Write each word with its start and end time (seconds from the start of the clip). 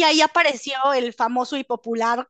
Y 0.00 0.02
ahí 0.02 0.20
apareció 0.22 0.94
el 0.94 1.12
famoso 1.12 1.56
y 1.58 1.64
popular 1.64 2.26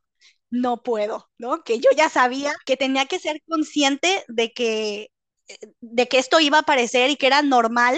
no 0.49 0.83
puedo, 0.83 1.29
¿no? 1.37 1.63
Que 1.63 1.79
yo 1.79 1.89
ya 1.95 2.09
sabía 2.09 2.53
que 2.65 2.75
tenía 2.75 3.05
que 3.05 3.17
ser 3.19 3.41
consciente 3.47 4.25
de 4.27 4.51
que, 4.51 5.09
de 5.81 6.07
que 6.09 6.19
esto 6.19 6.39
iba 6.41 6.57
a 6.57 6.61
aparecer 6.61 7.09
y 7.09 7.15
que 7.17 7.27
era 7.27 7.41
normal 7.41 7.97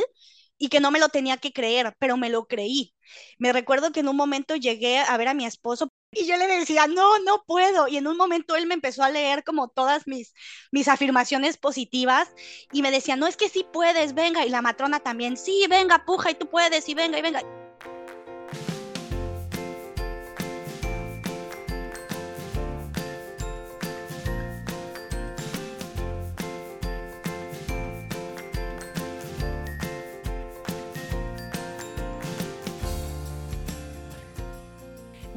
y 0.60 0.70
que 0.70 0.80
no 0.80 0.92
me 0.92 1.00
lo 1.00 1.10
tenía 1.10 1.38
que 1.38 1.52
creer, 1.52 1.96
pero 2.00 2.18
me 2.18 2.30
lo 2.30 2.46
creí. 2.46 2.94
Me 3.40 3.52
recuerdo 3.52 3.92
que 3.92 4.02
en 4.02 4.10
un 4.10 4.16
momento 4.16 4.56
llegué 4.56 5.00
a 5.00 5.18
ver 5.18 5.28
a 5.30 5.34
mi 5.34 5.46
esposo 5.46 5.90
y 6.12 6.28
yo 6.28 6.38
le 6.38 6.48
decía, 6.48 6.86
no, 6.88 7.18
no 7.20 7.44
puedo. 7.48 7.88
Y 7.88 7.98
en 7.98 8.08
un 8.08 8.16
momento 8.18 8.56
él 8.56 8.68
me 8.68 8.76
empezó 8.76 9.04
a 9.04 9.10
leer 9.10 9.44
como 9.44 9.70
todas 9.70 10.08
mis, 10.08 10.34
mis 10.72 10.88
afirmaciones 10.88 11.58
positivas 11.58 12.30
y 12.72 12.84
me 12.84 12.92
decía, 12.92 13.16
no, 13.16 13.28
es 13.28 13.38
que 13.38 13.50
sí 13.50 13.66
puedes, 13.74 14.14
venga. 14.14 14.46
Y 14.46 14.50
la 14.50 14.62
matrona 14.62 15.00
también, 15.00 15.38
sí, 15.38 15.66
venga, 15.70 16.06
puja 16.06 16.32
y 16.32 16.36
tú 16.36 16.50
puedes 16.50 16.88
y 16.90 16.94
venga 16.94 17.18
y 17.20 17.24
venga. 17.24 17.63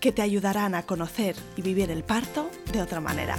que 0.00 0.12
te 0.12 0.22
ayudarán 0.22 0.74
a 0.74 0.82
conocer 0.82 1.36
y 1.56 1.62
vivir 1.62 1.90
el 1.90 2.04
parto 2.04 2.50
de 2.72 2.82
otra 2.82 3.00
manera. 3.00 3.36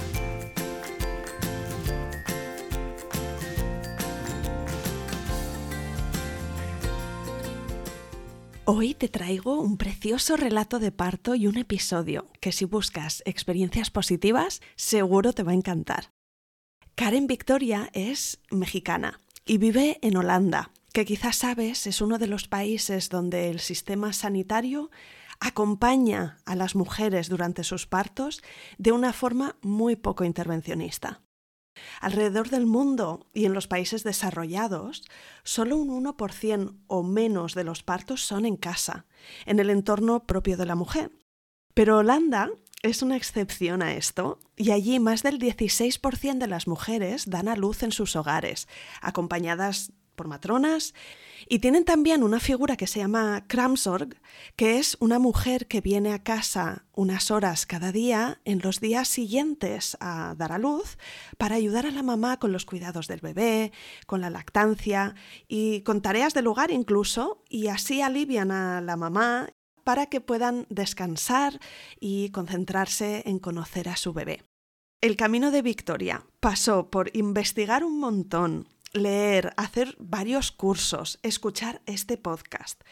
Hoy 8.68 8.94
te 8.94 9.08
traigo 9.08 9.60
un 9.60 9.76
precioso 9.76 10.36
relato 10.36 10.80
de 10.80 10.90
parto 10.90 11.36
y 11.36 11.46
un 11.46 11.56
episodio 11.56 12.28
que 12.40 12.50
si 12.50 12.64
buscas 12.64 13.22
experiencias 13.24 13.90
positivas 13.90 14.60
seguro 14.74 15.32
te 15.32 15.44
va 15.44 15.52
a 15.52 15.54
encantar. 15.54 16.10
Karen 16.96 17.28
Victoria 17.28 17.90
es 17.92 18.40
mexicana 18.50 19.20
y 19.44 19.58
vive 19.58 20.00
en 20.02 20.16
Holanda, 20.16 20.72
que 20.92 21.04
quizás 21.04 21.36
sabes 21.36 21.86
es 21.86 22.00
uno 22.00 22.18
de 22.18 22.26
los 22.26 22.48
países 22.48 23.08
donde 23.08 23.50
el 23.50 23.60
sistema 23.60 24.12
sanitario 24.12 24.90
acompaña 25.40 26.38
a 26.44 26.54
las 26.56 26.74
mujeres 26.74 27.28
durante 27.28 27.64
sus 27.64 27.86
partos 27.86 28.42
de 28.78 28.92
una 28.92 29.12
forma 29.12 29.56
muy 29.62 29.96
poco 29.96 30.24
intervencionista. 30.24 31.22
Alrededor 32.00 32.48
del 32.48 32.66
mundo 32.66 33.26
y 33.34 33.44
en 33.44 33.52
los 33.52 33.66
países 33.66 34.02
desarrollados, 34.02 35.04
solo 35.44 35.76
un 35.76 36.04
1% 36.04 36.76
o 36.86 37.02
menos 37.02 37.54
de 37.54 37.64
los 37.64 37.82
partos 37.82 38.24
son 38.24 38.46
en 38.46 38.56
casa, 38.56 39.06
en 39.44 39.58
el 39.58 39.70
entorno 39.70 40.24
propio 40.24 40.56
de 40.56 40.66
la 40.66 40.74
mujer. 40.74 41.12
Pero 41.74 41.98
Holanda 41.98 42.50
es 42.82 43.02
una 43.02 43.16
excepción 43.16 43.82
a 43.82 43.94
esto, 43.94 44.38
y 44.56 44.70
allí 44.70 44.98
más 45.00 45.22
del 45.22 45.38
16% 45.38 46.38
de 46.38 46.46
las 46.46 46.66
mujeres 46.66 47.28
dan 47.28 47.48
a 47.48 47.56
luz 47.56 47.82
en 47.82 47.92
sus 47.92 48.16
hogares, 48.16 48.68
acompañadas 49.00 49.92
por 50.16 50.26
matronas, 50.26 50.94
y 51.48 51.60
tienen 51.60 51.84
también 51.84 52.24
una 52.24 52.40
figura 52.40 52.76
que 52.76 52.86
se 52.86 52.98
llama 52.98 53.44
Kramsorg, 53.46 54.16
que 54.56 54.78
es 54.78 54.96
una 54.98 55.18
mujer 55.18 55.68
que 55.68 55.80
viene 55.80 56.12
a 56.12 56.22
casa 56.22 56.86
unas 56.92 57.30
horas 57.30 57.66
cada 57.66 57.92
día 57.92 58.40
en 58.44 58.60
los 58.60 58.80
días 58.80 59.06
siguientes 59.06 59.96
a 60.00 60.34
dar 60.36 60.50
a 60.50 60.58
luz 60.58 60.98
para 61.38 61.54
ayudar 61.54 61.86
a 61.86 61.90
la 61.92 62.02
mamá 62.02 62.38
con 62.38 62.50
los 62.50 62.64
cuidados 62.64 63.06
del 63.06 63.20
bebé, 63.20 63.70
con 64.06 64.20
la 64.20 64.30
lactancia 64.30 65.14
y 65.46 65.82
con 65.82 66.02
tareas 66.02 66.34
del 66.34 66.48
hogar 66.48 66.70
incluso, 66.70 67.44
y 67.48 67.68
así 67.68 68.00
alivian 68.00 68.50
a 68.50 68.80
la 68.80 68.96
mamá 68.96 69.50
para 69.84 70.06
que 70.06 70.20
puedan 70.20 70.66
descansar 70.68 71.60
y 72.00 72.30
concentrarse 72.30 73.22
en 73.26 73.38
conocer 73.38 73.88
a 73.88 73.96
su 73.96 74.12
bebé. 74.12 74.42
El 75.00 75.16
camino 75.16 75.52
de 75.52 75.62
Victoria 75.62 76.26
pasó 76.40 76.90
por 76.90 77.14
investigar 77.14 77.84
un 77.84 78.00
montón, 78.00 78.66
leer, 78.96 79.52
hacer 79.56 79.96
varios 79.98 80.52
cursos, 80.52 81.18
escuchar 81.22 81.82
este 81.86 82.16
podcast. 82.16 82.82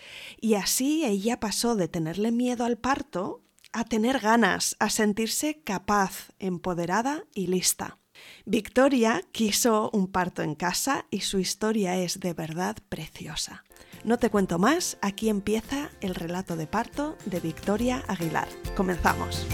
Y 0.40 0.54
así 0.54 1.04
ella 1.04 1.40
pasó 1.40 1.76
de 1.76 1.88
tenerle 1.88 2.32
miedo 2.32 2.64
al 2.64 2.78
parto 2.78 3.42
a 3.72 3.84
tener 3.84 4.20
ganas, 4.20 4.76
a 4.78 4.88
sentirse 4.88 5.60
capaz, 5.64 6.30
empoderada 6.38 7.24
y 7.34 7.48
lista. 7.48 7.98
Victoria 8.44 9.22
quiso 9.32 9.90
un 9.92 10.06
parto 10.06 10.42
en 10.42 10.54
casa 10.54 11.06
y 11.10 11.20
su 11.20 11.38
historia 11.40 11.96
es 11.96 12.20
de 12.20 12.32
verdad 12.34 12.76
preciosa. 12.88 13.64
No 14.04 14.18
te 14.18 14.30
cuento 14.30 14.58
más, 14.58 14.98
aquí 15.02 15.28
empieza 15.28 15.90
el 16.00 16.14
relato 16.14 16.56
de 16.56 16.66
parto 16.66 17.16
de 17.26 17.40
Victoria 17.40 18.04
Aguilar. 18.06 18.48
Comenzamos. 18.76 19.46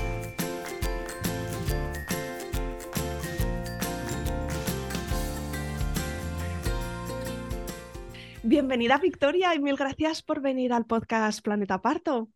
Bienvenida 8.42 8.96
Victoria 8.96 9.54
y 9.54 9.58
mil 9.58 9.76
gracias 9.76 10.22
por 10.22 10.40
venir 10.40 10.72
al 10.72 10.86
podcast 10.86 11.42
Planeta 11.42 11.82
Parto. 11.82 12.30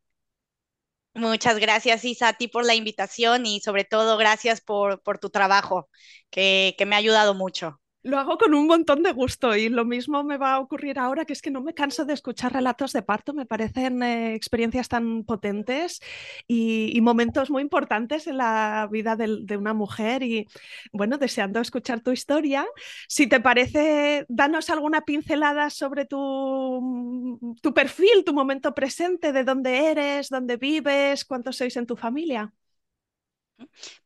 Muchas 1.15 1.59
gracias 1.59 2.05
Isa 2.05 2.29
a 2.29 2.33
ti 2.35 2.47
por 2.47 2.67
la 2.67 2.75
invitación 2.75 3.47
y 3.47 3.61
sobre 3.61 3.85
todo 3.85 4.19
gracias 4.19 4.61
por, 4.61 5.03
por 5.03 5.19
tu 5.19 5.31
trabajo 5.31 5.89
que, 6.31 6.75
que 6.77 6.85
me 6.85 6.95
ha 6.95 6.99
ayudado 6.99 7.35
mucho. 7.35 7.81
Lo 8.05 8.19
hago 8.19 8.37
con 8.37 8.53
un 8.55 8.67
montón 8.67 9.03
de 9.03 9.13
gusto 9.13 9.57
y 9.57 9.71
lo 9.71 9.87
mismo 9.87 10.25
me 10.25 10.37
va 10.37 10.55
a 10.55 10.61
ocurrir 10.61 10.99
ahora, 10.99 11.25
que 11.25 11.33
es 11.33 11.41
que 11.41 11.51
no 11.51 11.63
me 11.63 11.73
canso 11.73 12.05
de 12.05 12.13
escuchar 12.13 12.53
relatos 12.53 12.93
de 12.93 13.03
parto, 13.03 13.33
me 13.33 13.47
parecen 13.47 14.03
eh, 14.03 14.35
experiencias 14.35 14.91
tan 14.91 15.25
potentes 15.25 16.01
y, 16.47 17.01
momentos 17.01 17.51
muy 17.51 17.63
importantes 17.63 18.27
en 18.27 18.39
la 18.39 18.89
vida 18.91 19.17
de, 19.17 19.57
una 19.57 19.73
mujer 19.75 20.23
y 20.23 20.47
bueno, 20.93 21.17
deseando 21.19 21.61
escuchar 21.61 22.01
tu 22.01 22.13
historia. 22.13 22.67
Si 23.09 23.27
te 23.27 23.41
parece, 23.41 24.27
danos 24.29 24.69
alguna 24.71 25.03
pincelada 25.03 25.71
sobre 25.71 26.05
tu, 26.05 27.57
tu 27.63 27.73
perfil, 27.75 28.25
tu 28.25 28.35
momento 28.35 28.75
presente, 28.75 29.33
de 29.33 29.45
dónde 29.45 29.91
eres, 29.91 30.29
dónde 30.29 30.57
vives, 30.59 31.25
cuántos 31.25 31.57
sois 31.57 31.77
en 31.77 31.87
tu 31.87 31.97
familia. 31.97 32.53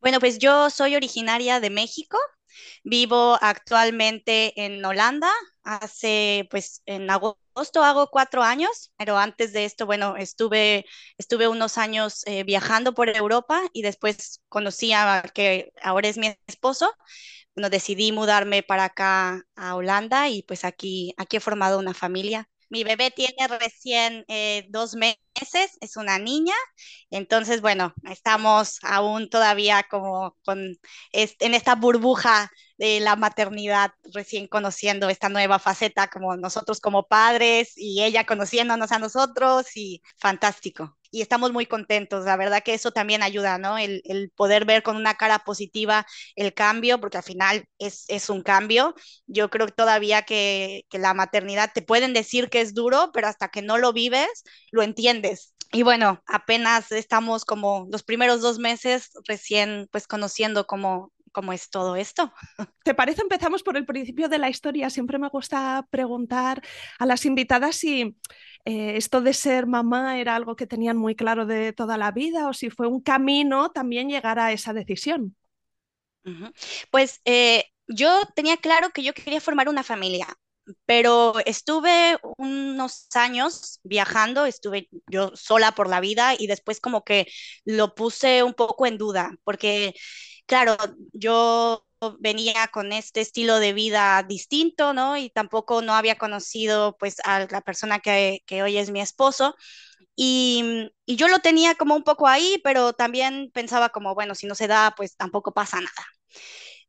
Bueno, 0.01 0.21
pues 0.21 0.39
yo 0.39 0.71
soy 0.71 0.97
originaria 0.97 1.61
de 1.61 1.71
México, 1.71 2.19
Vivo 2.85 3.39
actualmente 3.41 4.53
en 4.65 4.85
Holanda. 4.85 5.31
Hace, 5.63 6.49
pues, 6.51 6.83
en 6.87 7.11
agosto 7.11 7.83
hago 7.85 8.09
cuatro 8.11 8.43
años, 8.43 8.93
pero 8.97 9.19
antes 9.19 9.53
de 9.53 9.65
esto, 9.65 9.85
bueno, 9.87 10.17
estuve, 10.17 10.87
estuve 11.19 11.49
unos 11.49 11.77
años 11.79 12.23
eh, 12.27 12.45
viajando 12.45 12.95
por 12.95 13.09
Europa 13.15 13.63
y 13.73 13.83
después 13.83 14.43
conocí 14.49 14.93
a 14.93 15.23
que 15.35 15.73
ahora 15.83 16.09
es 16.09 16.19
mi 16.19 16.35
esposo. 16.47 16.91
Bueno, 17.55 17.71
decidí 17.71 18.13
mudarme 18.13 18.63
para 18.63 18.85
acá 18.85 19.43
a 19.57 19.75
Holanda 19.77 20.29
y 20.29 20.43
pues 20.45 20.65
aquí, 20.65 21.15
aquí 21.19 21.37
he 21.39 21.41
formado 21.41 21.79
una 21.79 21.95
familia. 21.95 22.49
Mi 22.71 22.84
bebé 22.84 23.11
tiene 23.11 23.49
recién 23.49 24.25
eh, 24.29 24.67
dos 24.71 24.95
meses, 24.95 25.79
es 25.81 25.97
una 25.97 26.19
niña, 26.19 26.55
entonces, 27.11 27.61
bueno, 27.62 27.95
estamos 28.11 28.79
aún 28.83 29.31
todavía 29.31 29.85
como 29.91 30.37
con, 30.44 30.76
en 31.12 31.55
esta 31.55 31.75
burbuja 31.76 32.50
de 32.76 33.00
la 33.00 33.17
maternidad, 33.17 33.93
recién 34.12 34.47
conociendo 34.49 35.09
esta 35.09 35.29
nueva 35.31 35.59
faceta 35.59 36.09
como 36.09 36.37
nosotros 36.37 36.81
como 36.81 37.09
padres 37.09 37.73
y 37.76 38.03
ella 38.05 38.25
conociéndonos 38.26 38.93
a 38.93 38.99
nosotros 38.99 39.67
y 39.76 40.03
fantástico. 40.19 40.98
Y 41.10 41.22
estamos 41.22 41.52
muy 41.52 41.66
contentos, 41.66 42.25
la 42.25 42.37
verdad 42.37 42.62
que 42.62 42.75
eso 42.75 42.90
también 42.93 43.22
ayuda, 43.22 43.58
¿no? 43.58 43.78
El, 43.78 44.02
poder 44.37 44.64
ver 44.64 44.82
con 44.82 44.96
una 44.96 45.14
cara 45.14 45.40
positiva 45.40 46.06
el 46.37 46.55
cambio, 46.55 47.00
porque 47.00 47.19
al 47.19 47.22
final 47.22 47.64
es, 47.78 48.05
es 48.08 48.31
un 48.31 48.43
cambio. 48.43 48.94
Yo 49.26 49.50
creo 49.50 49.69
todavía 49.69 50.22
que, 50.22 50.84
que 50.90 50.99
la 50.99 51.14
maternidad 51.14 51.72
te 51.75 51.82
pueden 51.82 52.12
decir 52.12 52.50
que 52.50 52.60
es 52.60 52.75
duro, 52.75 53.10
pero 53.12 53.28
hasta 53.28 53.49
que 53.49 53.62
no 53.62 53.78
lo 53.78 53.93
vives, 53.93 54.44
lo 54.70 54.82
entiendes 54.82 55.55
y 55.72 55.82
bueno, 55.82 56.22
apenas 56.26 56.93
estamos 56.93 57.44
como 57.44 57.87
los 57.90 58.02
primeros 58.02 58.40
dos 58.40 58.58
meses 58.58 59.10
recién 59.26 59.88
pues 59.93 60.06
conociendo 60.06 60.66
como 60.66 61.12
cómo 61.33 61.53
es 61.53 61.71
todo 61.71 61.97
esto. 61.97 62.33
¿Te 62.85 62.95
parece? 62.95 63.23
Empezamos 63.23 63.63
por 63.63 63.77
el 63.77 63.87
principio 63.87 64.29
de 64.29 64.39
la 64.39 64.51
historia. 64.51 64.91
Siempre 64.91 65.19
me 65.19 65.29
gusta 65.29 65.87
preguntar 65.91 66.63
a 66.99 67.07
las 67.07 67.25
invitadas 67.27 67.77
si 67.77 68.17
eh, 68.65 68.97
esto 68.97 69.21
de 69.21 69.33
ser 69.35 69.67
mamá 69.67 70.19
era 70.19 70.37
algo 70.37 70.57
que 70.57 70.67
tenían 70.67 70.97
muy 70.97 71.15
claro 71.15 71.47
de 71.47 71.73
toda 71.73 71.97
la 71.97 72.13
vida 72.13 72.49
o 72.49 72.53
si 72.53 72.71
fue 72.71 72.87
un 72.87 73.01
camino 73.01 73.71
también 73.71 74.09
llegar 74.09 74.39
a 74.39 74.53
esa 74.53 74.73
decisión. 74.73 75.37
Pues 76.91 77.21
eh, 77.25 77.65
yo 77.87 78.21
tenía 78.35 78.57
claro 78.59 78.91
que 78.91 79.03
yo 79.03 79.15
quería 79.15 79.41
formar 79.41 79.69
una 79.69 79.83
familia, 79.83 80.27
pero 80.85 81.35
estuve 81.47 82.19
unos 82.37 83.09
años 83.15 83.81
viajando, 83.83 84.45
estuve 84.45 84.89
yo 85.07 85.33
sola 85.35 85.73
por 85.73 85.89
la 85.89 86.01
vida 86.01 86.35
y 86.39 86.47
después 86.47 86.81
como 86.81 87.05
que 87.05 87.27
lo 87.65 87.95
puse 87.95 88.43
un 88.43 88.55
poco 88.55 88.87
en 88.87 88.99
duda, 88.99 89.31
porque 89.45 89.95
claro, 90.49 90.77
yo 91.12 91.85
venía 92.19 92.69
con 92.73 92.93
este 92.93 93.21
estilo 93.21 93.61
de 93.61 93.73
vida 93.73 94.23
distinto, 94.25 94.93
¿no? 94.95 95.17
Y 95.17 95.31
tampoco 95.31 95.83
no 95.83 95.95
había 95.95 96.17
conocido 96.19 96.97
pues 96.99 97.17
a 97.25 97.47
la 97.50 97.61
persona 97.61 98.00
que, 98.00 98.43
hoy 98.62 98.79
es 98.79 98.91
mi 98.91 99.00
esposo. 99.00 99.55
Y, 100.17 100.91
y, 101.06 101.17
yo 101.17 101.29
lo 101.29 101.39
tenía 101.41 101.77
como 101.77 101.95
un 101.95 102.03
poco 102.03 102.27
ahí, 102.27 102.61
pero 102.65 102.93
también 102.93 103.50
pensaba 103.53 103.91
como, 103.91 104.15
bueno, 104.15 104.35
si 104.35 104.47
no 104.47 104.55
se 104.56 104.67
da, 104.67 104.95
pues 104.97 105.17
tampoco 105.17 105.53
pasa 105.55 105.81
nada. 105.81 106.06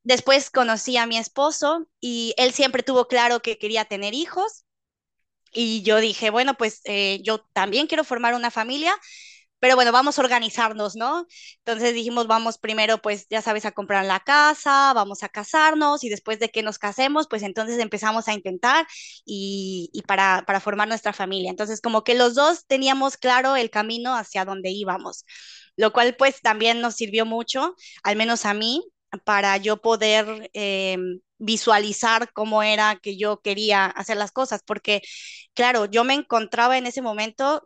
Después 0.04 0.50
conocí 0.50 0.98
a 0.98 1.06
mi 1.06 1.18
esposo 1.18 1.88
y 2.00 2.34
él 2.38 2.54
siempre 2.54 2.84
tuvo 2.84 3.08
claro 3.08 3.42
que 3.42 3.58
quería 3.58 3.86
tener 3.86 4.14
hijos. 4.14 4.66
Y 5.52 5.82
yo 5.84 5.98
dije, 5.98 6.30
bueno, 6.30 6.56
pues 6.56 6.82
eh, 6.86 7.22
yo 7.24 7.40
también 7.54 7.88
quiero 7.88 8.04
formar 8.04 8.36
una 8.36 8.52
familia, 8.52 8.96
pero 9.60 9.76
bueno, 9.76 9.92
vamos 9.92 10.18
a 10.18 10.22
organizarnos, 10.22 10.96
¿no? 10.96 11.26
Entonces 11.60 11.94
dijimos, 11.94 12.28
vamos 12.28 12.58
primero, 12.58 13.00
pues 13.02 13.28
ya 13.30 13.42
sabes, 13.42 13.66
a 13.66 13.72
comprar 13.72 14.06
la 14.06 14.20
casa, 14.20 14.94
vamos 14.94 15.24
a 15.24 15.30
casarnos 15.30 16.04
y 16.04 16.10
después 16.10 16.40
de 16.40 16.50
que 16.50 16.64
nos 16.64 16.80
casemos, 16.80 17.28
pues 17.30 17.44
entonces 17.44 17.80
empezamos 17.80 18.28
a 18.28 18.34
intentar 18.34 18.88
y, 19.26 19.92
para, 20.08 20.44
para 20.48 20.60
formar 20.60 20.88
nuestra 20.88 21.14
familia. 21.14 21.50
Entonces 21.50 21.82
como 21.82 22.04
que 22.04 22.16
los 22.16 22.36
dos 22.36 22.66
teníamos 22.68 23.18
claro 23.18 23.56
el 23.56 23.70
camino 23.70 24.16
hacia 24.16 24.46
donde 24.46 24.72
íbamos, 24.72 25.26
lo 25.76 25.92
cual 25.94 26.16
pues 26.18 26.42
también 26.42 26.82
nos 26.82 26.96
sirvió 26.96 27.26
mucho, 27.26 27.76
al 28.04 28.16
menos 28.16 28.46
a 28.46 28.54
mí, 28.54 28.84
para 29.24 29.58
yo 29.58 29.82
poder 29.82 30.50
eh, 30.54 30.98
visualizar 31.38 32.32
cómo 32.34 32.62
era 32.64 32.98
que 33.02 33.18
yo 33.18 33.42
quería 33.42 33.86
hacer 33.86 34.18
las 34.18 34.32
cosas, 34.32 34.62
porque 34.66 35.02
claro, 35.54 35.86
yo 35.86 36.04
me 36.04 36.14
encontraba 36.14 36.78
en 36.78 36.86
ese 36.86 37.02
momento, 37.02 37.64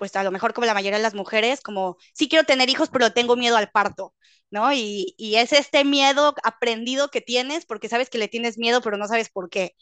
pues 0.00 0.16
a 0.16 0.24
lo 0.24 0.32
mejor 0.32 0.54
como 0.54 0.66
la 0.66 0.74
mayoría 0.74 0.98
de 0.98 1.04
las 1.04 1.14
mujeres, 1.14 1.62
como 1.62 1.98
sí 2.14 2.28
quiero 2.30 2.46
tener 2.46 2.70
hijos, 2.70 2.90
pero 2.92 3.12
tengo 3.14 3.36
miedo 3.36 3.58
al 3.58 3.70
parto, 3.72 4.16
¿no? 4.50 4.72
Y, 4.74 5.14
y 5.18 5.36
es 5.36 5.52
este 5.54 5.84
miedo 5.84 6.34
aprendido 6.44 7.10
que 7.10 7.22
tienes, 7.22 7.66
porque 7.66 7.90
sabes 7.90 8.10
que 8.10 8.18
le 8.18 8.28
tienes 8.28 8.58
miedo, 8.58 8.82
pero 8.82 8.98
no 8.98 9.08
sabes 9.08 9.30
por 9.30 9.50
qué. 9.50 9.76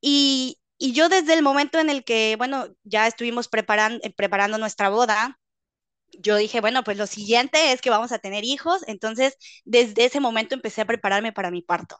Y, 0.00 0.58
y 0.78 0.92
yo 0.92 1.08
desde 1.08 1.34
el 1.34 1.42
momento 1.42 1.78
en 1.80 1.90
el 1.90 2.04
que, 2.04 2.36
bueno, 2.38 2.68
ya 2.84 3.06
estuvimos 3.06 3.48
preparando, 3.48 4.00
preparando 4.16 4.58
nuestra 4.58 4.90
boda, 4.90 5.38
yo 6.18 6.36
dije, 6.36 6.60
bueno, 6.60 6.84
pues 6.84 6.98
lo 6.98 7.06
siguiente 7.06 7.72
es 7.72 7.80
que 7.82 7.90
vamos 7.90 8.12
a 8.12 8.18
tener 8.20 8.44
hijos, 8.44 8.82
entonces 8.88 9.36
desde 9.64 10.06
ese 10.06 10.20
momento 10.20 10.54
empecé 10.54 10.82
a 10.82 10.86
prepararme 10.86 11.32
para 11.32 11.50
mi 11.50 11.62
parto. 11.62 11.96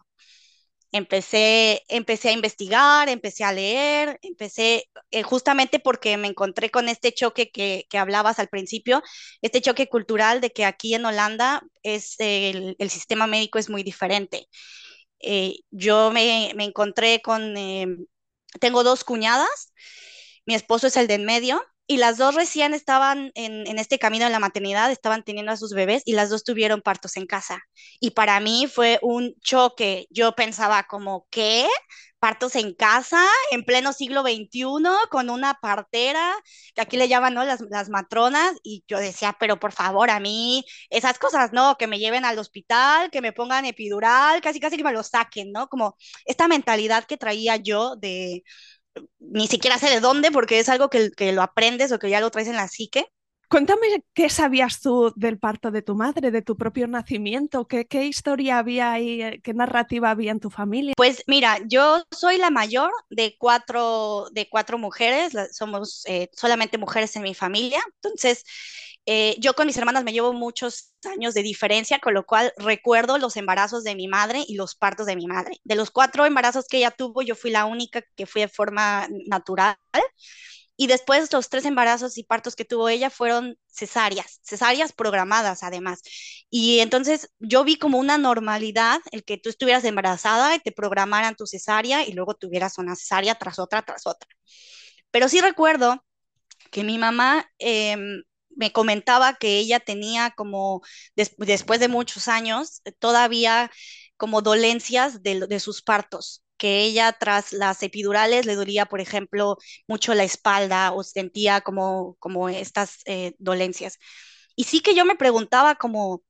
Empecé, 0.97 1.85
empecé 1.89 2.31
a 2.31 2.33
investigar, 2.33 3.09
empecé 3.11 3.45
a 3.45 3.53
leer, 3.53 4.19
empecé 4.23 4.89
eh, 5.11 5.23
justamente 5.23 5.79
porque 5.79 6.17
me 6.17 6.29
encontré 6.29 6.71
con 6.71 6.89
este 6.89 7.13
choque 7.13 7.51
que, 7.51 7.87
que, 7.91 7.99
hablabas 7.99 8.39
al 8.39 8.49
principio, 8.49 9.03
este 9.43 9.61
choque 9.61 9.89
cultural 9.89 10.41
de 10.41 10.53
que 10.53 10.65
aquí 10.65 10.95
en 10.95 11.05
Holanda 11.05 11.63
es 11.83 12.17
el, 12.19 12.77
sistema 12.89 13.27
médico 13.27 13.59
es 13.59 13.69
muy 13.69 13.83
diferente. 13.83 14.49
Eh, 15.21 15.57
yo 15.71 16.11
me, 16.13 16.53
me, 16.57 16.65
encontré 16.65 17.21
con, 17.23 17.57
eh, 17.59 17.87
tengo 18.61 18.83
dos 18.83 19.05
cuñadas, 19.05 19.75
mi 20.47 20.55
esposo 20.55 20.87
es 20.87 20.97
el 20.97 21.09
de 21.09 21.15
en 21.15 21.27
medio, 21.27 21.63
y 21.87 21.99
las 21.99 22.19
dos 22.19 22.35
recién 22.35 22.75
estaban 22.75 23.31
en, 23.35 23.67
en, 23.67 23.79
este 23.79 23.99
camino 23.99 24.25
de 24.25 24.31
la 24.31 24.41
maternidad, 24.41 24.91
estaban 24.91 25.23
teniendo 25.23 25.53
a 25.53 25.57
sus 25.57 25.73
bebés 25.73 26.03
y 26.05 26.15
las 26.15 26.31
dos 26.31 26.43
tuvieron 26.43 26.83
partos 26.83 27.17
en 27.17 27.27
casa. 27.27 27.63
Y 28.01 28.11
para 28.11 28.41
mí 28.41 28.67
fue 28.73 28.99
un 29.03 29.35
choque. 29.41 30.07
Yo 30.11 30.33
pensaba 30.35 30.83
como, 30.85 31.27
¿qué? 31.31 31.67
Partos 32.19 32.57
en 32.57 32.75
casa, 32.75 33.25
en 33.53 33.63
pleno 33.63 33.93
siglo 33.93 34.23
XXI, 34.23 34.73
con 35.11 35.31
una 35.31 35.55
partera, 35.61 36.35
que 36.75 36.81
aquí 36.81 36.97
le 36.97 37.09
llaman, 37.09 37.35
¿no? 37.35 37.45
Las, 37.45 37.61
las 37.71 37.89
matronas, 37.89 38.55
y 38.65 38.85
yo 38.89 38.99
decía, 38.99 39.37
pero 39.39 39.61
por 39.61 39.73
favor, 39.73 40.11
a 40.11 40.19
mí, 40.19 40.65
esas 40.91 41.19
cosas, 41.19 41.53
¿no? 41.53 41.77
Que 41.77 41.87
me 41.87 41.99
lleven 41.99 42.25
al 42.25 42.39
hospital, 42.39 43.11
que 43.11 43.21
me 43.21 43.33
pongan 43.33 43.65
epidural, 43.65 44.41
casi 44.41 44.59
casi 44.61 44.77
que 44.77 44.85
me 44.85 44.93
lo 44.93 45.03
saquen, 45.03 45.53
¿no? 45.53 45.69
Como 45.69 45.97
esta 46.25 46.49
mentalidad 46.49 47.05
que 47.05 47.17
traía 47.19 47.57
yo 47.57 47.95
de, 47.97 48.43
ni 49.19 49.47
siquiera 49.47 49.79
sé 49.79 49.91
de 49.91 50.01
dónde, 50.01 50.31
porque 50.31 50.59
es 50.59 50.69
algo 50.69 50.91
que, 50.91 51.11
que 51.11 51.33
lo 51.33 51.43
aprendes 51.43 51.93
o 51.93 51.99
que 51.99 52.11
ya 52.11 52.21
lo 52.21 52.31
traes 52.31 52.49
en 52.49 52.57
la 52.57 52.69
psique. 52.69 53.07
Cuéntame 53.49 54.03
qué 54.13 54.29
sabías 54.29 54.81
tú 54.81 55.13
del 55.15 55.39
parto 55.39 55.71
de 55.71 55.81
tu 55.81 55.95
madre, 55.95 56.33
de 56.33 56.43
tu 56.43 56.57
propio 56.57 56.89
nacimiento, 56.89 57.69
qué, 57.69 57.87
qué 57.87 58.05
historia 58.07 58.59
había 58.59 58.91
ahí, 58.91 59.41
qué 59.43 59.55
narrativa 59.55 60.11
había 60.11 60.33
en 60.33 60.41
tu 60.41 60.51
familia. 60.51 60.95
Pues 60.97 61.23
mira, 61.29 61.59
yo 61.67 62.03
soy 62.11 62.39
la 62.39 62.51
mayor 62.51 62.91
de 63.09 63.37
cuatro, 63.39 64.27
de 64.33 64.49
cuatro 64.49 64.79
mujeres, 64.79 65.33
somos 65.53 66.03
eh, 66.07 66.29
solamente 66.33 66.77
mujeres 66.77 67.15
en 67.15 67.23
mi 67.23 67.35
familia, 67.35 67.81
entonces 68.03 68.43
eh, 69.07 69.37
yo 69.39 69.55
con 69.55 69.67
mis 69.67 69.77
hermanas 69.77 70.03
me 70.03 70.13
llevo 70.13 70.33
muchos 70.33 70.93
años 71.05 71.33
de 71.33 71.45
diferencia, 71.45 72.01
con 72.01 72.13
lo 72.13 72.27
cual 72.27 72.53
recuerdo 72.57 73.19
los 73.19 73.37
embarazos 73.37 73.85
de 73.85 73.95
mi 73.95 74.09
madre 74.09 74.45
y 74.47 74.57
los 74.57 74.75
partos 74.75 75.07
de 75.07 75.15
mi 75.15 75.29
madre. 75.29 75.61
De 75.63 75.77
los 75.77 75.93
cuatro 75.93 76.27
embarazos 76.27 76.67
que 76.67 76.79
ella 76.79 76.91
tuvo, 76.91 77.23
yo 77.23 77.37
fui 77.37 77.51
la 77.53 77.67
única 77.67 78.03
que 78.17 78.27
fui 78.27 78.43
de 78.43 78.49
forma 78.49 79.07
natural. 79.29 79.77
Y 80.77 80.89
después 80.89 81.33
los 81.33 81.49
tres 81.49 81.65
embarazos 81.65 82.19
y 82.19 82.25
partos 82.25 82.55
que 82.55 82.67
tuvo 82.67 82.89
ella 82.89 83.09
fueron 83.09 83.57
cesáreas, 83.69 84.41
cesáreas 84.43 84.93
programadas 84.93 85.63
además. 85.63 86.03
Y 86.51 86.81
entonces 86.81 87.31
yo 87.39 87.65
vi 87.65 87.77
como 87.77 87.99
una 87.99 88.19
normalidad 88.19 89.01
el 89.13 89.25
que 89.25 89.39
tú 89.39 89.49
estuvieras 89.49 89.85
embarazada 89.85 90.55
y 90.55 90.59
te 90.59 90.73
programaran 90.73 91.35
tu 91.37 91.47
cesárea 91.47 92.07
y 92.07 92.13
luego 92.13 92.35
tuvieras 92.35 92.77
una 92.79 92.95
cesárea 92.97 93.37
tras 93.37 93.59
otra, 93.59 93.83
tras 93.83 94.07
otra. 94.07 94.29
Pero 95.11 95.29
sí 95.29 95.41
recuerdo 95.41 96.05
que 96.71 96.85
mi 96.85 96.99
mamá 96.99 97.49
eh, 97.59 97.97
me 98.57 98.73
comentaba 98.73 99.35
que 99.35 99.59
ella 99.59 99.81
tenía 99.81 100.33
como, 100.37 100.83
después 101.15 101.81
de 101.81 101.89
muchos 101.89 102.29
años, 102.29 102.83
todavía 102.99 103.71
como 104.17 104.43
dolencias 104.43 105.23
de, 105.23 105.61
sus 105.61 105.83
partos, 105.83 106.43
que 106.57 106.81
ella 106.81 107.13
tras 107.13 107.53
las 107.53 107.83
epidurales 107.83 108.47
le 108.47 108.55
dolía, 108.55 108.87
por 108.87 109.01
ejemplo, 109.01 109.59
mucho 109.87 110.15
la 110.15 110.25
espalda 110.25 110.93
o 110.93 111.03
sentía 111.03 111.61
como, 111.61 112.17
como 112.19 112.49
estas 112.49 113.01
eh, 113.07 113.35
dolencias. 113.39 113.99
Y 114.57 114.65
sí 114.65 114.81
que 114.81 114.95
yo 114.95 115.05
me 115.05 115.17
preguntaba 115.17 115.77
como, 115.77 116.23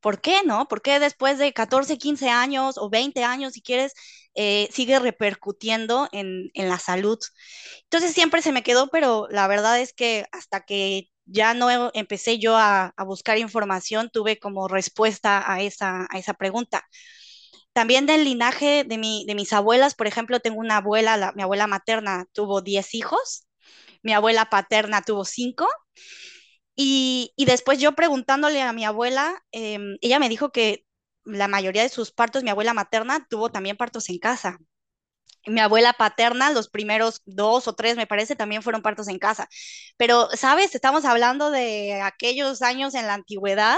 ¿por 0.00 0.20
qué 0.20 0.42
no? 0.44 0.68
¿Por 0.68 0.82
qué 0.82 1.00
después 1.00 1.38
de 1.38 1.52
14, 1.52 1.98
15 1.98 2.28
años 2.30 2.78
o 2.78 2.90
20 2.90 3.24
años, 3.24 3.54
si 3.54 3.62
quieres, 3.62 3.92
eh, 4.34 4.68
sigue 4.72 4.98
repercutiendo 4.98 6.08
en, 6.12 6.50
en 6.54 6.68
la 6.68 6.78
salud? 6.78 7.18
Entonces 7.84 8.12
siempre 8.14 8.42
se 8.42 8.52
me 8.52 8.62
quedó, 8.62 8.88
pero 8.88 9.28
la 9.30 9.48
verdad 9.48 9.80
es 9.80 9.92
que 9.92 10.26
hasta 10.32 10.64
que 10.64 11.11
ya 11.32 11.54
no 11.54 11.90
empecé 11.94 12.38
yo 12.38 12.56
a, 12.56 12.94
buscar 13.06 13.38
información, 13.38 14.10
tuve 14.12 14.38
como 14.38 14.68
respuesta 14.68 15.50
a 15.50 15.62
esa, 15.62 16.08
pregunta. 16.38 16.84
También 17.72 18.06
del 18.06 18.24
linaje 18.24 18.84
de, 18.84 18.98
mi, 18.98 19.24
de 19.26 19.34
mis 19.34 19.52
abuelas, 19.52 19.94
por 19.94 20.06
ejemplo, 20.06 20.40
tengo 20.40 20.60
una 20.60 20.78
abuela, 20.78 21.32
mi 21.34 21.42
abuela 21.42 21.66
materna 21.66 22.26
tuvo 22.32 22.60
10 22.60 22.94
hijos, 22.94 23.48
mi 24.02 24.12
abuela 24.12 24.46
paterna 24.50 25.02
tuvo 25.02 25.24
5. 25.24 25.68
Y, 26.74 27.32
después 27.38 27.78
yo 27.78 27.92
preguntándole 27.92 28.62
a 28.62 28.72
mi 28.72 28.84
abuela, 28.84 29.42
em, 29.52 29.96
ella 30.00 30.18
me 30.18 30.28
dijo 30.28 30.52
que 30.52 30.84
la 31.24 31.48
mayoría 31.48 31.82
de 31.82 31.88
sus 31.88 32.12
partos, 32.12 32.42
mi 32.42 32.50
abuela 32.50 32.74
materna 32.74 33.26
tuvo 33.30 33.50
también 33.50 33.76
partos 33.76 34.08
en 34.10 34.18
casa 34.18 34.58
mi 35.46 35.60
abuela 35.60 35.92
paterna, 35.94 36.50
los 36.52 36.68
primeros 36.68 37.22
dos 37.26 37.68
o 37.68 37.74
tres, 37.74 37.96
me 37.96 38.06
parece, 38.06 38.36
también 38.36 38.62
fueron 38.62 38.82
partos 38.82 39.08
en 39.08 39.18
casa. 39.18 39.48
Pero, 39.96 40.28
¿sabes? 40.36 40.74
Estamos 40.74 41.04
hablando 41.04 41.50
de 41.50 42.00
aquellos 42.02 42.62
años 42.62 42.94
en 42.94 43.06
la 43.06 43.14
antigüedad, 43.14 43.76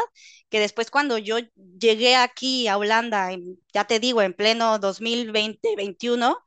que 0.51 0.61
después 0.61 0.91
cuando 0.91 1.19
yo 1.19 1.39
llegué 1.79 2.17
aquí 2.17 2.69
a 2.69 2.77
Holanda, 2.79 3.31
ya 3.73 3.85
te 3.85 4.01
digo, 4.01 4.23
en 4.23 4.35
pleno 4.35 4.79
2020-21, 4.79 6.39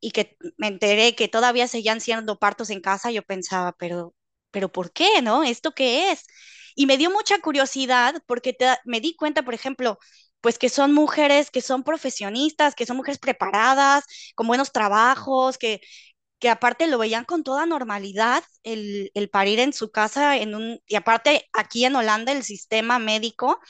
y 0.00 0.12
que 0.12 0.36
me 0.56 0.68
enteré 0.68 1.14
que 1.14 1.28
todavía 1.28 1.66
seguían 1.68 2.00
siendo 2.00 2.38
partos 2.38 2.70
en 2.70 2.80
casa, 2.80 3.10
yo 3.10 3.22
pensaba, 3.22 3.72
pero, 3.78 4.14
pero 4.50 4.70
¿por 4.70 4.92
qué, 4.92 5.22
no? 5.22 5.42
¿Esto 5.44 5.72
qué 5.72 6.12
es? 6.12 6.24
Y 6.76 6.86
me 6.86 6.96
dio 6.98 7.10
mucha 7.10 7.40
curiosidad 7.40 8.22
porque 8.26 8.56
me 8.84 9.00
di 9.00 9.16
cuenta, 9.16 9.42
por 9.44 9.54
ejemplo, 9.54 9.98
pues 10.40 10.58
que 10.58 10.68
son 10.68 10.94
mujeres 10.94 11.50
que 11.50 11.60
son 11.62 11.84
profesionistas, 11.84 12.74
que 12.74 12.86
son 12.86 12.96
mujeres 12.96 13.18
preparadas, 13.18 14.04
con 14.34 14.46
buenos 14.46 14.72
trabajos, 14.72 15.58
que, 15.58 15.80
que 16.38 16.50
aparte 16.50 16.86
lo 16.88 16.98
veían 16.98 17.24
con 17.24 17.42
toda 17.44 17.66
normalidad 17.66 18.44
el, 18.64 19.10
el 19.14 19.30
parir 19.30 19.60
en 19.60 19.72
su 19.72 19.90
casa, 19.90 20.36
en 20.38 20.54
un, 20.54 20.80
y 20.86 20.96
aparte 20.96 21.48
aquí 21.52 21.84
en 21.84 21.96
Holanda 21.96 22.32
el 22.32 22.44
sistema 22.44 22.98
médico 22.98 23.60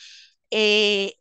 eh, 0.50 1.14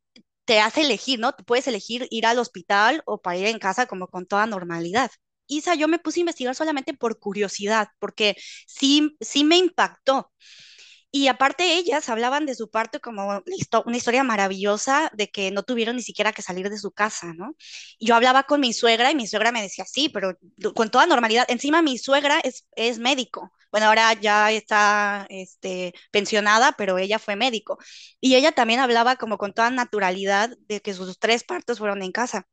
te 0.45 0.59
hace 0.59 0.81
elegir, 0.81 1.19
¿no? 1.19 1.33
Puedes 1.45 1.67
elegir 1.67 2.07
ir 2.09 2.25
al 2.25 2.39
hospital 2.39 3.03
o 3.05 3.21
para 3.21 3.37
ir 3.37 3.47
en 3.47 3.59
casa 3.59 3.85
como 3.87 4.07
con 4.07 4.25
toda 4.25 4.45
normalidad. 4.45 5.11
Isa, 5.47 5.75
yo 5.75 5.87
me 5.87 5.99
puse 5.99 6.19
a 6.19 6.21
investigar 6.21 6.55
solamente 6.55 6.93
por 6.93 7.19
curiosidad, 7.19 7.89
porque 7.99 8.35
sí, 8.67 9.15
sí 9.21 9.43
me 9.43 9.57
impactó. 9.57 10.31
Y 11.11 11.29
aparte 11.29 11.77
ellas 11.77 12.09
hablaban 12.09 12.45
de 12.45 12.53
su 12.55 12.69
parto 12.69 12.99
como 12.99 13.41
una 13.85 13.97
historia 13.97 14.23
maravillosa 14.23 15.09
de 15.13 15.29
que 15.29 15.51
no 15.51 15.63
tuvieron 15.63 15.95
ni 15.95 16.01
siquiera 16.03 16.33
que 16.33 16.41
salir 16.41 16.69
de 16.69 16.77
su 16.77 16.91
casa, 16.91 17.33
¿no? 17.33 17.55
Yo 17.99 18.15
hablaba 18.15 18.43
con 18.43 18.59
mi 18.59 18.73
suegra 18.73 19.09
y 19.11 19.15
mi 19.15 19.25
suegra 19.27 19.51
me 19.51 19.61
decía, 19.61 19.85
sí, 19.85 20.09
pero 20.09 20.37
con 20.75 20.89
toda 20.91 21.05
normalidad. 21.07 21.45
Encima 21.49 21.81
mi 21.81 21.97
suegra 21.97 22.39
es, 22.43 22.67
es 22.75 22.99
médico. 22.99 23.51
Bueno, 23.71 23.87
ahora 23.87 24.13
ya 24.13 24.51
está 24.51 25.25
este, 25.29 25.93
pensionada, 26.11 26.73
pero 26.77 26.97
ella 26.97 27.19
fue 27.19 27.35
médico. 27.35 27.77
Y 28.19 28.35
ella 28.35 28.51
también 28.51 28.79
hablaba 28.79 29.15
como 29.15 29.37
con 29.37 29.53
toda 29.53 29.69
naturalidad 29.71 30.51
de 30.67 30.81
que 30.81 30.93
sus 30.93 31.19
tres 31.19 31.43
partos 31.43 31.79
fueron 31.79 32.01
en 32.03 32.11
casa. 32.11 32.47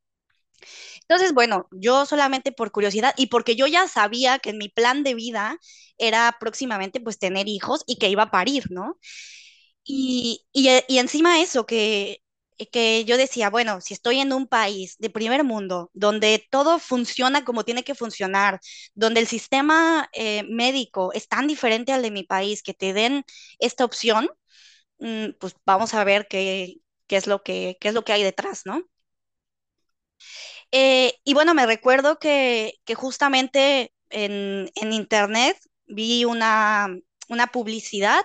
Entonces, 1.08 1.34
bueno, 1.34 1.68
yo 1.72 2.06
solamente 2.06 2.52
por 2.52 2.72
curiosidad 2.72 3.14
y 3.16 3.26
porque 3.28 3.56
yo 3.56 3.66
ya 3.66 3.88
sabía 3.88 4.38
que 4.38 4.52
mi 4.54 4.68
plan 4.68 5.02
de 5.04 5.14
vida 5.14 5.58
era 5.98 6.36
próximamente 6.40 7.00
pues 7.00 7.18
tener 7.18 7.48
hijos 7.48 7.84
y 7.86 7.96
que 7.98 8.08
iba 8.08 8.24
a 8.24 8.30
parir, 8.30 8.64
¿no? 8.70 8.98
Y, 9.84 10.44
y, 10.52 10.68
y 10.88 10.98
encima 10.98 11.40
eso, 11.42 11.66
que, 11.66 12.22
que 12.72 13.04
yo 13.04 13.16
decía, 13.18 13.50
bueno, 13.50 13.80
si 13.80 13.94
estoy 13.94 14.20
en 14.20 14.32
un 14.32 14.46
país 14.46 14.96
de 14.98 15.10
primer 15.10 15.44
mundo, 15.44 15.90
donde 15.94 16.46
todo 16.50 16.78
funciona 16.78 17.44
como 17.44 17.64
tiene 17.64 17.84
que 17.84 17.94
funcionar, 17.94 18.60
donde 18.94 19.20
el 19.20 19.26
sistema 19.26 20.08
eh, 20.12 20.44
médico 20.48 21.12
es 21.12 21.28
tan 21.28 21.46
diferente 21.46 21.92
al 21.92 22.02
de 22.02 22.10
mi 22.10 22.22
país, 22.24 22.62
que 22.62 22.74
te 22.74 22.92
den 22.94 23.24
esta 23.58 23.84
opción, 23.84 24.28
mm, 25.00 25.30
pues 25.40 25.56
vamos 25.66 25.94
a 25.94 26.04
ver 26.04 26.28
qué, 26.28 26.76
qué 27.08 27.16
es 27.16 27.26
lo 27.26 27.42
que, 27.42 27.78
qué 27.80 27.88
es 27.88 27.94
lo 27.94 28.04
que 28.04 28.12
hay 28.14 28.22
detrás, 28.24 28.62
¿no? 28.66 28.82
Eh, 30.76 31.14
y 31.24 31.34
bueno, 31.34 31.54
me 31.54 31.66
recuerdo 31.66 32.18
que, 32.18 32.74
justamente 32.96 33.92
en, 34.10 34.68
en, 34.74 34.92
internet 34.92 35.56
vi 35.86 36.24
una, 36.24 36.88
una, 37.28 37.46
publicidad 37.46 38.24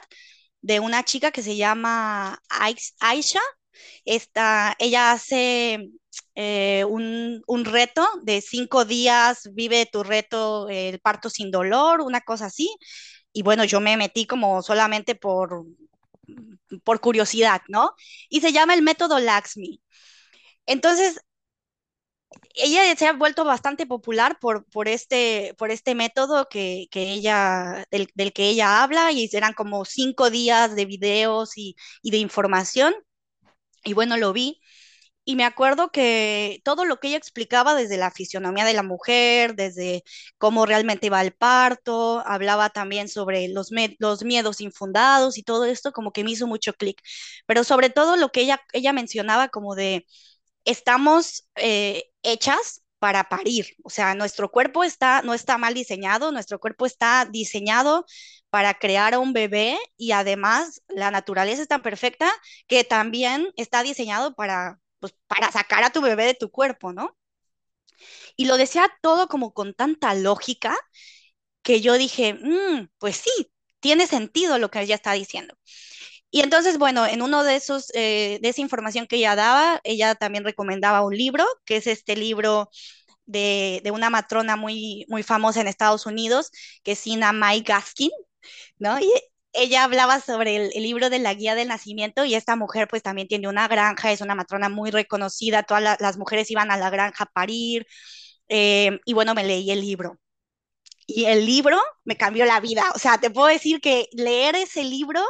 de 0.62 0.80
una 0.80 1.04
chica 1.06 1.32
que 1.32 1.44
se 1.44 1.58
llama 1.58 2.42
Aisha. 3.00 3.42
Esta, 4.04 4.76
ella 4.80 5.12
hace 5.12 5.92
eh, 6.36 6.86
un, 6.90 7.44
un, 7.48 7.66
reto 7.66 8.08
de 8.24 8.42
cinco 8.42 8.84
días, 8.84 9.50
vive 9.54 9.86
tu 9.86 10.02
reto, 10.04 10.70
el 10.70 11.00
parto 11.00 11.30
sin 11.30 11.52
dolor, 11.52 12.02
una 12.02 12.22
cosa 12.22 12.48
así. 12.48 12.76
Y 13.32 13.44
bueno, 13.44 13.64
yo 13.64 13.80
me 13.80 13.96
metí 13.96 14.26
como 14.26 14.64
solamente 14.64 15.14
por, 15.16 15.66
por 16.84 17.00
curiosidad, 17.00 17.62
¿no? 17.68 17.94
Y 18.30 18.42
se 18.42 18.52
llama 18.54 18.74
el 18.74 18.82
método 18.82 19.20
Laxmi. 19.20 19.82
Entonces, 20.66 21.20
ella 22.56 22.96
se 22.96 23.08
ha 23.08 23.14
vuelto 23.14 23.46
bastante 23.46 23.86
popular 23.88 24.38
por, 24.40 24.66
por, 24.66 24.88
este, 24.88 25.56
por 25.58 25.72
este 25.72 25.96
método 25.96 26.48
que, 26.50 26.88
que 26.92 27.12
ella, 27.14 27.86
del, 27.92 28.10
del, 28.16 28.34
que 28.34 28.50
ella 28.50 28.84
habla 28.84 29.12
y 29.12 29.30
eran 29.34 29.54
como 29.54 29.86
cinco 29.86 30.30
días 30.30 30.76
de 30.76 30.86
videos 30.86 31.58
y, 31.58 31.76
y 32.02 32.12
de 32.12 32.18
información. 32.18 32.94
Y 33.84 33.94
bueno, 33.94 34.18
lo 34.18 34.34
vi. 34.34 34.62
Y 35.26 35.36
me 35.38 35.46
acuerdo 35.46 35.92
que 35.92 36.62
todo 36.66 36.86
lo 36.86 37.00
que 37.00 37.10
ella 37.10 37.18
explicaba 37.18 37.76
desde 37.76 37.98
la 37.98 38.12
fisionomía 38.12 38.66
de 38.66 38.74
la 38.74 38.84
mujer, 38.84 39.56
desde 39.56 40.04
cómo 40.40 40.66
realmente 40.66 41.10
va 41.12 41.22
el 41.22 41.34
parto, 41.34 42.24
hablaba 42.28 42.70
también 42.72 43.10
sobre 43.10 43.48
los, 43.50 43.70
los 44.00 44.24
miedos 44.24 44.62
infundados 44.62 45.38
y 45.38 45.44
todo 45.44 45.66
esto, 45.66 45.94
como 45.94 46.12
que 46.14 46.24
me 46.26 46.32
hizo 46.32 46.48
mucho 46.48 46.74
clic. 46.74 47.02
Pero 47.48 47.64
sobre 47.64 47.90
todo 47.92 48.18
lo 48.18 48.32
que 48.32 48.42
ella, 48.42 48.62
ella 48.74 48.94
mencionaba 48.94 49.50
como 49.50 49.76
de 49.76 50.06
estamos 50.66 51.50
eh, 51.56 52.06
hechas 52.24 52.84
para 53.00 53.30
parir, 53.30 53.68
o 53.84 53.90
sea, 53.90 54.14
nuestro 54.16 54.52
cuerpo 54.52 54.84
está, 54.84 55.22
no 55.22 55.34
está 55.34 55.58
mal 55.58 55.74
diseñado, 55.74 56.32
nuestro 56.34 56.60
cuerpo 56.60 56.86
está 56.86 57.26
diseñado 57.26 58.06
para 58.50 58.74
crear 58.74 59.14
a 59.14 59.20
un 59.20 59.32
bebé 59.34 59.78
y 59.98 60.12
además 60.12 60.82
la 60.90 61.10
naturaleza 61.12 61.62
es 61.62 61.68
tan 61.70 61.82
perfecta 61.82 62.30
que 62.68 62.84
también 62.84 63.48
está 63.56 63.84
diseñado 63.84 64.36
para, 64.36 64.80
pues, 65.00 65.16
para 65.28 65.52
sacar 65.52 65.84
a 65.84 65.92
tu 65.92 66.02
bebé 66.02 66.26
de 66.26 66.34
tu 66.34 66.52
cuerpo, 66.52 66.92
¿no? 66.94 67.16
Y 68.36 68.46
lo 68.46 68.58
decía 68.58 68.90
todo 69.02 69.28
como 69.28 69.54
con 69.54 69.74
tanta 69.74 70.14
lógica 70.14 70.76
que 71.64 71.82
yo 71.82 71.96
dije, 71.98 72.34
mm, 72.36 72.90
pues 73.00 73.18
sí, 73.18 73.52
tiene 73.80 74.08
sentido 74.08 74.60
lo 74.60 74.72
que 74.72 74.82
ella 74.82 74.96
está 74.96 75.14
diciendo. 75.14 75.56
Y 76.32 76.42
entonces, 76.42 76.78
bueno, 76.78 77.06
en 77.08 77.22
uno 77.22 77.44
de 77.44 77.56
esos, 77.56 77.92
eh, 77.96 78.40
de 78.42 78.50
esa 78.50 78.62
información 78.62 79.08
que 79.08 79.18
ella 79.18 79.36
daba, 79.36 79.82
ella 79.84 80.16
también 80.16 80.44
recomendaba 80.44 81.02
un 81.02 81.16
libro, 81.18 81.46
que 81.66 81.78
es 81.78 81.88
este 81.88 82.16
libro 82.16 82.70
de, 83.26 83.82
de 83.84 83.92
una 83.92 84.10
matrona 84.10 84.56
muy, 84.56 85.06
muy 85.10 85.24
famosa 85.24 85.62
en 85.62 85.68
Estados 85.68 86.06
Unidos, 86.06 86.52
que 86.84 86.94
es 86.94 87.08
Ina 87.08 87.34
May 87.34 87.62
Gaskin, 87.62 88.12
¿no? 88.80 89.00
Y 89.00 89.12
ella 89.54 89.84
hablaba 89.84 90.20
sobre 90.22 90.58
el, 90.58 90.84
libro 90.84 91.10
de 91.10 91.20
la 91.20 91.34
guía 91.34 91.56
del 91.56 91.68
nacimiento 91.70 92.26
y 92.26 92.36
esta 92.36 92.56
mujer 92.56 92.88
pues 92.88 93.04
también 93.04 93.28
tiene 93.28 93.48
una 93.48 93.68
granja, 93.68 94.12
es 94.12 94.22
una 94.22 94.36
matrona 94.36 94.70
muy 94.70 94.92
reconocida, 94.92 95.64
todas 95.64 95.84
la, 95.84 95.98
las 96.00 96.18
mujeres 96.18 96.52
iban 96.52 96.72
a 96.72 96.78
la 96.78 96.90
granja 96.90 97.26
a 97.26 97.28
parir, 97.28 97.88
eh, 98.50 99.00
y 99.06 99.14
bueno, 99.14 99.36
me 99.36 99.44
leí 99.44 99.72
el 99.72 99.82
libro. 99.82 100.18
Y 101.08 101.26
el 101.26 101.46
libro 101.46 101.80
me 102.06 102.18
cambió 102.18 102.46
la 102.46 102.60
vida, 102.60 102.84
o 102.96 103.00
sea, 103.00 103.20
te 103.20 103.32
puedo 103.32 103.48
decir 103.48 103.82
que 103.82 104.08
leer 104.14 104.56
ese 104.56 104.84
libro 104.84 105.22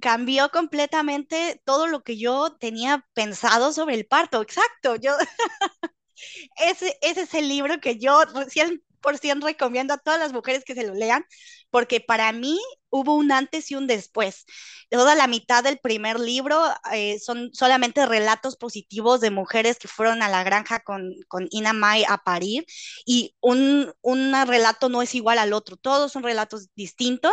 cambió 0.00 0.50
completamente 0.50 1.60
todo 1.64 1.86
lo 1.86 2.02
que 2.02 2.18
yo 2.18 2.56
tenía 2.58 3.06
pensado 3.14 3.72
sobre 3.72 3.94
el 3.96 4.06
parto. 4.06 4.42
Exacto, 4.42 4.96
yo 4.96 5.12
ese, 6.56 6.98
ese 7.02 7.22
es 7.22 7.34
el 7.34 7.48
libro 7.48 7.80
que 7.80 7.98
yo 7.98 8.20
100% 8.48 9.46
recomiendo 9.46 9.94
a 9.94 9.98
todas 9.98 10.18
las 10.18 10.32
mujeres 10.32 10.64
que 10.64 10.74
se 10.74 10.86
lo 10.86 10.94
lean, 10.94 11.24
porque 11.70 12.00
para 12.00 12.32
mí 12.32 12.58
hubo 12.90 13.14
un 13.14 13.30
antes 13.32 13.70
y 13.70 13.74
un 13.74 13.86
después. 13.86 14.44
Toda 14.90 15.14
la 15.14 15.26
mitad 15.26 15.62
del 15.62 15.78
primer 15.78 16.18
libro 16.18 16.60
eh, 16.92 17.18
son 17.18 17.50
solamente 17.52 18.06
relatos 18.06 18.56
positivos 18.56 19.20
de 19.20 19.30
mujeres 19.30 19.78
que 19.78 19.88
fueron 19.88 20.22
a 20.22 20.28
la 20.28 20.42
granja 20.44 20.80
con, 20.80 21.12
con 21.28 21.46
Ina 21.50 21.72
May 21.74 22.04
a 22.08 22.18
parir 22.18 22.64
y 23.04 23.36
un, 23.40 23.92
un 24.00 24.32
relato 24.46 24.88
no 24.88 25.02
es 25.02 25.14
igual 25.14 25.38
al 25.38 25.52
otro, 25.52 25.76
todos 25.76 26.10
son 26.12 26.22
relatos 26.22 26.68
distintos 26.74 27.32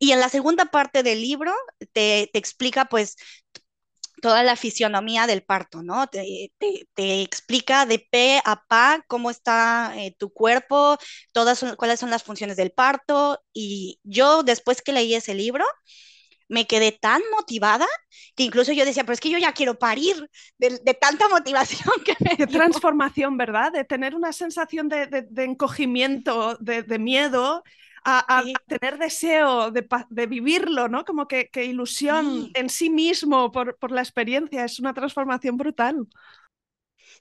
y 0.00 0.12
en 0.12 0.20
la 0.20 0.30
segunda 0.30 0.66
parte 0.66 1.04
del 1.04 1.20
libro 1.22 1.54
te, 1.92 2.30
te 2.32 2.38
explica 2.40 2.86
pues 2.86 3.16
toda 4.22 4.42
la 4.42 4.56
fisionomía 4.56 5.26
del 5.26 5.42
parto, 5.42 5.82
¿no? 5.82 6.06
Te, 6.08 6.52
te, 6.58 6.88
te, 6.94 7.22
explica 7.22 7.86
de 7.86 7.98
pe 8.10 8.40
a 8.44 8.64
pa 8.66 9.02
cómo 9.08 9.30
está 9.30 9.94
eh, 9.96 10.14
tu 10.18 10.30
cuerpo, 10.32 10.98
todas 11.32 11.58
son, 11.58 11.76
cuáles 11.76 12.00
son 12.00 12.10
las 12.10 12.22
funciones 12.22 12.56
del 12.56 12.72
parto. 12.72 13.40
Y 13.52 14.00
yo 14.04 14.42
después 14.42 14.82
que 14.82 14.92
leí 14.92 15.14
ese 15.14 15.34
libro, 15.34 15.64
me 16.48 16.66
quedé 16.66 16.92
tan 16.92 17.22
motivada 17.32 17.86
que 18.36 18.42
incluso 18.44 18.72
yo 18.72 18.84
decía, 18.84 19.04
pero 19.04 19.14
es 19.14 19.20
que 19.20 19.30
yo 19.30 19.38
ya 19.38 19.52
quiero 19.52 19.78
parir 19.78 20.28
de, 20.58 20.78
de 20.82 20.94
tanta 20.94 21.28
motivación 21.28 21.92
que 22.04 22.16
me 22.20 22.36
Qué 22.36 22.46
dio. 22.46 22.60
transformación, 22.60 23.36
¿verdad? 23.36 23.72
De 23.72 23.84
tener 23.84 24.14
una 24.14 24.32
sensación 24.32 24.88
de, 24.88 25.06
de, 25.06 25.22
de 25.22 25.44
encogimiento, 25.44 26.56
de, 26.60 26.98
miedo, 26.98 27.62
a, 28.04 28.38
a, 28.38 28.42
sí. 28.42 28.52
a, 28.54 28.78
tener 28.78 28.98
deseo 28.98 29.70
de, 29.70 29.86
de, 30.08 30.26
vivirlo, 30.26 30.88
¿no? 30.88 31.04
Como 31.04 31.28
que, 31.28 31.48
que 31.50 31.64
ilusión 31.64 32.44
sí. 32.46 32.52
en 32.54 32.68
sí 32.68 32.90
mismo 32.90 33.52
por, 33.52 33.76
por, 33.76 33.90
la 33.90 34.00
experiencia, 34.00 34.64
es 34.64 34.80
una 34.80 34.94
transformación 34.94 35.56
brutal. 35.56 36.06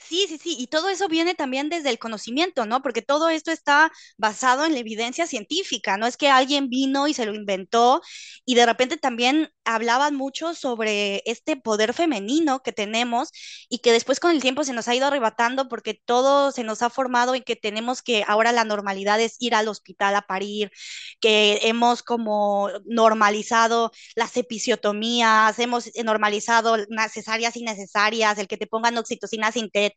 Sí, 0.01 0.25
sí, 0.29 0.37
sí, 0.41 0.55
y 0.57 0.67
todo 0.67 0.89
eso 0.89 1.07
viene 1.09 1.35
también 1.35 1.69
desde 1.69 1.89
el 1.89 1.99
conocimiento, 1.99 2.65
¿no? 2.65 2.81
Porque 2.81 3.01
todo 3.01 3.29
esto 3.29 3.51
está 3.51 3.91
basado 4.17 4.65
en 4.65 4.73
la 4.73 4.79
evidencia 4.79 5.27
científica, 5.27 5.97
no 5.97 6.07
es 6.07 6.15
que 6.17 6.29
alguien 6.29 6.69
vino 6.69 7.07
y 7.07 7.13
se 7.13 7.25
lo 7.25 7.35
inventó 7.35 8.01
y 8.45 8.55
de 8.55 8.65
repente 8.65 8.97
también 8.97 9.51
hablaban 9.65 10.15
mucho 10.15 10.55
sobre 10.55 11.21
este 11.25 11.57
poder 11.57 11.93
femenino 11.93 12.63
que 12.63 12.71
tenemos 12.71 13.29
y 13.69 13.79
que 13.79 13.91
después 13.91 14.19
con 14.19 14.31
el 14.31 14.41
tiempo 14.41 14.63
se 14.63 14.73
nos 14.73 14.87
ha 14.87 14.95
ido 14.95 15.05
arrebatando 15.07 15.67
porque 15.67 15.93
todo 16.05 16.51
se 16.51 16.63
nos 16.63 16.81
ha 16.81 16.89
formado 16.89 17.35
en 17.35 17.43
que 17.43 17.55
tenemos 17.57 18.01
que 18.01 18.23
ahora 18.27 18.51
la 18.51 18.63
normalidad 18.63 19.19
es 19.21 19.35
ir 19.39 19.53
al 19.53 19.67
hospital 19.67 20.15
a 20.15 20.21
parir, 20.23 20.71
que 21.19 21.59
hemos 21.63 22.03
como 22.03 22.69
normalizado 22.85 23.91
las 24.15 24.35
episiotomías, 24.37 25.57
hemos 25.59 25.89
normalizado 26.03 26.77
necesarias 26.89 27.55
y 27.55 27.59
innecesarias, 27.61 28.37
el 28.37 28.47
que 28.47 28.57
te 28.57 28.67
pongan 28.67 28.97
oxitocina 28.97 29.51
sintética, 29.51 29.88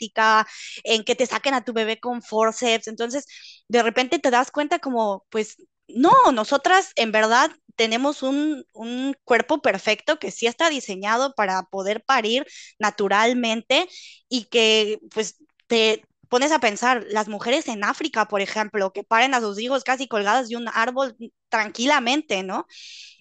en 0.84 1.04
que 1.04 1.14
te 1.14 1.26
saquen 1.26 1.54
a 1.54 1.64
tu 1.64 1.72
bebé 1.72 2.00
con 2.00 2.22
forceps, 2.22 2.88
entonces 2.88 3.26
de 3.68 3.82
repente 3.82 4.18
te 4.18 4.30
das 4.30 4.50
cuenta 4.50 4.78
como 4.78 5.26
pues 5.30 5.56
no, 5.88 6.12
nosotras 6.32 6.92
en 6.96 7.12
verdad 7.12 7.50
tenemos 7.76 8.22
un, 8.22 8.64
un, 8.74 9.16
cuerpo 9.24 9.60
perfecto 9.62 10.18
que 10.18 10.30
sí 10.30 10.46
está 10.46 10.70
diseñado 10.70 11.34
para 11.34 11.64
poder 11.64 12.04
parir 12.04 12.46
naturalmente 12.78 13.88
y 14.28 14.44
que 14.44 14.98
pues 15.10 15.36
te 15.66 16.04
pones 16.32 16.50
a 16.50 16.60
pensar, 16.60 17.04
las 17.10 17.28
mujeres 17.28 17.68
en 17.68 17.84
África, 17.84 18.26
por 18.26 18.40
ejemplo, 18.40 18.90
que 18.94 19.04
paren 19.04 19.34
a 19.34 19.40
sus 19.42 19.58
hijos 19.60 19.84
casi 19.84 20.08
colgadas 20.08 20.48
de 20.48 20.56
un 20.56 20.66
árbol 20.72 21.14
tranquilamente, 21.50 22.42
¿no? 22.42 22.66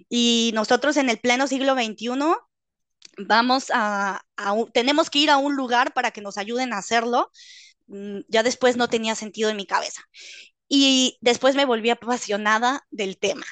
Y 0.07 0.51
nosotros 0.53 0.95
en 0.95 1.09
el 1.09 1.19
pleno 1.19 1.45
siglo 1.47 1.73
XXI 1.73 2.07
vamos 3.17 3.71
a, 3.73 4.21
tenemos 4.73 5.09
que 5.09 5.19
ir 5.19 5.29
a 5.29 5.37
un 5.37 5.55
lugar 5.55 5.93
para 5.93 6.11
que 6.11 6.21
nos 6.21 6.37
ayuden 6.37 6.73
a 6.73 6.79
hacerlo. 6.79 7.31
Mm, 7.87 8.21
ya 8.29 8.43
después 8.43 8.77
no 8.77 8.89
tenía 8.89 9.15
sentido 9.15 9.49
en 9.49 9.57
mi 9.57 9.65
cabeza. 9.65 10.01
Y 10.69 11.17
después 11.21 11.55
me 11.55 11.65
volví 11.65 11.89
apasionada 11.91 12.85
del 12.91 13.17
tema 13.19 13.45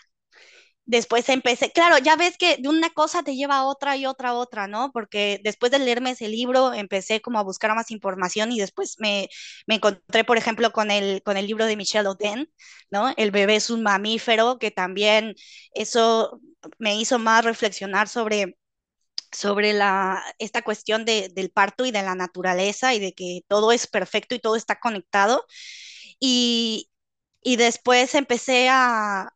después 0.90 1.30
empecé, 1.30 1.72
claro, 1.72 2.00
ya 2.00 2.16
ves 2.16 2.36
que 2.38 2.58
de 2.58 2.68
una 2.68 2.90
cosa 2.90 3.22
te 3.22 3.36
lleva 3.36 3.58
a 3.58 3.66
otra 3.66 3.96
y 3.96 4.08
otra 4.08 4.30
a 4.30 4.34
otra, 4.34 4.68
¿no? 4.68 4.92
Porque 4.92 5.40
después 5.44 5.72
de 5.72 5.78
leerme 5.78 6.12
ese 6.12 6.28
libro 6.28 6.74
empecé 6.74 7.22
como 7.22 7.38
a 7.38 7.44
buscar 7.44 7.76
más 7.76 7.92
información 7.92 8.52
y 8.52 8.60
después 8.60 8.96
me, 9.00 9.30
me 9.68 9.76
encontré, 9.76 10.24
por 10.24 10.38
ejemplo, 10.38 10.72
con 10.72 10.90
el, 10.90 11.22
con 11.22 11.38
el 11.38 11.46
libro 11.46 11.66
de 11.66 11.76
Michelle 11.78 12.08
Oden, 12.08 12.52
¿no? 12.90 13.14
El 13.18 13.30
bebé 13.30 13.58
es 13.58 13.70
un 13.70 13.84
mamífero, 13.84 14.58
que 14.58 14.72
también 14.72 15.36
eso 15.76 16.42
me 16.80 17.00
hizo 17.00 17.20
más 17.20 17.46
reflexionar 17.46 18.08
sobre 18.08 18.58
sobre 19.32 19.74
la, 19.74 20.24
esta 20.40 20.62
cuestión 20.64 21.06
de, 21.06 21.30
del 21.30 21.52
parto 21.52 21.86
y 21.86 21.92
de 21.92 22.04
la 22.04 22.16
naturaleza 22.16 22.94
y 22.94 23.00
de 23.00 23.14
que 23.14 23.42
todo 23.48 23.72
es 23.72 23.88
perfecto 23.88 24.36
y 24.36 24.40
todo 24.40 24.56
está 24.56 24.80
conectado. 24.80 25.46
Y, 26.20 26.90
y 27.44 27.58
después 27.58 28.16
empecé 28.16 28.70
a, 28.70 29.30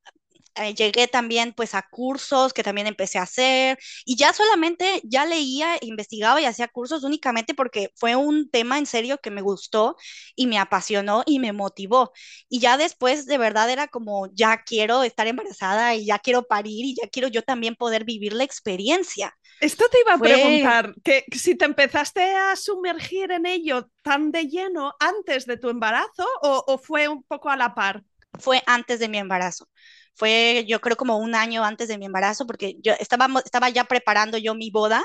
eh, 0.56 0.76
llegué 0.76 1.08
también 1.08 1.54
pues 1.54 1.74
a 1.74 1.82
cursos 1.90 2.54
que 2.54 2.64
también 2.64 2.86
empecé 2.88 3.18
a 3.18 3.24
hacer 3.24 3.80
y 4.06 4.16
ya 4.16 4.34
solamente 4.34 5.02
ya 5.04 5.26
leía, 5.26 5.78
investigaba 5.82 6.40
y 6.42 6.46
hacía 6.46 6.68
cursos 6.68 7.04
únicamente 7.04 7.54
porque 7.54 7.90
fue 7.96 8.16
un 8.16 8.50
tema 8.50 8.78
en 8.78 8.86
serio 8.86 9.18
que 9.18 9.32
me 9.32 9.42
gustó 9.42 9.96
y 10.36 10.48
me 10.48 10.60
apasionó 10.60 11.24
y 11.26 11.40
me 11.40 11.54
motivó. 11.54 12.12
Y 12.50 12.60
ya 12.60 12.78
después 12.78 13.26
de 13.26 13.38
verdad 13.38 13.70
era 13.70 13.88
como 13.88 14.28
ya 14.34 14.64
quiero 14.64 15.04
estar 15.04 15.28
embarazada 15.28 15.96
y 15.96 16.06
ya 16.06 16.20
quiero 16.20 16.44
parir 16.44 16.86
y 16.86 16.96
ya 17.02 17.08
quiero 17.10 17.28
yo 17.30 17.42
también 17.42 17.76
poder 17.76 18.04
vivir 18.04 18.34
la 18.34 18.44
experiencia. 18.44 19.36
Esto 19.60 19.86
te 19.90 20.02
iba 20.02 20.14
a 20.14 20.18
preguntar, 20.18 20.94
que 21.04 21.26
si 21.32 21.56
te 21.56 21.66
empezaste 21.66 22.36
a 22.36 22.56
sumergir 22.56 23.32
en 23.32 23.46
ello 23.46 23.90
tan 24.02 24.32
de 24.32 24.46
lleno 24.46 24.94
antes 25.00 25.46
de 25.46 25.58
tu 25.58 25.70
embarazo 25.70 26.28
o, 26.42 26.64
o 26.68 26.78
fue 26.78 27.08
un 27.08 27.24
poco 27.24 27.50
a 27.50 27.58
la 27.58 27.74
par? 27.74 28.04
Fue 28.40 28.62
antes 28.66 29.00
de 29.00 29.08
mi 29.08 29.20
embarazo 29.20 29.68
fue 30.16 30.66
yo 30.68 30.80
creo 30.82 30.98
como 30.98 31.18
un 31.18 31.36
año 31.36 31.64
antes 31.64 31.88
de 31.88 31.98
mi 31.98 32.06
embarazo, 32.06 32.46
porque 32.48 32.76
yo 32.84 32.94
estaba, 33.00 33.28
estaba 33.46 33.70
ya 33.70 33.86
preparando 33.86 34.38
yo 34.38 34.56
mi 34.56 34.70
boda 34.72 35.04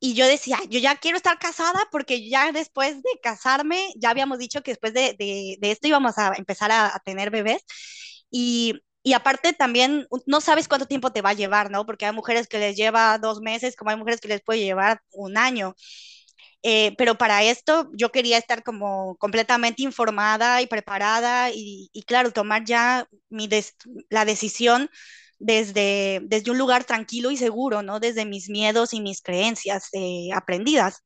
y 0.00 0.14
yo 0.14 0.26
decía, 0.26 0.58
yo 0.70 0.78
ya 0.80 0.96
quiero 0.96 1.16
estar 1.18 1.38
casada 1.38 1.78
porque 1.92 2.28
ya 2.28 2.52
después 2.52 2.96
de 3.02 3.10
casarme, 3.22 3.92
ya 3.96 4.10
habíamos 4.10 4.38
dicho 4.38 4.62
que 4.62 4.70
después 4.72 4.94
de, 4.94 5.14
de, 5.18 5.56
de 5.60 5.70
esto 5.70 5.88
íbamos 5.88 6.16
a 6.18 6.32
empezar 6.36 6.70
a, 6.72 6.94
a 6.94 7.00
tener 7.00 7.30
bebés. 7.30 7.62
Y, 8.30 8.80
y, 9.02 9.12
aparte 9.14 9.52
también 9.52 10.06
no 10.26 10.40
sabes 10.40 10.68
cuánto 10.68 10.86
tiempo 10.86 11.12
te 11.12 11.22
va 11.22 11.30
a 11.30 11.34
llevar, 11.34 11.70
¿no? 11.70 11.84
Porque 11.86 12.06
hay 12.06 12.12
mujeres 12.12 12.46
que 12.48 12.58
les 12.58 12.76
lleva 12.76 13.18
dos 13.18 13.40
meses, 13.40 13.76
como 13.76 13.90
hay 13.90 13.96
mujeres 13.96 14.20
que 14.20 14.28
les 14.28 14.42
puede 14.42 14.60
llevar 14.60 15.00
un 15.12 15.36
año. 15.38 15.74
Eh, 16.62 16.94
pero 16.98 17.16
para 17.16 17.42
esto 17.42 17.90
yo 17.94 18.10
quería 18.12 18.36
estar 18.38 18.62
como 18.62 19.16
completamente 19.16 19.82
informada 19.82 20.60
y 20.60 20.66
preparada 20.66 21.50
y, 21.50 21.88
y 21.92 22.02
claro, 22.02 22.32
tomar 22.32 22.64
ya 22.64 23.08
mi 23.30 23.48
des 23.48 23.76
la 24.10 24.24
decisión 24.26 24.90
desde, 25.38 26.20
desde 26.24 26.50
un 26.50 26.58
lugar 26.58 26.84
tranquilo 26.84 27.30
y 27.30 27.36
seguro, 27.38 27.82
¿no? 27.82 27.98
Desde 28.00 28.26
mis 28.26 28.50
miedos 28.50 28.92
y 28.94 29.00
mis 29.00 29.22
creencias 29.22 29.88
eh, 29.94 30.28
aprendidas. 30.34 31.02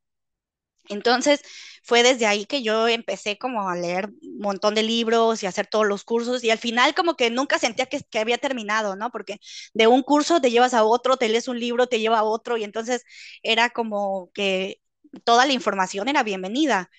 Entonces, 0.88 1.40
fue 1.82 2.02
desde 2.02 2.26
ahí 2.26 2.44
que 2.44 2.62
yo 2.62 2.88
empecé 2.88 3.38
como 3.38 3.68
a 3.70 3.76
leer 3.76 4.08
un 4.23 4.38
montón 4.38 4.75
de 4.75 4.82
libros 4.82 5.42
y 5.42 5.46
a 5.46 5.49
hacer 5.49 5.66
todos 5.66 5.87
los 5.87 6.04
cursos 6.04 6.44
y 6.44 6.50
al 6.50 6.58
final 6.58 6.94
como 6.94 7.16
que 7.16 7.30
nunca 7.30 7.58
sentía 7.58 7.87
que, 7.87 8.00
que, 8.02 8.18
había 8.18 8.37
terminado, 8.38 8.94
¿no? 8.96 9.11
Porque 9.11 9.38
de 9.73 9.87
un 9.87 10.02
curso 10.02 10.40
te 10.42 10.50
llevas 10.50 10.75
a 10.75 10.84
otro, 10.84 11.16
te 11.16 11.28
lees 11.30 11.49
un 11.49 11.58
libro, 11.58 11.87
te 11.87 12.00
lleva 12.00 12.18
a 12.18 12.25
otro 12.25 12.58
y 12.58 12.64
entonces 12.64 13.04
era 13.42 13.70
como 13.70 14.30
que 14.34 14.80
toda 15.25 15.47
la 15.47 15.52
información 15.52 16.09
era 16.09 16.23
bienvenida. 16.23 16.90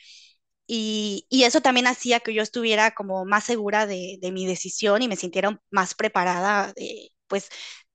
Y, 0.68 1.28
y, 1.30 1.44
eso 1.44 1.62
también 1.62 1.88
hacía 1.88 2.20
que 2.22 2.34
yo 2.34 2.42
estuviera 2.42 2.92
como 2.96 3.26
más 3.26 3.44
segura 3.44 3.86
de, 3.86 4.18
de 4.22 4.32
mi 4.32 4.48
decisión 4.48 5.02
y 5.02 5.08
me 5.08 5.16
sintiera 5.16 5.62
más 5.70 5.94
preparada, 5.96 6.74
de, 6.76 7.12
pues, 7.28 7.50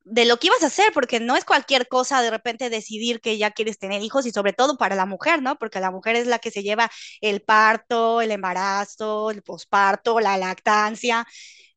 de 0.04 0.24
lo 0.24 0.38
que 0.38 0.48
ibas 0.48 0.62
a 0.62 0.66
hacer, 0.66 0.92
porque 0.94 1.20
no 1.20 1.36
es 1.36 1.44
cualquier 1.44 1.88
cosa 1.88 2.22
de 2.22 2.30
repente 2.30 2.70
decidir 2.70 3.20
que 3.20 3.38
ya 3.38 3.50
quieres 3.50 3.78
tener 3.78 4.02
hijos 4.02 4.26
y 4.26 4.30
sobre 4.32 4.52
todo 4.52 4.76
para 4.76 4.94
la 4.96 5.06
mujer, 5.06 5.42
¿no? 5.42 5.58
Porque 5.58 5.80
la 5.80 5.90
mujer 5.90 6.16
es 6.16 6.26
la 6.26 6.38
que 6.38 6.50
se 6.50 6.62
lleva 6.62 6.90
el 7.20 7.42
parto, 7.42 8.20
el 8.20 8.30
embarazo, 8.30 9.30
el 9.30 9.42
posparto, 9.42 10.20
la 10.20 10.36
lactancia. 10.38 11.26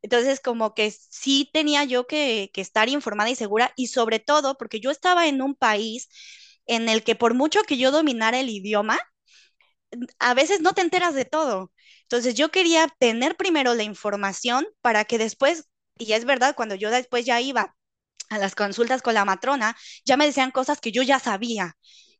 Entonces, 0.01 0.39
como 0.41 0.73
que 0.73 0.91
sí 0.91 1.49
tenía 1.53 1.83
yo 1.85 2.07
que, 2.07 2.49
que 2.53 2.61
estar 2.61 2.89
informada 2.89 3.29
y 3.29 3.35
segura 3.35 3.73
y 3.75 3.87
sobre 3.87 4.19
todo 4.19 4.57
porque 4.57 4.79
yo 4.79 4.91
estaba 4.91 5.27
en 5.27 5.41
un 5.41 5.55
país 5.55 6.09
en 6.67 6.89
el 6.89 7.03
que 7.03 7.15
por 7.15 7.33
mucho 7.33 7.63
que 7.63 7.77
yo 7.77 7.91
dominara 7.91 8.39
el 8.39 8.49
idioma, 8.49 8.99
a 10.19 10.33
veces 10.33 10.61
no 10.61 10.73
te 10.73 10.81
enteras 10.81 11.13
de 11.15 11.25
todo. 11.25 11.71
Entonces 12.03 12.35
yo 12.35 12.49
quería 12.51 12.87
tener 12.99 13.35
primero 13.35 13.73
la 13.73 13.83
información 13.83 14.65
para 14.81 15.05
que 15.05 15.17
después, 15.17 15.65
y 15.97 16.13
es 16.13 16.25
verdad, 16.25 16.55
cuando 16.55 16.75
yo 16.75 16.91
después 16.91 17.25
ya 17.25 17.41
iba 17.41 17.75
a 18.29 18.37
las 18.39 18.55
consultas 18.55 19.01
con 19.01 19.13
la 19.15 19.25
matrona, 19.25 19.77
ya 20.05 20.17
me 20.17 20.25
decían 20.25 20.51
cosas 20.51 20.79
que 20.81 20.91
yo 20.91 21.03
ya 21.03 21.19
sabía 21.19 21.77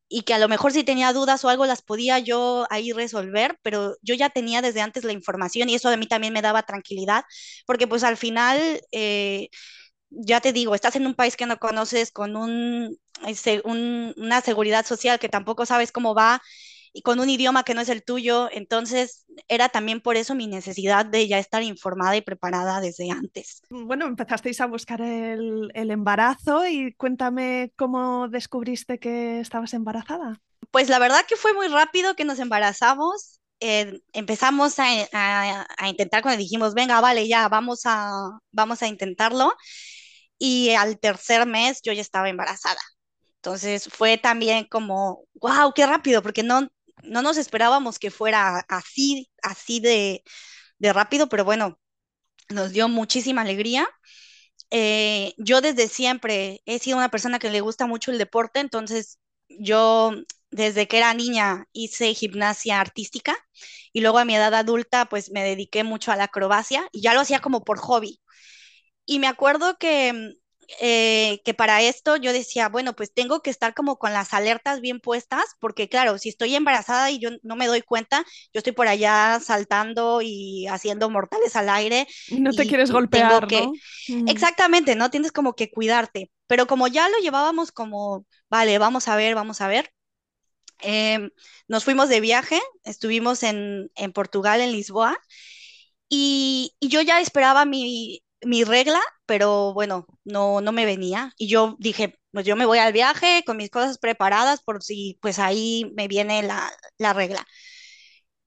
y 0.10 0.24
que 0.24 0.34
a 0.36 0.40
lo 0.40 0.50
mejor 0.50 0.72
si 0.74 0.84
tenía 0.84 1.14
dudas 1.14 1.44
o 1.46 1.50
algo 1.50 1.66
las 1.66 1.82
podía 1.82 2.20
yo 2.20 2.68
ahí 2.70 2.94
resolver, 2.94 3.58
pero 3.64 3.98
yo 4.04 4.16
ya 4.16 4.30
tenía 4.30 4.62
desde 4.62 4.82
antes 4.82 5.04
la 5.06 5.14
información 5.14 5.70
y 5.70 5.76
eso 5.76 5.90
a 5.90 5.98
mí 5.98 6.08
también 6.08 6.34
me 6.34 6.42
daba 6.44 6.64
tranquilidad, 6.64 7.26
porque 7.66 7.88
pues 7.88 8.04
al 8.04 8.18
final... 8.18 8.82
Eh, 8.92 9.50
ya 10.16 10.42
te 10.42 10.54
digo, 10.54 10.76
estás 10.76 10.96
en 10.96 11.06
un 11.06 11.14
país 11.14 11.36
que 11.36 11.46
no 11.46 11.58
conoces 11.58 12.12
con 12.12 12.36
un, 12.36 12.98
un, 13.64 14.14
una 14.18 14.42
seguridad 14.42 14.86
social 14.86 15.20
que 15.20 15.30
tampoco 15.30 15.66
sabes 15.66 15.92
cómo 15.92 16.14
va 16.14 16.42
y 16.94 17.02
con 17.02 17.20
un 17.20 17.30
idioma 17.30 17.64
que 17.64 17.74
no 17.74 17.82
es 17.82 17.90
el 17.90 18.04
tuyo. 18.04 18.50
Entonces, 18.52 19.26
era 19.48 19.70
también 19.70 20.00
por 20.00 20.16
eso 20.16 20.36
mi 20.36 20.48
necesidad 20.48 21.06
de 21.06 21.28
ya 21.28 21.40
estar 21.40 21.64
informada 21.64 22.16
y 22.16 22.22
preparada 22.22 22.80
desde 22.80 23.10
antes. 23.10 23.62
Bueno, 23.70 24.06
empezasteis 24.06 24.62
a 24.62 24.68
buscar 24.68 25.02
el, 25.02 25.72
el 25.74 25.92
embarazo 25.92 26.68
y 26.68 26.94
cuéntame 26.94 27.74
cómo 27.76 28.28
descubriste 28.30 29.00
que 29.00 29.40
estabas 29.40 29.74
embarazada. 29.74 30.40
Pues 30.70 30.88
la 30.88 31.00
verdad 31.00 31.26
que 31.28 31.36
fue 31.36 31.54
muy 31.54 31.68
rápido 31.68 32.16
que 32.16 32.26
nos 32.26 32.40
embarazamos. 32.40 33.40
Eh, 33.60 34.02
empezamos 34.12 34.78
a, 34.78 34.86
a, 35.14 35.66
a, 35.78 35.90
intentar 35.90 36.22
cuando 36.22 36.38
dijimos, 36.38 36.74
venga, 36.74 37.00
vale, 37.00 37.28
ya, 37.28 37.48
vamos 37.48 37.82
a, 37.86 38.12
vamos 38.52 38.84
a 38.84 38.88
intentarlo 38.88 39.54
y 40.44 40.72
al 40.76 41.00
tercer 41.00 41.46
mes 41.48 41.82
yo 41.84 41.94
ya 41.94 42.02
estaba 42.02 42.30
embarazada. 42.30 42.80
Entonces 43.38 43.90
fue 43.94 44.18
también 44.18 44.66
como, 44.66 45.26
wow, 45.36 45.74
qué 45.76 45.86
rápido, 45.88 46.22
porque 46.24 46.44
no, 46.44 46.70
no 47.04 47.22
nos 47.22 47.38
esperábamos 47.38 48.00
que 48.00 48.12
fuera 48.12 48.60
así, 48.70 49.30
así 49.44 49.80
de, 49.82 50.24
de 50.80 50.94
rápido, 50.94 51.30
pero 51.30 51.46
bueno, 51.46 51.80
nos 52.50 52.72
dio 52.74 52.90
muchísima 52.90 53.42
alegría. 53.44 53.90
Eh, 54.72 55.34
yo 55.38 55.62
desde 55.62 55.88
siempre 55.88 56.62
he 56.66 56.80
sido 56.80 56.98
una 56.98 57.10
persona 57.12 57.40
que 57.40 57.52
le 57.52 57.62
gusta 57.62 57.88
mucho 57.88 58.12
el 58.12 58.18
deporte, 58.18 58.60
entonces 58.60 59.20
yo 59.50 60.14
desde 60.52 60.88
que 60.88 60.98
era 60.98 61.14
niña 61.14 61.68
hice 61.74 62.14
gimnasia 62.14 62.80
artística 62.82 63.36
y 63.94 64.02
luego 64.02 64.20
a 64.20 64.26
mi 64.26 64.36
edad 64.36 64.54
adulta 64.56 65.06
pues 65.08 65.32
me 65.32 65.44
dediqué 65.44 65.84
mucho 65.84 66.12
a 66.12 66.16
la 66.16 66.26
acrobacia 66.26 66.88
y 66.92 67.02
ya 67.02 67.14
lo 67.14 67.22
hacía 67.22 67.42
como 67.42 67.64
por 67.64 67.80
hobby. 67.80 68.22
Y 69.06 69.20
me 69.20 69.28
acuerdo 69.28 69.78
que, 69.78 70.14
mm, 70.14 70.44
eh, 70.80 71.42
que 71.44 71.54
para 71.54 71.82
esto 71.82 72.16
yo 72.16 72.32
decía, 72.34 72.70
bueno, 72.70 72.94
pues 72.96 73.14
tengo 73.14 73.42
que 73.42 73.50
estar 73.50 73.74
como 73.74 73.98
con 73.98 74.14
las 74.14 74.34
alertas 74.34 74.82
bien 74.82 75.00
puestas, 75.00 75.44
porque 75.60 75.90
claro, 75.90 76.18
si 76.18 76.30
estoy 76.30 76.56
embarazada 76.56 77.12
y 77.12 77.20
yo 77.20 77.30
no 77.44 77.56
me 77.56 77.68
doy 77.68 77.82
cuenta, 77.82 78.24
yo 78.54 78.60
estoy 78.60 78.74
por 78.74 78.88
allá 78.88 79.40
saltando 79.44 80.22
y 80.22 80.68
haciendo 80.68 81.10
mortales 81.10 81.56
al 81.56 81.70
aire. 81.70 82.08
No 82.30 82.52
te 82.52 82.66
quieres 82.66 82.92
golpear, 82.92 83.48
que... 83.48 83.62
¿no? 83.62 83.74
Mm. 84.08 84.28
Exactamente, 84.30 84.96
¿no? 84.96 85.10
Tienes 85.10 85.32
como 85.32 85.54
que 85.54 85.70
cuidarte. 85.70 86.32
Pero 86.48 86.68
como 86.68 86.88
ya 86.88 87.10
lo 87.10 87.18
llevábamos 87.18 87.72
como, 87.72 88.26
vale, 88.50 88.78
vamos 88.78 89.08
a 89.08 89.16
ver, 89.16 89.36
vamos 89.36 89.62
a 89.62 89.68
ver. 89.68 89.92
Eh, 90.82 91.30
nos 91.68 91.84
fuimos 91.84 92.10
de 92.10 92.20
viaje, 92.20 92.60
estuvimos 92.84 93.44
en, 93.44 93.90
en 93.96 94.12
Portugal, 94.12 94.60
en 94.60 94.72
Lisboa, 94.72 95.18
y, 96.10 96.76
y 96.80 96.90
yo 96.90 97.02
ya 97.02 97.22
esperaba 97.22 97.66
mi, 97.66 98.23
mi 98.46 98.64
regla, 98.64 99.00
pero 99.26 99.74
bueno, 99.74 100.06
no, 100.24 100.62
no 100.62 100.72
me 100.72 100.86
venía. 100.86 101.34
Y 101.38 101.48
yo 101.48 101.76
dije, 101.80 102.20
pues 102.32 102.46
yo 102.46 102.56
me 102.56 102.66
voy 102.66 102.80
al 102.80 102.94
viaje 102.94 103.44
con 103.46 103.58
mis 103.58 103.70
cosas 103.70 103.98
preparadas 104.00 104.62
por 104.64 104.84
si 104.84 105.18
pues 105.22 105.40
ahí 105.40 105.92
me 105.96 106.08
viene 106.08 106.44
la, 106.44 106.72
la 106.98 107.14
regla. 107.14 107.46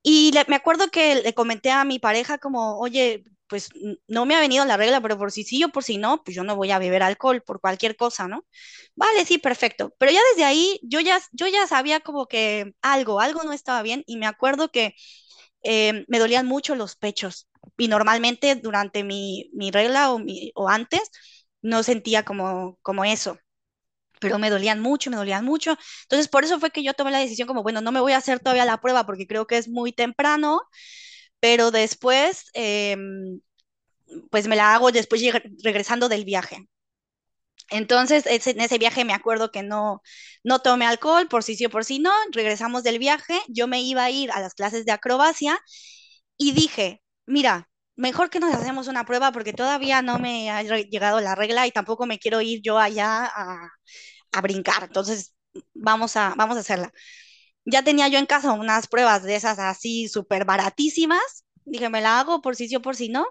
Y 0.02 0.30
le, 0.32 0.44
me 0.48 0.56
acuerdo 0.56 0.88
que 0.88 1.16
le 1.16 1.34
comenté 1.34 1.70
a 1.70 1.84
mi 1.84 1.98
pareja 1.98 2.38
como, 2.38 2.78
oye, 2.78 3.24
pues 3.48 3.70
no 4.08 4.24
me 4.26 4.34
ha 4.36 4.40
venido 4.40 4.64
la 4.64 4.76
regla, 4.76 5.00
pero 5.00 5.18
por 5.18 5.32
si 5.32 5.42
sí 5.44 5.62
o 5.64 5.68
por 5.70 5.82
si 5.84 5.98
no, 5.98 6.22
pues 6.24 6.34
yo 6.36 6.44
no 6.44 6.54
voy 6.56 6.70
a 6.70 6.78
beber 6.78 7.02
alcohol 7.02 7.42
por 7.42 7.60
cualquier 7.60 7.96
cosa, 7.96 8.28
¿no? 8.28 8.44
Vale, 8.94 9.24
sí, 9.24 9.38
perfecto. 9.38 9.94
Pero 9.98 10.12
ya 10.12 10.20
desde 10.32 10.44
ahí 10.44 10.78
yo 10.82 11.00
ya, 11.00 11.20
yo 11.32 11.46
ya 11.48 11.66
sabía 11.66 12.00
como 12.00 12.26
que 12.26 12.74
algo, 12.82 13.20
algo 13.20 13.42
no 13.44 13.52
estaba 13.52 13.82
bien 13.82 14.02
y 14.06 14.16
me 14.16 14.26
acuerdo 14.26 14.70
que 14.70 14.94
eh, 15.66 16.04
me 16.08 16.18
dolían 16.20 16.46
mucho 16.46 16.74
los 16.76 16.96
pechos 16.96 17.48
y 17.78 17.88
normalmente 17.88 18.54
durante 18.56 19.04
mi, 19.04 19.50
mi 19.54 19.70
regla 19.70 20.12
o, 20.12 20.20
o, 20.54 20.68
antes 20.68 21.10
no 21.62 21.82
sentía 21.82 22.24
como, 22.24 22.78
como 22.82 23.04
eso. 23.04 23.38
pero 24.20 24.38
me 24.38 24.50
dolían 24.50 24.80
mucho, 24.80 25.10
me 25.10 25.16
dolían 25.16 25.44
mucho. 25.44 25.76
Entonces, 26.04 26.28
por 26.28 26.44
eso 26.44 26.60
fue 26.60 26.70
que 26.70 26.82
yo 26.84 26.94
tomé 26.94 27.10
la 27.12 27.18
decisión 27.20 27.48
como, 27.48 27.62
bueno, 27.62 27.80
no 27.82 27.92
me 27.92 28.00
voy 28.00 28.12
a 28.12 28.18
hacer 28.18 28.40
todavía 28.40 28.64
la 28.66 28.80
prueba 28.80 29.06
porque 29.06 29.26
creo 29.26 29.46
que 29.46 29.58
es 29.58 29.68
muy 29.68 29.92
temprano, 29.92 30.62
pero 31.40 31.70
después, 31.72 32.46
eh, 32.54 32.96
pues 34.30 34.46
me 34.48 34.56
la 34.56 34.74
hago 34.74 34.92
después 34.92 35.22
regresando 35.62 36.08
del 36.08 36.24
viaje. 36.24 36.68
Entonces, 37.70 38.26
en 38.26 38.60
ese 38.60 38.78
viaje 38.78 39.04
me 39.04 39.12
acuerdo 39.14 39.50
que 39.50 39.62
no, 39.62 40.02
no 40.44 40.60
tomé 40.60 40.86
alcohol, 40.86 41.28
por 41.28 41.42
si 41.42 41.56
sí 41.56 41.66
o 41.66 41.70
por 41.70 41.84
si 41.84 41.98
no, 41.98 42.12
regresamos 42.32 42.82
del 42.84 42.98
viaje, 42.98 43.40
yo 43.48 43.66
me 43.66 43.82
iba 43.82 44.04
a 44.04 44.10
ir 44.10 44.30
a 44.32 44.40
las 44.40 44.54
clases 44.54 44.84
de 44.86 44.92
acrobacia 44.92 45.58
y 46.36 46.52
dije, 46.52 47.02
mira, 47.26 47.68
mejor 47.96 48.30
que 48.30 48.40
nos 48.40 48.54
hacemos 48.54 48.88
una 48.88 49.04
prueba 49.04 49.32
porque 49.32 49.52
todavía 49.52 50.02
no 50.02 50.18
me 50.18 50.50
ha 50.50 50.62
llegado 50.62 51.20
la 51.20 51.34
regla 51.34 51.66
y 51.66 51.72
tampoco 51.72 52.06
me 52.06 52.18
quiero 52.18 52.40
ir 52.40 52.60
yo 52.62 52.78
allá 52.78 53.24
a, 53.26 53.70
a 54.32 54.40
brincar. 54.42 54.84
Entonces, 54.84 55.34
vamos 55.74 56.16
a, 56.16 56.34
vamos 56.36 56.56
a 56.56 56.60
hacerla. 56.60 56.92
Ya 57.64 57.82
tenía 57.84 58.08
yo 58.08 58.18
en 58.18 58.26
casa 58.26 58.52
unas 58.52 58.88
pruebas 58.88 59.22
de 59.24 59.36
esas 59.36 59.58
así 59.58 60.08
súper 60.08 60.44
baratísimas. 60.44 61.44
Dije, 61.64 61.90
me 61.90 62.00
la 62.00 62.20
hago 62.20 62.40
por 62.42 62.56
si 62.56 62.68
sí 62.68 62.76
o 62.76 62.82
por 62.82 62.96
si 62.96 63.08
no. 63.08 63.26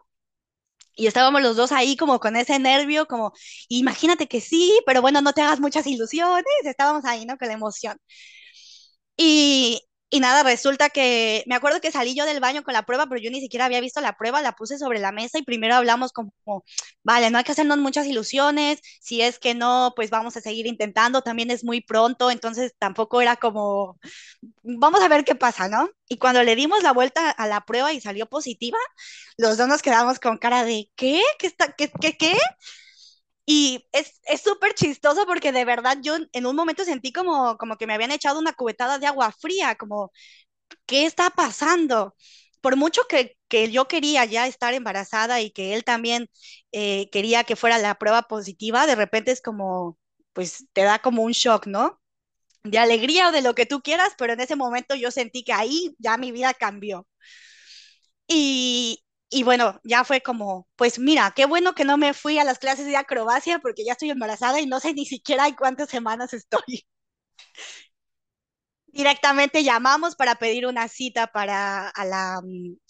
Y 0.95 1.07
estábamos 1.07 1.41
los 1.41 1.55
dos 1.57 1.71
ahí 1.71 1.97
como 1.97 2.19
con 2.19 2.35
ese 2.37 2.59
nervio, 2.59 3.07
como, 3.07 3.33
imagínate 3.69 4.27
que 4.27 4.41
sí, 4.41 4.79
pero 4.85 5.01
bueno, 5.01 5.21
no 5.21 5.33
te 5.33 5.41
hagas 5.41 5.59
muchas 5.59 5.87
ilusiones. 5.87 6.45
Estábamos 6.63 7.05
ahí, 7.05 7.25
¿no? 7.25 7.37
Con 7.37 7.47
la 7.49 7.53
emoción. 7.55 7.97
Y, 9.17 9.81
y 10.15 10.21
nada, 10.21 10.43
resulta 10.43 10.89
que 10.89 11.43
me 11.45 11.55
acuerdo 11.55 11.81
que 11.81 11.91
salí 11.91 12.15
yo 12.15 12.25
del 12.25 12.39
baño 12.39 12.63
con 12.63 12.73
la 12.73 12.83
prueba, 12.83 13.05
pero 13.07 13.19
yo 13.21 13.29
ni 13.31 13.41
siquiera 13.41 13.65
había 13.65 13.81
visto 13.81 13.99
la 13.99 14.13
prueba, 14.15 14.41
la 14.41 14.53
puse 14.53 14.77
sobre 14.77 14.99
la 14.99 15.11
mesa 15.11 15.37
y 15.37 15.43
primero 15.43 15.75
hablamos 15.75 16.13
como, 16.13 16.31
vale, 17.03 17.29
no 17.29 17.37
hay 17.37 17.43
que 17.43 17.51
hacernos 17.51 17.79
muchas 17.79 18.07
ilusiones, 18.07 18.79
si 19.01 19.21
es 19.21 19.39
que 19.39 19.55
no, 19.55 19.91
pues 19.93 20.09
vamos 20.11 20.37
a 20.37 20.41
seguir 20.41 20.67
intentando, 20.67 21.21
también 21.21 21.51
es 21.51 21.65
muy 21.65 21.81
pronto, 21.81 22.31
entonces 22.31 22.73
tampoco 22.79 23.21
era 23.21 23.35
como, 23.35 23.99
vamos 24.63 25.01
a 25.01 25.09
ver 25.09 25.25
qué 25.25 25.35
pasa, 25.35 25.67
¿no? 25.67 25.89
Y 26.07 26.17
cuando 26.17 26.43
le 26.43 26.55
dimos 26.55 26.81
la 26.83 26.93
vuelta 26.93 27.29
a 27.31 27.47
la 27.47 27.61
prueba 27.65 27.91
y 27.93 27.99
salió 27.99 28.25
positiva, 28.27 28.77
los 29.37 29.57
dos 29.57 29.67
nos 29.67 29.81
quedamos 29.81 30.19
con 30.19 30.37
cara 30.37 30.63
de, 30.63 30.89
¿qué? 30.95 31.21
¿Qué 31.39 31.47
está, 31.47 31.73
qué, 31.73 31.91
qué, 32.01 32.17
qué? 32.17 32.37
Y 33.45 33.85
es 33.91 34.41
súper 34.41 34.73
chistoso 34.73 35.25
porque 35.27 35.51
de 35.51 35.65
verdad 35.65 35.97
yo 36.01 36.15
en 36.31 36.45
un 36.45 36.55
momento 36.55 36.83
sentí 36.83 37.13
como, 37.13 37.57
como 37.57 37.77
que 37.77 37.85
me 37.87 37.93
habían 37.93 38.11
echado 38.11 38.39
una 38.39 38.53
cubetada 38.53 38.97
de 38.99 39.05
agua 39.07 39.31
fría, 39.31 39.75
como, 39.75 40.11
¿qué 40.85 41.05
está 41.05 41.29
pasando? 41.31 42.15
Por 42.61 42.75
mucho 42.77 43.03
que, 43.09 43.37
que 43.47 43.71
yo 43.71 43.87
quería 43.87 44.25
ya 44.25 44.47
estar 44.47 44.73
embarazada 44.73 45.41
y 45.41 45.51
que 45.51 45.75
él 45.75 45.83
también 45.83 46.29
eh, 46.71 47.09
quería 47.11 47.43
que 47.43 47.55
fuera 47.55 47.77
la 47.79 47.95
prueba 47.95 48.23
positiva, 48.23 48.87
de 48.87 48.95
repente 48.95 49.31
es 49.31 49.41
como, 49.41 49.97
pues 50.33 50.65
te 50.73 50.83
da 50.83 50.99
como 50.99 51.23
un 51.23 51.31
shock, 51.33 51.67
¿no? 51.67 52.01
De 52.63 52.79
alegría 52.79 53.29
o 53.29 53.31
de 53.33 53.41
lo 53.43 53.55
que 53.55 53.65
tú 53.67 53.81
quieras, 53.81 54.13
pero 54.17 54.33
en 54.33 54.41
ese 54.41 54.55
momento 54.57 54.95
yo 54.95 55.11
sentí 55.11 55.43
que 55.43 55.53
ahí 55.53 55.95
ya 55.99 56.17
mi 56.17 56.31
vida 56.33 56.53
cambió. 56.55 57.07
Y, 58.27 59.03
y 59.29 59.43
bueno, 59.43 59.79
ya 59.83 60.03
fue 60.03 60.21
como, 60.21 60.67
pues 60.75 60.99
mira, 60.99 61.31
qué 61.35 61.45
bueno 61.45 61.73
que 61.75 61.85
no 61.85 61.97
me 61.97 62.13
fui 62.13 62.37
a 62.39 62.43
las 62.43 62.59
clases 62.59 62.85
de 62.85 62.97
acrobacia 62.97 63.59
porque 63.59 63.83
ya 63.85 63.93
estoy 63.93 64.09
embarazada 64.11 64.59
y 64.61 64.67
no 64.67 64.79
sé 64.79 64.93
ni 64.93 65.05
siquiera 65.05 65.47
en 65.47 65.55
cuántas 65.55 65.89
semanas 65.89 66.33
estoy. 66.33 66.63
Directamente 68.95 69.65
llamamos 69.65 70.15
para 70.15 70.35
pedir 70.35 70.65
una 70.65 70.87
cita 70.87 71.27
para 71.27 71.89
a 71.89 72.05
la, 72.05 72.39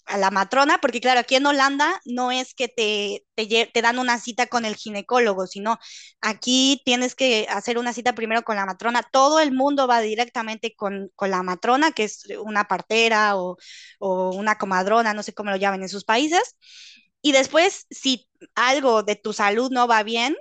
a 0.04 0.16
la 0.18 0.30
matrona, 0.30 0.78
porque 0.80 1.00
claro, 1.00 1.18
aquí 1.18 1.34
en 1.34 1.44
Holanda 1.46 2.00
no 2.04 2.30
es 2.30 2.54
que 2.54 2.68
te, 2.68 3.26
te, 3.34 3.66
te, 3.74 3.82
dan 3.82 3.98
una 3.98 4.20
cita 4.20 4.46
con 4.46 4.64
el 4.64 4.76
ginecólogo, 4.76 5.48
sino 5.48 5.80
aquí 6.20 6.80
tienes 6.84 7.16
que 7.16 7.48
hacer 7.50 7.76
una 7.76 7.92
cita 7.92 8.14
primero 8.14 8.42
con 8.42 8.54
la 8.54 8.66
matrona. 8.66 9.02
Todo 9.02 9.40
el 9.40 9.50
mundo 9.52 9.88
va 9.88 10.00
directamente 10.00 10.76
con, 10.76 11.10
con 11.16 11.30
la 11.32 11.42
matrona, 11.42 11.90
que 11.90 12.04
es 12.04 12.22
una 12.40 12.64
partera 12.68 13.36
o, 13.36 13.56
o 13.98 14.30
una 14.30 14.58
comadrona, 14.58 15.12
no 15.12 15.24
sé 15.24 15.34
cómo 15.34 15.50
lo 15.50 15.56
llaman 15.56 15.82
en 15.82 15.88
sus 15.88 16.04
países. 16.04 16.56
Y 17.20 17.32
después, 17.32 17.86
si 17.90 18.28
algo 18.54 19.02
de 19.02 19.16
tu 19.16 19.32
salud 19.32 19.72
no 19.72 19.88
va 19.88 20.04
bien, 20.04 20.36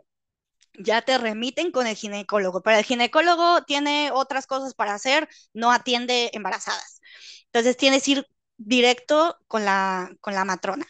ya 0.80 1.02
te 1.02 1.18
remiten 1.18 1.72
con 1.72 1.88
el 1.88 1.96
ginecólogo, 1.96 2.62
pero 2.62 2.78
el 2.78 2.86
ginecólogo 2.86 3.64
tiene 3.64 4.12
otras 4.14 4.48
cosas 4.48 4.74
para 4.74 4.94
hacer, 4.94 5.28
no 5.54 5.72
atiende 5.72 6.30
embarazadas. 6.34 7.02
Entonces 7.48 7.78
tienes 7.78 8.04
que 8.04 8.12
ir 8.12 8.28
directo 8.58 9.38
con 9.48 9.66
la, 9.66 10.12
con 10.22 10.34
la 10.34 10.46
matrona. 10.46 10.86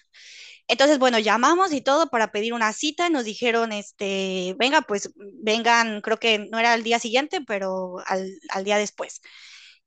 Entonces, 0.67 0.97
bueno, 0.99 1.19
llamamos 1.19 1.73
y 1.73 1.81
todo 1.81 2.09
para 2.09 2.31
pedir 2.31 2.53
una 2.53 2.73
cita. 2.73 3.09
Nos 3.09 3.23
dijeron, 3.25 3.71
este, 3.71 4.55
venga, 4.57 4.81
pues 4.81 5.11
vengan, 5.15 6.01
creo 6.01 6.17
que 6.19 6.39
no 6.39 6.59
era 6.59 6.73
el 6.73 6.83
día 6.83 6.99
siguiente, 6.99 7.41
pero 7.45 7.97
al, 8.07 8.31
al 8.49 8.63
día 8.63 8.77
después. 8.77 9.21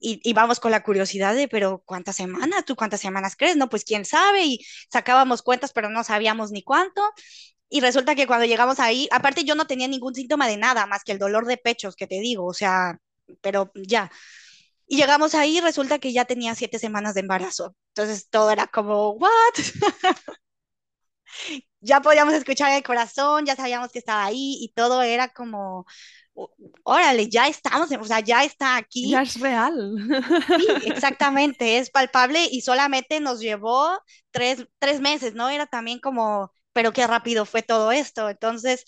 Y, 0.01 0.21
y, 0.23 0.33
vamos 0.33 0.61
con 0.61 0.71
la 0.71 0.85
curiosidad 0.85 1.35
de, 1.35 1.49
pero 1.49 1.83
¿cuántas 1.85 2.17
semanas? 2.17 2.65
¿Tú 2.65 2.77
cuántas 2.77 3.01
semanas 3.01 3.35
crees? 3.37 3.57
No, 3.57 3.69
pues 3.69 3.85
quién 3.85 4.05
sabe. 4.05 4.45
Y 4.45 4.61
sacábamos 4.93 5.43
cuentas, 5.43 5.73
pero 5.73 5.91
no 5.91 6.05
sabíamos 6.05 6.53
ni 6.53 6.63
cuánto. 6.63 7.03
Y 7.69 7.81
resulta 7.81 8.15
que 8.15 8.27
cuando 8.27 8.47
llegamos 8.47 8.81
ahí, 8.81 9.09
aparte 9.11 9.45
yo 9.45 9.55
no 9.55 9.67
tenía 9.67 9.89
ningún 9.89 10.15
síntoma 10.15 10.47
de 10.49 10.57
nada 10.57 10.87
más 10.87 11.05
que 11.05 11.13
el 11.13 11.19
dolor 11.19 11.47
de 11.47 11.59
pechos 11.59 11.97
que 11.97 12.07
te 12.07 12.21
digo, 12.21 12.47
o 12.47 12.55
sea, 12.55 12.99
pero 13.41 13.71
ya. 13.75 14.11
Y 14.87 14.97
llegamos 14.97 15.35
ahí 15.35 15.59
y 15.59 15.61
resulta 15.61 15.99
que 15.99 16.13
ya 16.13 16.25
tenía 16.25 16.55
siete 16.55 16.79
semanas 16.79 17.15
de 17.15 17.21
embarazo. 17.21 17.77
Entonces 17.95 18.29
todo 18.31 18.51
era 18.51 18.67
como, 18.67 19.11
¿what? 19.13 19.55
ya 21.81 22.01
podíamos 22.01 22.35
escuchar 22.35 22.73
el 22.73 22.83
corazón, 22.83 23.45
ya 23.47 23.57
sabíamos 23.57 23.91
que 23.93 23.99
estaba 23.99 24.25
ahí 24.25 24.59
y 24.61 24.73
todo 24.75 25.03
era 25.03 25.29
como, 25.29 25.87
órale, 26.85 27.29
ya 27.29 27.49
estamos, 27.49 27.91
o 27.91 28.05
sea, 28.05 28.21
ya 28.21 28.45
está 28.45 28.77
aquí. 28.77 29.11
Ya 29.11 29.23
es 29.23 29.39
real. 29.41 29.97
Sí, 30.57 30.67
exactamente, 30.87 31.79
es 31.79 31.91
palpable 31.91 32.49
y 32.51 32.61
solamente 32.63 33.21
nos 33.21 33.41
llevó 33.41 33.99
tres, 34.31 34.67
tres 34.79 35.01
meses, 35.01 35.35
¿no? 35.35 35.49
Era 35.49 35.67
también 35.67 35.99
como, 36.01 36.53
pero 36.79 36.93
qué 36.93 37.09
rápido 37.09 37.45
fue 37.45 37.63
todo 37.63 37.91
esto. 37.91 38.29
Entonces, 38.31 38.85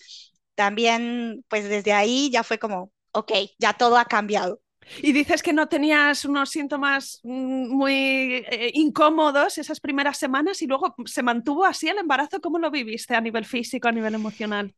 también, 0.55 1.43
pues 1.49 1.67
desde 1.67 1.91
ahí 1.91 2.29
ya 2.31 2.41
fue 2.41 2.57
como, 2.57 2.93
ok, 3.11 3.33
ya 3.59 3.73
todo 3.73 3.97
ha 3.97 4.05
cambiado. 4.05 4.61
Y 5.01 5.11
dices 5.11 5.43
que 5.43 5.51
no 5.51 5.67
tenías 5.67 6.23
unos 6.23 6.51
síntomas 6.51 7.19
mm, 7.23 7.67
muy 7.75 8.45
eh, 8.49 8.71
incómodos 8.75 9.57
esas 9.57 9.81
primeras 9.81 10.17
semanas 10.17 10.61
y 10.61 10.67
luego 10.67 10.95
se 11.05 11.21
mantuvo 11.21 11.65
así 11.65 11.89
el 11.89 11.97
embarazo. 11.97 12.39
¿Cómo 12.39 12.59
lo 12.59 12.71
viviste 12.71 13.13
a 13.13 13.19
nivel 13.19 13.43
físico, 13.43 13.89
a 13.89 13.91
nivel 13.91 14.15
emocional? 14.15 14.73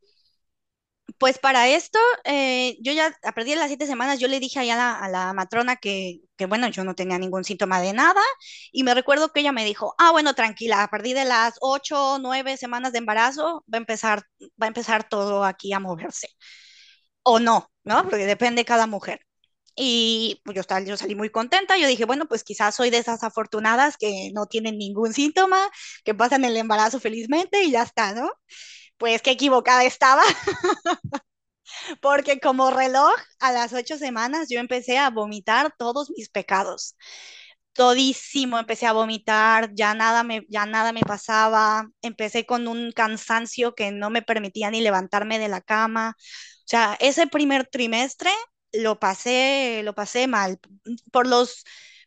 Pues 1.17 1.39
para 1.39 1.67
esto, 1.69 1.99
eh, 2.25 2.77
yo 2.81 2.91
ya 2.91 3.07
a 3.23 3.31
partir 3.31 3.53
de 3.53 3.59
las 3.59 3.67
siete 3.69 3.85
semanas, 3.87 4.19
yo 4.19 4.27
le 4.27 4.39
dije 4.39 4.59
a 4.59 4.75
la, 4.75 4.93
a 4.99 5.09
la 5.09 5.33
matrona 5.33 5.75
que, 5.77 6.19
que, 6.37 6.45
bueno, 6.45 6.67
yo 6.69 6.83
no 6.83 6.95
tenía 6.95 7.17
ningún 7.17 7.43
síntoma 7.45 7.79
de 7.81 7.93
nada 7.93 8.21
y 8.71 8.83
me 8.83 8.93
recuerdo 8.93 9.29
que 9.31 9.39
ella 9.41 9.51
me 9.53 9.65
dijo, 9.65 9.95
ah, 9.97 10.11
bueno, 10.11 10.33
tranquila, 10.35 10.83
a 10.83 10.89
partir 10.89 11.15
de 11.15 11.25
las 11.25 11.55
ocho, 11.61 12.17
nueve 12.19 12.57
semanas 12.57 12.91
de 12.91 12.99
embarazo 12.99 13.63
va 13.73 13.77
a 13.77 13.81
empezar, 13.81 14.23
va 14.61 14.65
a 14.65 14.67
empezar 14.67 15.07
todo 15.07 15.43
aquí 15.45 15.71
a 15.73 15.79
moverse. 15.79 16.27
O 17.23 17.39
no, 17.39 17.71
¿no? 17.83 18.03
Porque 18.03 18.25
depende 18.25 18.61
de 18.61 18.65
cada 18.65 18.87
mujer. 18.87 19.21
Y 19.75 20.41
pues 20.45 20.55
yo, 20.55 20.61
estaba, 20.61 20.81
yo 20.81 20.97
salí 20.97 21.15
muy 21.15 21.29
contenta, 21.31 21.77
yo 21.77 21.87
dije, 21.87 22.05
bueno, 22.05 22.27
pues 22.27 22.43
quizás 22.43 22.75
soy 22.75 22.89
de 22.91 22.99
esas 22.99 23.23
afortunadas 23.23 23.97
que 23.97 24.29
no 24.33 24.45
tienen 24.47 24.77
ningún 24.77 25.13
síntoma, 25.13 25.59
que 26.05 26.13
pasan 26.15 26.45
el 26.45 26.57
embarazo 26.57 26.99
felizmente 26.99 27.63
y 27.63 27.71
ya 27.71 27.83
está, 27.83 28.13
¿no? 28.13 28.31
Pues 28.97 29.21
qué 29.21 29.31
equivocada 29.31 29.83
estaba, 29.83 30.23
porque 32.01 32.39
como 32.39 32.71
reloj 32.71 33.13
a 33.39 33.51
las 33.51 33.73
ocho 33.73 33.97
semanas 33.97 34.47
yo 34.49 34.59
empecé 34.59 34.97
a 34.97 35.09
vomitar 35.09 35.73
todos 35.77 36.11
mis 36.11 36.29
pecados. 36.29 36.95
Todísimo, 37.73 38.59
empecé 38.59 38.87
a 38.87 38.93
vomitar, 38.93 39.71
ya 39.73 39.95
nada 39.95 40.23
me, 40.23 40.45
ya 40.49 40.65
nada 40.67 40.93
me 40.93 41.01
pasaba, 41.01 41.89
empecé 42.03 42.45
con 42.45 42.67
un 42.67 42.91
cansancio 42.91 43.75
que 43.75 43.91
no 43.91 44.09
me 44.11 44.21
permitía 44.21 44.71
ni 44.71 44.81
levantarme 44.81 45.39
de 45.39 45.49
la 45.49 45.61
cama. 45.61 46.15
O 46.19 46.67
sea, 46.67 46.97
ese 46.99 47.27
primer 47.27 47.67
trimestre 47.67 48.31
lo 48.73 48.99
pasé, 48.99 49.81
lo 49.83 49.93
pasé 49.95 50.27
mal 50.27 50.59
por 51.11 51.27
los 51.27 51.63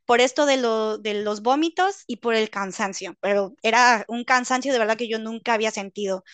por 0.06 0.20
esto 0.20 0.46
de, 0.46 0.56
lo, 0.58 0.98
de 0.98 1.14
los 1.24 1.42
vómitos 1.42 2.04
y 2.06 2.16
por 2.18 2.34
el 2.36 2.48
cansancio, 2.50 3.16
pero 3.20 3.54
era 3.62 4.04
un 4.08 4.24
cansancio 4.24 4.72
de 4.72 4.78
verdad 4.78 4.96
que 4.96 5.08
yo 5.08 5.18
nunca 5.18 5.54
había 5.54 5.70
sentido. 5.72 6.24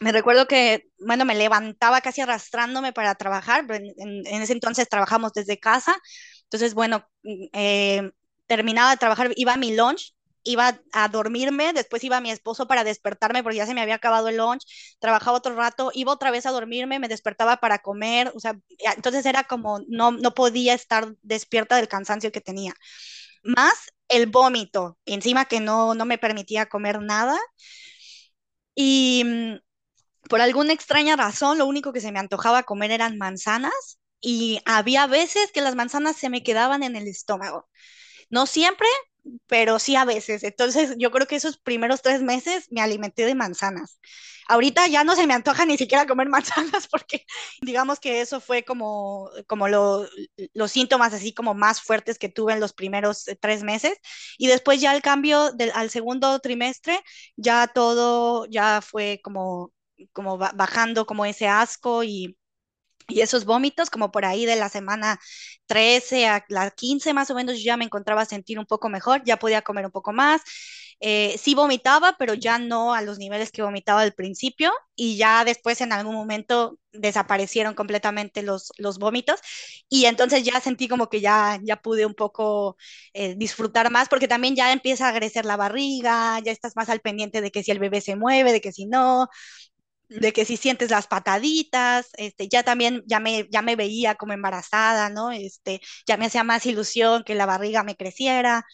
Me 0.00 0.12
recuerdo 0.12 0.46
que, 0.46 0.88
bueno, 0.98 1.24
me 1.24 1.34
levantaba 1.34 2.00
casi 2.00 2.20
arrastrándome 2.20 2.92
para 2.92 3.14
trabajar, 3.14 3.64
en, 3.70 4.26
ese 4.26 4.52
entonces 4.52 4.88
trabajamos 4.88 5.32
desde 5.32 5.58
casa, 5.58 5.96
entonces, 6.44 6.74
bueno, 6.74 7.06
eh, 7.52 8.10
terminaba 8.46 8.90
de 8.90 8.96
trabajar, 8.96 9.30
iba 9.36 9.54
a 9.54 9.56
mi 9.56 9.74
lunch 9.74 10.14
iba 10.44 10.78
a 10.92 11.08
dormirme, 11.08 11.72
después 11.72 12.04
iba 12.04 12.20
mi 12.20 12.30
esposo 12.30 12.66
para 12.66 12.84
despertarme 12.84 13.42
porque 13.42 13.56
ya 13.56 13.66
se 13.66 13.74
me 13.74 13.80
había 13.80 13.96
acabado 13.96 14.28
el 14.28 14.36
lunch, 14.36 14.64
trabajaba 15.00 15.38
otro 15.38 15.54
rato, 15.56 15.90
iba 15.94 16.12
otra 16.12 16.30
vez 16.30 16.46
a 16.46 16.50
dormirme, 16.50 16.98
me 16.98 17.08
despertaba 17.08 17.56
para 17.56 17.78
comer, 17.78 18.30
o 18.34 18.40
sea, 18.40 18.56
entonces 18.94 19.26
era 19.26 19.44
como 19.44 19.80
no, 19.88 20.12
no 20.12 20.34
podía 20.34 20.74
estar 20.74 21.14
despierta 21.22 21.76
del 21.76 21.88
cansancio 21.88 22.30
que 22.30 22.40
tenía. 22.40 22.74
Más 23.42 23.74
el 24.08 24.26
vómito, 24.26 24.98
encima 25.06 25.46
que 25.46 25.60
no, 25.60 25.94
no 25.94 26.04
me 26.06 26.18
permitía 26.18 26.66
comer 26.66 27.00
nada. 27.02 27.38
Y 28.74 29.24
por 30.28 30.40
alguna 30.40 30.72
extraña 30.72 31.16
razón, 31.16 31.58
lo 31.58 31.66
único 31.66 31.92
que 31.92 32.00
se 32.00 32.12
me 32.12 32.18
antojaba 32.18 32.64
comer 32.64 32.90
eran 32.90 33.18
manzanas 33.18 33.98
y 34.20 34.60
había 34.66 35.06
veces 35.06 35.52
que 35.52 35.60
las 35.60 35.74
manzanas 35.74 36.16
se 36.16 36.30
me 36.30 36.42
quedaban 36.42 36.82
en 36.82 36.96
el 36.96 37.08
estómago. 37.08 37.68
No 38.30 38.46
siempre, 38.46 38.88
pero 39.46 39.78
sí 39.78 39.96
a 39.96 40.04
veces. 40.04 40.44
Entonces, 40.44 40.96
yo 40.98 41.10
creo 41.10 41.26
que 41.26 41.36
esos 41.36 41.58
primeros 41.58 42.02
tres 42.02 42.22
meses 42.22 42.68
me 42.70 42.80
alimenté 42.80 43.26
de 43.26 43.34
manzanas. 43.34 43.98
Ahorita 44.48 44.86
ya 44.88 45.04
no 45.04 45.16
se 45.16 45.26
me 45.26 45.34
antoja 45.34 45.64
ni 45.66 45.78
siquiera 45.78 46.06
comer 46.06 46.28
manzanas 46.30 46.88
porque 46.88 47.24
digamos 47.62 48.00
que 48.00 48.20
eso 48.20 48.40
fue 48.40 48.64
como, 48.64 49.30
como 49.46 49.68
lo, 49.68 50.06
los 50.54 50.72
síntomas 50.72 51.14
así 51.14 51.32
como 51.34 51.54
más 51.54 51.80
fuertes 51.82 52.18
que 52.18 52.28
tuve 52.28 52.52
en 52.52 52.60
los 52.60 52.72
primeros 52.74 53.28
eh, 53.28 53.36
tres 53.36 53.62
meses. 53.62 53.98
Y 54.38 54.48
después 54.48 54.80
ya 54.80 54.94
el 54.94 55.02
cambio 55.02 55.50
al 55.74 55.90
segundo 55.90 56.38
trimestre, 56.40 57.00
ya 57.36 57.66
todo 57.68 58.46
ya 58.46 58.80
fue 58.82 59.20
como, 59.22 59.72
como 60.12 60.38
bajando 60.38 61.06
como 61.06 61.24
ese 61.26 61.48
asco 61.48 62.04
y 62.04 62.36
y 63.08 63.20
esos 63.20 63.44
vómitos, 63.44 63.90
como 63.90 64.10
por 64.10 64.24
ahí 64.24 64.46
de 64.46 64.56
la 64.56 64.70
semana 64.70 65.20
13 65.66 66.26
a 66.26 66.44
la 66.48 66.70
15 66.70 67.12
más 67.12 67.30
o 67.30 67.34
menos, 67.34 67.56
yo 67.58 67.64
ya 67.64 67.76
me 67.76 67.84
encontraba 67.84 68.22
a 68.22 68.24
sentir 68.24 68.58
un 68.58 68.64
poco 68.66 68.88
mejor, 68.88 69.22
ya 69.24 69.38
podía 69.38 69.60
comer 69.62 69.84
un 69.86 69.92
poco 69.92 70.12
más. 70.12 70.40
Eh, 71.00 71.36
sí 71.38 71.54
vomitaba, 71.54 72.16
pero 72.18 72.32
ya 72.34 72.58
no 72.58 72.94
a 72.94 73.02
los 73.02 73.18
niveles 73.18 73.50
que 73.52 73.62
vomitaba 73.62 74.00
al 74.02 74.14
principio 74.14 74.72
y 74.96 75.16
ya 75.18 75.44
después 75.44 75.80
en 75.82 75.92
algún 75.92 76.14
momento 76.14 76.78
desaparecieron 76.92 77.74
completamente 77.74 78.42
los, 78.42 78.72
los 78.78 78.98
vómitos 78.98 79.40
y 79.88 80.06
entonces 80.06 80.44
ya 80.44 80.60
sentí 80.60 80.88
como 80.88 81.08
que 81.10 81.20
ya, 81.20 81.58
ya 81.62 81.76
pude 81.82 82.06
un 82.06 82.14
poco 82.14 82.76
eh, 83.12 83.34
disfrutar 83.36 83.90
más 83.90 84.08
porque 84.08 84.28
también 84.28 84.54
ya 84.56 84.72
empieza 84.72 85.08
a 85.08 85.14
crecer 85.14 85.44
la 85.44 85.56
barriga, 85.56 86.38
ya 86.40 86.52
estás 86.52 86.76
más 86.76 86.88
al 86.88 87.00
pendiente 87.00 87.40
de 87.40 87.50
que 87.50 87.62
si 87.64 87.70
el 87.72 87.80
bebé 87.80 88.00
se 88.00 88.16
mueve, 88.16 88.52
de 88.52 88.60
que 88.60 88.72
si 88.72 88.86
no, 88.86 89.28
de 90.18 90.32
que 90.32 90.44
si 90.44 90.56
sientes 90.56 90.90
las 90.90 91.06
pataditas, 91.06 92.08
este, 92.16 92.48
ya 92.48 92.62
también, 92.62 93.02
ya 93.06 93.20
me, 93.20 93.48
ya 93.50 93.62
me 93.62 93.76
veía 93.76 94.14
como 94.16 94.32
embarazada, 94.32 95.10
¿no? 95.10 95.32
Este, 95.32 95.80
ya 96.06 96.16
me 96.16 96.26
hacía 96.26 96.44
más 96.44 96.66
ilusión 96.66 97.24
que 97.24 97.34
la 97.34 97.46
barriga 97.46 97.82
me 97.84 97.96
creciera. 97.96 98.64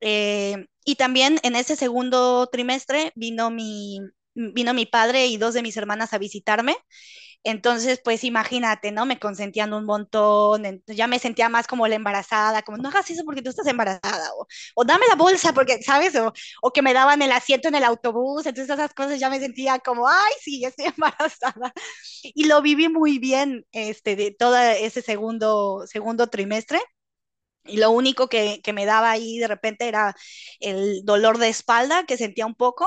Eh, 0.00 0.66
y 0.84 0.96
también 0.96 1.38
en 1.42 1.56
ese 1.56 1.76
segundo 1.76 2.46
trimestre 2.48 3.12
vino 3.16 3.50
mi, 3.50 4.00
vino 4.34 4.74
mi 4.74 4.86
padre 4.86 5.26
y 5.26 5.36
dos 5.38 5.54
de 5.54 5.62
mis 5.62 5.76
hermanas 5.76 6.12
a 6.12 6.18
visitarme 6.18 6.76
entonces, 7.44 8.00
pues 8.02 8.24
imagínate, 8.24 8.90
¿no? 8.90 9.04
Me 9.04 9.18
consentían 9.18 9.74
un 9.74 9.84
montón, 9.84 10.82
ya 10.86 11.06
me 11.06 11.18
sentía 11.18 11.50
más 11.50 11.66
como 11.66 11.86
la 11.86 11.94
embarazada, 11.94 12.62
como 12.62 12.78
no 12.78 12.88
hagas 12.88 13.10
eso 13.10 13.22
porque 13.24 13.42
tú 13.42 13.50
estás 13.50 13.66
embarazada, 13.66 14.30
o, 14.74 14.84
dame 14.84 15.06
la 15.08 15.14
bolsa 15.16 15.52
porque, 15.52 15.82
¿sabes? 15.82 16.16
O, 16.16 16.32
o, 16.62 16.72
que 16.72 16.82
me 16.82 16.94
daban 16.94 17.20
el 17.22 17.32
asiento 17.32 17.68
en 17.68 17.74
el 17.74 17.84
autobús, 17.84 18.46
entonces 18.46 18.74
esas 18.74 18.94
cosas 18.94 19.20
ya 19.20 19.28
me 19.30 19.40
sentía 19.40 19.78
como, 19.78 20.08
ay, 20.08 20.32
sí, 20.40 20.64
estoy 20.64 20.86
embarazada. 20.96 21.72
Y 22.22 22.46
lo 22.46 22.62
viví 22.62 22.88
muy 22.88 23.18
bien, 23.18 23.66
este, 23.72 24.16
de 24.16 24.30
todo 24.32 24.56
ese 24.56 25.02
segundo, 25.02 25.84
segundo 25.86 26.28
trimestre. 26.28 26.80
Y 27.66 27.78
lo 27.78 27.90
único 27.90 28.28
que, 28.28 28.60
que 28.62 28.72
me 28.74 28.86
daba 28.86 29.10
ahí 29.10 29.38
de 29.38 29.48
repente 29.48 29.88
era 29.88 30.14
el 30.60 31.04
dolor 31.04 31.38
de 31.38 31.48
espalda 31.48 32.04
que 32.06 32.18
sentía 32.18 32.46
un 32.46 32.54
poco 32.54 32.86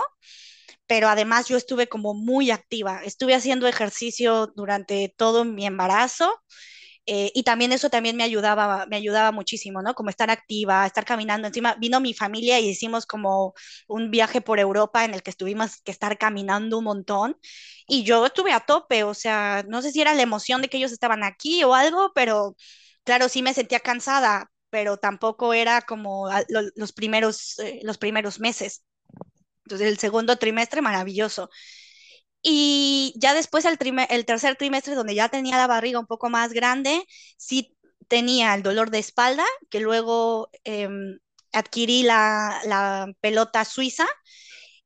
pero 0.87 1.09
además 1.09 1.47
yo 1.47 1.57
estuve 1.57 1.87
como 1.87 2.13
muy 2.13 2.51
activa, 2.51 3.01
estuve 3.03 3.35
haciendo 3.35 3.67
ejercicio 3.67 4.47
durante 4.55 5.13
todo 5.17 5.45
mi 5.45 5.65
embarazo. 5.65 6.31
Eh, 7.09 7.31
y 7.33 7.43
también 7.43 7.71
eso 7.71 7.89
también 7.89 8.17
me 8.17 8.23
ayudaba, 8.23 8.85
me 8.87 8.97
ayudaba 8.97 9.31
muchísimo, 9.31 9.81
¿no? 9.81 9.93
Como 9.95 10.09
estar 10.09 10.29
activa, 10.29 10.85
estar 10.85 11.05
caminando. 11.05 11.47
Encima 11.47 11.75
vino 11.79 12.01
mi 12.01 12.13
familia 12.13 12.59
y 12.59 12.67
hicimos 12.69 13.05
como 13.05 13.53
un 13.87 14.11
viaje 14.11 14.41
por 14.41 14.59
Europa 14.59 15.05
en 15.05 15.13
el 15.13 15.23
que 15.23 15.29
estuvimos 15.31 15.81
que 15.83 15.91
estar 15.91 16.17
caminando 16.17 16.77
un 16.77 16.83
montón. 16.85 17.37
Y 17.87 18.03
yo 18.03 18.25
estuve 18.25 18.51
a 18.53 18.59
tope, 18.61 19.03
o 19.03 19.13
sea, 19.13 19.63
no 19.67 19.81
sé 19.81 19.91
si 19.91 20.01
era 20.01 20.13
la 20.15 20.21
emoción 20.23 20.61
de 20.61 20.67
que 20.69 20.77
ellos 20.77 20.91
estaban 20.91 21.23
aquí 21.23 21.63
o 21.63 21.73
algo, 21.73 22.11
pero 22.13 22.55
claro, 23.03 23.29
sí 23.29 23.41
me 23.41 23.53
sentía 23.53 23.79
cansada, 23.79 24.51
pero 24.69 24.97
tampoco 24.97 25.53
era 25.53 25.81
como 25.81 26.27
los 26.75 26.91
primeros, 26.93 27.57
eh, 27.59 27.79
los 27.83 27.97
primeros 27.97 28.39
meses. 28.39 28.83
Entonces, 29.67 29.89
el 29.89 29.97
segundo 29.97 30.37
trimestre, 30.37 30.81
maravilloso. 30.81 31.49
Y 32.41 33.13
ya 33.17 33.33
después, 33.33 33.65
el, 33.65 33.77
el 34.09 34.25
tercer 34.25 34.55
trimestre, 34.55 34.95
donde 34.95 35.13
ya 35.13 35.27
tenía 35.27 35.57
la 35.57 35.67
barriga 35.67 35.99
un 35.99 36.07
poco 36.07 36.29
más 36.29 36.53
grande, 36.53 37.03
sí 37.37 37.75
tenía 38.07 38.53
el 38.55 38.63
dolor 38.63 38.91
de 38.91 38.99
espalda, 38.99 39.43
que 39.69 39.81
luego 39.81 40.49
em, 40.63 41.19
adquirí 41.51 42.03
la, 42.03 42.61
la, 42.65 43.11
pelota 43.19 43.65
suiza 43.65 44.05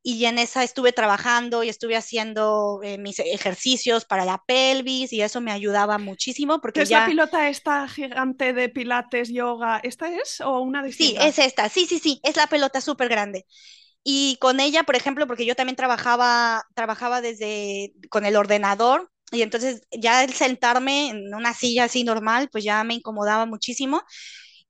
y 0.01 0.25
en 0.25 0.39
esa 0.39 0.63
estuve 0.63 0.93
trabajando 0.93 1.63
y 1.63 1.69
estuve 1.69 1.95
haciendo 1.95 2.79
eh, 2.81 2.97
mis 2.97 3.19
ejercicios 3.19 4.05
para 4.05 4.25
la 4.25 4.41
pelvis 4.47 5.13
y 5.13 5.21
eso 5.21 5.41
me 5.41 5.51
ayudaba 5.51 5.99
muchísimo 5.99 6.59
porque 6.59 6.81
¿Es 6.81 6.89
ya... 6.89 7.01
la 7.01 7.05
pilota 7.05 7.49
esta 7.49 7.87
gigante 7.87 8.53
de 8.53 8.69
pilates, 8.69 9.29
yoga, 9.29 9.79
esta 9.83 10.11
es 10.11 10.41
o 10.41 10.59
una 10.61 10.81
distinta? 10.81 11.21
Sí, 11.21 11.27
es 11.27 11.37
esta, 11.37 11.69
sí, 11.69 11.85
sí, 11.85 11.99
sí, 11.99 12.19
es 12.23 12.35
la 12.35 12.47
pelota 12.47 12.81
súper 12.81 13.09
grande. 13.09 13.45
Y 14.03 14.37
con 14.41 14.59
ella, 14.59 14.83
por 14.83 14.95
ejemplo, 14.95 15.27
porque 15.27 15.45
yo 15.45 15.55
también 15.55 15.75
trabajaba, 15.75 16.63
trabajaba 16.75 17.21
desde 17.21 17.93
con 18.09 18.25
el 18.25 18.35
ordenador 18.35 19.11
y 19.31 19.43
entonces 19.43 19.83
ya 19.91 20.23
el 20.23 20.33
sentarme 20.33 21.09
en 21.09 21.33
una 21.35 21.53
silla 21.53 21.85
así 21.85 22.03
normal, 22.03 22.49
pues 22.51 22.63
ya 22.63 22.83
me 22.83 22.95
incomodaba 22.95 23.45
muchísimo 23.45 24.01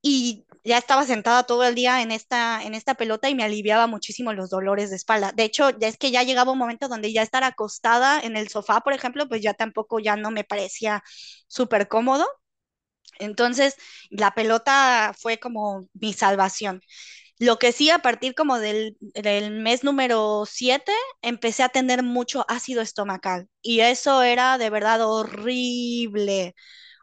y 0.01 0.45
ya 0.63 0.77
estaba 0.77 1.05
sentada 1.05 1.43
todo 1.43 1.63
el 1.65 1.75
día 1.75 2.01
en 2.01 2.11
esta, 2.11 2.63
en 2.63 2.73
esta 2.75 2.95
pelota 2.95 3.29
y 3.29 3.35
me 3.35 3.43
aliviaba 3.43 3.87
muchísimo 3.87 4.33
los 4.33 4.49
dolores 4.49 4.89
de 4.89 4.95
espalda. 4.97 5.31
De 5.33 5.43
hecho, 5.43 5.71
ya 5.79 5.87
es 5.87 5.97
que 5.97 6.11
ya 6.11 6.23
llegaba 6.23 6.51
un 6.51 6.57
momento 6.59 6.87
donde 6.87 7.13
ya 7.13 7.21
estar 7.23 7.43
acostada 7.43 8.19
en 8.21 8.37
el 8.37 8.49
sofá, 8.49 8.81
por 8.81 8.93
ejemplo, 8.93 9.27
pues 9.29 9.41
ya 9.41 9.53
tampoco 9.53 9.99
ya 9.99 10.15
no 10.17 10.31
me 10.31 10.43
parecía 10.43 11.03
súper 11.47 11.87
cómodo. 11.87 12.25
Entonces, 13.19 13.75
la 14.09 14.31
pelota 14.33 15.13
fue 15.19 15.39
como 15.39 15.87
mi 15.93 16.13
salvación. 16.13 16.81
Lo 17.41 17.57
que 17.59 17.71
sí, 17.71 17.89
a 17.89 17.99
partir 17.99 18.35
como 18.35 18.59
del, 18.59 18.97
del 19.01 19.51
mes 19.51 19.83
número 19.83 20.43
7, 20.47 20.91
empecé 21.23 21.63
a 21.63 21.69
tener 21.69 22.03
mucho 22.03 22.45
ácido 22.47 22.81
estomacal 22.83 23.49
y 23.63 23.79
eso 23.81 24.21
era 24.23 24.59
de 24.59 24.69
verdad 24.69 25.01
horrible, 25.03 26.55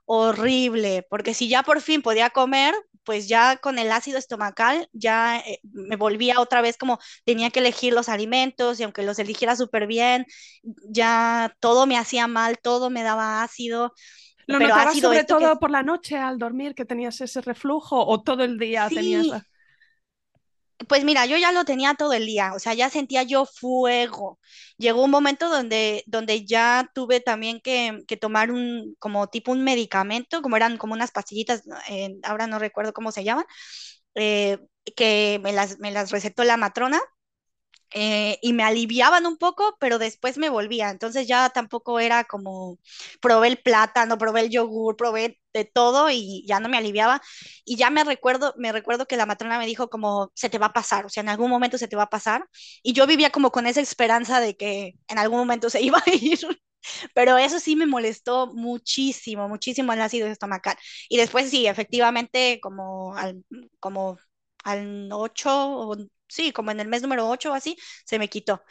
horrible, 0.06 1.06
porque 1.10 1.34
si 1.34 1.48
ya 1.48 1.62
por 1.62 1.80
fin 1.80 2.02
podía 2.02 2.30
comer, 2.30 2.74
pues 3.04 3.28
ya 3.28 3.56
con 3.58 3.78
el 3.78 3.92
ácido 3.92 4.18
estomacal 4.18 4.88
ya 4.92 5.38
eh, 5.40 5.60
me 5.72 5.96
volvía 5.96 6.40
otra 6.40 6.62
vez 6.62 6.76
como 6.78 6.98
tenía 7.24 7.50
que 7.50 7.60
elegir 7.60 7.94
los 7.94 8.10
alimentos 8.10 8.80
y 8.80 8.84
aunque 8.84 9.04
los 9.04 9.18
eligiera 9.20 9.56
súper 9.56 9.86
bien, 9.88 10.26
ya 10.90 11.54
todo 11.60 11.86
me 11.86 11.98
hacía 11.98 12.26
mal, 12.28 12.58
todo 12.62 12.90
me 12.90 13.04
daba 13.04 13.42
ácido. 13.44 13.94
¿Lo 14.46 14.58
pero 14.58 14.74
notabas 14.74 14.98
ácido 14.98 15.10
sobre 15.10 15.24
que 15.24 15.24
todo 15.24 15.58
por 15.60 15.70
la 15.70 15.82
noche 15.82 16.16
al 16.18 16.38
dormir 16.38 16.74
que 16.74 16.84
tenías 16.84 17.20
ese 17.20 17.40
reflujo 17.42 18.04
o 18.06 18.22
todo 18.22 18.42
el 18.44 18.58
día 18.58 18.90
tenías 18.90 19.26
Sí, 19.26 19.30
la- 19.30 19.46
Pues 20.86 21.04
mira, 21.04 21.26
yo 21.26 21.36
ya 21.36 21.50
lo 21.50 21.64
tenía 21.64 21.94
todo 21.94 22.12
el 22.12 22.24
día, 22.26 22.52
o 22.54 22.58
sea, 22.60 22.72
ya 22.72 22.88
sentía 22.88 23.24
yo 23.24 23.44
fuego. 23.46 24.38
Llegó 24.76 25.02
un 25.04 25.10
momento 25.10 25.48
donde, 25.50 26.04
donde 26.06 26.46
ya 26.46 26.88
tuve 26.94 27.20
también 27.20 27.60
que, 27.60 28.04
tomar 28.20 28.52
un, 28.52 28.94
como 29.00 29.26
tipo 29.28 29.50
un 29.50 29.64
medicamento, 29.64 30.40
como 30.40 30.56
eran 30.56 30.76
como 30.78 30.92
unas 30.94 31.10
pastillitas, 31.10 31.62
eh, 31.88 32.16
ahora 32.22 32.46
no 32.46 32.58
recuerdo 32.60 32.92
cómo 32.92 33.10
se 33.10 33.24
llaman, 33.24 33.44
eh, 34.14 34.58
que 34.96 35.40
me 35.42 35.52
las, 35.52 35.78
me 35.80 35.90
las 35.92 36.10
recetó 36.12 36.44
la 36.44 36.56
matrona 36.56 37.00
eh, 37.94 38.38
y 38.42 38.52
me 38.52 38.62
aliviaban 38.64 39.26
un 39.26 39.36
poco, 39.38 39.76
pero 39.80 39.98
después 39.98 40.38
me 40.38 40.48
volvía. 40.50 40.90
Entonces 40.90 41.26
ya 41.26 41.48
tampoco 41.50 42.00
era 42.00 42.24
como 42.24 42.78
probé 43.20 43.48
el 43.48 43.58
plátano, 43.58 44.18
probé 44.18 44.40
el 44.42 44.50
yogur, 44.50 44.96
probé 44.96 45.38
de 45.52 45.64
todo 45.64 46.10
y 46.10 46.44
ya 46.46 46.60
no 46.60 46.68
me 46.68 46.78
aliviaba. 46.78 47.20
Y 47.64 47.76
ya 47.76 47.90
me 47.90 48.04
recuerdo, 48.04 48.54
me 48.56 48.72
recuerdo 48.72 49.06
que 49.06 49.16
la 49.16 49.26
matrona 49.26 49.58
me 49.58 49.66
dijo 49.66 49.88
como 49.90 50.30
se 50.34 50.48
te 50.50 50.58
va 50.58 50.66
a 50.66 50.72
pasar, 50.72 51.06
o 51.06 51.08
sea, 51.08 51.22
en 51.22 51.28
algún 51.30 51.50
momento 51.50 51.78
se 51.78 51.88
te 51.88 51.96
va 51.96 52.04
a 52.04 52.10
pasar. 52.10 52.44
Y 52.82 52.92
yo 52.92 53.06
vivía 53.06 53.30
como 53.30 53.50
con 53.50 53.66
esa 53.66 53.80
esperanza 53.80 54.40
de 54.40 54.56
que 54.56 54.94
en 55.08 55.18
algún 55.18 55.38
momento 55.38 55.70
se 55.70 55.80
iba 55.82 55.98
a 56.04 56.10
ir. 56.10 56.38
Pero 57.14 57.36
eso 57.38 57.58
sí 57.60 57.76
me 57.76 57.86
molestó 57.86 58.52
muchísimo, 58.54 59.48
muchísimo 59.48 59.92
el 59.92 60.00
ácido 60.00 60.26
estomacal. 60.28 60.76
Y 61.08 61.16
después 61.18 61.50
sí, 61.50 61.66
efectivamente, 61.66 62.60
como 62.62 63.14
al, 63.16 63.44
como 63.80 64.18
al 64.64 65.10
8, 65.12 65.50
o, 65.78 65.96
sí, 66.28 66.52
como 66.52 66.70
en 66.70 66.80
el 66.80 66.88
mes 66.88 67.02
número 67.02 67.28
8 67.28 67.50
o 67.52 67.54
así, 67.54 67.76
se 68.04 68.18
me 68.18 68.28
quitó. 68.28 68.62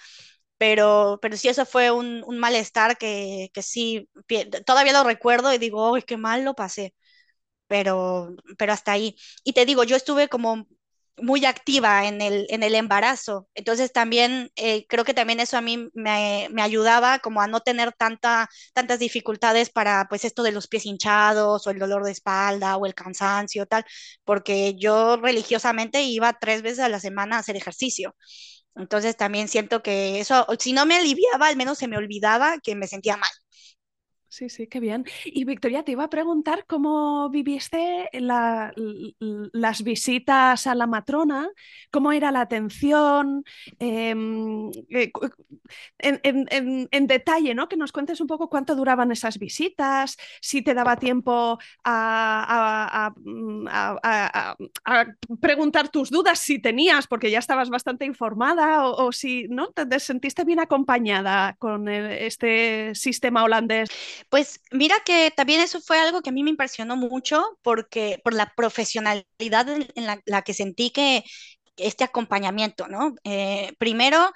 Pero, 0.58 1.20
pero 1.22 1.38
sí, 1.38 1.50
eso 1.50 1.66
fue 1.66 1.92
un, 1.92 2.24
un 2.26 2.40
malestar 2.40 2.98
que, 2.98 3.50
que 3.54 3.62
sí, 3.64 4.10
todavía 4.66 4.94
lo 4.94 5.04
recuerdo 5.04 5.54
y 5.54 5.58
digo, 5.60 5.96
¡ay, 5.96 6.04
qué 6.04 6.18
mal 6.18 6.44
lo 6.46 6.56
pasé! 6.56 6.96
pero, 7.68 8.36
pero 8.58 8.74
hasta 8.74 8.92
ahí. 8.94 9.16
Y 9.44 9.54
te 9.54 9.66
digo, 9.66 9.84
yo 9.84 9.96
estuve 9.96 10.30
como 10.30 10.68
muy 11.20 11.46
activa 11.46 12.08
en 12.08 12.22
el, 12.22 12.46
en 12.50 12.64
el 12.64 12.76
embarazo, 12.76 13.48
entonces 13.56 13.92
también 13.92 14.52
eh, 14.56 14.86
creo 14.88 15.04
que 15.06 15.14
también 15.16 15.40
eso 15.40 15.58
a 15.58 15.62
mí 15.62 15.90
me, 15.94 16.48
me 16.52 16.62
ayudaba 16.62 17.20
como 17.20 17.42
a 17.42 17.48
no 17.48 17.62
tener 17.62 17.92
tanta, 17.94 18.50
tantas 18.74 19.00
dificultades 19.00 19.70
para 19.72 20.06
pues 20.10 20.26
esto 20.26 20.44
de 20.44 20.52
los 20.52 20.68
pies 20.68 20.86
hinchados 20.86 21.66
o 21.66 21.72
el 21.72 21.80
dolor 21.80 22.04
de 22.04 22.12
espalda 22.12 22.78
o 22.78 22.86
el 22.86 22.94
cansancio 22.96 23.66
tal, 23.66 23.84
porque 24.26 24.76
yo 24.78 25.18
religiosamente 25.18 26.02
iba 26.04 26.34
tres 26.40 26.62
veces 26.62 26.80
a 26.80 26.90
la 26.90 27.00
semana 27.00 27.38
a 27.38 27.40
hacer 27.40 27.56
ejercicio. 27.56 28.16
Entonces 28.76 29.18
también 29.18 29.48
siento 29.48 29.84
que 29.84 30.20
eso, 30.20 30.46
si 30.60 30.74
no 30.74 30.86
me 30.86 30.98
aliviaba, 30.98 31.48
al 31.48 31.58
menos 31.58 31.78
se 31.80 31.88
me 31.88 31.98
olvidaba 31.98 32.60
que 32.64 32.76
me 32.76 32.88
sentía 32.88 33.18
mal. 33.18 33.30
Sí, 34.30 34.50
sí, 34.50 34.68
qué 34.68 34.82
bien. 34.82 35.06
Y 35.26 35.46
Victoria, 35.46 35.84
te 35.84 35.94
iba 35.94 36.04
a 36.04 36.10
preguntar 36.10 36.66
cómo 36.68 37.30
viviste 37.30 38.10
la, 38.12 38.74
las 39.54 39.84
visitas 39.84 40.68
a 40.68 40.76
la 40.76 40.86
matrona, 40.86 41.50
cómo 41.92 42.12
era 42.12 42.32
la 42.32 42.42
atención, 42.42 43.46
em, 43.80 44.70
eh, 44.90 45.12
en, 46.00 47.08
detalle, 47.08 47.56
¿no? 47.56 47.70
Que 47.70 47.78
nos 47.78 47.94
cuentes 47.94 48.20
un 48.20 48.28
poco 48.28 48.50
cuánto 48.50 48.76
duraban 48.76 49.12
esas 49.14 49.40
visitas, 49.40 50.18
si 50.42 50.62
te 50.62 50.74
daba 50.74 50.98
tiempo 50.98 51.58
a, 51.86 53.14
a 53.66 55.06
preguntar 55.40 55.90
tus 55.90 56.10
dudas, 56.10 56.40
si 56.40 56.60
tenías, 56.60 57.08
porque 57.08 57.32
ya 57.32 57.40
estabas 57.40 57.70
bastante 57.70 58.06
informada, 58.06 58.86
o, 58.86 59.12
si 59.12 59.48
no 59.50 59.70
te 59.72 60.00
sentiste 60.00 60.44
bien 60.44 60.60
acompañada 60.60 61.56
con 61.60 61.88
el, 61.88 62.12
este 62.12 62.94
sistema 62.96 63.44
holandés. 63.44 63.90
Pues 64.30 64.62
mira 64.72 64.96
que 65.06 65.32
también 65.36 65.62
eso 65.62 65.82
fue 65.82 66.00
algo 66.00 66.22
que 66.22 66.30
a 66.30 66.34
mí 66.34 66.44
me 66.44 66.50
impresionó 66.50 66.96
mucho 66.96 67.58
porque 67.62 68.20
por 68.24 68.34
la 68.34 68.54
profesionalidad 68.56 69.70
en, 69.70 69.88
la, 70.26 70.42
que 70.44 70.54
sentí 70.54 70.92
que 70.92 71.24
este 71.78 72.04
acompañamiento, 72.04 72.88
¿no? 72.88 73.16
Eh, 73.24 73.74
primero, 73.78 74.32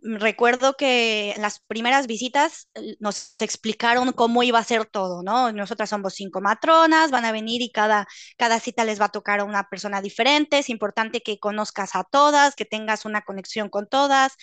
recuerdo 0.00 0.74
que 0.76 1.32
en 1.32 1.42
las 1.42 1.60
primeras 1.60 2.06
visitas 2.06 2.68
eh, 2.74 2.96
nos 3.00 3.34
explicaron 3.40 4.12
cómo 4.12 4.42
iba 4.42 4.58
a 4.58 4.64
ser 4.64 4.86
todo, 4.86 5.22
¿no? 5.22 5.52
Nosotras 5.52 5.90
somos 5.90 6.14
cinco 6.14 6.40
matronas, 6.40 7.10
van 7.10 7.24
a 7.24 7.32
venir 7.32 7.62
y 7.62 7.70
cada, 7.70 8.06
cada 8.36 8.60
cita 8.60 8.84
les 8.84 9.00
va 9.00 9.06
a 9.06 9.08
tocar 9.10 9.40
a 9.40 9.44
una 9.44 9.68
persona 9.68 10.00
diferente. 10.00 10.58
Es 10.58 10.68
importante 10.68 11.20
que 11.22 11.38
conozcas 11.38 11.94
a 11.96 12.04
todas, 12.04 12.54
que 12.54 12.64
tengas 12.64 13.04
una 13.04 13.22
conexión 13.22 13.68
con 13.68 13.88
todas. 13.88 14.34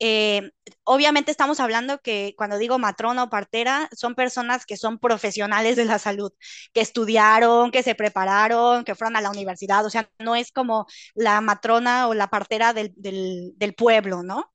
Eh, 0.00 0.50
obviamente 0.84 1.30
estamos 1.30 1.60
hablando 1.60 1.98
que 2.00 2.34
cuando 2.36 2.58
digo 2.58 2.78
matrona 2.78 3.24
o 3.24 3.30
partera, 3.30 3.88
son 3.96 4.14
personas 4.14 4.66
que 4.66 4.76
son 4.76 4.98
profesionales 4.98 5.76
de 5.76 5.84
la 5.84 5.98
salud, 5.98 6.32
que 6.72 6.80
estudiaron, 6.80 7.70
que 7.70 7.82
se 7.82 7.94
prepararon, 7.94 8.84
que 8.84 8.94
fueron 8.94 9.16
a 9.16 9.20
la 9.20 9.30
universidad. 9.30 9.84
O 9.84 9.90
sea, 9.90 10.08
no 10.18 10.34
es 10.34 10.50
como 10.52 10.86
la 11.14 11.40
matrona 11.40 12.08
o 12.08 12.14
la 12.14 12.28
partera 12.28 12.72
del, 12.72 12.92
del, 12.96 13.52
del 13.56 13.74
pueblo, 13.74 14.22
¿no? 14.22 14.50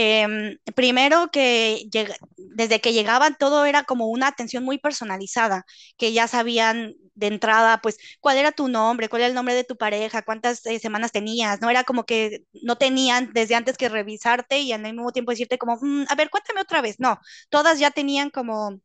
Eh, 0.00 0.58
primero 0.76 1.28
que 1.32 1.88
desde 2.36 2.80
que 2.80 2.92
llegaban 2.92 3.36
todo 3.38 3.64
era 3.64 3.82
como 3.84 4.06
una 4.08 4.28
atención 4.28 4.62
muy 4.64 4.78
personalizada, 4.78 5.64
que 5.96 6.12
ya 6.12 6.28
sabían 6.28 6.94
de 7.14 7.26
entrada, 7.26 7.80
pues, 7.82 7.98
cuál 8.20 8.36
era 8.38 8.52
tu 8.52 8.68
nombre, 8.68 9.08
cuál 9.08 9.22
era 9.22 9.28
el 9.28 9.34
nombre 9.34 9.54
de 9.54 9.64
tu 9.64 9.76
pareja, 9.76 10.22
cuántas 10.22 10.64
eh, 10.66 10.78
semanas 10.78 11.10
tenías, 11.12 11.60
¿no? 11.60 11.68
Era 11.70 11.82
como 11.84 12.04
que 12.04 12.44
no 12.62 12.76
tenían 12.76 13.30
desde 13.34 13.56
antes 13.56 13.76
que 13.76 13.88
revisarte 13.88 14.60
y 14.60 14.72
al 14.72 14.82
mismo 14.82 15.10
tiempo 15.12 15.32
decirte 15.32 15.58
como, 15.58 15.76
mmm, 15.80 16.04
a 16.08 16.14
ver, 16.14 16.30
cuéntame 16.30 16.60
otra 16.60 16.80
vez. 16.80 17.00
No, 17.00 17.18
todas 17.50 17.78
ya 17.80 17.90
tenían 17.90 18.30
como 18.30 18.80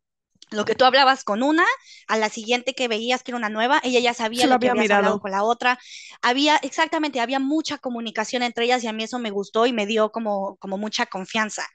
lo 0.53 0.65
que 0.65 0.75
tú 0.75 0.85
hablabas 0.85 1.23
con 1.23 1.43
una, 1.43 1.65
a 2.07 2.17
la 2.17 2.29
siguiente 2.29 2.73
que 2.73 2.87
veías 2.87 3.23
que 3.23 3.31
era 3.31 3.37
una 3.37 3.49
nueva, 3.49 3.79
ella 3.83 3.99
ya 3.99 4.13
sabía 4.13 4.47
lo, 4.47 4.59
que 4.59 4.67
había 4.67 4.71
habías 4.71 4.83
mirado. 4.83 4.99
hablado 4.99 5.19
con 5.19 5.31
la 5.31 5.43
otra. 5.43 5.79
Había, 6.21 6.57
exactamente, 6.57 7.19
había 7.19 7.39
mucha 7.39 7.77
comunicación 7.77 8.43
entre 8.43 8.65
ellas 8.65 8.83
y 8.83 8.87
a 8.87 8.93
mí 8.93 9.03
eso 9.03 9.19
me 9.19 9.31
gustó 9.31 9.65
y 9.65 9.73
me 9.73 9.85
dio 9.85 10.11
como, 10.11 10.55
como 10.57 10.77
mucha 10.77 11.05
confianza. 11.05 11.65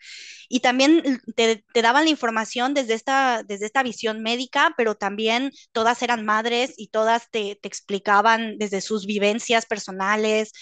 Y 0.48 0.60
también 0.60 1.20
te, 1.36 1.64
te 1.72 1.82
daban 1.82 2.04
la 2.04 2.10
información 2.10 2.74
desde 2.74 2.94
esta, 2.94 3.42
desde 3.42 3.66
esta 3.66 3.82
visión 3.82 4.22
médica, 4.22 4.74
pero 4.76 4.94
también 4.94 5.52
todas 5.72 6.02
eran 6.02 6.24
madres 6.24 6.74
y 6.76 6.88
todas 6.88 7.30
te, 7.30 7.58
te 7.60 7.68
explicaban 7.68 8.58
desde 8.58 8.80
sus 8.80 9.06
vivencias 9.06 9.66
personales. 9.66 10.52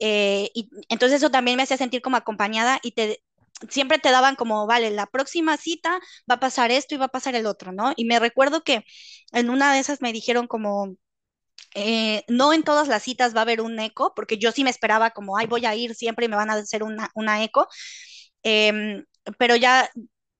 Eh, 0.00 0.50
y 0.54 0.68
entonces 0.88 1.18
eso 1.18 1.30
también 1.30 1.56
me 1.56 1.64
hacía 1.64 1.76
sentir 1.76 2.02
como 2.02 2.16
acompañada 2.16 2.78
y 2.82 2.92
te, 2.92 3.22
siempre 3.68 3.98
te 3.98 4.10
daban 4.10 4.36
como, 4.36 4.66
vale, 4.66 4.90
la 4.90 5.06
próxima 5.06 5.56
cita 5.56 6.00
va 6.30 6.36
a 6.36 6.40
pasar 6.40 6.70
esto 6.70 6.94
y 6.94 6.98
va 6.98 7.06
a 7.06 7.08
pasar 7.08 7.34
el 7.36 7.46
otro, 7.46 7.72
¿no? 7.72 7.92
Y 7.96 8.04
me 8.06 8.18
recuerdo 8.20 8.62
que 8.62 8.84
en 9.32 9.50
una 9.50 9.72
de 9.74 9.80
esas 9.80 10.00
me 10.02 10.12
dijeron 10.12 10.46
como, 10.46 10.94
eh, 11.74 12.24
no 12.28 12.52
en 12.52 12.62
todas 12.64 12.88
las 12.88 13.02
citas 13.02 13.34
va 13.34 13.40
a 13.40 13.42
haber 13.42 13.60
un 13.60 13.78
eco, 13.80 14.12
porque 14.16 14.38
yo 14.38 14.52
sí 14.52 14.64
me 14.64 14.70
esperaba 14.70 15.10
como, 15.10 15.36
ay, 15.38 15.46
voy 15.46 15.66
a 15.66 15.74
ir 15.76 15.94
siempre 15.94 16.26
y 16.26 16.28
me 16.28 16.36
van 16.36 16.50
a 16.50 16.54
hacer 16.54 16.82
una, 16.82 17.10
una 17.14 17.42
eco, 17.44 17.68
eh, 18.42 19.04
pero 19.38 19.56
ya 19.56 19.90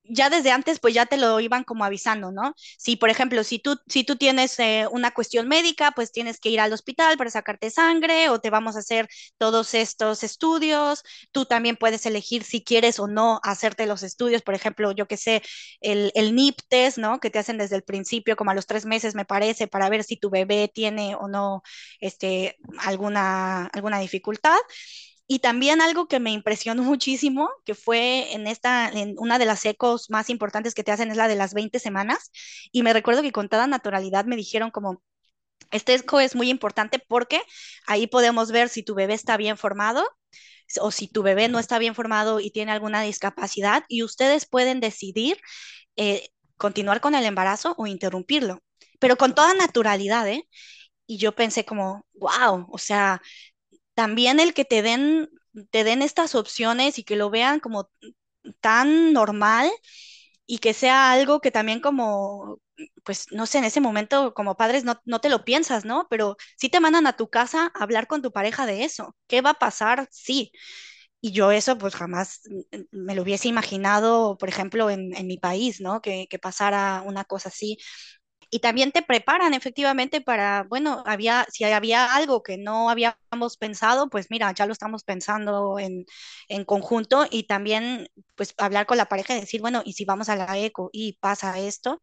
ya 0.09 0.31
desde 0.31 0.51
antes, 0.51 0.81
pues 0.81 0.95
ya 0.95 1.07
te 1.07 1.17
lo 1.17 1.39
iban 1.41 1.65
como 1.65 1.85
avisando, 1.85 2.33
¿no? 2.33 2.55
Si, 2.79 2.97
por 2.97 3.11
ejemplo, 3.11 3.45
si 3.45 3.59
tú, 3.59 3.77
si 3.89 4.05
tú 4.05 4.17
tienes 4.17 4.59
eh, 4.59 4.87
una 4.91 5.11
cuestión 5.13 5.49
médica, 5.49 5.93
pues 5.93 6.13
tienes 6.13 6.41
que 6.41 6.51
ir 6.51 6.61
al 6.61 6.73
hospital 6.73 7.17
para 7.19 7.31
sacarte 7.31 7.71
sangre 7.71 8.29
o 8.31 8.41
te 8.41 8.51
vamos 8.51 8.77
a 8.77 8.81
hacer 8.81 9.09
todos 9.39 9.75
estos 9.75 10.23
estudios. 10.25 11.03
Tú 11.33 11.45
también 11.47 11.77
puedes 11.77 12.07
elegir 12.07 12.45
si 12.45 12.63
quieres 12.65 12.99
o 13.01 13.07
no 13.09 13.41
hacerte 13.43 13.87
los 13.87 14.03
estudios, 14.03 14.43
por 14.43 14.55
ejemplo, 14.55 14.93
yo 14.93 15.07
que 15.07 15.17
sé, 15.17 15.43
el, 15.81 16.13
el 16.15 16.35
NIP 16.35 16.59
test, 16.69 16.99
¿no? 16.99 17.21
Que 17.21 17.31
te 17.31 17.39
hacen 17.39 17.59
desde 17.59 17.77
el 17.77 17.83
principio, 17.83 18.37
como 18.37 18.51
a 18.51 18.55
los 18.55 18.67
tres 18.67 18.87
meses, 18.87 19.15
me 19.15 19.25
parece, 19.25 19.67
para 19.69 19.89
ver 19.89 20.05
si 20.05 20.17
tu 20.17 20.31
bebé 20.31 20.69
tiene 20.73 21.15
o 21.17 21.29
no 21.29 21.63
este, 22.01 22.57
alguna, 22.79 23.67
alguna 23.67 23.99
dificultad. 24.01 24.57
Y 25.29 25.41
también 25.41 25.81
algo 25.81 26.09
que 26.09 26.21
me 26.21 26.33
impresionó 26.33 26.83
muchísimo, 26.85 27.51
que 27.65 27.75
fue 27.77 28.35
en 28.35 28.49
esta, 28.49 28.89
en 28.89 29.15
una 29.19 29.39
de 29.39 29.45
las 29.47 29.65
ecos 29.67 30.11
más 30.11 30.31
importantes 30.31 30.75
que 30.75 30.85
te 30.85 30.93
hacen 30.93 31.11
es 31.11 31.17
la 31.17 31.29
de 31.29 31.37
las 31.37 31.55
20 31.55 31.79
semanas. 31.79 32.33
Y 32.73 32.83
me 32.83 32.93
recuerdo 32.93 33.23
que 33.23 33.33
con 33.33 33.49
toda 33.49 33.67
naturalidad 33.69 34.25
me 34.25 34.37
dijeron 34.37 34.71
como, 34.73 35.03
este 35.71 35.95
eco 35.95 36.21
es 36.21 36.35
muy 36.35 36.51
importante 36.51 36.99
porque 36.99 37.43
ahí 37.87 38.07
podemos 38.07 38.53
ver 38.53 38.69
si 38.69 38.83
tu 38.83 38.95
bebé 38.95 39.15
está 39.15 39.37
bien 39.37 39.59
formado 39.59 40.05
o 40.81 40.91
si 40.91 41.09
tu 41.09 41.23
bebé 41.23 41.49
no 41.49 41.59
está 41.59 41.79
bien 41.79 41.95
formado 41.95 42.41
y 42.41 42.51
tiene 42.51 42.73
alguna 42.73 43.03
discapacidad 43.03 43.85
y 43.89 44.03
ustedes 44.03 44.47
pueden 44.47 44.81
decidir 44.81 45.39
eh, 45.97 46.29
continuar 46.57 47.01
con 47.01 47.15
el 47.15 47.25
embarazo 47.25 47.75
o 47.79 47.87
interrumpirlo, 47.87 48.61
pero 48.99 49.17
con 49.17 49.35
toda 49.35 49.55
naturalidad, 49.55 50.29
¿eh? 50.29 50.45
Y 51.07 51.19
yo 51.19 51.35
pensé 51.35 51.65
como, 51.65 52.07
wow, 52.15 52.67
o 52.71 52.79
sea, 52.79 53.23
también 53.99 54.41
el 54.41 54.55
que 54.55 54.65
te 54.65 54.83
den, 54.83 55.29
te 55.73 55.83
den 55.85 56.03
estas 56.03 56.37
opciones 56.37 56.99
y 57.01 57.05
que 57.05 57.17
lo 57.17 57.31
vean 57.31 57.59
como 57.61 57.91
tan 58.61 59.13
normal 59.13 59.71
y 60.47 60.59
que 60.59 60.75
sea 60.75 61.13
algo 61.13 61.41
que 61.41 61.51
también 61.51 61.81
como, 61.81 62.61
pues 63.05 63.27
no 63.33 63.47
sé, 63.47 63.59
en 63.59 63.65
ese 63.65 63.81
momento 63.81 64.35
como 64.35 64.57
padres 64.57 64.85
no, 64.85 65.01
no 65.07 65.21
te 65.21 65.29
lo 65.31 65.45
piensas, 65.45 65.85
¿no? 65.85 66.07
Pero 66.11 66.37
sí 66.59 66.69
te 66.71 66.81
mandan 66.81 67.07
a 67.07 67.17
tu 67.17 67.29
casa 67.31 67.73
a 67.75 67.83
hablar 67.85 68.07
con 68.07 68.23
tu 68.23 68.33
pareja 68.33 68.67
de 68.67 68.85
eso. 68.85 69.17
¿Qué 69.29 69.43
va 69.43 69.51
a 69.51 69.55
pasar? 69.59 70.09
Sí. 70.11 70.53
Y 71.21 71.33
yo 71.33 71.51
eso 71.53 71.79
pues 71.79 71.97
jamás 71.97 72.43
me 72.93 73.15
lo 73.17 73.23
hubiese 73.23 73.49
imaginado, 73.49 74.39
por 74.39 74.49
ejemplo, 74.49 74.89
en, 74.91 75.15
en 75.17 75.27
mi 75.27 75.37
país, 75.39 75.81
¿no? 75.81 76.01
Que, 76.01 76.29
que 76.31 76.39
pasara 76.39 77.03
una 77.07 77.25
cosa 77.25 77.49
así 77.49 77.79
y 78.51 78.61
también 78.61 78.93
te 78.93 79.03
preparan 79.03 79.55
efectivamente 79.55 80.21
para, 80.21 80.65
bueno, 80.65 81.03
había, 81.07 81.47
si 81.51 81.65
había 81.65 82.15
algo 82.15 82.43
que 82.43 82.57
no 82.59 82.91
habíamos 82.91 83.57
pensado, 83.59 84.09
pues 84.09 84.29
mira, 84.31 84.53
ya 84.53 84.67
lo 84.67 84.73
estamos 84.73 85.05
pensando 85.05 85.79
en, 85.79 86.07
en 86.49 86.65
conjunto 86.65 87.27
y 87.31 87.45
también 87.45 88.09
pues 88.37 88.55
hablar 88.59 88.87
con 88.87 88.97
la 88.99 89.07
pareja 89.07 89.37
y 89.37 89.41
decir, 89.41 89.61
bueno, 89.61 89.83
y 89.85 89.93
si 89.95 90.05
vamos 90.05 90.29
a 90.29 90.37
la 90.37 90.59
eco 90.59 90.91
y 90.93 91.15
pasa 91.15 91.59
esto. 91.59 92.03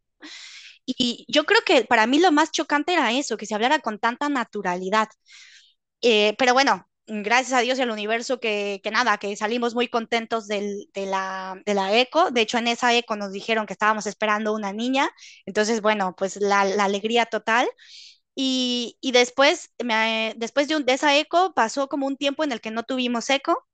Y 0.85 1.25
yo 1.29 1.45
creo 1.45 1.61
que 1.65 1.85
para 1.85 2.07
mí 2.07 2.19
lo 2.19 2.31
más 2.31 2.51
chocante 2.51 2.93
era 2.93 3.11
eso, 3.11 3.37
que 3.37 3.45
se 3.45 3.55
hablara 3.55 3.79
con 3.79 3.99
tanta 3.99 4.29
naturalidad. 4.29 5.07
Eh, 6.01 6.35
pero 6.37 6.53
bueno, 6.53 6.87
gracias 7.07 7.53
a 7.53 7.61
Dios 7.61 7.77
y 7.79 7.81
al 7.81 7.91
universo 7.91 8.39
que, 8.39 8.81
que 8.83 8.91
nada, 8.91 9.17
que 9.17 9.35
salimos 9.35 9.75
muy 9.75 9.87
contentos 9.87 10.47
del, 10.47 10.89
de, 10.93 11.05
la, 11.05 11.61
de 11.65 11.73
la 11.73 11.95
eco. 11.97 12.31
De 12.31 12.41
hecho, 12.41 12.57
en 12.57 12.67
esa 12.67 12.93
eco 12.95 13.15
nos 13.15 13.31
dijeron 13.31 13.65
que 13.65 13.73
estábamos 13.73 14.07
esperando 14.07 14.53
una 14.53 14.73
niña. 14.73 15.09
Entonces, 15.45 15.81
bueno, 15.81 16.15
pues 16.17 16.37
la, 16.37 16.61
alegría 16.61 17.25
total. 17.25 17.67
Y, 18.35 18.97
y 19.01 19.11
después, 19.13 19.71
me, 19.83 20.33
después 20.37 20.67
de, 20.67 20.75
un, 20.77 20.85
de, 20.85 20.93
esa 20.93 21.17
eco 21.17 21.53
pasó 21.55 21.87
como 21.89 22.07
un 22.07 22.17
tiempo 22.17 22.43
en 22.43 22.51
el 22.51 22.61
que 22.61 22.71
no 22.71 22.83
tuvimos 22.83 23.29
eco 23.29 23.65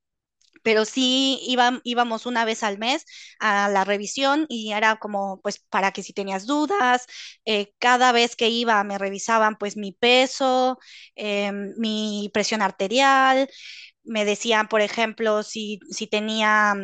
pero 0.63 0.85
sí 0.85 1.39
iba, 1.47 1.79
íbamos 1.83 2.25
una 2.25 2.45
vez 2.45 2.63
al 2.63 2.77
mes 2.77 3.05
a 3.39 3.69
la 3.69 3.83
revisión 3.83 4.45
y 4.49 4.71
era 4.73 4.97
como, 4.97 5.39
pues, 5.41 5.59
para 5.69 5.91
que 5.91 6.03
si 6.03 6.13
tenías 6.13 6.45
dudas, 6.45 7.05
eh, 7.45 7.73
cada 7.79 8.11
vez 8.11 8.35
que 8.35 8.49
iba 8.49 8.83
me 8.83 8.97
revisaban, 8.97 9.57
pues, 9.57 9.77
mi 9.77 9.91
peso, 9.93 10.79
eh, 11.15 11.51
mi 11.77 12.29
presión 12.33 12.61
arterial, 12.61 13.49
me 14.03 14.25
decían, 14.25 14.67
por 14.67 14.81
ejemplo, 14.81 15.43
si, 15.43 15.79
si 15.91 16.07
tenía, 16.07 16.75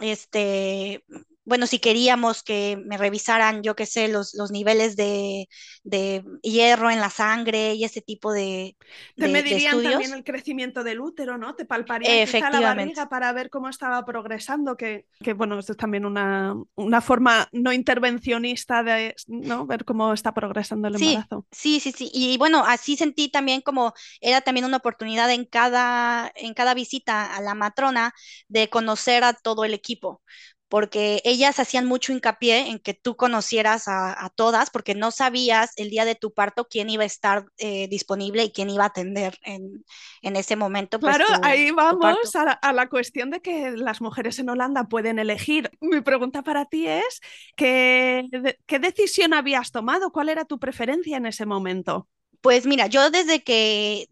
este, 0.00 1.04
bueno, 1.48 1.66
si 1.66 1.78
queríamos 1.78 2.42
que 2.42 2.78
me 2.84 2.98
revisaran, 2.98 3.62
yo 3.62 3.74
qué 3.74 3.86
sé, 3.86 4.08
los, 4.08 4.34
los 4.34 4.50
niveles 4.50 4.96
de, 4.96 5.48
de, 5.82 6.22
hierro 6.42 6.90
en 6.90 7.00
la 7.00 7.08
sangre 7.08 7.72
y 7.72 7.84
ese 7.84 8.02
tipo 8.02 8.32
de, 8.32 8.76
Te 9.16 9.26
de, 9.26 9.32
medirían 9.32 9.78
de 9.78 9.90
también 9.90 10.12
el 10.12 10.24
crecimiento 10.24 10.84
del 10.84 11.00
útero, 11.00 11.38
¿no? 11.38 11.54
Te 11.54 11.64
palparían 11.64 12.26
quizá 12.26 12.50
la 12.50 12.60
barriga 12.60 13.08
para 13.08 13.32
ver 13.32 13.48
cómo 13.48 13.70
estaba 13.70 14.04
progresando, 14.04 14.76
que, 14.76 15.06
que 15.20 15.32
bueno, 15.32 15.58
esto 15.58 15.72
es 15.72 15.78
también 15.78 16.04
una, 16.04 16.54
una, 16.74 17.00
forma 17.00 17.48
no 17.52 17.72
intervencionista 17.72 18.82
de 18.82 19.14
¿no? 19.26 19.66
ver 19.66 19.86
cómo 19.86 20.12
está 20.12 20.34
progresando 20.34 20.88
el 20.88 20.96
embarazo. 20.96 21.46
Sí, 21.50 21.80
sí, 21.80 21.92
sí. 21.92 22.10
Y 22.12 22.36
bueno, 22.36 22.62
así 22.66 22.98
sentí 22.98 23.30
también 23.30 23.62
como 23.62 23.94
era 24.20 24.42
también 24.42 24.66
una 24.66 24.76
oportunidad 24.76 25.30
en 25.30 25.46
cada, 25.46 26.30
en 26.34 26.52
cada 26.52 26.74
visita 26.74 27.34
a 27.34 27.40
la 27.40 27.54
matrona 27.54 28.12
de 28.48 28.68
conocer 28.68 29.24
a 29.24 29.32
todo 29.32 29.64
el 29.64 29.72
equipo 29.72 30.20
porque 30.68 31.20
ellas 31.24 31.58
hacían 31.58 31.86
mucho 31.86 32.12
hincapié 32.12 32.68
en 32.68 32.78
que 32.78 32.94
tú 32.94 33.16
conocieras 33.16 33.84
a, 33.86 34.30
todas, 34.34 34.70
porque 34.70 34.94
no 34.94 35.10
sabías 35.10 35.72
el 35.76 35.88
día 35.88 36.04
de 36.04 36.14
tu 36.14 36.32
parto 36.32 36.66
quién 36.68 36.90
iba 36.90 37.02
a 37.02 37.06
estar 37.06 37.46
eh, 37.56 37.88
disponible 37.88 38.44
y 38.44 38.52
quién 38.52 38.68
iba 38.68 38.84
a 38.84 38.88
atender 38.88 39.38
en, 39.42 39.84
ese 40.22 40.56
momento. 40.56 41.00
Pues, 41.00 41.16
claro, 41.16 41.40
ahí 41.42 41.70
vamos 41.70 42.36
a 42.36 42.72
la, 42.72 42.88
cuestión 42.88 43.30
de 43.30 43.40
que 43.40 43.72
las 43.72 44.00
mujeres 44.00 44.38
en 44.38 44.50
Holanda 44.50 44.84
pueden 44.84 45.18
elegir. 45.18 45.70
Mi 45.80 46.00
pregunta 46.02 46.42
para 46.42 46.66
ti 46.66 46.86
es, 46.86 47.20
¿qué, 47.56 48.24
qué 48.66 48.78
decisión 48.78 49.32
habías 49.32 49.72
tomado? 49.72 50.10
¿Cuál 50.12 50.28
era 50.28 50.44
tu 50.44 50.58
preferencia 50.58 51.16
en 51.16 51.26
ese 51.26 51.46
momento? 51.46 52.08
Pues 52.40 52.66
mira, 52.66 52.86
yo 52.86 53.10
desde 53.10 53.42
que, 53.42 54.06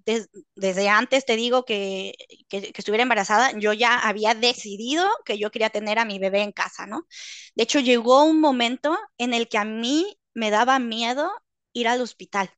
desde 0.56 0.88
antes 0.88 1.24
te 1.24 1.36
digo 1.36 1.64
que, 1.64 2.14
que, 2.48 2.72
estuviera 2.74 3.02
embarazada, 3.04 3.52
yo 3.58 3.72
ya 3.72 3.98
había 3.98 4.34
decidido 4.34 5.08
que 5.24 5.38
yo 5.38 5.50
quería 5.52 5.70
tener 5.70 5.98
a 6.00 6.04
mi 6.04 6.18
bebé 6.18 6.42
en 6.42 6.50
casa, 6.52 6.86
¿no? 6.86 7.06
De 7.54 7.62
hecho, 7.62 7.78
llegó 7.80 8.24
un 8.24 8.40
momento 8.40 8.98
en 9.18 9.32
el 9.32 9.48
que 9.48 9.58
a 9.58 9.64
mí 9.64 10.18
me 10.34 10.50
daba 10.50 10.78
miedo 10.80 11.30
ir 11.72 11.86
al 11.88 12.00
hospital. 12.00 12.50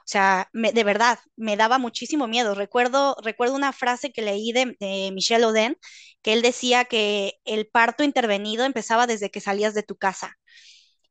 O 0.00 0.08
sea, 0.08 0.48
de 0.52 0.84
verdad, 0.84 1.18
me 1.36 1.56
daba 1.56 1.78
muchísimo 1.78 2.28
miedo. 2.28 2.54
Recuerdo, 2.54 3.16
recuerdo 3.22 3.56
una 3.56 3.72
frase 3.72 4.12
que 4.12 4.22
leí 4.22 4.52
de, 4.52 4.76
de 4.80 5.10
Michel 5.12 5.44
Oden, 5.44 5.78
que 6.22 6.32
él 6.34 6.42
decía 6.42 6.84
que 6.86 7.34
el 7.44 7.68
parto 7.68 8.04
intervenido 8.04 8.64
empezaba 8.64 9.06
desde 9.06 9.30
que 9.30 9.40
salías 9.40 9.74
de 9.74 9.82
tu 9.82 9.96
casa. 9.96 10.36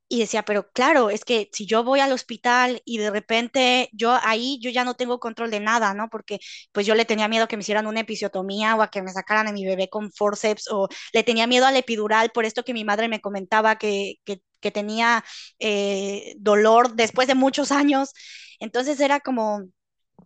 Y 0.08 0.20
decía, 0.20 0.44
pero 0.44 0.70
claro, 0.72 1.10
es 1.10 1.26
que 1.26 1.50
si 1.52 1.66
yo 1.66 1.84
voy 1.84 2.00
al 2.00 2.12
hospital 2.12 2.82
y 2.86 3.00
de 3.00 3.10
repente 3.10 3.90
yo 3.92 4.18
ahí 4.24 4.60
yo 4.62 4.70
ya 4.70 4.84
no 4.84 4.94
tengo 4.94 5.20
control 5.20 5.50
de 5.50 5.60
nada, 5.60 5.94
¿no? 5.96 6.10
Porque 6.10 6.40
pues 6.72 6.86
yo 6.86 6.94
le 6.96 7.06
tenía 7.06 7.28
miedo 7.28 7.48
que 7.48 7.58
me 7.58 7.62
hicieran 7.62 7.88
una 7.88 8.02
episiotomía 8.02 8.76
o 8.76 8.84
a 8.84 8.90
que 8.90 9.02
me 9.02 9.12
sacaran 9.12 9.48
a 9.48 9.52
mi 9.52 9.66
bebé 9.66 9.90
con 9.90 10.12
forceps 10.12 10.70
o 10.72 10.88
le 11.14 11.24
tenía 11.24 11.48
miedo 11.48 11.66
al 11.66 11.76
epidural 11.76 12.30
por 12.32 12.46
esto 12.46 12.64
que 12.64 12.74
mi 12.74 12.84
madre 12.86 13.08
me 13.08 13.20
comentaba 13.22 13.78
que, 13.78 14.16
que, 14.26 14.42
que 14.60 14.72
tenía 14.72 15.24
eh, 15.60 16.36
dolor 16.38 16.94
después 16.96 17.28
de 17.28 17.36
muchos 17.36 17.72
años. 17.72 18.14
Entonces 18.60 19.00
era 19.00 19.20
como, 19.20 19.64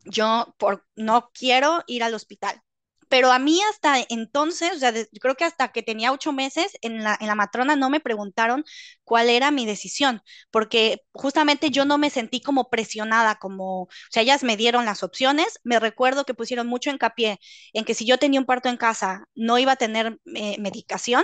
yo 0.05 0.55
por, 0.57 0.85
no 0.95 1.31
quiero 1.33 1.83
ir 1.87 2.03
al 2.03 2.13
hospital 2.15 2.61
pero 3.09 3.31
a 3.31 3.39
mí 3.39 3.59
hasta 3.71 3.95
entonces, 4.09 4.71
o 4.75 4.79
sea, 4.79 4.93
creo 5.21 5.35
que 5.35 5.43
hasta 5.45 5.69
que 5.71 5.83
tenía 5.83 6.11
ocho 6.11 6.31
meses 6.33 6.77
en 6.81 7.03
la, 7.03 7.17
en 7.19 7.27
la 7.27 7.35
matrona 7.35 7.75
no 7.75 7.89
me 7.89 7.99
preguntaron 7.99 8.63
cuál 9.03 9.29
era 9.29 9.51
mi 9.51 9.65
decisión, 9.65 10.21
porque 10.51 11.01
justamente 11.13 11.71
yo 11.71 11.85
no 11.85 11.97
me 11.97 12.09
sentí 12.09 12.41
como 12.41 12.69
presionada, 12.69 13.35
como, 13.35 13.83
o 13.83 13.89
sea, 14.11 14.23
ellas 14.23 14.43
me 14.43 14.57
dieron 14.57 14.85
las 14.85 15.03
opciones, 15.03 15.59
me 15.63 15.79
recuerdo 15.79 16.25
que 16.25 16.33
pusieron 16.35 16.67
mucho 16.67 16.89
hincapié 16.91 17.39
en 17.73 17.85
que 17.85 17.93
si 17.95 18.05
yo 18.05 18.17
tenía 18.19 18.39
un 18.39 18.45
parto 18.45 18.69
en 18.69 18.77
casa 18.77 19.25
no 19.35 19.57
iba 19.59 19.73
a 19.73 19.75
tener 19.75 20.19
eh, 20.35 20.57
medicación, 20.59 21.23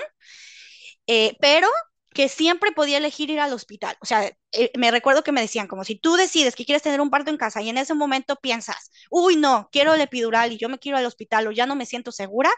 eh, 1.07 1.38
pero 1.39 1.67
que 2.16 2.30
siempre 2.30 2.72
podía 2.72 2.97
elegir 2.97 3.30
ir 3.30 3.41
al 3.41 3.53
hospital. 3.53 3.97
O 4.01 4.05
sea, 4.07 4.26
eh, 4.53 4.72
me 4.78 4.91
recuerdo 4.91 5.24
que 5.24 5.34
me 5.34 5.41
decían 5.41 5.68
como 5.68 5.84
si 5.84 5.97
tú 5.99 6.16
decides 6.16 6.55
que 6.55 6.66
quieres 6.66 6.84
tener 6.84 7.01
un 7.01 7.09
parto 7.11 7.32
en 7.32 7.38
casa 7.38 7.61
y 7.61 7.70
en 7.70 7.78
ese 7.78 7.93
momento 7.93 8.38
piensas, 8.38 8.91
uy, 9.11 9.36
no, 9.38 9.70
quiero 9.72 9.93
el 9.93 10.01
epidural 10.01 10.53
y 10.53 10.57
yo 10.57 10.70
me 10.70 10.80
quiero 10.80 10.97
al 10.97 11.05
hospital 11.05 11.47
o 11.47 11.51
ya 11.51 11.66
no 11.68 11.76
me 11.76 11.86
siento 11.86 12.11
segura, 12.13 12.49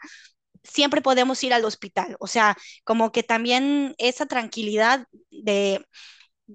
siempre 0.63 1.01
podemos 1.01 1.43
ir 1.43 1.53
al 1.53 1.65
hospital. 1.65 2.15
O 2.19 2.27
sea, 2.27 2.57
como 2.83 3.11
que 3.11 3.23
también 3.23 3.95
esa 3.97 4.25
tranquilidad 4.27 5.07
de 5.31 5.85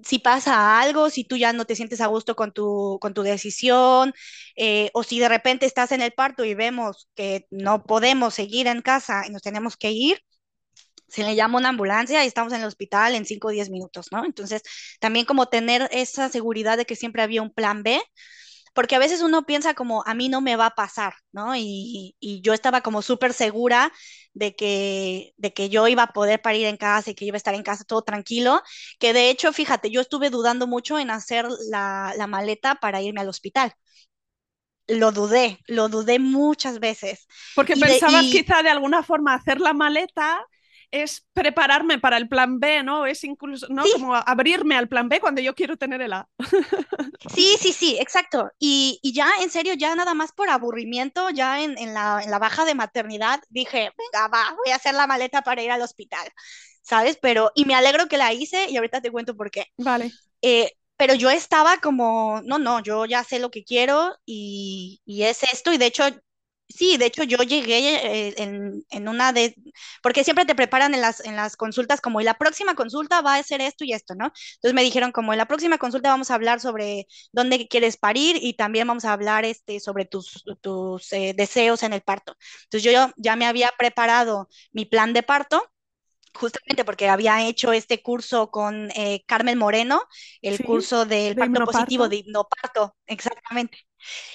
si 0.03 0.19
pasa 0.19 0.81
algo, 0.81 1.09
si 1.09 1.23
tú 1.23 1.37
ya 1.37 1.53
no 1.53 1.65
te 1.65 1.75
sientes 1.75 2.01
a 2.01 2.07
gusto 2.07 2.35
con 2.35 2.51
tu, 2.53 2.97
con 3.01 3.13
tu 3.13 3.21
decisión, 3.23 4.13
eh, 4.55 4.89
o 4.93 5.03
si 5.03 5.19
de 5.19 5.29
repente 5.29 5.65
estás 5.67 5.91
en 5.91 6.01
el 6.01 6.13
parto 6.13 6.45
y 6.45 6.55
vemos 6.55 7.09
que 7.15 7.45
no 7.51 7.83
podemos 7.83 8.33
seguir 8.33 8.67
en 8.67 8.81
casa 8.81 9.23
y 9.27 9.31
nos 9.31 9.41
tenemos 9.43 9.77
que 9.77 9.91
ir, 9.91 10.19
se 11.07 11.23
le 11.23 11.35
llama 11.35 11.57
una 11.59 11.69
ambulancia 11.69 12.23
y 12.23 12.27
estamos 12.27 12.53
en 12.53 12.61
el 12.61 12.67
hospital 12.67 13.15
en 13.15 13.25
5 13.25 13.47
o 13.49 13.51
10 13.51 13.69
minutos, 13.69 14.07
¿no? 14.11 14.25
Entonces, 14.25 14.61
también 14.99 15.25
como 15.25 15.47
tener 15.47 15.87
esa 15.91 16.29
seguridad 16.29 16.77
de 16.77 16.85
que 16.85 16.95
siempre 16.95 17.21
había 17.21 17.41
un 17.41 17.53
plan 17.53 17.83
B, 17.83 18.01
porque 18.73 18.95
a 18.95 18.99
veces 18.99 19.21
uno 19.21 19.45
piensa 19.45 19.75
como, 19.75 20.03
a 20.07 20.15
mí 20.15 20.29
no 20.29 20.41
me 20.41 20.55
va 20.55 20.67
a 20.67 20.75
pasar, 20.75 21.13
¿no? 21.31 21.55
Y, 21.55 22.15
y 22.19 22.41
yo 22.41 22.53
estaba 22.53 22.81
como 22.81 23.01
súper 23.03 23.33
segura 23.33 23.91
de 24.33 24.55
que, 24.55 25.33
de 25.37 25.53
que 25.53 25.69
yo 25.69 25.87
iba 25.87 26.03
a 26.03 26.13
poder 26.13 26.41
parir 26.41 26.65
en 26.67 26.77
casa 26.77 27.11
y 27.11 27.15
que 27.15 27.25
iba 27.25 27.35
a 27.35 27.37
estar 27.37 27.53
en 27.55 27.63
casa 27.63 27.83
todo 27.83 28.01
tranquilo, 28.03 28.61
que 28.99 29.13
de 29.13 29.29
hecho, 29.29 29.53
fíjate, 29.53 29.91
yo 29.91 30.01
estuve 30.01 30.29
dudando 30.31 30.65
mucho 30.67 30.97
en 30.99 31.11
hacer 31.11 31.47
la, 31.69 32.13
la 32.17 32.27
maleta 32.27 32.75
para 32.75 33.01
irme 33.01 33.21
al 33.21 33.29
hospital 33.29 33.73
lo 34.87 35.11
dudé, 35.11 35.59
lo 35.67 35.89
dudé 35.89 36.19
muchas 36.19 36.79
veces. 36.79 37.27
Porque 37.53 37.77
pensabas 37.77 38.27
quizá 38.27 38.63
de 38.63 38.69
alguna 38.69 39.03
forma 39.03 39.33
hacer 39.33 39.59
la 39.61 39.73
maleta 39.73 40.45
es 40.93 41.25
prepararme 41.33 41.97
para 41.97 42.17
el 42.17 42.29
plan 42.29 42.59
B, 42.59 42.83
¿no? 42.83 43.07
Es 43.07 43.23
incluso, 43.23 43.65
¿no? 43.69 43.83
Como 43.93 44.15
abrirme 44.15 44.75
al 44.75 44.87
plan 44.87 45.09
B 45.09 45.19
cuando 45.19 45.41
yo 45.41 45.55
quiero 45.55 45.75
tener 45.75 46.01
el 46.01 46.13
A. 46.13 46.29
Sí, 47.33 47.55
sí, 47.57 47.71
sí, 47.71 47.97
exacto. 47.99 48.51
Y, 48.59 48.99
ya, 49.01 49.27
en 49.41 49.49
serio, 49.49 49.73
ya 49.75 49.95
nada 49.95 50.13
más 50.13 50.33
por 50.33 50.49
aburrimiento, 50.49 51.29
ya 51.29 51.63
en, 51.63 51.75
la, 51.93 52.21
en 52.21 52.29
la 52.29 52.37
baja 52.37 52.65
de 52.65 52.75
maternidad, 52.75 53.41
dije, 53.49 53.91
venga, 53.97 54.27
va, 54.27 54.53
voy 54.63 54.73
a 54.73 54.75
hacer 54.75 54.93
la 54.93 55.07
maleta 55.07 55.41
para 55.41 55.63
ir 55.63 55.71
al 55.71 55.81
hospital, 55.81 56.27
¿sabes? 56.81 57.17
Pero, 57.21 57.51
y 57.55 57.63
me 57.63 57.75
alegro 57.75 58.07
que 58.07 58.17
la 58.17 58.33
hice 58.33 58.69
y 58.69 58.75
ahorita 58.75 59.01
te 59.01 59.09
cuento 59.09 59.37
por 59.37 59.51
qué. 59.51 59.67
Vale. 59.77 60.11
Eh, 60.41 60.73
pero 60.97 61.13
yo 61.15 61.29
estaba 61.29 61.77
como, 61.77 62.41
no, 62.43 62.59
no, 62.59 62.83
yo 62.83 63.05
ya 63.05 63.23
sé 63.23 63.39
lo 63.39 63.49
que 63.49 63.63
quiero 63.63 64.15
y, 64.25 65.01
y 65.05 65.23
es 65.23 65.43
esto, 65.43 65.71
y 65.71 65.77
de 65.77 65.85
hecho 65.85 66.03
Sí, 66.75 66.97
de 66.97 67.05
hecho 67.05 67.23
yo 67.23 67.37
llegué 67.43 68.29
eh, 68.29 68.33
en, 68.89 69.07
una 69.07 69.31
de, 69.31 69.55
porque 70.01 70.23
siempre 70.23 70.45
te 70.45 70.55
preparan 70.55 70.95
en 70.95 71.01
las, 71.01 71.19
en 71.23 71.35
las 71.35 71.55
consultas 71.55 72.01
como, 72.01 72.19
y 72.19 72.23
la 72.23 72.33
próxima 72.33 72.73
consulta 72.73 73.21
va 73.21 73.35
a 73.35 73.43
ser 73.43 73.61
esto 73.61 73.83
y 73.85 73.93
esto, 73.93 74.15
¿no? 74.15 74.25
Entonces 74.55 74.73
me 74.73 74.81
dijeron 74.81 75.11
como, 75.11 75.33
en 75.33 75.37
la 75.37 75.45
próxima 75.47 75.77
consulta 75.77 76.09
vamos 76.09 76.31
a 76.31 76.35
hablar 76.35 76.59
sobre 76.59 77.05
dónde 77.31 77.67
quieres 77.67 77.97
parir 77.97 78.37
y 78.41 78.55
también 78.55 78.87
vamos 78.87 79.05
a 79.05 79.13
hablar 79.13 79.45
este, 79.45 79.79
sobre 79.79 80.05
tus, 80.05 80.43
tus 80.61 81.13
eh, 81.13 81.33
deseos 81.37 81.83
en 81.83 81.93
el 81.93 82.01
parto. 82.01 82.35
Entonces 82.63 82.91
yo 82.91 83.11
ya 83.17 83.35
me 83.35 83.45
había 83.45 83.71
preparado 83.77 84.49
mi 84.71 84.85
plan 84.85 85.13
de 85.13 85.21
parto 85.23 85.63
justamente 86.33 86.85
porque 86.85 87.09
había 87.09 87.47
hecho 87.47 87.73
este 87.73 88.01
curso 88.01 88.49
con 88.49 88.91
eh, 88.95 89.23
Carmen 89.25 89.57
Moreno, 89.57 90.01
el 90.41 90.63
curso 90.63 91.05
del 91.05 91.35
parto 91.35 91.65
positivo 91.65 92.09
de 92.09 92.17
hipnoparto, 92.17 92.95
exactamente. 93.05 93.79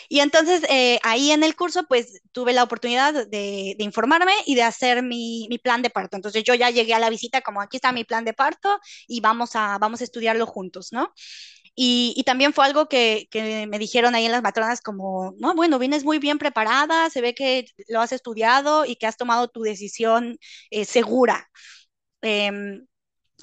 Y 0.09 0.21
entonces 0.21 0.63
eh, 0.71 0.99
ahí 1.03 1.31
en 1.31 1.43
el 1.43 1.55
curso 1.55 1.85
pues 1.89 2.21
tuve 2.33 2.53
la 2.53 2.63
oportunidad 2.63 3.27
de, 3.27 3.77
informarme 3.79 4.33
y 4.47 4.55
de 4.55 4.63
hacer 4.63 5.03
mi, 5.03 5.49
plan 5.63 5.83
de 5.83 5.91
parto. 5.91 6.17
Entonces 6.17 6.45
yo 6.45 6.55
ya 6.55 6.71
llegué 6.71 6.95
a 6.95 6.99
la 6.99 7.11
visita 7.11 7.43
como 7.43 7.61
aquí 7.61 7.77
está 7.77 7.93
mi 7.93 8.05
plan 8.05 8.25
de 8.25 8.33
parto 8.33 8.79
y 9.07 9.21
vamos 9.21 9.55
a, 9.55 9.79
vamos 9.79 10.01
a 10.01 10.05
estudiarlo 10.05 10.47
juntos, 10.47 10.93
¿no? 10.93 11.13
Y, 11.81 12.25
también 12.27 12.53
fue 12.53 12.67
algo 12.67 12.89
que, 12.89 13.29
me 13.69 13.79
dijeron 13.79 14.17
ahí 14.17 14.27
en 14.27 14.33
las 14.33 14.43
matronas 14.43 14.81
como, 14.81 15.35
no, 15.39 15.55
bueno, 15.55 15.79
vienes 15.79 16.03
muy 16.03 16.19
bien 16.19 16.37
preparada, 16.39 17.09
se 17.09 17.21
ve 17.21 17.35
que 17.37 17.67
lo 17.87 18.01
has 18.01 18.11
estudiado 18.11 18.85
y 18.85 18.97
que 18.97 19.07
has 19.07 19.17
tomado 19.17 19.47
tu 19.47 19.63
decisión 19.63 20.39
eh, 20.71 20.85
segura. 20.85 21.49
Em, 22.23 22.87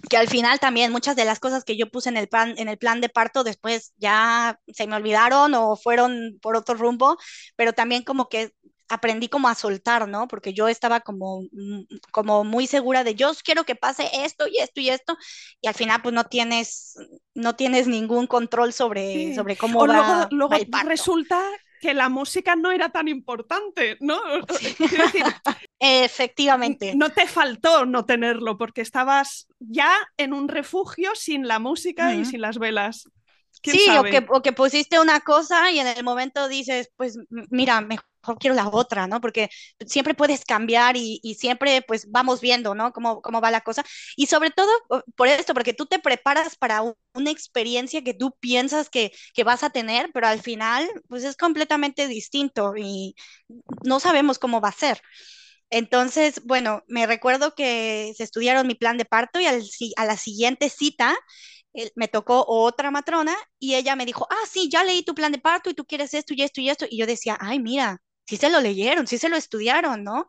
que 0.10 0.18
al 0.18 0.28
final 0.28 0.60
también 0.60 0.92
muchas 0.92 1.16
de 1.16 1.26
las 1.26 1.40
cosas 1.40 1.64
que 1.64 1.78
yo 1.78 1.90
puse 1.90 2.10
en 2.10 2.18
el 2.18 2.28
plan, 2.28 2.54
en 2.58 2.68
el 2.68 2.78
plan 2.78 3.00
de 3.00 3.10
parto 3.10 3.44
después 3.44 3.94
ya 3.98 4.60
se 4.68 4.88
me 4.88 4.96
olvidaron 4.96 5.54
o 5.54 5.76
fueron 5.78 6.38
por 6.42 6.58
otro 6.58 6.76
rumbo, 6.76 7.18
pero 7.56 7.74
también 7.74 8.04
como 8.04 8.28
que 8.28 8.54
aprendí 8.90 9.30
como 9.30 9.48
a 9.48 9.56
soltar, 9.56 10.08
¿no? 10.08 10.28
Porque 10.28 10.54
yo 10.54 10.68
estaba 10.68 11.00
como, 11.00 11.42
mm, 11.52 11.84
como 12.12 12.44
muy 12.44 12.68
segura 12.68 13.04
de 13.04 13.16
yo 13.16 13.32
quiero 13.44 13.64
que 13.64 13.76
pase 13.76 14.10
esto 14.14 14.48
y 14.48 14.58
esto 14.60 14.80
y 14.82 14.90
esto, 14.90 15.18
y 15.62 15.68
al 15.68 15.74
final 15.74 16.02
pues 16.02 16.14
no 16.14 16.26
tienes, 16.26 16.96
no 17.34 17.56
tienes 17.56 17.88
ningún 17.88 18.28
control 18.28 18.74
sobre, 18.74 19.34
sobre 19.34 19.56
cómo 19.56 19.80
o 19.80 19.88
va, 19.88 20.28
luego, 20.32 20.56
luego 20.58 20.84
resulta 20.84 21.42
que 21.86 21.94
la 21.94 22.10
música 22.10 22.56
no 22.56 22.72
era 22.72 22.90
tan 22.90 23.08
importante, 23.08 23.96
¿no? 24.00 24.20
Efectivamente. 25.80 26.96
No 26.96 27.12
te 27.12 27.28
faltó 27.28 27.86
no 27.86 28.06
tenerlo 28.06 28.58
porque 28.58 28.82
estabas 28.82 29.48
ya 29.60 29.92
en 30.18 30.34
un 30.34 30.48
refugio 30.48 31.12
sin 31.14 31.48
la 31.48 31.60
música 31.60 32.16
y 32.16 32.26
sin 32.26 32.42
las 32.42 32.58
velas. 32.58 33.08
sí, 33.62 33.88
O, 34.00 34.04
que, 34.04 34.26
o 34.30 34.42
que 34.42 34.52
pusiste 34.52 35.00
una 35.00 35.20
cosa 35.20 35.70
y 35.70 35.78
en 35.78 35.86
el 35.86 36.04
momento 36.04 36.48
dices, 36.48 36.90
pues 36.98 37.20
mira, 37.30 37.82
mejor 37.82 38.06
quiero 38.40 38.56
la 38.56 38.68
otra, 38.68 39.08
¿no? 39.08 39.22
Porque 39.22 39.50
siempre 39.86 40.14
puedes 40.14 40.46
cambiar 40.46 40.98
y, 40.98 41.20
y, 41.24 41.36
siempre 41.36 41.82
pues 41.82 42.10
vamos 42.12 42.42
viendo, 42.42 42.76
¿no? 42.76 42.92
Cómo, 42.92 43.22
cómo 43.22 43.42
va 43.42 43.52
la 43.52 43.62
cosa. 43.62 43.84
Y 44.16 44.28
sobre 44.28 44.52
todo 44.52 44.70
por 45.16 45.28
esto, 45.28 45.54
porque 45.54 45.74
tú 45.74 45.86
te 45.86 46.00
preparas 46.00 46.56
para 46.56 46.82
una 47.14 47.32
experiencia 47.32 48.04
que 48.04 48.14
tú 48.14 48.36
piensas 48.40 48.90
que, 48.90 49.12
que 49.34 49.44
vas 49.44 49.64
a 49.64 49.70
tener, 49.70 50.10
pero 50.14 50.28
al 50.28 50.42
final 50.42 50.88
pues 51.08 51.24
es 51.24 51.38
completamente 51.38 52.08
distinto 52.08 52.74
y 52.76 53.16
no 53.84 54.00
sabemos 54.00 54.40
cómo 54.40 54.62
va 54.62 54.70
a 54.70 54.72
ser. 54.72 55.02
Entonces, 55.70 56.42
bueno, 56.46 56.84
me 56.88 57.08
recuerdo 57.08 57.56
que 57.56 58.14
se 58.16 58.24
estudiaron 58.24 58.68
mi 58.68 58.76
plan 58.76 58.98
de 58.98 59.06
parto 59.06 59.40
y 59.40 59.46
al, 59.48 59.64
a 59.98 60.06
la 60.06 60.18
siguiente 60.18 60.70
cita 60.70 61.16
me 61.96 62.08
tocó 62.08 62.46
otra 62.48 62.92
matrona 62.92 63.36
y 63.60 63.76
ella 63.76 63.96
me 63.96 64.06
dijo, 64.06 64.28
ah, 64.30 64.46
sí, 64.50 64.70
ya 64.70 64.84
leí 64.84 65.04
tu 65.04 65.14
plan 65.16 65.32
de 65.32 65.40
parto 65.40 65.70
y 65.70 65.74
tú 65.74 65.86
quieres 65.86 66.14
esto 66.14 66.34
y 66.34 66.42
esto 66.42 66.62
y 66.62 66.70
esto. 66.70 66.86
Y 66.90 66.98
yo 66.98 67.06
decía, 67.06 67.38
ay, 67.40 67.60
mira, 67.60 68.02
sí 68.26 68.38
se 68.38 68.50
lo 68.50 68.62
leyeron, 68.62 69.08
sí 69.08 69.18
se 69.18 69.30
lo 69.30 69.38
estudiaron, 69.38 70.04
¿no? 70.04 70.28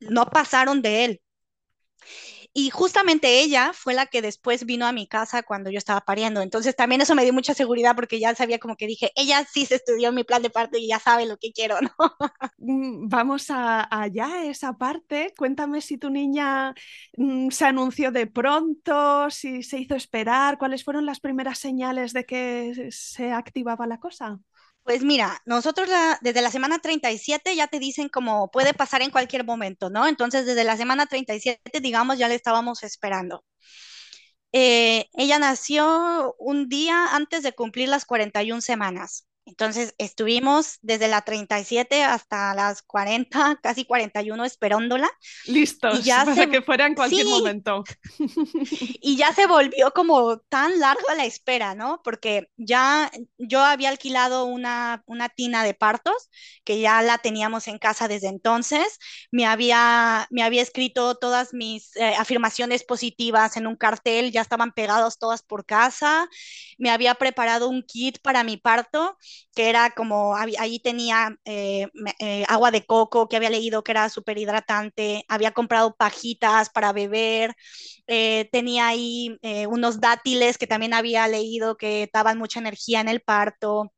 No 0.00 0.26
pasaron 0.26 0.82
de 0.82 1.04
él. 1.06 1.22
Y 2.54 2.70
justamente 2.70 3.40
ella 3.40 3.72
fue 3.72 3.94
la 3.94 4.06
que 4.06 4.22
después 4.22 4.64
vino 4.64 4.86
a 4.86 4.92
mi 4.92 5.06
casa 5.06 5.42
cuando 5.42 5.70
yo 5.70 5.78
estaba 5.78 6.00
pariendo. 6.00 6.40
Entonces 6.42 6.74
también 6.76 7.00
eso 7.00 7.14
me 7.14 7.22
dio 7.22 7.32
mucha 7.32 7.54
seguridad 7.54 7.94
porque 7.94 8.18
ya 8.20 8.34
sabía 8.34 8.58
como 8.58 8.76
que 8.76 8.86
dije, 8.86 9.12
ella 9.16 9.44
sí 9.50 9.66
se 9.66 9.76
estudió 9.76 10.12
mi 10.12 10.24
plan 10.24 10.42
de 10.42 10.50
parto 10.50 10.78
y 10.78 10.88
ya 10.88 10.98
sabe 10.98 11.26
lo 11.26 11.36
que 11.36 11.52
quiero, 11.52 11.76
¿no? 11.80 11.90
Mm, 12.60 13.08
vamos 13.08 13.50
a, 13.50 13.86
allá, 13.90 14.44
esa 14.44 14.72
parte. 14.76 15.32
Cuéntame 15.36 15.80
si 15.80 15.96
tu 15.98 16.10
niña 16.10 16.74
mm, 17.16 17.50
se 17.50 17.64
anunció 17.64 18.10
de 18.10 18.26
pronto, 18.26 19.30
si 19.30 19.62
se 19.62 19.78
hizo 19.78 19.94
esperar, 19.94 20.58
cuáles 20.58 20.84
fueron 20.84 21.06
las 21.06 21.20
primeras 21.20 21.58
señales 21.58 22.12
de 22.12 22.24
que 22.24 22.88
se 22.90 23.32
activaba 23.32 23.86
la 23.86 23.98
cosa. 24.00 24.40
Pues 24.88 25.02
mira, 25.04 25.38
nosotros 25.44 25.86
desde 26.22 26.40
la 26.40 26.50
semana 26.50 26.78
37 26.78 27.54
ya 27.54 27.66
te 27.66 27.78
dicen 27.78 28.08
como 28.08 28.50
puede 28.50 28.72
pasar 28.72 29.02
en 29.02 29.10
cualquier 29.10 29.44
momento, 29.44 29.90
¿no? 29.90 30.06
Entonces 30.08 30.46
desde 30.46 30.64
la 30.64 30.78
semana 30.78 31.04
37, 31.04 31.80
digamos, 31.80 32.16
ya 32.16 32.26
le 32.26 32.34
estábamos 32.36 32.82
esperando. 32.82 33.44
Eh, 34.52 35.08
ella 35.14 35.38
nació 35.38 36.34
un 36.38 36.68
día 36.68 37.14
antes 37.14 37.42
de 37.42 37.52
cumplir 37.52 37.88
las 37.88 38.04
41 38.06 38.60
semanas. 38.62 39.26
Entonces 39.48 39.94
estuvimos 39.96 40.78
desde 40.82 41.08
la 41.08 41.22
37 41.22 42.04
hasta 42.04 42.54
las 42.54 42.82
40, 42.82 43.58
casi 43.62 43.84
41 43.84 44.44
esperándola. 44.44 45.10
Listos, 45.46 46.04
ya 46.04 46.24
para 46.24 46.46
que 46.48 46.62
fuera 46.62 46.86
en 46.86 46.94
cualquier 46.94 47.26
momento. 47.26 47.84
Y 49.00 49.16
ya 49.16 49.32
se 49.32 49.46
volvió 49.46 49.92
como 49.92 50.38
tan 50.48 50.78
larga 50.78 51.14
la 51.16 51.24
espera, 51.24 51.74
¿no? 51.74 52.00
Porque 52.04 52.50
ya 52.56 53.10
yo 53.38 53.60
había 53.60 53.88
alquilado 53.88 54.44
una, 54.44 55.02
una 55.06 55.28
tina 55.28 55.64
de 55.64 55.72
partos, 55.72 56.28
que 56.64 56.80
ya 56.80 57.00
la 57.02 57.18
teníamos 57.18 57.68
en 57.68 57.78
casa 57.78 58.08
desde 58.08 58.28
entonces. 58.28 58.98
Me 59.30 59.46
había, 59.46 60.26
me 60.30 60.42
había 60.42 60.62
escrito 60.62 61.14
todas 61.14 61.54
mis 61.54 61.96
eh, 61.96 62.14
afirmaciones 62.18 62.84
positivas 62.84 63.56
en 63.56 63.66
un 63.66 63.76
cartel, 63.76 64.30
ya 64.30 64.42
estaban 64.42 64.72
pegados 64.72 65.18
todas 65.18 65.42
por 65.42 65.64
casa. 65.64 66.28
Me 66.76 66.90
había 66.90 67.14
preparado 67.14 67.68
un 67.68 67.82
kit 67.82 68.18
para 68.20 68.44
mi 68.44 68.56
parto 68.56 69.16
que 69.54 69.68
era 69.68 69.90
como, 69.90 70.36
ahí 70.36 70.78
tenía 70.80 71.36
eh, 71.44 71.86
eh, 72.20 72.44
agua 72.48 72.70
de 72.70 72.84
coco 72.86 73.28
que 73.28 73.36
había 73.36 73.50
leído 73.50 73.82
que 73.82 73.92
era 73.92 74.08
súper 74.08 74.38
hidratante, 74.38 75.24
había 75.28 75.52
comprado 75.52 75.94
pajitas 75.96 76.70
para 76.70 76.92
beber, 76.92 77.54
eh, 78.06 78.48
tenía 78.52 78.88
ahí 78.88 79.38
unos 79.68 80.00
dátiles 80.00 80.58
que 80.58 80.66
también 80.66 80.94
había 80.94 81.26
leído 81.28 81.76
que 81.76 82.08
daban 82.12 82.38
mucha 82.38 82.60
energía 82.60 83.00
en 83.00 83.08
el 83.08 83.20
parto 83.20 83.92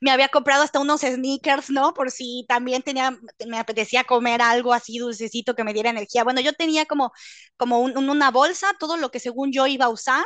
me 0.00 0.10
había 0.10 0.28
comprado 0.28 0.62
hasta 0.62 0.80
unos 0.80 1.00
sneakers, 1.00 1.70
¿no? 1.70 1.94
Por 1.94 2.10
si 2.10 2.44
también 2.48 2.82
tenía, 2.82 3.16
me 3.46 3.58
apetecía 3.58 4.04
comer 4.04 4.42
algo 4.42 4.72
así 4.72 4.98
dulcecito 4.98 5.54
que 5.54 5.64
me 5.64 5.72
diera 5.72 5.90
energía. 5.90 6.24
Bueno, 6.24 6.40
yo 6.40 6.52
tenía 6.52 6.86
como, 6.86 7.12
como 7.56 7.80
una 7.80 8.30
bolsa, 8.30 8.68
todo 8.78 8.96
lo 8.96 9.10
que 9.10 9.20
según 9.20 9.52
yo 9.52 9.66
iba 9.66 9.86
a 9.86 9.88
usar 9.88 10.24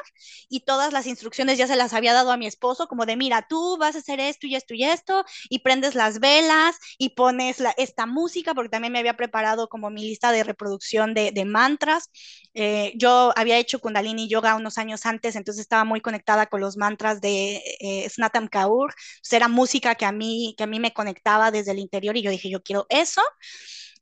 y 0.48 0.60
todas 0.60 0.92
las 0.92 1.06
instrucciones 1.06 1.58
ya 1.58 1.66
se 1.66 1.76
las 1.76 1.92
había 1.92 2.12
dado 2.12 2.32
a 2.32 2.36
mi 2.36 2.46
esposo, 2.46 2.88
como 2.88 3.06
de, 3.06 3.16
mira, 3.16 3.46
tú 3.48 3.76
vas 3.78 3.94
a 3.96 3.98
hacer 3.98 4.20
esto 4.20 4.46
y 4.46 4.56
esto 4.56 4.74
y 4.74 4.84
esto, 4.84 5.24
y 5.48 5.60
prendes 5.60 5.94
las 5.94 6.20
velas 6.20 6.76
y 6.98 7.10
pones 7.10 7.58
esta 7.76 8.06
música, 8.06 8.54
porque 8.54 8.70
también 8.70 8.92
me 8.92 8.98
había 8.98 9.16
preparado 9.16 9.68
como 9.68 9.90
mi 9.90 10.02
lista 10.02 10.32
de 10.32 10.44
reproducción 10.44 11.14
de, 11.14 11.40
mantras. 11.46 12.10
Eh, 12.54 12.92
yo 12.96 13.32
había 13.36 13.56
hecho 13.58 13.80
kundalini 13.80 14.28
yoga 14.28 14.56
unos 14.56 14.78
años 14.78 15.06
antes, 15.06 15.36
entonces 15.36 15.62
estaba 15.62 15.84
muy 15.84 16.00
conectada 16.00 16.46
con 16.46 16.60
los 16.60 16.76
mantras 16.76 17.20
de 17.20 17.62
eh, 17.80 18.08
Snatam 18.10 18.48
Kaur, 18.48 18.94
era 19.32 19.48
música 19.48 19.94
que 19.94 20.04
a 20.06 20.12
mí, 20.12 20.54
que 20.58 20.64
a 20.64 20.66
mí 20.66 20.80
me 20.80 20.92
conectaba 20.92 21.50
desde 21.50 21.72
el 21.72 21.78
interior 21.78 22.16
y 22.16 22.22
yo 22.22 22.30
dije, 22.30 22.50
yo 22.50 22.62
quiero 22.62 22.86
eso. 22.90 23.20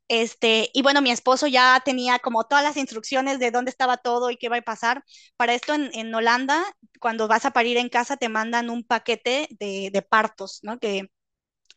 Este, 0.07 0.71
y 0.73 0.81
bueno, 0.81 1.01
mi 1.01 1.11
esposo 1.11 1.45
ya 1.47 1.79
tenía 1.85 2.17
como 2.19 2.43
todas 2.45 2.63
las 2.63 2.77
instrucciones 2.77 3.37
de 3.39 3.51
dónde 3.51 3.69
estaba 3.69 3.97
todo 3.97 4.31
y 4.31 4.37
qué 4.37 4.49
va 4.49 4.57
a 4.57 4.61
pasar. 4.61 5.03
Para 5.37 5.53
esto 5.53 5.73
en, 5.75 5.91
en 5.93 6.13
Holanda, 6.13 6.63
cuando 6.99 7.27
vas 7.27 7.45
a 7.45 7.51
parir 7.51 7.77
en 7.77 7.89
casa, 7.89 8.17
te 8.17 8.29
mandan 8.29 8.69
un 8.71 8.83
paquete 8.83 9.47
de, 9.59 9.89
de 9.93 10.01
partos, 10.01 10.59
¿no? 10.63 10.79
Que 10.79 11.11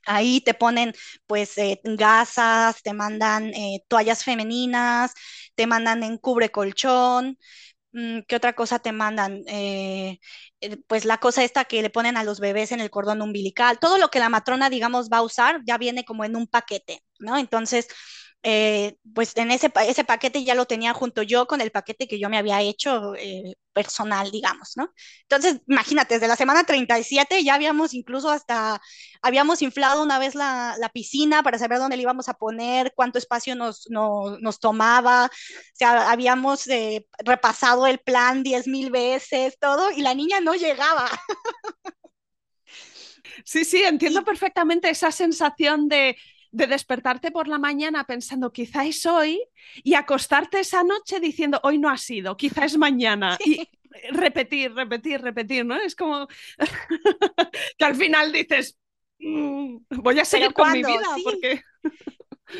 ahí 0.06 0.40
te 0.40 0.54
ponen 0.54 0.94
pues 1.26 1.56
eh, 1.58 1.80
gasas, 1.84 2.82
te 2.82 2.92
mandan 2.94 3.54
eh, 3.54 3.84
toallas 3.88 4.24
femeninas, 4.24 5.14
te 5.54 5.66
mandan 5.66 6.02
en 6.02 6.18
cubre 6.18 6.50
colchón, 6.50 7.38
¿Qué 8.26 8.36
otra 8.36 8.54
cosa 8.54 8.78
te 8.78 8.90
mandan? 8.92 9.42
Eh, 9.46 10.18
eh, 10.60 10.76
pues 10.86 11.04
la 11.04 11.18
cosa 11.18 11.44
esta 11.44 11.64
que 11.66 11.82
le 11.82 11.90
ponen 11.90 12.16
a 12.16 12.24
los 12.24 12.40
bebés 12.40 12.72
en 12.72 12.80
el 12.80 12.88
cordón 12.90 13.20
umbilical, 13.20 13.78
todo 13.78 13.98
lo 13.98 14.08
que 14.08 14.18
la 14.18 14.30
matrona, 14.30 14.70
digamos, 14.70 15.10
va 15.10 15.18
a 15.18 15.22
usar 15.22 15.60
ya 15.66 15.76
viene 15.76 16.04
como 16.04 16.24
en 16.24 16.34
un 16.36 16.46
paquete, 16.46 17.02
¿no? 17.18 17.36
Entonces, 17.36 17.88
eh, 18.42 18.96
pues 19.14 19.36
en 19.36 19.50
ese, 19.52 19.72
ese 19.86 20.04
paquete 20.04 20.44
ya 20.44 20.54
lo 20.54 20.66
tenía 20.66 20.92
junto 20.94 21.22
yo 21.22 21.46
con 21.46 21.60
el 21.60 21.70
paquete 21.70 22.08
que 22.08 22.18
yo 22.18 22.28
me 22.28 22.38
había 22.38 22.60
hecho 22.60 23.14
eh, 23.14 23.54
personal, 23.72 24.30
digamos, 24.30 24.72
¿no? 24.76 24.92
Entonces, 25.22 25.60
imagínate, 25.68 26.14
desde 26.14 26.28
la 26.28 26.36
semana 26.36 26.64
37 26.64 27.42
ya 27.44 27.54
habíamos 27.54 27.94
incluso 27.94 28.30
hasta, 28.30 28.80
habíamos 29.22 29.62
inflado 29.62 30.02
una 30.02 30.18
vez 30.18 30.34
la, 30.34 30.74
la 30.78 30.88
piscina 30.88 31.42
para 31.42 31.58
saber 31.58 31.78
dónde 31.78 31.96
le 31.96 32.02
íbamos 32.02 32.28
a 32.28 32.34
poner, 32.34 32.92
cuánto 32.96 33.18
espacio 33.18 33.54
nos, 33.54 33.86
nos 33.88 34.58
tomaba, 34.60 35.26
o 35.26 35.30
sea, 35.74 36.10
habíamos 36.10 36.66
eh, 36.68 37.06
repasado 37.24 37.86
el 37.86 37.98
plan 38.00 38.42
diez 38.42 38.66
mil 38.66 38.90
veces, 38.90 39.56
todo, 39.60 39.90
y 39.92 40.02
la 40.02 40.14
niña 40.14 40.40
no 40.40 40.54
llegaba. 40.54 41.08
Sí, 43.44 43.64
sí, 43.64 43.82
entiendo 43.82 44.24
perfectamente 44.24 44.90
esa 44.90 45.10
sensación 45.10 45.88
de 45.88 46.16
de 46.52 46.66
despertarte 46.66 47.30
por 47.30 47.48
la 47.48 47.58
mañana 47.58 48.04
pensando 48.04 48.52
quizá 48.52 48.84
es 48.84 49.04
hoy 49.06 49.42
y 49.82 49.94
acostarte 49.94 50.60
esa 50.60 50.84
noche 50.84 51.18
diciendo 51.18 51.58
hoy 51.64 51.78
no 51.78 51.88
ha 51.88 51.96
sido, 51.96 52.36
quizá 52.36 52.64
es 52.64 52.76
mañana. 52.76 53.38
Y 53.44 53.68
repetir, 54.10 54.72
repetir, 54.72 55.20
repetir, 55.20 55.66
¿no? 55.66 55.76
Es 55.76 55.94
como 55.94 56.26
que 57.78 57.84
al 57.84 57.94
final 57.94 58.32
dices, 58.32 58.78
mm, 59.18 59.76
voy 59.90 60.18
a 60.18 60.24
seguir 60.24 60.54
con 60.54 60.72
mi 60.72 60.78
vida 60.78 61.04
porque... 61.22 61.62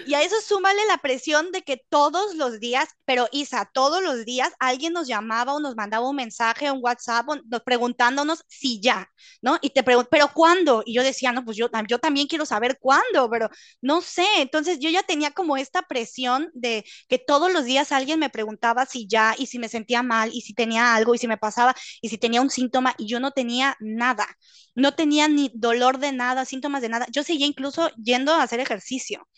Y 0.07 0.15
a 0.15 0.23
eso 0.23 0.37
súmale 0.41 0.81
la 0.89 0.99
presión 0.99 1.53
de 1.53 1.63
que 1.63 1.77
todos 1.91 2.35
los 2.35 2.61
días, 2.61 2.89
pero 3.05 3.29
Isa, 3.31 3.69
todos 3.75 4.03
los 4.03 4.25
días 4.25 4.53
alguien 4.59 4.93
nos 4.95 5.07
llamaba 5.07 5.53
o 5.55 5.61
nos 5.61 5.77
mandaba 5.77 6.09
un 6.09 6.17
mensaje, 6.17 6.71
un 6.71 6.79
WhatsApp, 6.83 7.27
preguntándonos 7.65 8.43
si 8.49 8.81
ya, 8.81 9.09
¿no? 9.43 9.59
Y 9.61 9.71
te 9.71 9.83
pregunto, 9.83 10.09
¿pero 10.11 10.29
cuándo? 10.33 10.83
Y 10.87 10.95
yo 10.95 11.03
decía, 11.03 11.33
no, 11.33 11.45
pues 11.45 11.57
yo, 11.59 11.69
yo 11.89 11.99
también 11.99 12.27
quiero 12.27 12.47
saber 12.47 12.79
cuándo, 12.81 13.29
pero 13.31 13.51
no 13.83 14.01
sé. 14.01 14.25
Entonces 14.39 14.79
yo 14.81 14.89
ya 14.89 15.03
tenía 15.03 15.31
como 15.33 15.57
esta 15.59 15.83
presión 15.83 16.51
de 16.55 16.85
que 17.09 17.19
todos 17.19 17.53
los 17.53 17.65
días 17.65 17.93
alguien 17.93 18.19
me 18.19 18.31
preguntaba 18.31 18.87
si 18.87 19.07
ya, 19.07 19.35
y 19.39 19.47
si 19.47 19.59
me 19.59 19.69
sentía 19.69 20.03
mal, 20.03 20.31
y 20.33 20.41
si 20.41 20.55
tenía 20.55 20.95
algo, 20.95 21.15
y 21.15 21.19
si 21.19 21.29
me 21.29 21.37
pasaba, 21.39 21.75
y 22.01 22.09
si 22.09 22.19
tenía 22.19 22.41
un 22.41 22.51
síntoma, 22.51 22.95
y 22.99 23.07
yo 23.09 23.21
no 23.21 23.31
tenía 23.33 23.77
nada. 23.81 24.27
No 24.75 24.95
tenía 24.95 25.29
ni 25.29 25.51
dolor 25.55 25.99
de 25.99 26.13
nada, 26.13 26.45
síntomas 26.47 26.81
de 26.83 26.89
nada. 26.89 27.07
Yo 27.13 27.23
seguía 27.23 27.47
incluso 27.47 27.91
yendo 28.03 28.33
a 28.33 28.43
hacer 28.43 28.61
ejercicio. 28.61 29.29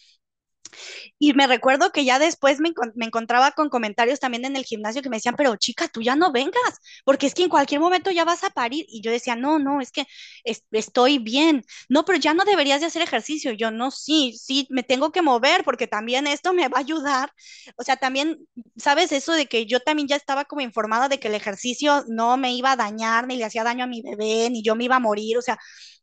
Y 1.19 1.33
me 1.35 1.47
recuerdo 1.47 1.93
que 1.93 2.05
ya 2.05 2.19
después 2.19 2.61
me, 2.61 2.73
encontraba 3.01 3.53
con 3.53 3.69
comentarios 3.69 4.21
también 4.21 4.45
en 4.45 4.57
el 4.57 4.65
gimnasio 4.65 5.03
que 5.03 5.09
me 5.09 5.17
decían, 5.17 5.35
pero 5.37 5.57
chica, 5.57 5.89
tú 5.89 6.03
ya 6.03 6.17
no 6.17 6.33
vengas, 6.33 6.81
porque 7.05 7.27
es 7.27 7.35
que 7.35 7.45
en 7.45 7.49
cualquier 7.49 7.81
momento 7.81 8.11
ya 8.11 8.25
vas 8.25 8.45
a 8.45 8.51
parir. 8.51 8.85
Y 8.89 9.01
yo 9.03 9.11
decía, 9.11 9.37
no, 9.37 9.59
no, 9.59 9.81
es 9.81 9.91
que 9.93 10.07
estoy 10.73 11.19
bien. 11.19 11.65
No, 11.89 12.05
pero 12.05 12.19
ya 12.19 12.35
no 12.35 12.45
deberías 12.45 12.81
de 12.81 12.87
hacer 12.87 13.03
ejercicio. 13.03 13.53
Yo 13.53 13.71
no, 13.71 13.91
sí, 13.91 14.37
sí, 14.39 14.67
me 14.71 14.83
tengo 14.83 15.13
que 15.13 15.23
mover 15.23 15.65
porque 15.65 15.87
también 15.87 16.27
esto 16.27 16.53
me 16.53 16.69
va 16.69 16.79
a 16.79 16.81
ayudar. 16.81 17.33
O 17.77 17.83
sea, 17.85 17.97
también, 17.97 18.39
¿sabes? 18.77 19.13
Eso 19.13 19.33
de 19.33 19.47
que 19.47 19.67
yo 19.67 19.81
también 19.81 20.09
ya 20.09 20.17
estaba 20.17 20.45
como 20.45 20.63
informada 20.63 21.09
de 21.09 21.19
que 21.21 21.29
el 21.29 21.35
ejercicio 21.35 22.05
no 22.09 22.37
me 22.37 22.53
iba 22.55 22.73
a 22.73 22.77
dañar, 22.77 23.27
ni 23.27 23.37
le 23.37 23.45
hacía 23.45 23.65
daño 23.65 23.85
a 23.85 23.87
mi 23.87 24.03
bebé, 24.03 24.51
ni 24.51 24.63
yo 24.63 24.75
me 24.75 24.85
iba 24.85 24.97
a 24.97 25.01
morir. 25.01 25.39
O 25.39 25.43
sea, 25.43 25.59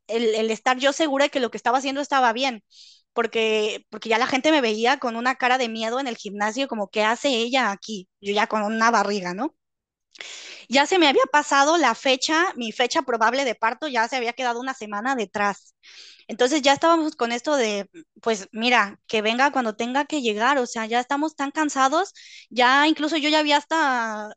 el, 0.07 0.35
el 0.35 0.51
estar 0.51 0.77
yo 0.77 0.93
segura 0.93 1.25
de 1.25 1.29
que 1.31 1.39
lo 1.39 1.51
que 1.51 1.57
estaba 1.57 1.77
haciendo 1.79 2.01
estaba 2.01 2.33
bien 2.33 2.63
porque, 3.13 3.85
porque 3.89 4.09
ya 4.09 4.17
la 4.17 4.27
gente 4.27 4.51
me 4.51 4.61
veía 4.61 4.97
con 4.99 5.15
una 5.15 5.35
cara 5.35 5.57
de 5.57 5.69
miedo 5.69 5.99
en 5.99 6.07
el 6.07 6.17
gimnasio, 6.17 6.67
como, 6.67 6.89
¿qué 6.89 7.03
hace 7.03 7.29
ella 7.29 7.71
aquí? 7.71 8.09
Yo 8.21 8.33
ya 8.33 8.47
con 8.47 8.63
una 8.63 8.91
barriga, 8.91 9.33
¿no? 9.33 9.55
ya 10.69 10.85
se 10.85 10.99
me 10.99 11.07
había 11.07 11.23
pasado 11.31 11.77
la 11.77 11.95
fecha, 11.95 12.53
mi 12.55 12.71
fecha 12.71 13.01
probable 13.03 13.45
de 13.45 13.55
parto 13.55 13.87
ya 13.87 14.07
se 14.07 14.15
había 14.15 14.33
quedado 14.33 14.59
una 14.59 14.73
semana 14.73 15.15
detrás. 15.15 15.75
Entonces 16.27 16.61
ya 16.61 16.73
estábamos 16.73 17.15
con 17.15 17.31
esto 17.31 17.55
de, 17.55 17.89
pues 18.21 18.47
mira, 18.51 18.99
que 19.07 19.21
venga 19.21 19.51
cuando 19.51 19.75
tenga 19.75 20.05
que 20.05 20.21
llegar, 20.21 20.57
o 20.59 20.65
sea, 20.65 20.85
ya 20.85 20.99
estamos 20.99 21.35
tan 21.35 21.51
cansados, 21.51 22.13
ya 22.49 22.87
incluso 22.87 23.17
yo 23.17 23.29
ya 23.29 23.39
había 23.39 23.57
hasta 23.57 24.31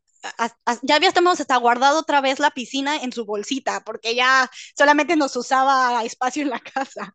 ya 0.83 0.97
hasta 0.97 1.57
guardado 1.59 2.01
otra 2.01 2.21
vez 2.23 2.39
la 2.39 2.51
piscina 2.51 2.97
en 2.97 3.13
su 3.13 3.27
bolsita, 3.27 3.83
porque 3.85 4.15
ya 4.15 4.51
solamente 4.77 5.17
nos 5.17 5.37
usaba 5.37 6.03
espacio 6.05 6.43
en 6.43 6.51
la 6.51 6.61
casa. 6.61 7.15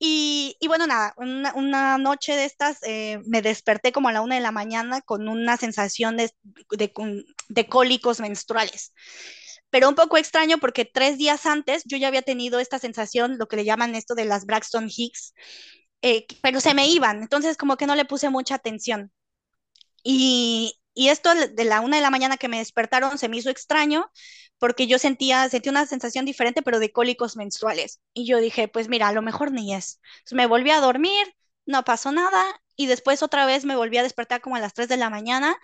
Y, 0.00 0.56
bueno, 0.66 0.86
nada, 0.86 1.14
una, 1.16 1.98
noche 1.98 2.36
de 2.36 2.44
estas 2.44 2.78
eh, 2.82 3.20
me 3.26 3.42
desperté 3.42 3.90
como 3.90 4.08
a 4.08 4.12
la 4.12 4.20
una 4.20 4.36
de 4.36 4.40
la 4.40 4.52
mañana 4.52 5.00
con 5.00 5.28
una 5.28 5.56
sensación 5.56 6.16
de, 6.16 6.30
de, 6.70 6.92
de 7.48 7.66
cólicos 7.66 8.20
menstruales 8.20 8.92
pero 9.70 9.88
un 9.88 9.94
poco 9.94 10.16
extraño 10.16 10.58
porque 10.58 10.84
tres 10.84 11.18
días 11.18 11.46
antes 11.46 11.82
yo 11.84 11.96
ya 11.96 12.08
había 12.08 12.22
tenido 12.22 12.58
esta 12.60 12.78
sensación, 12.78 13.38
lo 13.38 13.48
que 13.48 13.56
le 13.56 13.64
llaman 13.64 13.94
esto 13.94 14.14
de 14.14 14.24
las 14.24 14.46
Braxton 14.46 14.88
Hicks, 14.94 15.34
eh, 16.02 16.26
pero 16.42 16.60
se 16.60 16.74
me 16.74 16.88
iban, 16.88 17.22
entonces 17.22 17.56
como 17.56 17.76
que 17.76 17.86
no 17.86 17.94
le 17.94 18.04
puse 18.04 18.30
mucha 18.30 18.54
atención. 18.54 19.12
Y, 20.02 20.77
y 20.98 21.10
esto 21.10 21.30
de 21.32 21.64
la 21.64 21.80
una 21.80 21.96
de 21.98 22.02
la 22.02 22.10
mañana 22.10 22.38
que 22.38 22.48
me 22.48 22.58
despertaron 22.58 23.18
se 23.18 23.28
me 23.28 23.36
hizo 23.36 23.50
extraño 23.50 24.10
porque 24.58 24.88
yo 24.88 24.98
sentía, 24.98 25.48
sentí 25.48 25.68
una 25.68 25.86
sensación 25.86 26.24
diferente, 26.24 26.60
pero 26.60 26.80
de 26.80 26.90
cólicos 26.90 27.36
menstruales. 27.36 28.00
Y 28.14 28.26
yo 28.26 28.38
dije, 28.40 28.66
pues 28.66 28.88
mira, 28.88 29.06
a 29.06 29.12
lo 29.12 29.22
mejor 29.22 29.52
ni 29.52 29.74
es. 29.74 30.00
Me 30.32 30.46
volví 30.46 30.70
a 30.72 30.80
dormir, 30.80 31.36
no 31.66 31.84
pasó 31.84 32.10
nada, 32.10 32.44
y 32.74 32.86
después 32.86 33.22
otra 33.22 33.46
vez 33.46 33.64
me 33.64 33.76
volví 33.76 33.96
a 33.98 34.02
despertar 34.02 34.40
como 34.40 34.56
a 34.56 34.60
las 34.60 34.74
3 34.74 34.88
de 34.88 34.96
la 34.96 35.08
mañana 35.08 35.56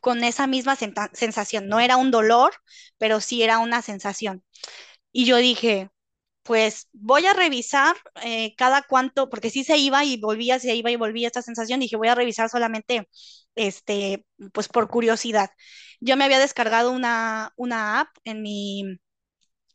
con 0.00 0.24
esa 0.24 0.46
misma 0.46 0.76
sensación. 1.12 1.68
No 1.68 1.80
era 1.80 1.96
un 1.96 2.10
dolor, 2.12 2.52
pero 2.98 3.20
sí 3.20 3.42
era 3.42 3.58
una 3.58 3.82
sensación. 3.82 4.44
Y 5.12 5.26
yo 5.26 5.38
dije, 5.38 5.90
pues 6.42 6.88
voy 6.92 7.26
a 7.26 7.34
revisar 7.34 7.96
eh, 8.22 8.54
cada 8.56 8.82
cuánto, 8.82 9.30
porque 9.30 9.50
sí 9.50 9.64
se 9.64 9.78
iba 9.78 10.04
y 10.04 10.18
volvía, 10.20 10.58
se 10.58 10.74
iba 10.74 10.90
y 10.90 10.96
volvía 10.96 11.28
esta 11.28 11.42
sensación, 11.42 11.80
dije, 11.80 11.96
voy 11.96 12.08
a 12.08 12.14
revisar 12.16 12.48
solamente, 12.50 13.08
este, 13.54 14.24
pues 14.52 14.68
por 14.68 14.88
curiosidad. 14.88 15.50
Yo 16.00 16.16
me 16.16 16.24
había 16.24 16.38
descargado 16.38 16.92
una, 16.92 17.52
una 17.56 18.00
app 18.00 18.08
en 18.24 18.42
mi, 18.42 18.98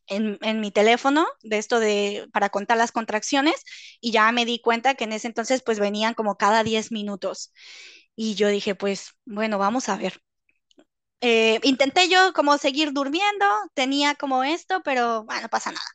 en, 0.08 0.38
en, 0.42 0.60
mi 0.62 0.72
teléfono 0.72 1.28
de 1.44 1.58
esto 1.58 1.80
de 1.80 2.28
para 2.34 2.50
contar 2.50 2.78
las 2.78 2.92
contracciones 2.92 3.64
y 4.02 4.12
ya 4.12 4.32
me 4.32 4.46
di 4.46 4.60
cuenta 4.62 4.96
que 4.96 5.04
en 5.06 5.14
ese 5.14 5.28
entonces 5.28 5.62
pues 5.66 5.80
venían 5.80 6.14
como 6.14 6.38
cada 6.38 6.64
10 6.64 6.92
minutos. 6.92 7.54
Y 8.16 8.36
yo 8.36 8.48
dije, 8.50 8.76
pues 8.76 9.12
bueno, 9.26 9.58
vamos 9.60 9.90
a 9.90 9.98
ver. 9.98 10.22
Eh, 11.20 11.60
intenté 11.64 12.10
yo 12.10 12.32
como 12.34 12.60
seguir 12.60 12.94
durmiendo, 12.94 13.46
tenía 13.74 14.14
como 14.14 14.44
esto, 14.44 14.82
pero 14.84 15.24
bueno, 15.24 15.42
no 15.44 15.50
pasa 15.50 15.72
nada. 15.72 15.86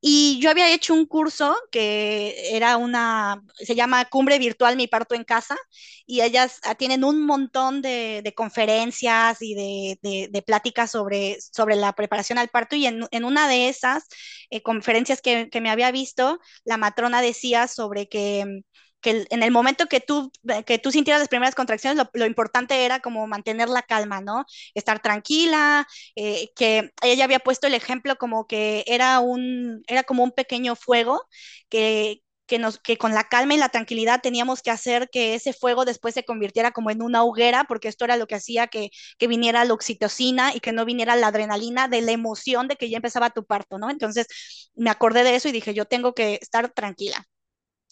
Y 0.00 0.40
yo 0.40 0.50
había 0.50 0.72
hecho 0.74 0.92
un 0.92 1.06
curso 1.06 1.56
que 1.70 2.56
era 2.56 2.76
una, 2.76 3.42
se 3.54 3.76
llama 3.76 4.04
Cumbre 4.06 4.38
Virtual 4.40 4.76
Mi 4.76 4.88
Parto 4.88 5.14
en 5.14 5.22
Casa, 5.24 5.56
y 6.04 6.22
ellas 6.22 6.60
tienen 6.78 7.04
un 7.04 7.24
montón 7.24 7.80
de, 7.80 8.32
conferencias 8.36 9.38
y 9.40 9.54
de, 9.54 10.42
pláticas 10.44 10.90
sobre, 10.90 11.38
sobre 11.40 11.76
la 11.76 11.92
preparación 11.94 12.38
al 12.38 12.48
parto, 12.48 12.74
y 12.76 12.86
en, 12.86 13.24
una 13.24 13.48
de 13.48 13.68
esas 13.68 14.04
eh, 14.50 14.62
conferencias 14.62 15.20
que 15.22 15.60
me 15.60 15.70
había 15.70 15.92
visto, 15.92 16.40
la 16.64 16.76
matrona 16.76 17.22
decía 17.22 17.68
sobre 17.68 18.08
que 18.08 18.62
en 19.10 19.42
el 19.42 19.50
momento 19.50 19.86
que 19.86 20.00
tú, 20.00 20.30
que 20.66 20.78
tú 20.78 20.90
sintieras 20.90 21.20
las 21.20 21.28
primeras 21.28 21.54
contracciones, 21.54 21.96
lo, 21.98 22.08
lo 22.14 22.26
importante 22.26 22.84
era 22.84 23.00
como 23.00 23.26
mantener 23.26 23.68
la 23.68 23.82
calma, 23.82 24.20
¿no? 24.20 24.44
Estar 24.74 25.00
tranquila, 25.00 25.86
eh, 26.16 26.50
que 26.56 26.92
ella 27.02 27.24
había 27.24 27.38
puesto 27.40 27.66
el 27.66 27.74
ejemplo 27.74 28.16
como 28.16 28.46
que 28.46 28.84
era, 28.86 29.20
un, 29.20 29.82
era 29.86 30.02
como 30.04 30.24
un 30.24 30.32
pequeño 30.32 30.76
fuego 30.76 31.22
que, 31.68 32.22
que, 32.46 32.58
nos, 32.58 32.78
que 32.78 32.96
con 32.98 33.12
la 33.14 33.24
calma 33.24 33.54
y 33.54 33.58
la 33.58 33.68
tranquilidad 33.68 34.20
teníamos 34.22 34.62
que 34.62 34.70
hacer 34.70 35.08
que 35.10 35.34
ese 35.34 35.52
fuego 35.52 35.84
después 35.84 36.14
se 36.14 36.24
convirtiera 36.24 36.70
como 36.72 36.90
en 36.90 37.02
una 37.02 37.22
hoguera, 37.24 37.64
porque 37.64 37.88
esto 37.88 38.04
era 38.04 38.16
lo 38.16 38.26
que 38.26 38.36
hacía 38.36 38.66
que, 38.68 38.90
que 39.18 39.26
viniera 39.28 39.64
la 39.64 39.74
oxitocina 39.74 40.54
y 40.54 40.60
que 40.60 40.72
no 40.72 40.84
viniera 40.84 41.16
la 41.16 41.28
adrenalina 41.28 41.88
de 41.88 42.02
la 42.02 42.12
emoción 42.12 42.68
de 42.68 42.76
que 42.76 42.88
ya 42.90 42.96
empezaba 42.98 43.30
tu 43.30 43.44
parto, 43.44 43.78
¿no? 43.78 43.90
Entonces 43.90 44.26
me 44.74 44.90
acordé 44.90 45.24
de 45.24 45.34
eso 45.36 45.48
y 45.48 45.52
dije, 45.52 45.74
yo 45.74 45.84
tengo 45.86 46.14
que 46.14 46.38
estar 46.40 46.70
tranquila. 46.72 47.26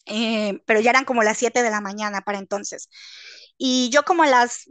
Eh, 0.06 0.60
pero 0.66 0.80
ya 0.80 0.90
eran 0.90 1.04
como 1.04 1.22
las 1.22 1.38
7 1.38 1.62
de 1.62 1.70
la 1.70 1.80
mañana 1.80 2.20
para 2.22 2.38
entonces. 2.38 2.88
Y 3.58 3.90
yo 3.90 4.04
como 4.04 4.22
a 4.24 4.26
las, 4.26 4.68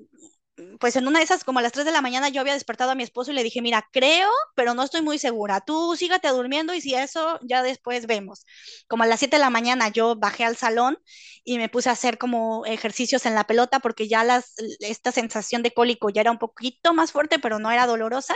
pues 0.80 0.96
en 0.96 1.08
una 1.08 1.20
de 1.20 1.26
esas, 1.26 1.44
como 1.44 1.60
a 1.60 1.62
las 1.64 1.72
3 1.72 1.86
de 1.86 1.92
la 1.92 2.02
mañana, 2.02 2.30
yo 2.30 2.42
había 2.42 2.54
despertado 2.54 2.92
a 2.92 2.96
mi 2.96 3.02
esposo 3.04 3.32
y 3.32 3.34
le 3.34 3.44
dije, 3.44 3.62
mira, 3.62 3.88
creo, 3.92 4.30
pero 4.56 4.74
no 4.76 4.84
estoy 4.84 5.02
muy 5.02 5.18
segura. 5.18 5.62
Tú 5.62 5.96
sígate 5.98 6.28
durmiendo 6.30 6.74
y 6.76 6.82
si 6.82 6.94
eso, 6.96 7.40
ya 7.44 7.64
después 7.64 8.06
vemos. 8.06 8.46
Como 8.88 9.04
a 9.04 9.08
las 9.08 9.20
7 9.20 9.38
de 9.38 9.42
la 9.42 9.50
mañana 9.50 9.90
yo 9.90 10.16
bajé 10.16 10.44
al 10.46 10.56
salón 10.58 10.98
y 11.44 11.58
me 11.58 11.70
puse 11.70 11.90
a 11.90 11.94
hacer 11.94 12.18
como 12.20 12.66
ejercicios 12.66 13.26
en 13.26 13.34
la 13.36 13.46
pelota 13.46 13.80
porque 13.80 14.08
ya 14.08 14.24
las, 14.24 14.54
esta 14.80 15.12
sensación 15.12 15.64
de 15.64 15.74
cólico 15.74 16.10
ya 16.10 16.22
era 16.22 16.32
un 16.32 16.38
poquito 16.40 16.94
más 16.94 17.12
fuerte, 17.12 17.40
pero 17.40 17.58
no 17.60 17.72
era 17.72 17.88
dolorosa. 17.88 18.36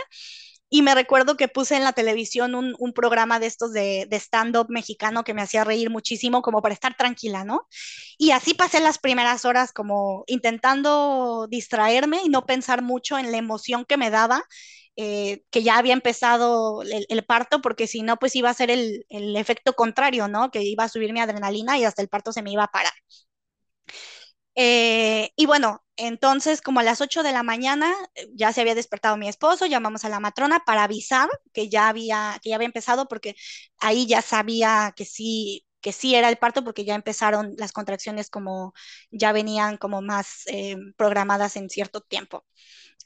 Y 0.70 0.82
me 0.82 0.94
recuerdo 0.94 1.36
que 1.36 1.48
puse 1.48 1.76
en 1.76 1.84
la 1.84 1.92
televisión 1.92 2.54
un, 2.54 2.74
un 2.78 2.92
programa 2.92 3.40
de 3.40 3.46
estos 3.46 3.72
de, 3.72 4.06
de 4.08 4.16
stand-up 4.18 4.66
mexicano 4.68 5.24
que 5.24 5.34
me 5.34 5.42
hacía 5.42 5.64
reír 5.64 5.90
muchísimo, 5.90 6.42
como 6.42 6.60
para 6.62 6.74
estar 6.74 6.96
tranquila, 6.96 7.44
¿no? 7.44 7.66
Y 8.18 8.32
así 8.32 8.54
pasé 8.54 8.80
las 8.80 8.98
primeras 8.98 9.44
horas 9.44 9.72
como 9.72 10.24
intentando 10.26 11.46
distraerme 11.48 12.20
y 12.24 12.28
no 12.28 12.44
pensar 12.46 12.82
mucho 12.82 13.18
en 13.18 13.32
la 13.32 13.38
emoción 13.38 13.84
que 13.86 13.96
me 13.96 14.10
daba, 14.10 14.42
eh, 14.96 15.42
que 15.50 15.62
ya 15.62 15.78
había 15.78 15.92
empezado 15.92 16.82
el, 16.82 17.06
el, 17.08 17.24
parto, 17.24 17.60
porque 17.62 17.86
si 17.86 18.02
no, 18.02 18.16
pues 18.18 18.34
iba 18.36 18.50
a 18.50 18.54
ser 18.54 18.70
el, 18.70 19.06
el 19.08 19.36
efecto 19.36 19.74
contrario, 19.74 20.28
¿no? 20.28 20.50
Que 20.50 20.62
iba 20.62 20.84
a 20.84 20.88
subir 20.88 21.12
mi 21.12 21.20
adrenalina 21.20 21.78
y 21.78 21.84
hasta 21.84 22.02
el 22.02 22.08
parto 22.08 22.32
se 22.32 22.42
me 22.42 22.50
iba 22.52 22.64
a 22.64 22.68
parar. 22.68 22.92
Eh, 24.60 25.30
y 25.36 25.46
bueno, 25.46 25.84
entonces 25.96 26.60
como 26.62 26.80
a 26.80 26.82
las 26.82 27.00
8 27.00 27.22
de 27.22 27.30
la 27.32 27.44
mañana 27.44 27.94
eh, 28.16 28.26
ya 28.34 28.52
se 28.52 28.60
había 28.60 28.74
despertado 28.74 29.16
mi 29.16 29.28
esposo, 29.28 29.66
llamamos 29.66 30.04
a 30.04 30.08
la 30.08 30.18
matrona 30.20 30.60
para 30.66 30.82
avisar 30.84 31.28
que 31.52 31.68
ya 31.68 31.88
había, 31.88 32.38
que 32.42 32.50
ya 32.50 32.56
había 32.56 32.66
empezado 32.66 33.06
porque 33.06 33.36
ahí 33.78 34.06
ya 34.08 34.20
sabía 34.20 34.92
que 34.96 35.04
sí, 35.04 35.64
que 35.80 35.92
sí 35.92 36.14
era 36.16 36.28
el 36.28 36.38
parto 36.38 36.64
porque 36.64 36.84
ya 36.84 36.96
empezaron 36.96 37.54
las 37.56 37.70
contracciones 37.72 38.30
como 38.30 38.74
ya 39.12 39.30
venían 39.32 39.76
como 39.76 40.02
más 40.02 40.42
eh, 40.48 40.76
programadas 40.96 41.54
en 41.56 41.70
cierto 41.70 42.00
tiempo. 42.00 42.44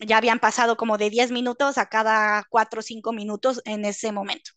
Ya 0.00 0.18
habían 0.18 0.40
pasado 0.40 0.76
como 0.76 0.98
de 0.98 1.10
10 1.10 1.30
minutos 1.32 1.78
a 1.78 1.86
cada 1.88 2.44
4 2.50 2.80
o 2.80 2.82
5 2.82 3.12
minutos 3.12 3.62
en 3.66 3.84
ese 3.86 4.12
momento. 4.12 4.52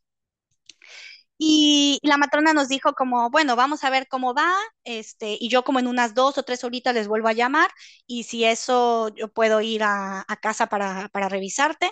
Y 1.37 1.99
la 2.03 2.17
matrona 2.17 2.53
nos 2.53 2.69
dijo 2.69 2.93
como, 2.93 3.29
bueno, 3.29 3.55
vamos 3.57 3.83
a 3.83 3.89
ver 3.89 4.07
cómo 4.07 4.33
va, 4.33 4.53
este, 4.85 5.37
y 5.39 5.49
yo 5.49 5.63
como 5.63 5.79
en 5.79 5.87
unas 5.87 6.13
dos 6.15 6.37
o 6.37 6.43
tres 6.43 6.63
horitas 6.63 6.93
les 6.95 7.07
vuelvo 7.09 7.27
a 7.27 7.33
llamar, 7.33 7.69
y 8.07 8.23
si 8.23 8.45
eso 8.45 9.09
yo 9.15 9.27
puedo 9.29 9.59
ir 9.61 9.83
a, 9.83 10.25
casa 10.41 10.67
para, 10.67 11.09
para 11.09 11.27
revisarte, 11.29 11.91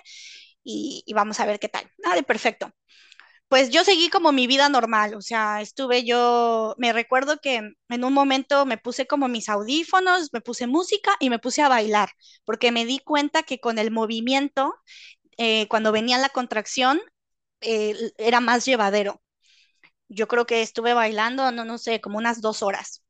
y, 0.64 1.04
y, 1.06 1.14
vamos 1.14 1.40
a 1.40 1.46
ver 1.46 1.60
qué 1.60 1.70
tal. 1.70 1.90
Ah, 2.06 2.16
de 2.16 2.24
perfecto. 2.24 2.72
Pues 3.50 3.70
yo 3.70 3.84
seguí 3.84 4.10
como 4.10 4.32
mi 4.32 4.48
vida 4.48 4.70
normal, 4.70 5.16
o 5.16 5.22
sea, 5.22 5.62
estuve 5.62 6.04
yo, 6.06 6.76
me 6.80 6.94
recuerdo 6.94 7.38
que 7.42 7.58
en 7.90 8.04
un 8.04 8.14
momento 8.14 8.66
me 8.66 8.78
puse 8.80 9.08
como 9.08 9.28
mis 9.28 9.50
audífonos, 9.50 10.30
me 10.34 10.42
puse 10.42 10.68
música 10.68 11.16
y 11.20 11.30
me 11.30 11.40
puse 11.40 11.62
a 11.62 11.70
bailar, 11.70 12.10
porque 12.46 12.72
me 12.72 12.86
di 12.86 13.00
cuenta 13.00 13.44
que 13.44 13.60
con 13.60 13.78
el 13.80 13.92
movimiento, 13.92 14.74
eh, 15.38 15.68
cuando 15.70 15.92
venía 15.92 16.18
la 16.20 16.30
contracción, 16.30 17.02
eh, 17.62 17.96
era 18.18 18.42
más 18.42 18.66
llevadero 18.66 19.23
yo 20.10 20.28
creo 20.28 20.46
que 20.46 20.62
estuve 20.62 20.94
bailando, 20.94 21.52
no, 21.52 21.66
no 21.66 21.78
sé, 21.78 22.02
como 22.02 22.18
unas 22.18 22.42
dos 22.42 22.64
horas. 22.64 23.04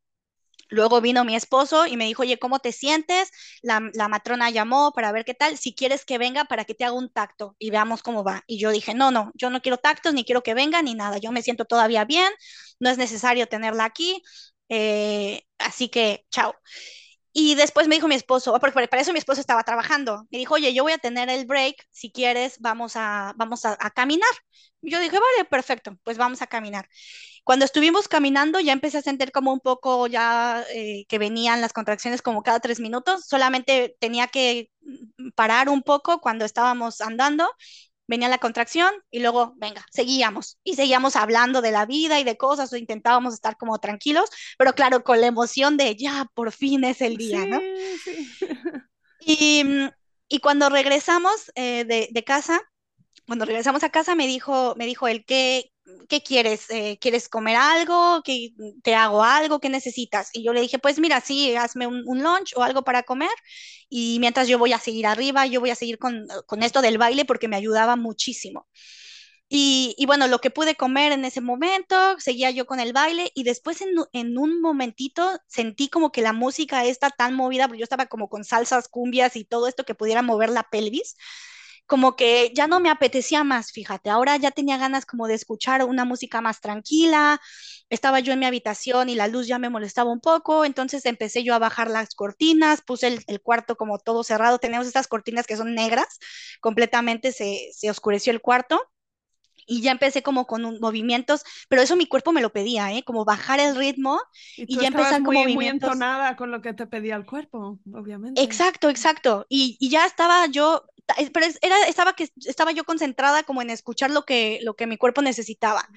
Luego 0.69 1.01
vino 1.01 1.23
mi 1.23 1.35
esposo 1.35 1.85
y 1.85 1.97
me 1.97 2.05
dijo, 2.05 2.23
oye, 2.23 2.39
¿cómo 2.39 2.59
te 2.59 2.71
sientes? 2.71 3.29
La, 3.61 3.79
matrona 4.07 4.49
llamó 4.49 4.91
para 4.93 5.11
ver 5.11 5.23
qué 5.25 5.33
tal, 5.35 5.57
si 5.57 5.75
quieres 5.75 6.05
que 6.05 6.17
venga 6.17 6.45
para 6.45 6.65
que 6.65 6.73
te 6.73 6.83
haga 6.83 6.93
un 6.95 7.09
tacto 7.11 7.55
y 7.59 7.69
veamos 7.69 8.01
cómo 8.01 8.23
va. 8.23 8.43
Y 8.47 8.59
yo 8.59 8.71
dije, 8.71 8.93
no, 8.95 9.11
no, 9.11 9.31
yo 9.35 9.49
no 9.51 9.61
quiero 9.61 9.77
tactos, 9.77 10.13
ni 10.13 10.25
quiero 10.25 10.41
que 10.43 10.53
venga, 10.55 10.81
ni 10.81 10.95
nada, 10.95 11.17
yo 11.19 11.31
me 11.31 11.43
siento 11.43 11.65
todavía 11.65 12.05
bien, 12.05 12.31
no 12.79 12.89
es 12.89 12.97
necesario 12.97 13.47
tenerla 13.47 13.85
aquí, 13.85 14.23
eh, 14.69 15.43
así 15.59 15.89
que 15.89 16.25
chao. 16.31 16.55
Y 17.35 17.55
después 17.55 17.87
me 17.87 17.95
dijo 17.95 18.07
mi 18.07 18.13
esposo, 18.13 18.55
porque 18.59 18.87
para 18.87 19.01
eso 19.01 19.11
mi 19.11 19.17
esposo 19.17 19.41
estaba 19.41 19.63
trabajando, 19.63 20.27
me 20.29 20.37
dijo, 20.37 20.53
oye, 20.53 20.71
yo 20.71 20.83
voy 20.83 20.91
a 20.91 20.99
tener 20.99 21.29
el 21.29 21.47
break, 21.47 21.87
si 21.89 22.11
quieres, 22.11 22.59
vamos 22.59 22.95
a, 22.95 23.33
vamos 23.35 23.65
a, 23.65 23.75
caminar. 23.89 24.29
Yo 24.81 24.99
dije, 24.99 25.17
vale, 25.17 25.45
perfecto, 25.49 25.97
pues 26.03 26.19
vamos 26.19 26.43
a 26.43 26.47
caminar. 26.47 26.87
Cuando 27.43 27.65
estuvimos 27.65 28.07
caminando 28.07 28.59
ya 28.59 28.71
empecé 28.71 28.99
a 28.99 29.01
sentir 29.01 29.31
como 29.31 29.51
un 29.51 29.59
poco 29.59 30.07
ya 30.07 30.63
eh, 30.73 31.05
que 31.07 31.17
venían 31.17 31.59
las 31.59 31.73
contracciones 31.73 32.21
como 32.21 32.43
cada 32.43 32.59
tres 32.59 32.79
minutos, 32.79 33.25
solamente 33.25 33.97
tenía 33.99 34.27
que 34.27 34.69
mm, 34.81 35.29
parar 35.35 35.69
un 35.69 35.81
poco 35.81 36.21
cuando 36.21 36.45
estábamos 36.45 37.01
andando 37.01 37.49
venía 38.07 38.29
la 38.29 38.37
contracción 38.37 38.91
y 39.11 39.19
luego, 39.19 39.53
venga, 39.57 39.85
seguíamos 39.91 40.57
y 40.63 40.75
seguíamos 40.75 41.15
hablando 41.15 41.61
de 41.61 41.71
la 41.71 41.85
vida 41.85 42.19
y 42.19 42.23
de 42.23 42.37
cosas 42.37 42.71
o 42.73 42.77
intentábamos 42.77 43.33
estar 43.33 43.57
como 43.57 43.79
tranquilos, 43.79 44.29
pero 44.57 44.73
claro, 44.73 45.03
con 45.03 45.21
la 45.21 45.27
emoción 45.27 45.77
de 45.77 45.95
ya, 45.95 46.27
por 46.33 46.51
fin 46.51 46.83
es 46.83 47.01
el 47.01 47.17
día, 47.17 47.43
sí, 47.43 47.47
¿no? 47.49 47.59
Sí. 48.03 48.29
Y, 49.25 49.63
Y 50.27 50.39
cuando 50.39 50.69
regresamos 50.69 51.51
eh, 51.55 51.85
de, 51.85 52.09
de, 52.11 52.23
casa, 52.23 52.59
cuando 53.27 53.45
regresamos 53.45 53.83
a 53.83 53.89
casa 53.89 54.15
me 54.15 54.27
dijo, 54.27 54.73
me 54.77 54.85
dijo 54.85 55.07
él, 55.07 55.25
¿qué, 55.25 55.71
¿qué 56.09 56.21
quieres? 56.21 56.69
Eh, 56.69 56.97
¿Quieres 56.99 57.29
comer 57.29 57.55
algo? 57.57 58.21
¿Que 58.23 58.53
¿Te 58.83 58.95
hago 58.95 59.23
algo? 59.23 59.59
¿Qué 59.59 59.69
necesitas? 59.69 60.29
Y 60.33 60.43
yo 60.43 60.53
le 60.53 60.61
dije, 60.61 60.79
pues 60.79 60.99
mira, 60.99 61.21
sí, 61.21 61.55
hazme 61.55 61.87
un, 61.87 62.03
un, 62.05 62.23
lunch 62.23 62.53
o 62.55 62.63
algo 62.63 62.83
para 62.83 63.03
comer 63.03 63.31
y 63.89 64.17
mientras 64.19 64.47
yo 64.47 64.57
voy 64.57 64.73
a 64.73 64.79
seguir 64.79 65.05
arriba, 65.07 65.45
yo 65.47 65.59
voy 65.59 65.71
a 65.71 65.75
seguir 65.75 65.97
con, 65.97 66.27
con 66.45 66.63
esto 66.63 66.81
del 66.81 66.97
baile 66.97 67.25
porque 67.25 67.47
me 67.47 67.55
ayudaba 67.55 67.95
muchísimo. 67.95 68.67
Y, 69.49 69.93
y, 69.99 70.07
bueno, 70.07 70.27
lo 70.27 70.39
que 70.39 70.49
pude 70.49 70.75
comer 70.75 71.11
en 71.11 71.25
ese 71.25 71.41
momento, 71.41 71.95
seguía 72.19 72.49
yo 72.49 72.65
con 72.65 72.79
el 72.79 72.91
baile 72.91 73.31
y 73.35 73.43
después 73.43 73.81
en, 73.81 73.89
en, 74.13 74.37
un 74.37 74.61
momentito 74.61 75.37
sentí 75.47 75.89
como 75.89 76.11
que 76.11 76.23
la 76.23 76.33
música 76.33 76.85
está 76.85 77.11
tan 77.11 77.35
movida, 77.35 77.67
porque 77.67 77.79
yo 77.79 77.83
estaba 77.83 78.07
como 78.07 78.29
con 78.29 78.43
salsas, 78.45 78.87
cumbias 78.87 79.35
y 79.35 79.45
todo 79.45 79.67
esto 79.67 79.83
que 79.83 79.93
pudiera 79.93 80.23
mover 80.23 80.49
la 80.49 80.63
pelvis, 80.63 81.15
como 81.85 82.15
que 82.15 82.51
ya 82.55 82.67
no 82.67 82.79
me 82.79 82.89
apetecía 82.89 83.43
más, 83.43 83.71
fíjate, 83.71 84.09
ahora 84.09 84.37
ya 84.37 84.51
tenía 84.51 84.77
ganas 84.77 85.05
como 85.05 85.27
de 85.27 85.35
escuchar 85.35 85.83
una 85.83 86.05
música 86.05 86.41
más 86.41 86.61
tranquila, 86.61 87.39
estaba 87.89 88.19
yo 88.19 88.33
en 88.33 88.39
mi 88.39 88.45
habitación 88.45 89.09
y 89.09 89.15
la 89.15 89.27
luz 89.27 89.47
ya 89.47 89.59
me 89.59 89.69
molestaba 89.69 90.11
un 90.11 90.21
poco, 90.21 90.65
entonces 90.65 91.05
empecé 91.05 91.43
yo 91.43 91.53
a 91.53 91.59
bajar 91.59 91.89
las 91.89 92.15
cortinas, 92.15 92.81
puse 92.81 93.07
el, 93.07 93.23
el 93.27 93.41
cuarto 93.41 93.75
como 93.75 93.99
todo 93.99 94.23
cerrado, 94.23 94.59
tenemos 94.59 94.87
estas 94.87 95.07
cortinas 95.07 95.45
que 95.45 95.57
son 95.57 95.75
negras, 95.75 96.19
completamente 96.61 97.31
se, 97.31 97.69
se 97.73 97.89
oscureció 97.89 98.31
el 98.31 98.41
cuarto 98.41 98.81
y 99.65 99.81
ya 99.81 99.91
empecé 99.91 100.23
como 100.23 100.45
con 100.45 100.65
un, 100.65 100.79
movimientos, 100.79 101.43
pero 101.69 101.81
eso 101.81 101.95
mi 101.95 102.05
cuerpo 102.05 102.31
me 102.31 102.41
lo 102.41 102.51
pedía, 102.51 102.91
¿eh? 102.93 103.03
Como 103.03 103.25
bajar 103.25 103.59
el 103.59 103.75
ritmo 103.75 104.19
y, 104.57 104.75
y 104.75 104.79
ya 104.79 104.87
empezar 104.87 105.21
muy, 105.21 105.35
con 105.35 105.35
movimientos. 105.35 105.89
muy 105.89 105.93
entonada 105.93 106.35
con 106.35 106.51
lo 106.51 106.61
que 106.61 106.73
te 106.73 106.87
pedía 106.87 107.15
el 107.15 107.25
cuerpo, 107.25 107.79
obviamente. 107.93 108.41
Exacto, 108.41 108.89
exacto. 108.89 109.45
Y, 109.49 109.77
y 109.79 109.89
ya 109.89 110.05
estaba 110.05 110.45
yo, 110.47 110.83
pero 111.33 111.45
estaba, 111.45 112.71
yo 112.71 112.83
concentrada 112.83 113.43
como 113.43 113.61
en 113.61 113.69
escuchar 113.69 114.11
lo 114.11 114.25
que, 114.25 114.59
mi 114.87 114.97
cuerpo 114.97 115.21
necesitaba. 115.21 115.87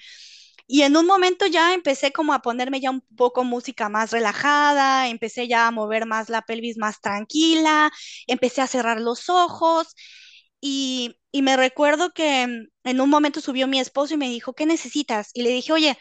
Y 0.68 0.82
en 0.82 0.96
un 0.96 1.06
momento 1.06 1.46
ya 1.46 1.74
empecé 1.74 2.12
como 2.12 2.32
a 2.34 2.42
ponerme 2.42 2.80
ya 2.80 2.90
un 2.90 3.00
poco 3.16 3.44
música 3.44 3.88
más 3.88 4.10
relajada, 4.10 5.08
empecé 5.08 5.46
ya 5.48 5.68
a 5.68 5.70
mover 5.70 6.06
más 6.06 6.28
la 6.28 6.42
pelvis 6.42 6.76
más 6.76 7.00
tranquila, 7.00 7.92
empecé 8.26 8.62
a 8.62 8.66
cerrar 8.66 9.00
los 9.00 9.28
ojos 9.30 9.94
y, 10.60 11.16
me 11.32 11.56
recuerdo 11.56 12.12
que 12.14 12.42
en 12.84 13.00
un 13.00 13.10
momento 13.10 13.40
subió 13.42 13.66
mi 13.68 13.78
esposo 13.78 14.14
y 14.14 14.16
me 14.16 14.28
dijo, 14.28 14.54
¿qué 14.54 14.64
necesitas? 14.66 15.30
Y 15.34 15.42
le 15.42 15.50
dije, 15.50 15.72
oye, 15.72 15.98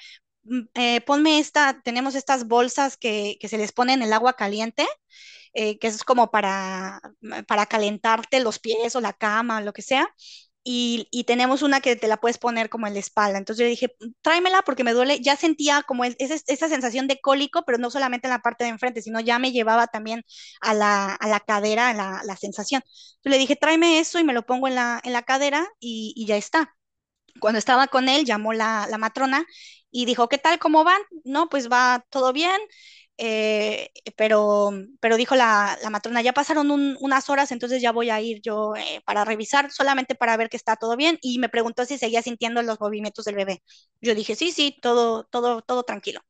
eh, 0.75 1.01
ponme 1.01 1.39
esta, 1.39 1.81
tenemos 1.83 2.15
estas 2.15 2.47
bolsas 2.47 2.97
que, 2.97 3.37
que 3.39 3.49
se 3.49 3.57
les 3.57 3.71
pone 3.71 3.93
en 3.93 4.01
el 4.01 4.13
agua 4.13 4.33
caliente, 4.33 4.85
eh, 5.55 5.79
que 5.79 5.87
es 5.87 6.03
como 6.03 6.31
para, 6.31 7.01
para 7.47 7.65
calentarte 7.65 8.41
los 8.41 8.59
pies 8.59 8.95
o 8.95 9.01
la 9.01 9.13
cama, 9.13 9.61
lo 9.61 9.73
que 9.73 9.81
sea. 9.81 10.07
Y, 10.67 11.23
tenemos 11.27 11.61
una 11.61 11.79
que 11.79 11.95
te 11.95 12.07
la 12.07 12.17
puedes 12.17 12.39
poner 12.39 12.69
como 12.69 12.87
en 12.87 12.93
la 12.95 12.99
espalda. 12.99 13.37
Entonces 13.37 13.63
yo 13.63 13.69
dije, 13.69 13.95
tráemela 14.21 14.63
porque 14.63 14.83
me 14.83 14.93
duele. 14.93 15.19
Ya 15.21 15.35
sentía 15.35 15.83
como 15.83 16.05
es, 16.05 16.15
esa 16.19 16.69
sensación 16.69 17.07
de 17.07 17.21
cólico, 17.21 17.63
pero 17.65 17.77
no 17.77 17.91
solamente 17.91 18.27
en 18.27 18.31
la 18.31 18.39
parte 18.41 18.63
de 18.63 18.71
enfrente, 18.71 19.01
sino 19.03 19.19
ya 19.19 19.37
me 19.39 19.51
llevaba 19.51 19.87
también 19.87 20.23
a 20.61 20.73
la, 20.73 21.13
a 21.13 21.27
la 21.27 21.39
cadera, 21.39 21.93
la, 21.93 22.21
la, 22.25 22.35
sensación. 22.35 22.81
Entonces 22.85 23.31
le 23.31 23.37
dije, 23.37 23.55
tráeme 23.55 23.99
eso 23.99 24.19
y 24.19 24.23
me 24.23 24.33
lo 24.33 24.45
pongo 24.45 24.67
en 24.67 24.75
la, 24.75 24.99
en 25.03 25.13
la 25.13 25.23
cadera 25.23 25.67
y, 25.79 26.13
y 26.15 26.25
ya 26.25 26.35
está. 26.37 26.75
Cuando 27.39 27.59
estaba 27.59 27.87
con 27.87 28.09
él, 28.09 28.25
llamó 28.25 28.53
la, 28.53 28.87
la 28.89 28.97
matrona 28.97 29.45
y 29.91 30.05
dijo, 30.05 30.29
¿qué 30.29 30.37
tal? 30.37 30.59
¿Cómo 30.59 30.83
van? 30.83 31.01
No, 31.23 31.47
pues 31.49 31.69
va 31.71 32.05
todo 32.09 32.33
bien. 32.33 32.59
Eh, 33.17 33.91
pero, 34.17 34.71
pero 34.99 35.15
dijo 35.17 35.35
la, 35.35 35.77
la 35.81 35.89
matrona, 35.89 36.21
ya 36.21 36.33
pasaron 36.33 36.69
un, 36.71 36.97
unas 36.99 37.29
horas, 37.29 37.51
entonces 37.53 37.81
ya 37.81 37.91
voy 37.93 38.09
a 38.09 38.19
ir 38.21 38.41
yo 38.41 38.75
eh, 38.75 39.01
para 39.05 39.23
revisar, 39.23 39.71
solamente 39.71 40.15
para 40.15 40.35
ver 40.37 40.49
que 40.49 40.57
está 40.57 40.75
todo 40.75 40.97
bien, 40.97 41.17
y 41.21 41.39
me 41.39 41.47
preguntó 41.49 41.85
si 41.85 41.97
seguía 41.97 42.21
sintiendo 42.21 42.61
los 42.61 42.79
movimientos 42.81 43.23
del 43.25 43.35
bebé. 43.35 43.63
Yo 44.01 44.15
dije, 44.15 44.35
sí, 44.35 44.51
sí, 44.51 44.77
todo, 44.81 45.23
todo, 45.25 45.61
todo 45.61 45.83
tranquilo. 45.83 46.21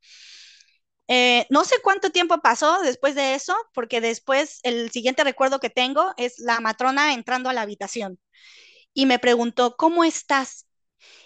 Eh, 1.07 1.45
no 1.51 1.63
sé 1.65 1.75
cuánto 1.83 2.09
tiempo 2.11 2.39
pasó 2.41 2.81
después 2.81 3.13
de 3.15 3.35
eso, 3.35 3.55
porque 3.73 4.01
después 4.01 4.59
el 4.63 4.89
siguiente 4.91 5.23
recuerdo 5.23 5.59
que 5.59 5.69
tengo 5.69 6.13
es 6.17 6.39
la 6.39 6.59
matrona 6.61 7.13
entrando 7.13 7.49
a 7.49 7.53
la 7.53 7.61
habitación 7.61 8.19
y 8.93 9.05
me 9.07 9.19
preguntó, 9.19 9.75
¿cómo 9.77 10.03
estás? 10.05 10.64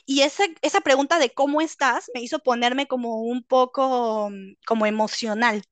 Y 0.06 0.22
esa, 0.22 0.44
esa 0.62 0.82
pregunta 0.82 1.20
de 1.20 1.34
cómo 1.34 1.62
estás 1.62 2.10
me 2.14 2.22
hizo 2.22 2.40
ponerme 2.40 2.88
como 2.88 3.22
un 3.22 3.44
poco 3.44 4.30
como 4.66 4.86
emocional. 4.86 5.64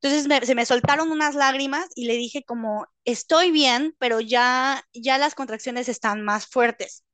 Entonces 0.00 0.46
se 0.46 0.54
me 0.54 0.66
soltaron 0.66 1.10
unas 1.10 1.34
lágrimas 1.34 1.88
y 1.96 2.06
le 2.06 2.14
dije 2.14 2.44
como, 2.44 2.86
estoy 3.04 3.50
bien, 3.50 3.96
pero 3.98 4.20
ya, 4.20 4.84
ya 4.92 5.18
las 5.18 5.34
contracciones 5.34 5.88
están 5.88 6.22
más 6.22 6.46
fuertes. 6.46 7.04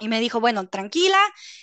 Y 0.00 0.08
me 0.08 0.20
dijo, 0.20 0.40
bueno, 0.40 0.68
tranquila, 0.68 1.18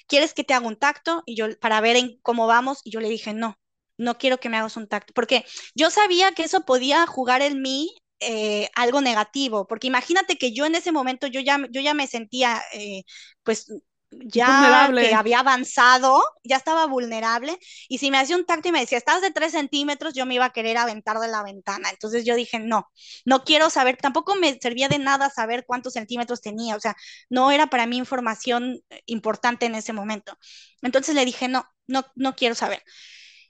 ¿quieres 0.08 0.34
que 0.34 0.44
te 0.44 0.54
haga 0.54 0.68
un 0.68 0.78
tacto? 0.78 1.24
Y 1.26 1.36
yo, 1.36 1.58
para 1.60 1.82
ver 1.82 1.96
en 1.96 2.20
cómo 2.22 2.48
vamos, 2.48 2.82
y 2.84 2.92
yo 2.92 3.00
le 3.00 3.10
dije, 3.10 3.34
no, 3.34 3.58
no 3.98 4.18
quiero 4.18 4.40
que 4.40 4.50
me 4.50 4.58
hagas 4.58 4.78
un 4.78 4.88
tacto, 4.88 5.14
porque 5.14 5.46
yo 5.76 5.90
sabía 5.90 6.34
que 6.34 6.44
eso 6.44 6.66
podía 6.66 7.08
jugar 7.08 7.42
en 7.42 7.62
mí 7.62 7.96
eh, 8.20 8.70
algo 8.76 9.02
negativo, 9.02 9.68
porque 9.68 9.88
imagínate 9.88 10.38
que 10.38 10.54
yo 10.54 10.66
en 10.66 10.76
ese 10.76 10.92
momento 10.92 11.28
yo 11.28 11.42
ya, 11.42 11.60
yo 11.72 11.82
ya 11.82 11.94
me 11.94 12.08
sentía 12.08 12.62
eh, 12.74 13.04
pues 13.44 13.68
ya 14.12 14.48
vulnerable. 14.48 15.10
que 15.10 15.14
había 15.14 15.40
avanzado, 15.40 16.22
ya 16.44 16.58
estaba 16.58 16.86
vulnerable, 16.86 17.58
y 17.90 17.98
si 17.98 18.12
me 18.12 18.18
hacía 18.18 18.36
un 18.38 18.46
tacto 18.46 18.70
y 18.70 18.72
me 18.72 18.80
decía, 18.80 18.98
estás 18.98 19.22
de 19.22 19.32
tres 19.32 19.52
centímetros, 19.52 20.14
yo 20.14 20.26
me 20.26 20.36
iba 20.36 20.46
a 20.46 20.54
querer 20.54 20.78
aventar 20.78 21.20
de 21.20 21.28
la 21.28 21.44
ventana. 21.44 21.90
Entonces 21.90 22.26
yo 22.26 22.36
dije, 22.36 22.60
no, 22.60 22.90
no 23.26 23.44
quiero 23.44 23.70
saber, 23.70 23.98
tampoco 23.98 24.36
me 24.36 24.58
servía 24.60 24.88
de 24.88 25.00
nada 25.00 25.30
saber 25.30 25.66
cuántos 25.68 25.94
centímetros 25.94 26.42
tenía, 26.42 26.76
o 26.76 26.80
sea, 26.80 26.96
no 27.30 27.52
era 27.52 27.68
para 27.68 27.88
mí 27.88 27.98
información 27.98 28.80
importante 29.06 29.66
en 29.66 29.76
ese 29.76 29.94
momento. 29.94 30.38
Entonces 30.82 31.16
le 31.16 31.26
dije, 31.26 31.48
no, 31.48 31.66
no, 31.88 32.06
no 32.16 32.36
quiero 32.36 32.56
saber. 32.56 32.84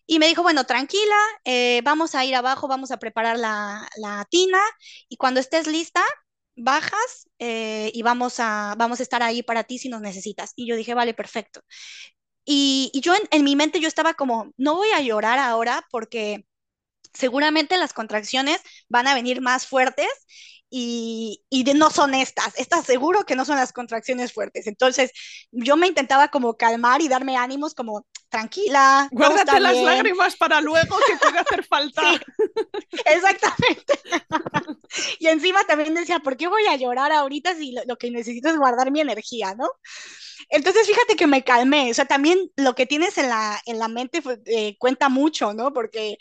Y 0.08 0.20
me 0.20 0.28
dijo, 0.28 0.44
bueno, 0.44 0.66
tranquila, 0.66 1.16
eh, 1.46 1.82
vamos 1.84 2.16
a 2.16 2.24
ir 2.26 2.36
abajo, 2.36 2.68
vamos 2.68 2.92
a 2.92 2.98
preparar 2.98 3.40
la, 3.40 3.88
la 3.98 4.26
tina 4.30 4.60
y 5.10 5.18
cuando 5.18 5.40
estés 5.40 5.68
lista, 5.68 6.02
bajas 6.56 7.30
eh, 7.40 7.92
y 7.94 8.02
vamos 8.04 8.40
a, 8.40 8.76
vamos 8.78 9.00
a 9.00 9.04
estar 9.04 9.24
ahí 9.24 9.44
para 9.44 9.64
ti 9.64 9.78
si 9.80 9.90
nos 9.90 10.02
necesitas. 10.02 10.54
Y 10.56 10.68
yo 10.68 10.76
dije, 10.76 10.94
vale, 10.94 11.14
perfecto. 11.14 11.62
Y, 12.46 12.92
y 12.94 13.02
yo 13.02 13.16
en, 13.16 13.24
en, 13.32 13.44
mi 13.44 13.56
mente 13.56 13.80
yo 13.80 13.88
estaba 13.88 14.14
como, 14.14 14.54
no 14.58 14.76
voy 14.76 14.90
a 14.92 15.02
llorar 15.02 15.40
ahora 15.40 15.86
porque 15.92 16.46
seguramente 17.14 17.78
las 17.78 17.94
contracciones 17.94 18.62
van 18.90 19.08
a 19.08 19.16
venir 19.16 19.42
más 19.42 19.68
fuertes 19.68 20.08
y, 20.78 21.42
y 21.50 21.64
de, 21.64 21.74
no 21.74 21.90
son 21.90 22.14
estas. 22.14 22.54
Estas 22.60 22.86
seguro 22.86 23.26
que 23.26 23.38
no 23.38 23.46
son 23.46 23.56
las 23.56 23.72
contracciones 23.72 24.34
fuertes. 24.34 24.68
Entonces 24.68 25.10
yo 25.52 25.78
me 25.78 25.88
intentaba 25.88 26.28
como 26.28 26.58
calmar 26.58 27.02
y 27.02 27.08
darme 27.08 27.38
ánimos 27.38 27.74
como 27.74 28.06
tranquila. 28.28 29.08
Guárdate 29.10 29.62
las 29.62 29.72
bien. 29.72 29.86
lágrimas 29.86 30.36
para 30.36 30.60
luego 30.60 30.98
que 31.08 31.16
puede 31.16 31.40
hacer 31.40 31.64
falta. 31.70 32.02
Sí, 32.02 33.00
exactamente. 33.06 34.02
y 35.20 35.28
encima 35.28 35.64
también 35.64 35.94
decía, 35.94 36.20
¿por 36.20 36.36
qué 36.36 36.50
voy 36.50 36.66
a 36.66 36.76
llorar 36.76 37.14
ahorita 37.14 37.56
si 37.56 37.72
lo, 37.72 37.82
lo 37.88 37.96
que 37.96 38.12
necesito 38.12 38.50
es 38.50 38.58
guardar 38.58 38.92
mi 38.92 39.00
energía, 39.00 39.56
¿no? 39.56 39.70
Entonces, 40.50 40.88
fíjate 40.88 41.16
que 41.16 41.28
me 41.28 41.44
calmé, 41.44 41.92
o 41.92 41.94
sea, 41.94 42.06
también 42.06 42.40
lo 42.58 42.76
que 42.76 42.86
tienes 42.86 43.18
en 43.18 43.30
la, 43.30 43.62
en 43.66 43.80
la 43.80 43.88
mente 43.88 44.22
eh, 44.46 44.78
cuenta 44.80 45.10
mucho, 45.10 45.54
¿no? 45.54 45.74
Porque 45.74 46.18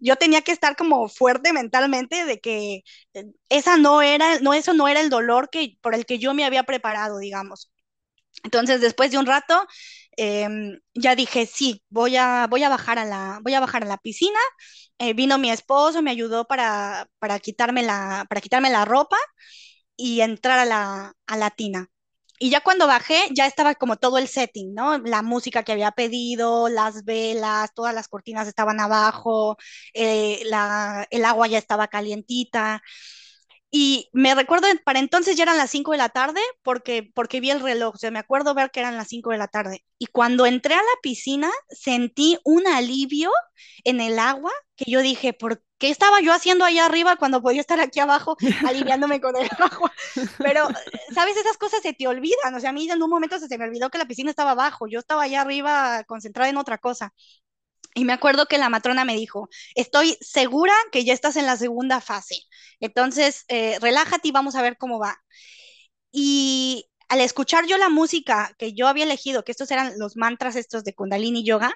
yo 0.00 0.16
tenía 0.16 0.42
que 0.42 0.52
estar 0.52 0.76
como 0.76 1.08
fuerte 1.08 1.52
mentalmente 1.52 2.24
de 2.24 2.40
que 2.40 2.82
eh, 3.14 3.24
esa 3.48 3.76
no 3.76 4.02
era, 4.02 4.40
no, 4.40 4.54
eso 4.54 4.74
no 4.74 4.88
era 4.88 5.00
el 5.00 5.10
dolor 5.10 5.50
que, 5.50 5.76
por 5.80 5.94
el 5.94 6.06
que 6.06 6.18
yo 6.18 6.34
me 6.34 6.44
había 6.44 6.64
preparado, 6.64 7.18
digamos. 7.18 7.70
Entonces, 8.44 8.80
después 8.80 9.10
de 9.10 9.18
un 9.18 9.26
rato, 9.26 9.66
eh, 10.16 10.48
ya 10.94 11.14
dije, 11.16 11.46
sí, 11.46 11.82
voy 11.90 12.16
a, 12.16 12.46
voy 12.48 12.62
a, 12.64 12.68
bajar, 12.68 12.98
a 12.98 13.04
la, 13.04 13.40
voy 13.42 13.54
a 13.54 13.60
bajar 13.60 13.84
a 13.84 13.86
la 13.86 13.98
piscina. 13.98 14.38
Eh, 14.98 15.14
vino 15.14 15.38
mi 15.38 15.50
esposo, 15.50 16.02
me 16.02 16.10
ayudó 16.10 16.46
para, 16.46 17.08
para, 17.18 17.38
quitarme 17.40 17.82
la, 17.82 18.26
para 18.28 18.40
quitarme 18.40 18.70
la 18.70 18.84
ropa 18.84 19.16
y 19.96 20.20
entrar 20.22 20.58
a 20.58 20.64
la, 20.64 21.14
a 21.26 21.36
la 21.36 21.50
tina. 21.50 21.88
Y 22.42 22.50
ya 22.50 22.62
cuando 22.62 22.86
bajé, 22.86 23.20
ya 23.32 23.46
estaba 23.46 23.74
como 23.74 23.96
todo 23.96 24.16
el 24.18 24.26
setting, 24.26 24.74
¿no? 24.74 24.98
La 24.98 25.22
música 25.22 25.62
que 25.62 25.72
había 25.72 25.92
pedido, 25.92 26.68
las 26.70 27.04
velas, 27.04 27.74
todas 27.74 27.94
las 27.94 28.08
cortinas 28.08 28.48
estaban 28.48 28.80
abajo, 28.80 29.58
eh, 29.94 30.42
el 31.10 31.24
agua 31.26 31.48
ya 31.48 31.58
estaba 31.58 31.88
calientita. 31.88 32.82
Y 33.70 34.08
me 34.12 34.34
recuerdo, 34.34 34.66
para 34.84 34.98
entonces 34.98 35.36
ya 35.36 35.44
eran 35.44 35.56
las 35.58 35.70
5 35.70 35.92
de 35.92 35.98
la 35.98 36.08
tarde, 36.08 36.40
porque, 36.62 37.10
porque 37.14 37.40
vi 37.40 37.50
el 37.50 37.60
reloj, 37.60 37.94
o 37.94 37.98
sea, 37.98 38.10
me 38.10 38.18
acuerdo 38.18 38.54
ver 38.54 38.70
que 38.72 38.80
eran 38.80 38.96
las 38.96 39.08
5 39.08 39.30
de 39.30 39.38
la 39.38 39.46
tarde. 39.48 39.84
Y 39.98 40.06
cuando 40.06 40.46
entré 40.46 40.74
a 40.74 40.78
la 40.78 41.00
piscina, 41.02 41.50
sentí 41.70 42.38
un 42.44 42.66
alivio 42.66 43.30
en 43.84 44.00
el 44.00 44.18
agua, 44.18 44.52
que 44.76 44.90
yo 44.90 45.02
dije, 45.02 45.32
¿por 45.34 45.62
qué 45.80 45.90
estaba 45.90 46.20
yo 46.20 46.32
haciendo 46.32 46.64
allá 46.64 46.86
arriba 46.86 47.16
cuando 47.16 47.42
podía 47.42 47.60
estar 47.60 47.80
aquí 47.80 47.98
abajo 48.00 48.36
aliviándome 48.68 49.20
con 49.20 49.34
el 49.36 49.48
agua? 49.58 49.92
Pero, 50.38 50.68
¿sabes? 51.14 51.36
Esas 51.36 51.56
cosas 51.56 51.82
se 51.82 51.94
te 51.94 52.06
olvidan, 52.06 52.54
o 52.54 52.60
sea, 52.60 52.70
a 52.70 52.72
mí 52.72 52.88
en 52.88 53.02
un 53.02 53.10
momento 53.10 53.38
se, 53.38 53.48
se 53.48 53.58
me 53.58 53.64
olvidó 53.64 53.90
que 53.90 53.98
la 53.98 54.06
piscina 54.06 54.30
estaba 54.30 54.52
abajo, 54.52 54.86
yo 54.86 55.00
estaba 55.00 55.22
allá 55.24 55.40
arriba 55.40 56.04
concentrada 56.04 56.50
en 56.50 56.58
otra 56.58 56.78
cosa. 56.78 57.12
Y 57.94 58.04
me 58.04 58.12
acuerdo 58.12 58.46
que 58.46 58.58
la 58.58 58.68
matrona 58.68 59.04
me 59.04 59.16
dijo, 59.16 59.48
estoy 59.74 60.16
segura 60.20 60.72
que 60.92 61.04
ya 61.04 61.12
estás 61.12 61.36
en 61.36 61.46
la 61.46 61.56
segunda 61.56 62.00
fase, 62.00 62.36
entonces 62.78 63.44
eh, 63.48 63.78
relájate 63.80 64.28
y 64.28 64.32
vamos 64.32 64.54
a 64.54 64.62
ver 64.62 64.76
cómo 64.78 65.00
va. 65.00 65.16
Y 66.12 66.86
al 67.08 67.20
escuchar 67.20 67.66
yo 67.66 67.78
la 67.78 67.88
música 67.88 68.54
que 68.58 68.72
yo 68.74 68.86
había 68.88 69.04
elegido, 69.04 69.44
que 69.44 69.52
estos 69.52 69.70
eran 69.72 69.98
los 69.98 70.16
mantras 70.16 70.56
estos 70.56 70.84
de 70.84 70.94
Kundalini 70.94 71.44
Yoga, 71.44 71.74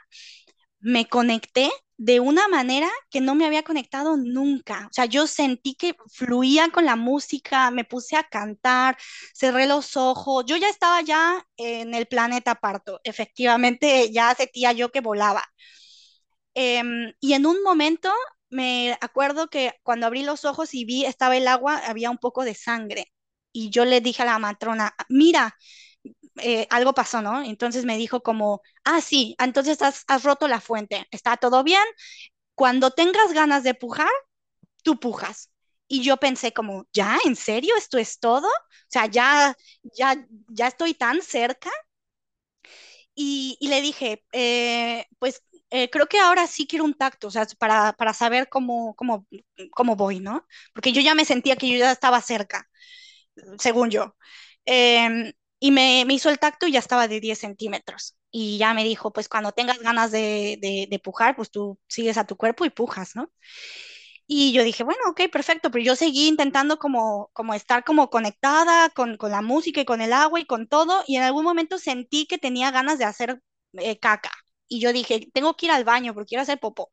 me 0.80 1.08
conecté 1.08 1.70
de 1.96 2.20
una 2.20 2.48
manera 2.48 2.88
que 3.10 3.20
no 3.20 3.34
me 3.34 3.46
había 3.46 3.62
conectado 3.62 4.16
nunca. 4.16 4.86
O 4.90 4.92
sea, 4.92 5.04
yo 5.06 5.26
sentí 5.26 5.74
que 5.76 5.94
fluía 6.12 6.70
con 6.70 6.84
la 6.84 6.96
música, 6.96 7.70
me 7.70 7.84
puse 7.84 8.16
a 8.16 8.24
cantar, 8.24 8.96
cerré 9.34 9.66
los 9.66 9.96
ojos, 9.96 10.44
yo 10.46 10.56
ya 10.56 10.68
estaba 10.68 11.02
ya 11.02 11.46
en 11.56 11.94
el 11.94 12.06
planeta 12.06 12.56
parto, 12.56 13.00
efectivamente 13.04 14.10
ya 14.12 14.34
sentía 14.34 14.72
yo 14.72 14.90
que 14.90 15.00
volaba. 15.00 15.44
Em, 16.54 17.12
y 17.20 17.32
en 17.34 17.46
un 17.46 17.62
momento 17.62 18.10
me 18.50 18.96
acuerdo 19.00 19.48
que 19.48 19.72
cuando 19.82 20.06
abrí 20.06 20.22
los 20.22 20.44
ojos 20.44 20.74
y 20.74 20.84
vi 20.84 21.04
estaba 21.04 21.36
el 21.36 21.48
agua, 21.48 21.78
había 21.86 22.10
un 22.10 22.18
poco 22.18 22.44
de 22.44 22.54
sangre. 22.54 23.12
Y 23.52 23.70
yo 23.70 23.84
le 23.84 24.00
dije 24.00 24.22
a 24.22 24.26
la 24.26 24.38
matrona, 24.38 24.94
mira, 25.08 25.56
eh, 26.42 26.66
algo 26.70 26.94
pasó, 26.94 27.22
¿no? 27.22 27.42
Entonces 27.42 27.84
me 27.84 27.96
dijo 27.96 28.22
como, 28.22 28.62
ah, 28.84 29.00
sí, 29.00 29.36
entonces 29.38 29.80
has, 29.82 30.04
roto 30.24 30.48
la 30.48 30.60
fuente, 30.60 31.06
está 31.10 31.36
todo 31.36 31.62
bien. 31.64 31.82
Cuando 32.54 32.90
tengas 32.92 33.32
ganas 33.32 33.64
de 33.64 33.74
pujar, 33.74 34.10
tú 34.82 35.00
pujas. 35.00 35.50
Y 35.88 36.02
yo 36.04 36.18
pensé 36.18 36.52
como, 36.52 36.86
¿ya? 36.92 37.18
¿En 37.26 37.36
serio? 37.36 37.74
¿Esto 37.78 37.98
es 37.98 38.18
todo? 38.20 38.48
O 38.48 38.52
sea, 38.88 39.06
ya, 39.06 39.56
ya, 39.84 40.26
ya 40.48 40.68
estoy 40.68 40.94
tan 40.94 41.22
cerca. 41.22 41.70
Y, 43.14 43.56
y 43.60 43.68
le 43.68 43.80
dije, 43.80 44.24
eh, 44.32 45.06
pues 45.18 45.42
eh, 45.70 45.88
creo 45.90 46.06
que 46.08 46.18
ahora 46.18 46.46
sí 46.46 46.66
quiero 46.66 46.84
un 46.84 46.94
tacto, 46.94 47.28
o 47.28 47.30
sea, 47.30 47.46
para, 47.58 47.92
para 47.94 48.12
saber 48.14 48.48
cómo, 48.48 48.94
cómo, 48.96 49.26
cómo 49.72 49.96
voy, 49.96 50.20
¿no? 50.20 50.46
Porque 50.72 50.92
yo 50.92 51.00
ya 51.00 51.14
me 51.14 51.24
sentía 51.24 51.56
que 51.56 51.68
yo 51.70 51.78
ya 51.78 51.92
estaba 51.92 52.20
cerca, 52.20 52.68
según 53.58 53.90
yo. 53.90 54.16
Em, 54.66 55.32
y 55.64 55.70
me, 55.70 56.04
me, 56.06 56.12
hizo 56.12 56.28
el 56.28 56.38
tacto 56.38 56.66
y 56.66 56.72
ya 56.72 56.78
estaba 56.78 57.08
de 57.08 57.20
10 57.20 57.38
centímetros. 57.38 58.16
Y 58.30 58.58
ya 58.58 58.74
me 58.74 58.84
dijo, 58.84 59.14
pues 59.14 59.30
cuando 59.30 59.52
tengas 59.52 59.78
ganas 59.78 60.10
de, 60.12 60.58
de, 60.60 60.86
de, 60.90 60.98
pujar, 60.98 61.36
pues 61.36 61.50
tú 61.50 61.78
sigues 61.88 62.18
a 62.18 62.26
tu 62.26 62.36
cuerpo 62.36 62.66
y 62.66 62.70
pujas, 62.70 63.16
¿no? 63.16 63.32
Y 64.26 64.52
yo 64.52 64.62
dije, 64.62 64.84
bueno, 64.84 65.00
ok, 65.08 65.22
perfecto, 65.32 65.70
pero 65.70 65.82
yo 65.82 65.96
seguí 65.96 66.28
intentando 66.28 66.78
como, 66.78 67.30
como 67.32 67.54
estar 67.54 67.82
como 67.82 68.10
conectada 68.10 68.90
con, 68.90 69.16
con 69.16 69.30
la 69.30 69.40
música 69.40 69.80
y 69.80 69.86
con 69.86 70.02
el 70.02 70.12
agua 70.12 70.38
y 70.38 70.44
con 70.44 70.68
todo, 70.68 71.02
y 71.06 71.16
en 71.16 71.22
algún 71.22 71.44
momento 71.44 71.78
sentí 71.78 72.26
que 72.26 72.36
tenía 72.36 72.70
ganas 72.70 72.98
de 72.98 73.06
hacer 73.06 73.40
eh, 73.72 73.98
caca. 73.98 74.32
Y 74.68 74.80
yo 74.80 74.92
dije, 74.92 75.28
tengo 75.32 75.56
que 75.56 75.66
ir 75.66 75.72
al 75.72 75.84
baño 75.84 76.12
porque 76.12 76.28
quiero 76.28 76.42
hacer 76.42 76.60
popó. 76.60 76.90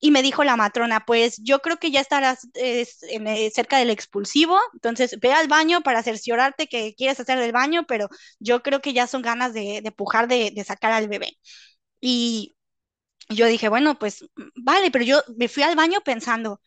Y 0.00 0.12
me 0.12 0.22
dijo 0.22 0.44
la 0.44 0.56
matrona, 0.56 1.00
pues 1.06 1.38
yo 1.42 1.58
creo 1.60 1.78
que 1.78 1.90
ya 1.90 2.00
estarás 2.00 2.46
en, 2.54 3.26
eh, 3.26 3.50
cerca 3.52 3.78
del 3.78 3.90
expulsivo, 3.90 4.56
entonces 4.74 5.18
ve 5.20 5.32
al 5.32 5.48
baño 5.48 5.80
para 5.82 6.02
cerciorarte 6.04 6.68
que 6.68 6.94
quieres 6.96 7.18
hacer 7.20 7.38
del 7.40 7.52
baño, 7.52 7.84
pero 7.88 8.08
yo 8.38 8.62
creo 8.62 8.80
que 8.80 8.92
ya 8.92 9.06
son 9.08 9.22
ganas 9.22 9.52
de, 9.54 9.80
de 9.82 9.92
pujar, 9.92 10.28
de, 10.28 10.52
sacar 10.66 10.92
al 10.92 11.08
bebé. 11.08 11.36
Y 12.00 12.56
yo 13.30 13.46
dije, 13.46 13.68
bueno, 13.70 13.98
pues 13.98 14.24
vale, 14.56 14.90
pero 14.90 15.04
yo 15.04 15.22
me 15.36 15.48
fui 15.48 15.62
al 15.64 15.76
baño 15.76 16.00
pensando, 16.04 16.60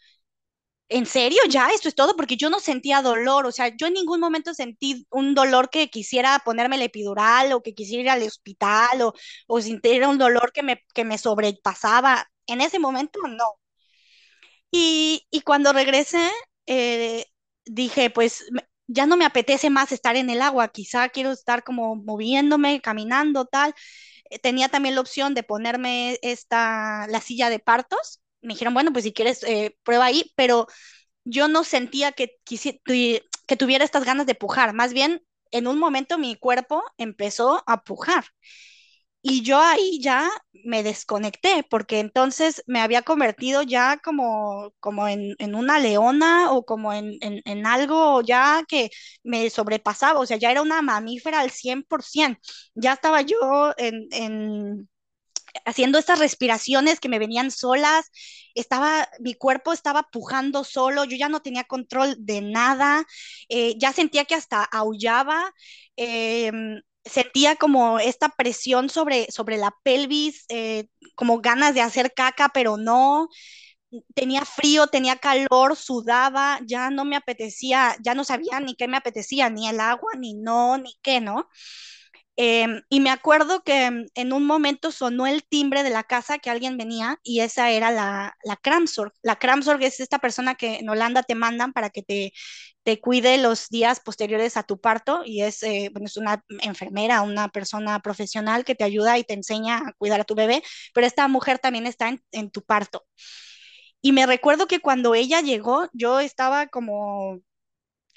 ¿en 0.89 1.05
serio 1.05 1.39
ya? 1.49 1.69
Esto 1.69 1.87
es 1.89 1.95
todo, 1.95 2.15
porque 2.15 2.35
yo 2.37 2.49
no 2.49 2.59
sentía 2.59 3.01
dolor, 3.01 3.45
o 3.45 3.51
sea, 3.51 3.69
yo 3.75 3.87
en 3.87 3.93
ningún 3.93 4.19
momento 4.19 4.53
sentí 4.53 5.07
un 5.09 5.33
dolor 5.35 5.69
que 5.69 5.89
quisiera 5.89 6.39
ponerme 6.43 6.75
el 6.75 6.81
epidural 6.83 7.53
o 7.53 7.61
que 7.63 7.73
quisiera 7.73 8.03
ir 8.03 8.09
al 8.09 8.27
hospital 8.27 9.01
o, 9.03 9.13
o 9.47 9.61
sentir 9.61 10.05
un 10.05 10.17
dolor 10.17 10.51
que 10.53 10.63
me, 10.63 10.83
que 10.93 11.05
me 11.05 11.17
sobrepasaba. 11.17 12.27
En 12.51 12.61
ese 12.61 12.79
momento 12.79 13.19
no. 13.27 13.45
Y, 14.71 15.27
y 15.31 15.41
cuando 15.41 15.73
regresé, 15.73 16.29
eh, 16.65 17.25
dije, 17.65 18.09
pues 18.09 18.45
ya 18.87 19.05
no 19.05 19.17
me 19.17 19.25
apetece 19.25 19.69
más 19.69 19.91
estar 19.91 20.15
en 20.15 20.29
el 20.29 20.41
agua, 20.41 20.69
quizá 20.69 21.09
quiero 21.09 21.31
estar 21.31 21.63
como 21.63 21.95
moviéndome, 21.95 22.81
caminando, 22.81 23.45
tal. 23.45 23.73
Eh, 24.29 24.39
tenía 24.39 24.69
también 24.69 24.95
la 24.95 25.01
opción 25.01 25.33
de 25.33 25.43
ponerme 25.43 26.19
esta, 26.21 27.07
la 27.09 27.21
silla 27.21 27.49
de 27.49 27.59
partos. 27.59 28.21
Me 28.41 28.53
dijeron, 28.55 28.73
bueno, 28.73 28.91
pues 28.93 29.05
si 29.05 29.13
quieres, 29.13 29.43
eh, 29.43 29.77
prueba 29.83 30.05
ahí, 30.05 30.31
pero 30.35 30.67
yo 31.25 31.47
no 31.47 31.63
sentía 31.63 32.11
que, 32.13 32.37
que 33.47 33.57
tuviera 33.57 33.85
estas 33.85 34.05
ganas 34.05 34.25
de 34.25 34.35
pujar. 34.35 34.73
Más 34.73 34.93
bien, 34.93 35.23
en 35.51 35.67
un 35.67 35.79
momento 35.79 36.17
mi 36.17 36.35
cuerpo 36.37 36.83
empezó 36.97 37.63
a 37.67 37.83
pujar. 37.83 38.25
Y 39.23 39.43
yo 39.43 39.59
ahí 39.59 39.99
ya 40.01 40.29
me 40.65 40.81
desconecté, 40.83 41.63
porque 41.69 41.99
entonces 41.99 42.63
me 42.67 42.81
había 42.81 43.03
convertido 43.03 43.61
ya 43.63 43.97
como, 44.03 44.73
como 44.79 45.07
en, 45.07 45.35
en 45.39 45.53
una 45.55 45.79
leona 45.79 46.51
o 46.51 46.65
como 46.65 46.91
en, 46.93 47.17
en, 47.21 47.41
en, 47.45 47.65
algo 47.67 48.21
ya 48.21 48.63
que 48.67 48.89
me 49.23 49.49
sobrepasaba, 49.51 50.19
o 50.19 50.25
sea, 50.25 50.37
ya 50.37 50.51
era 50.51 50.61
una 50.63 50.81
mamífera 50.81 51.39
al 51.41 51.51
100%. 51.51 52.39
Ya 52.75 52.93
estaba 52.93 53.21
yo 53.21 53.73
en, 53.77 54.89
haciendo 55.65 55.97
estas 55.99 56.19
respiraciones 56.19 56.99
que 56.99 57.09
me 57.09 57.19
venían 57.19 57.51
solas, 57.51 58.09
estaba, 58.55 59.07
mi 59.19 59.33
cuerpo 59.35 59.73
estaba 59.73 60.03
pujando 60.11 60.63
solo, 60.63 61.03
yo 61.05 61.17
ya 61.17 61.29
no 61.29 61.41
tenía 61.41 61.63
control 61.65 62.15
de 62.19 62.41
nada, 62.41 63.05
eh, 63.49 63.75
ya 63.77 63.93
sentía 63.93 64.25
que 64.25 64.35
hasta 64.35 64.63
aullaba. 64.63 65.53
Eh, 65.97 66.51
sentía 67.11 67.55
como 67.57 67.99
esta 67.99 68.29
presión 68.29 68.89
sobre, 68.89 69.31
sobre 69.31 69.57
la 69.57 69.75
pelvis, 69.83 70.45
eh, 70.49 70.87
como 71.15 71.41
ganas 71.41 71.73
de 71.75 71.81
hacer 71.81 72.13
caca, 72.13 72.49
pero 72.53 72.77
no. 72.77 73.29
Tenía 74.15 74.45
frío, 74.45 74.87
tenía 74.87 75.17
calor, 75.17 75.75
sudaba, 75.75 76.59
ya 76.65 76.89
no 76.91 77.05
me 77.05 77.17
apetecía, 77.17 77.95
ya 78.03 78.15
no 78.15 78.23
sabía 78.23 78.59
ni 78.61 78.75
qué 78.75 78.87
me 78.87 78.97
apetecía, 78.97 79.49
ni 79.49 79.67
el 79.69 79.79
agua, 79.81 80.13
ni 80.17 80.33
no, 80.35 80.77
ni 80.77 80.95
qué, 81.03 81.21
¿no? 81.21 81.49
Eh, 82.37 82.65
y 82.89 83.01
me 83.01 83.11
acuerdo 83.11 83.61
que 83.63 84.07
en 84.15 84.33
un 84.33 84.45
momento 84.45 84.91
sonó 84.91 85.27
el 85.27 85.43
timbre 85.43 85.83
de 85.83 85.89
la 85.91 86.03
casa 86.03 86.39
que 86.39 86.49
alguien 86.49 86.77
venía 86.77 87.19
y 87.23 87.41
esa 87.41 87.69
era 87.71 87.91
la, 87.91 88.35
la 88.43 88.55
Kramsorg. 88.55 89.11
La 89.21 89.35
Kramsorg 89.37 89.83
es 89.83 89.99
esta 89.99 90.17
persona 90.19 90.55
que 90.55 90.77
en 90.77 90.89
Holanda 90.89 91.23
te 91.23 91.35
mandan 91.35 91.73
para 91.73 91.89
que 91.91 92.01
te, 92.03 92.33
te 92.83 92.99
cuide 92.99 93.37
los 93.37 93.69
días 93.69 93.99
posteriores 93.99 94.57
a 94.57 94.63
tu 94.63 94.79
parto 94.79 95.21
y 95.25 95.43
es, 95.43 95.61
eh, 95.63 95.89
bueno, 95.93 96.07
es 96.07 96.17
una 96.17 96.43
enfermera, 96.61 97.21
una 97.21 97.49
persona 97.49 97.99
profesional 97.99 98.65
que 98.65 98.75
te 98.75 98.85
ayuda 98.85 99.17
y 99.19 99.23
te 99.23 99.33
enseña 99.33 99.77
a 99.79 99.93
cuidar 99.93 100.21
a 100.21 100.23
tu 100.25 100.33
bebé, 100.35 100.63
pero 100.93 101.05
esta 101.05 101.27
mujer 101.27 101.59
también 101.59 101.85
está 101.85 102.09
en 102.31 102.49
tu 102.49 102.63
parto. 102.63 103.05
Y 104.01 104.11
me 104.13 104.25
recuerdo 104.25 104.67
que 104.67 104.79
cuando 104.79 105.13
ella 105.15 105.41
llegó, 105.41 105.87
yo 105.93 106.19
estaba 106.19 106.67
como 106.67 107.39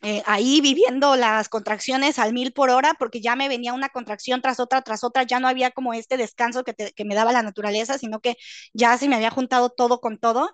eh, 0.05 0.23
ahí 0.27 0.61
viviendo 0.61 1.17
las 1.17 1.49
contracciones 1.49 2.19
al 2.21 2.33
mil 2.35 2.53
por 2.53 2.71
hora, 2.71 2.95
porque 2.99 3.21
ya 3.23 3.37
me 3.37 3.49
venía 3.49 3.73
una 3.75 3.89
contracción 3.91 4.43
tras 4.43 4.61
otra, 4.61 4.83
tras 4.83 5.05
otra, 5.05 5.25
ya 5.25 5.41
no 5.41 5.49
había 5.49 5.71
como 5.73 5.95
este 5.95 6.17
descanso 6.19 6.65
que, 6.65 6.75
te, 6.75 6.93
que 6.93 7.05
me 7.07 7.15
daba 7.17 7.33
la 7.33 7.43
naturaleza, 7.43 7.99
sino 7.99 8.21
que 8.21 8.37
ya 8.75 8.99
se 8.99 9.09
me 9.09 9.17
había 9.17 9.31
juntado 9.31 9.71
todo 9.71 10.01
con 10.01 10.19
todo. 10.19 10.53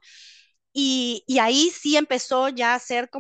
Y, 0.75 1.25
y 1.27 1.39
ahí 1.41 1.71
sí 1.71 1.97
empezó 1.97 2.49
ya 2.51 2.75
a 2.75 2.79
ser 2.81 3.11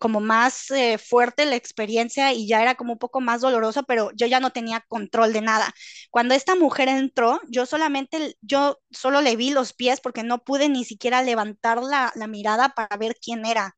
como 0.00 0.20
más 0.20 0.70
eh, 0.70 0.98
fuerte 0.98 1.46
la 1.46 1.56
experiencia 1.56 2.32
y 2.34 2.46
ya 2.46 2.60
era 2.62 2.74
como 2.74 2.92
un 2.94 2.98
poco 2.98 3.20
más 3.20 3.40
doloroso, 3.40 3.84
pero 3.84 4.10
yo 4.14 4.26
ya 4.26 4.40
no 4.40 4.50
tenía 4.50 4.80
control 4.88 5.32
de 5.32 5.40
nada. 5.40 5.74
Cuando 6.10 6.34
esta 6.34 6.54
mujer 6.56 6.88
entró, 6.88 7.40
yo 7.48 7.64
solamente, 7.66 8.36
yo 8.42 8.78
solo 8.90 9.20
le 9.22 9.36
vi 9.36 9.50
los 9.50 9.72
pies 9.72 10.00
porque 10.00 10.22
no 10.22 10.44
pude 10.44 10.68
ni 10.68 10.84
siquiera 10.84 11.22
levantar 11.22 11.80
la 11.82 12.26
mirada 12.28 12.70
para 12.70 12.96
ver 12.98 13.16
quién 13.22 13.46
era. 13.46 13.77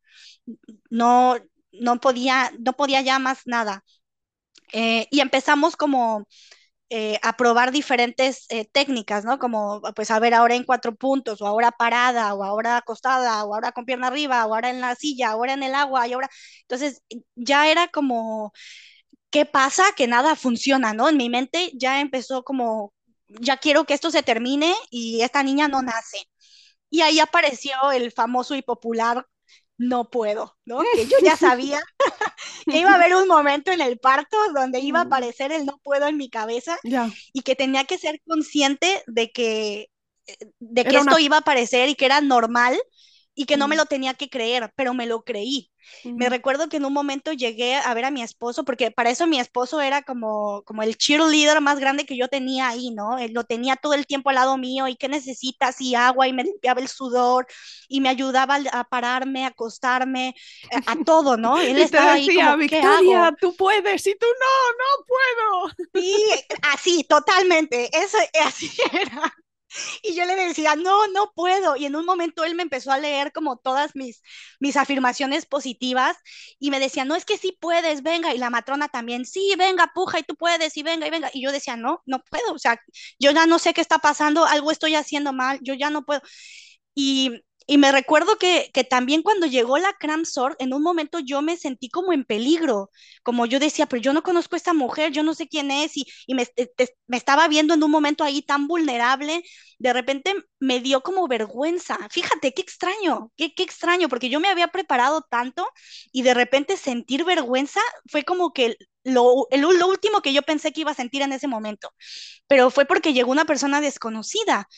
No, 0.90 1.36
no 1.72 2.00
podía, 2.00 2.52
no 2.58 2.74
podía 2.74 3.00
ya 3.02 3.18
más 3.18 3.42
nada. 3.46 3.84
Eh, 4.72 5.06
y 5.10 5.20
empezamos 5.20 5.76
como 5.76 6.26
eh, 6.90 7.18
a 7.22 7.36
probar 7.36 7.72
diferentes 7.72 8.46
eh, 8.50 8.66
técnicas, 8.72 9.24
¿no? 9.24 9.38
Como, 9.38 9.82
pues, 9.96 10.10
a 10.10 10.18
ver, 10.20 10.34
ahora 10.34 10.56
en 10.56 10.64
cuatro 10.64 10.94
puntos, 10.96 11.42
o 11.42 11.46
ahora 11.46 11.72
parada, 11.72 12.34
o 12.34 12.44
ahora 12.44 12.78
acostada, 12.78 13.44
o 13.44 13.54
ahora 13.54 13.72
con 13.72 13.86
pierna 13.86 14.08
arriba, 14.08 14.46
o 14.46 14.54
ahora 14.54 14.70
en 14.70 14.80
la 14.80 14.94
silla, 14.96 15.30
ahora 15.30 15.54
en 15.54 15.62
el 15.64 15.74
agua, 15.74 16.08
y 16.08 16.14
ahora. 16.14 16.30
Entonces, 16.62 17.02
ya 17.36 17.70
era 17.70 17.88
como, 17.88 18.52
¿qué 19.30 19.46
pasa? 19.46 19.84
Que 19.96 20.06
nada 20.06 20.36
funciona, 20.36 20.92
¿no? 20.94 21.08
En 21.08 21.16
mi 21.16 21.28
mente 21.30 21.70
ya 21.74 22.00
empezó 22.00 22.42
como, 22.44 22.92
ya 23.28 23.56
quiero 23.58 23.84
que 23.84 23.94
esto 23.94 24.10
se 24.10 24.22
termine 24.22 24.74
y 24.90 25.22
esta 25.22 25.42
niña 25.42 25.68
no 25.68 25.82
nace. 25.82 26.18
Y 26.90 27.02
ahí 27.02 27.20
apareció 27.20 27.72
el 27.92 28.12
famoso 28.12 28.54
y 28.56 28.62
popular 28.62 29.26
no 29.80 30.10
puedo, 30.10 30.58
¿no? 30.66 30.80
Que 30.94 31.06
yo 31.06 31.16
ya 31.24 31.36
sabía 31.36 31.80
que 32.66 32.78
iba 32.78 32.90
a 32.90 32.94
haber 32.96 33.14
un 33.16 33.26
momento 33.26 33.72
en 33.72 33.80
el 33.80 33.98
parto 33.98 34.36
donde 34.54 34.80
iba 34.80 35.00
a 35.00 35.02
aparecer 35.04 35.52
el 35.52 35.64
no 35.64 35.78
puedo 35.82 36.06
en 36.06 36.16
mi 36.18 36.28
cabeza 36.28 36.78
y 37.32 37.40
que 37.42 37.56
tenía 37.56 37.84
que 37.84 37.96
ser 37.98 38.20
consciente 38.26 39.02
de 39.06 39.30
que, 39.32 39.88
de 40.58 40.82
que 40.84 40.90
Era 40.90 41.00
esto 41.00 41.12
una- 41.14 41.20
iba 41.20 41.36
a 41.36 41.40
aparecer 41.40 41.88
y 41.88 41.94
que 41.94 42.04
era 42.04 42.20
normal 42.20 42.78
y 43.34 43.46
que 43.46 43.56
no 43.56 43.68
me 43.68 43.76
lo 43.76 43.86
tenía 43.86 44.14
que 44.14 44.28
creer, 44.28 44.72
pero 44.76 44.94
me 44.94 45.06
lo 45.06 45.22
creí. 45.22 45.70
Me 46.04 46.28
recuerdo 46.28 46.68
que 46.68 46.76
en 46.76 46.84
un 46.84 46.92
momento 46.92 47.32
llegué 47.32 47.74
a 47.74 47.94
ver 47.94 48.04
a 48.04 48.10
mi 48.10 48.22
esposo, 48.22 48.64
porque 48.64 48.90
para 48.90 49.10
eso 49.10 49.26
mi 49.26 49.40
esposo 49.40 49.80
era 49.80 50.02
como, 50.02 50.62
como 50.64 50.82
el 50.82 50.96
cheerleader 50.96 51.60
más 51.60 51.78
grande 51.78 52.04
que 52.06 52.16
yo 52.16 52.28
tenía 52.28 52.68
ahí, 52.68 52.90
¿no? 52.90 53.18
Él 53.18 53.32
lo 53.32 53.44
tenía 53.44 53.76
todo 53.76 53.94
el 53.94 54.06
tiempo 54.06 54.30
al 54.30 54.36
lado 54.36 54.56
mío 54.58 54.88
y 54.88 54.96
qué 54.96 55.08
necesitas 55.08 55.80
y 55.80 55.94
agua 55.94 56.28
y 56.28 56.32
me 56.32 56.44
limpiaba 56.44 56.80
el 56.80 56.88
sudor 56.88 57.46
y 57.88 58.00
me 58.00 58.08
ayudaba 58.08 58.58
a 58.72 58.84
pararme, 58.84 59.44
a 59.44 59.48
acostarme, 59.48 60.34
a, 60.86 60.96
todo, 61.06 61.36
¿no? 61.36 61.58
Él 61.58 61.78
estaba 61.78 62.14
ahí 62.14 62.28
como, 62.34 62.56
Victoria, 62.56 63.34
tú 63.40 63.54
puedes 63.56 64.06
y 64.06 64.14
tú 64.16 64.26
no, 64.26 64.72
no 64.78 65.06
puedo. 65.06 65.90
Sí, 65.94 66.14
así, 66.72 67.04
totalmente, 67.04 67.90
eso, 67.96 68.18
así 68.44 68.70
era. 68.92 69.34
Y 70.02 70.14
yo 70.14 70.24
le 70.24 70.34
decía, 70.36 70.76
no, 70.76 71.06
no 71.08 71.32
puedo. 71.34 71.76
Y 71.76 71.86
en 71.86 71.96
un 71.96 72.04
momento 72.04 72.44
él 72.44 72.54
me 72.54 72.62
empezó 72.62 72.92
a 72.92 72.98
leer 72.98 73.32
como 73.32 73.56
todas 73.58 73.94
mis, 73.96 74.22
mis 74.58 74.76
afirmaciones 74.76 75.46
positivas 75.46 76.16
y 76.58 76.70
me 76.70 76.80
decía, 76.80 77.04
no, 77.04 77.14
es 77.16 77.24
que 77.24 77.36
sí 77.38 77.56
puedes, 77.60 78.02
venga. 78.02 78.34
Y 78.34 78.38
la 78.38 78.50
matrona 78.50 78.88
también, 78.88 79.24
sí, 79.24 79.54
venga, 79.58 79.92
puja 79.94 80.18
y 80.18 80.22
tú 80.22 80.34
puedes 80.36 80.76
y 80.76 80.82
venga 80.82 81.06
y 81.06 81.10
venga. 81.10 81.30
Y 81.32 81.42
yo 81.42 81.52
decía, 81.52 81.76
no, 81.76 82.02
no 82.06 82.22
puedo. 82.24 82.54
O 82.54 82.58
sea, 82.58 82.80
yo 83.18 83.30
ya 83.32 83.46
no 83.46 83.58
sé 83.58 83.74
qué 83.74 83.80
está 83.80 83.98
pasando, 83.98 84.44
algo 84.46 84.70
estoy 84.70 84.94
haciendo 84.94 85.32
mal, 85.32 85.58
yo 85.62 85.74
ya 85.74 85.90
no 85.90 86.04
puedo. 86.04 86.22
Y 86.94 87.42
y 87.70 87.78
me 87.78 87.92
recuerdo 87.92 88.36
que, 88.36 88.68
que 88.74 88.82
también 88.82 89.22
cuando 89.22 89.46
llegó 89.46 89.78
la 89.78 89.92
Cramsor, 89.92 90.56
en 90.58 90.74
un 90.74 90.82
momento 90.82 91.20
yo 91.20 91.40
me 91.40 91.56
sentí 91.56 91.88
como 91.88 92.12
en 92.12 92.24
peligro, 92.24 92.90
como 93.22 93.46
yo 93.46 93.60
decía, 93.60 93.86
pero 93.86 94.02
yo 94.02 94.12
no 94.12 94.24
conozco 94.24 94.56
a 94.56 94.58
esta 94.58 94.74
mujer, 94.74 95.12
yo 95.12 95.22
no 95.22 95.34
sé 95.34 95.46
quién 95.46 95.70
es, 95.70 95.96
y, 95.96 96.04
y 96.26 96.34
me, 96.34 96.48
me, 97.06 97.16
estaba 97.16 97.46
viendo 97.46 97.72
en 97.74 97.82
un 97.84 97.90
momento 97.92 98.24
ahí 98.24 98.42
tan 98.42 98.66
vulnerable, 98.66 99.44
de 99.78 99.92
repente 99.92 100.34
me 100.58 100.80
dio 100.80 101.00
como 101.02 101.28
vergüenza. 101.28 101.96
Fíjate, 102.10 102.52
qué 102.52 102.62
extraño, 102.62 103.30
qué, 103.36 103.54
qué 103.54 103.62
extraño, 103.62 104.08
porque 104.08 104.30
yo 104.30 104.40
me 104.40 104.48
había 104.48 104.66
preparado 104.68 105.22
tanto 105.30 105.64
y 106.10 106.22
de 106.22 106.34
repente 106.34 106.76
sentir 106.76 107.24
vergüenza 107.24 107.80
fue 108.10 108.24
como 108.24 108.52
que 108.52 108.76
lo, 109.04 109.46
el, 109.52 109.60
lo 109.60 109.86
último 109.86 110.22
que 110.22 110.32
yo 110.32 110.42
pensé 110.42 110.72
que 110.72 110.80
iba 110.80 110.90
a 110.90 110.94
sentir 110.94 111.22
en 111.22 111.32
ese 111.32 111.46
momento, 111.46 111.90
pero 112.48 112.70
fue 112.70 112.84
porque 112.84 113.12
llegó 113.12 113.30
una 113.30 113.44
persona 113.44 113.80
desconocida 113.80 114.68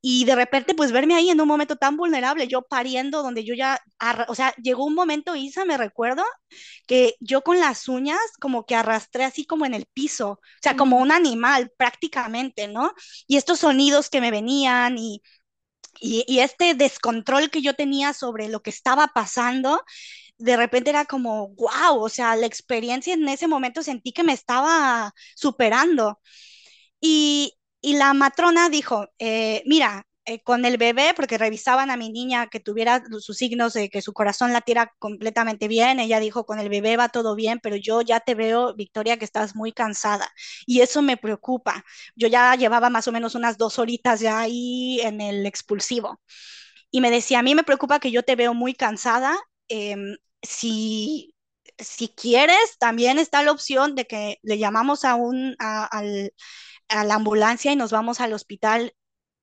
y 0.00 0.24
de 0.24 0.36
repente 0.36 0.74
pues 0.74 0.92
verme 0.92 1.14
ahí 1.16 1.30
en 1.30 1.40
un 1.40 1.48
momento 1.48 1.76
tan 1.76 1.96
vulnerable, 1.96 2.46
yo 2.48 2.62
pariendo 2.62 3.22
donde 3.22 3.44
yo 3.44 3.54
ya, 3.54 3.80
o 4.28 4.34
sea, 4.34 4.54
llegó 4.62 4.84
un 4.84 4.94
momento, 4.94 5.34
Isa, 5.36 5.64
me 5.64 5.76
recuerdo, 5.76 6.22
que 6.86 7.14
yo 7.20 7.42
con 7.42 7.60
las 7.60 7.88
uñas 7.88 8.18
como 8.40 8.64
que 8.66 8.74
arrastré 8.76 9.24
así 9.24 9.44
como 9.46 9.66
en 9.66 9.74
el 9.74 9.86
piso, 9.92 10.30
o 10.32 10.40
sea, 10.62 10.76
como 10.76 10.98
un 10.98 11.12
animal 11.12 11.72
prácticamente, 11.76 12.68
¿no? 12.68 12.92
Y 13.26 13.36
estos 13.36 13.60
sonidos 13.60 14.08
que 14.10 14.20
me 14.20 14.30
venían 14.30 14.98
y, 14.98 15.22
y, 16.00 16.24
y 16.28 16.40
este 16.40 16.74
descontrol 16.74 17.50
que 17.50 17.62
yo 17.62 17.74
tenía 17.74 18.12
sobre 18.12 18.48
lo 18.48 18.62
que 18.62 18.70
estaba 18.70 19.08
pasando, 19.08 19.82
de 20.38 20.56
repente 20.56 20.90
era 20.90 21.04
como, 21.06 21.50
wow, 21.50 22.00
o 22.02 22.08
sea, 22.10 22.36
la 22.36 22.46
experiencia 22.46 23.14
en 23.14 23.28
ese 23.28 23.48
momento 23.48 23.82
sentí 23.82 24.12
que 24.12 24.24
me 24.24 24.32
estaba 24.34 25.14
superando. 25.36 26.20
Y, 27.00 27.54
y 27.80 27.96
la 27.96 28.12
matrona 28.14 28.68
dijo, 28.70 29.08
eh, 29.18 29.62
mira, 29.66 30.04
eh, 30.24 30.42
con 30.42 30.64
el 30.66 30.76
bebé, 30.76 31.12
porque 31.16 31.38
revisaban 31.38 31.90
a 31.90 31.96
mi 31.96 32.10
niña 32.10 32.48
que 32.48 32.60
tuviera 32.60 33.02
sus 33.20 33.36
signos 33.38 33.72
de 33.72 33.88
que 33.88 34.02
su 34.02 34.12
corazón 34.12 34.52
latiera 34.52 34.92
completamente 34.98 35.68
bien, 35.68 36.00
ella 36.00 36.20
dijo, 36.20 36.44
con 36.44 36.58
el 36.60 36.68
bebé 36.68 36.96
va 36.98 37.08
todo 37.08 37.34
bien, 37.34 37.60
pero 37.62 37.76
yo 37.76 38.02
ya 38.02 38.20
te 38.20 38.34
veo, 38.34 38.74
Victoria, 38.74 39.16
que 39.16 39.24
estás 39.24 39.56
muy 39.56 39.72
cansada 39.72 40.28
y 40.66 40.80
eso 40.82 41.00
me 41.02 41.16
preocupa. 41.16 41.84
Yo 42.14 42.28
ya 42.28 42.54
llevaba 42.56 42.90
más 42.90 43.08
o 43.08 43.12
menos 43.12 43.34
unas 43.34 43.56
dos 43.58 43.78
horitas 43.78 44.20
ya 44.20 44.40
ahí 44.40 45.00
en 45.02 45.20
el 45.22 45.46
expulsivo 45.46 46.20
y 46.90 47.00
me 47.00 47.10
decía, 47.10 47.40
a 47.40 47.42
mí 47.42 47.54
me 47.54 47.64
preocupa 47.64 48.00
que 48.00 48.10
yo 48.10 48.22
te 48.22 48.36
veo 48.36 48.54
muy 48.54 48.74
cansada. 48.74 49.36
Em, 49.68 50.16
si, 50.42 51.34
si 51.78 52.08
quieres, 52.08 52.78
también 52.78 53.18
está 53.18 53.42
la 53.42 53.52
opción 53.52 53.94
de 53.94 54.06
que 54.06 54.38
le 54.42 54.58
llamamos 54.58 55.04
a 55.04 55.14
un, 55.16 55.54
al 55.58 56.32
a 56.88 57.04
la 57.04 57.14
ambulancia 57.14 57.72
y 57.72 57.76
nos 57.76 57.92
vamos 57.92 58.20
al 58.20 58.32
hospital, 58.32 58.94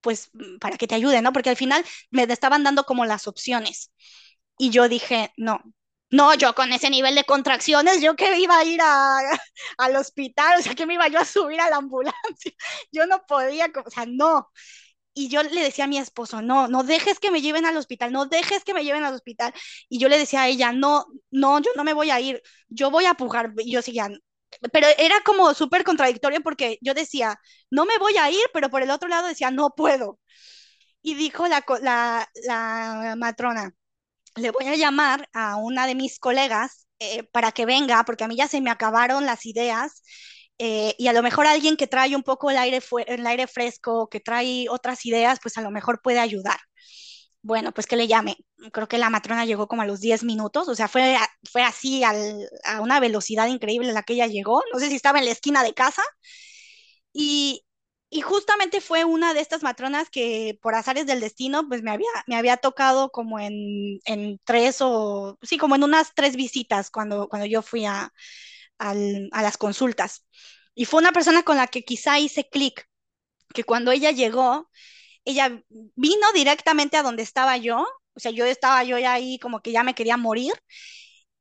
pues 0.02 0.32
para 0.60 0.78
que 0.78 0.88
te 0.88 0.96
ayude, 0.96 1.22
¿no? 1.22 1.34
Porque 1.34 1.50
al 1.50 1.58
final 1.58 1.84
me 2.12 2.24
estaban 2.24 2.64
dando 2.64 2.84
como 2.86 3.06
las 3.06 3.28
opciones. 3.28 3.92
Y 4.58 4.70
yo 4.72 4.88
dije, 4.90 5.34
no, 5.38 5.62
no, 6.12 6.34
yo 6.36 6.56
con 6.56 6.72
ese 6.74 6.90
nivel 6.90 7.16
de 7.16 7.24
contracciones, 7.26 8.02
yo 8.02 8.16
que 8.16 8.38
iba 8.40 8.58
a 8.58 8.64
ir 8.64 8.80
a, 8.82 9.20
al 9.78 9.96
hospital, 9.96 10.60
o 10.60 10.62
sea, 10.64 10.76
que 10.76 10.86
me 10.86 10.94
iba 10.96 11.08
yo 11.08 11.20
a 11.20 11.26
subir 11.26 11.60
a 11.62 11.70
la 11.70 11.78
ambulancia, 11.78 12.52
yo 12.92 13.06
no 13.08 13.26
podía, 13.28 13.68
o 13.86 13.90
sea, 13.90 14.06
no. 14.08 14.50
Y 15.14 15.30
yo 15.30 15.44
le 15.44 15.62
decía 15.62 15.86
a 15.86 15.88
mi 15.88 15.98
esposo, 15.98 16.42
no, 16.42 16.68
no 16.68 16.84
dejes 16.84 17.20
que 17.20 17.32
me 17.32 17.42
lleven 17.42 17.66
al 17.66 17.78
hospital, 17.78 18.12
no 18.12 18.26
dejes 18.26 18.64
que 18.66 18.74
me 18.74 18.84
lleven 18.84 19.04
al 19.06 19.14
hospital. 19.14 19.54
Y 19.90 19.98
yo 20.00 20.10
le 20.10 20.18
decía 20.18 20.42
a 20.44 20.48
ella, 20.50 20.74
no, 20.74 21.06
no, 21.32 21.60
yo 21.62 21.72
no 21.78 21.84
me 21.86 21.94
voy 21.94 22.12
a 22.12 22.20
ir, 22.20 22.42
yo 22.68 22.92
voy 22.92 23.06
a 23.06 23.14
pujar. 23.16 23.54
Y 23.60 23.72
yo 23.72 23.82
seguía, 23.82 24.10
pero 24.72 24.88
era 24.98 25.16
como 25.26 25.54
súper 25.54 25.84
contradictorio 25.84 26.42
porque 26.42 26.78
yo 26.82 26.94
decía, 26.94 27.40
no 27.70 27.86
me 27.86 27.98
voy 28.00 28.18
a 28.18 28.30
ir, 28.32 28.42
pero 28.54 28.70
por 28.70 28.82
el 28.82 28.92
otro 28.92 29.08
lado 29.10 29.28
decía, 29.28 29.52
no 29.52 29.72
puedo. 29.76 30.20
Y 31.02 31.16
dijo 31.16 31.48
la, 31.48 31.66
la, 31.82 32.30
la 32.46 33.16
matrona, 33.18 33.74
le 34.36 34.52
voy 34.52 34.68
a 34.68 34.76
llamar 34.76 35.30
a 35.34 35.58
una 35.58 35.88
de 35.88 35.96
mis 35.96 36.20
colegas 36.20 36.88
eh, 37.00 37.24
para 37.26 37.52
que 37.52 37.66
venga, 37.66 38.04
porque 38.06 38.24
a 38.26 38.28
mí 38.28 38.36
ya 38.38 38.48
se 38.48 38.62
me 38.62 38.72
acabaron 38.72 39.26
las 39.26 39.46
ideas. 39.46 40.04
Eh, 40.60 40.96
y 41.00 41.08
a 41.08 41.14
lo 41.14 41.24
mejor 41.24 41.48
alguien 41.48 41.78
que 41.78 41.88
trae 41.88 42.16
un 42.16 42.24
poco 42.24 42.52
el 42.52 42.58
aire, 42.58 42.82
el 43.08 43.28
aire 43.28 43.48
fresco, 43.48 44.10
que 44.10 44.20
trae 44.22 44.68
otras 44.70 45.06
ideas, 45.06 45.40
pues 45.42 45.58
a 45.58 45.62
lo 45.62 45.72
mejor 45.72 46.02
puede 46.02 46.20
ayudar 46.20 46.60
bueno, 47.46 47.72
pues 47.74 47.86
que 47.88 47.96
le 47.96 48.08
llame. 48.08 48.38
Creo 48.74 48.88
que 48.88 48.98
la 48.98 49.10
matrona 49.12 49.46
llegó 49.46 49.68
como 49.68 49.84
a 49.84 49.86
los 49.86 50.00
10 50.02 50.24
minutos, 50.24 50.68
o 50.68 50.74
sea, 50.76 50.88
fue, 50.88 51.16
fue 51.52 51.62
así 51.64 52.04
a 52.04 52.82
una 52.82 53.00
velocidad 53.00 53.48
increíble 53.48 53.94
la 53.94 54.02
que 54.04 54.14
ella 54.14 54.26
llegó. 54.28 54.64
No 54.74 54.80
sé 54.80 54.90
si 54.90 54.96
estaba 54.96 55.20
en 55.20 55.26
la 55.26 55.32
esquina 55.32 55.64
de 55.64 55.74
casa. 55.76 56.02
Y, 57.14 57.66
y 58.10 58.22
justamente 58.22 58.82
fue 58.82 59.06
una 59.06 59.34
de 59.34 59.40
estas 59.42 59.64
matronas 59.64 60.10
que 60.10 60.58
por 60.62 60.76
azares 60.76 61.06
del 61.08 61.20
destino, 61.22 61.68
pues 61.68 61.82
me 61.84 61.92
había, 61.92 62.08
me 62.28 62.36
había 62.36 62.58
tocado 62.58 63.10
como 63.12 63.40
en, 63.40 64.00
en 64.06 64.40
tres 64.44 64.78
o, 64.82 65.38
sí, 65.42 65.58
como 65.58 65.76
en 65.76 65.84
unas 65.84 66.14
tres 66.16 66.36
visitas 66.36 66.90
cuando, 66.92 67.28
cuando 67.30 67.46
yo 67.48 67.62
fui 67.62 67.86
a, 67.86 68.12
a 68.80 68.96
las 69.44 69.58
consultas. 69.58 70.28
Y 70.76 70.86
fue 70.86 71.02
una 71.02 71.12
persona 71.14 71.44
con 71.44 71.58
la 71.58 71.68
que 71.68 71.84
quizá 71.84 72.20
hice 72.20 72.50
clic, 72.50 72.88
que 73.54 73.64
cuando 73.64 73.92
ella 73.92 74.12
llegó, 74.12 74.70
ella 75.26 75.62
vino 75.96 76.32
directamente 76.34 76.98
a 76.98 77.04
donde 77.04 77.24
estaba 77.24 77.58
yo, 77.58 77.86
o 78.14 78.20
sea, 78.20 78.32
yo 78.32 78.46
estaba 78.46 78.84
yo 78.84 78.98
ya 78.98 79.14
ahí 79.14 79.40
como 79.40 79.62
que 79.62 79.72
ya 79.72 79.84
me 79.84 79.96
quería 79.96 80.18
morir, 80.18 80.54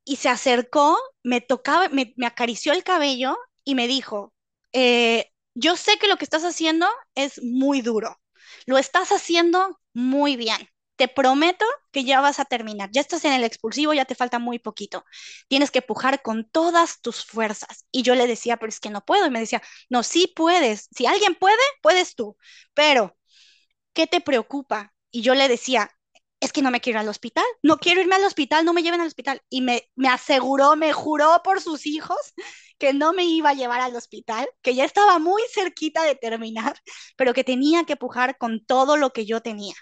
y 0.04 0.16
se 0.16 0.28
acercó, 0.28 0.98
me 1.22 1.40
tocaba, 1.40 1.88
me, 1.88 2.14
acarició 2.26 2.72
el 2.72 2.84
cabello 2.84 3.36
y 3.64 3.74
me 3.74 3.88
dijo, 3.88 4.34
eh, 4.72 5.30
yo 5.54 5.76
sé 5.76 5.98
que 5.98 6.08
lo 6.08 6.16
que 6.16 6.24
estás 6.24 6.44
haciendo 6.44 6.86
es 7.14 7.42
muy 7.42 7.80
duro, 7.80 8.20
lo 8.66 8.78
estás 8.78 9.12
haciendo 9.12 9.80
muy 9.92 10.36
bien. 10.36 10.68
Te 10.96 11.08
prometo 11.08 11.64
que 11.90 12.04
ya 12.04 12.20
vas 12.20 12.38
a 12.38 12.44
terminar. 12.44 12.88
Ya 12.92 13.00
estás 13.00 13.24
en 13.24 13.32
el 13.32 13.42
expulsivo, 13.42 13.92
ya 13.94 14.04
te 14.04 14.14
falta 14.14 14.38
muy 14.38 14.60
poquito. 14.60 15.04
Tienes 15.48 15.72
que 15.72 15.82
pujar 15.82 16.22
con 16.22 16.48
todas 16.48 17.00
tus 17.00 17.24
fuerzas. 17.24 17.84
Y 17.90 18.02
yo 18.02 18.14
le 18.14 18.28
decía, 18.28 18.58
pero 18.58 18.68
es 18.68 18.78
que 18.78 18.90
no 18.90 19.04
puedo. 19.04 19.26
Y 19.26 19.30
me 19.30 19.40
decía, 19.40 19.60
no, 19.90 20.04
sí 20.04 20.32
puedes. 20.36 20.88
Si 20.96 21.06
alguien 21.06 21.34
puede, 21.34 21.56
puedes 21.82 22.14
tú. 22.14 22.36
Pero 22.74 23.16
¿qué 23.94 24.06
te 24.06 24.20
preocupa? 24.20 24.92
Y 25.10 25.22
yo 25.22 25.34
le 25.34 25.48
decía, 25.48 25.90
es 26.40 26.52
que 26.52 26.62
no 26.62 26.70
me 26.70 26.80
quiero 26.80 26.98
ir 26.98 27.02
al 27.04 27.08
hospital, 27.08 27.44
no 27.62 27.78
quiero 27.78 28.00
irme 28.00 28.16
al 28.16 28.24
hospital, 28.24 28.64
no 28.64 28.72
me 28.72 28.82
lleven 28.82 29.00
al 29.00 29.06
hospital. 29.06 29.40
Y 29.48 29.62
me, 29.62 29.88
me 29.96 30.08
aseguró, 30.08 30.76
me 30.76 30.92
juró 30.92 31.40
por 31.42 31.60
sus 31.60 31.86
hijos 31.86 32.18
que 32.78 32.92
no 32.92 33.12
me 33.12 33.24
iba 33.24 33.50
a 33.50 33.54
llevar 33.54 33.80
al 33.80 33.96
hospital, 33.96 34.46
que 34.62 34.74
ya 34.74 34.84
estaba 34.84 35.18
muy 35.18 35.42
cerquita 35.52 36.04
de 36.04 36.16
terminar, 36.16 36.76
pero 37.16 37.32
que 37.34 37.44
tenía 37.44 37.84
que 37.84 37.96
pujar 37.96 38.36
con 38.38 38.64
todo 38.64 38.96
lo 38.96 39.10
que 39.10 39.26
yo 39.26 39.40
tenía. 39.40 39.74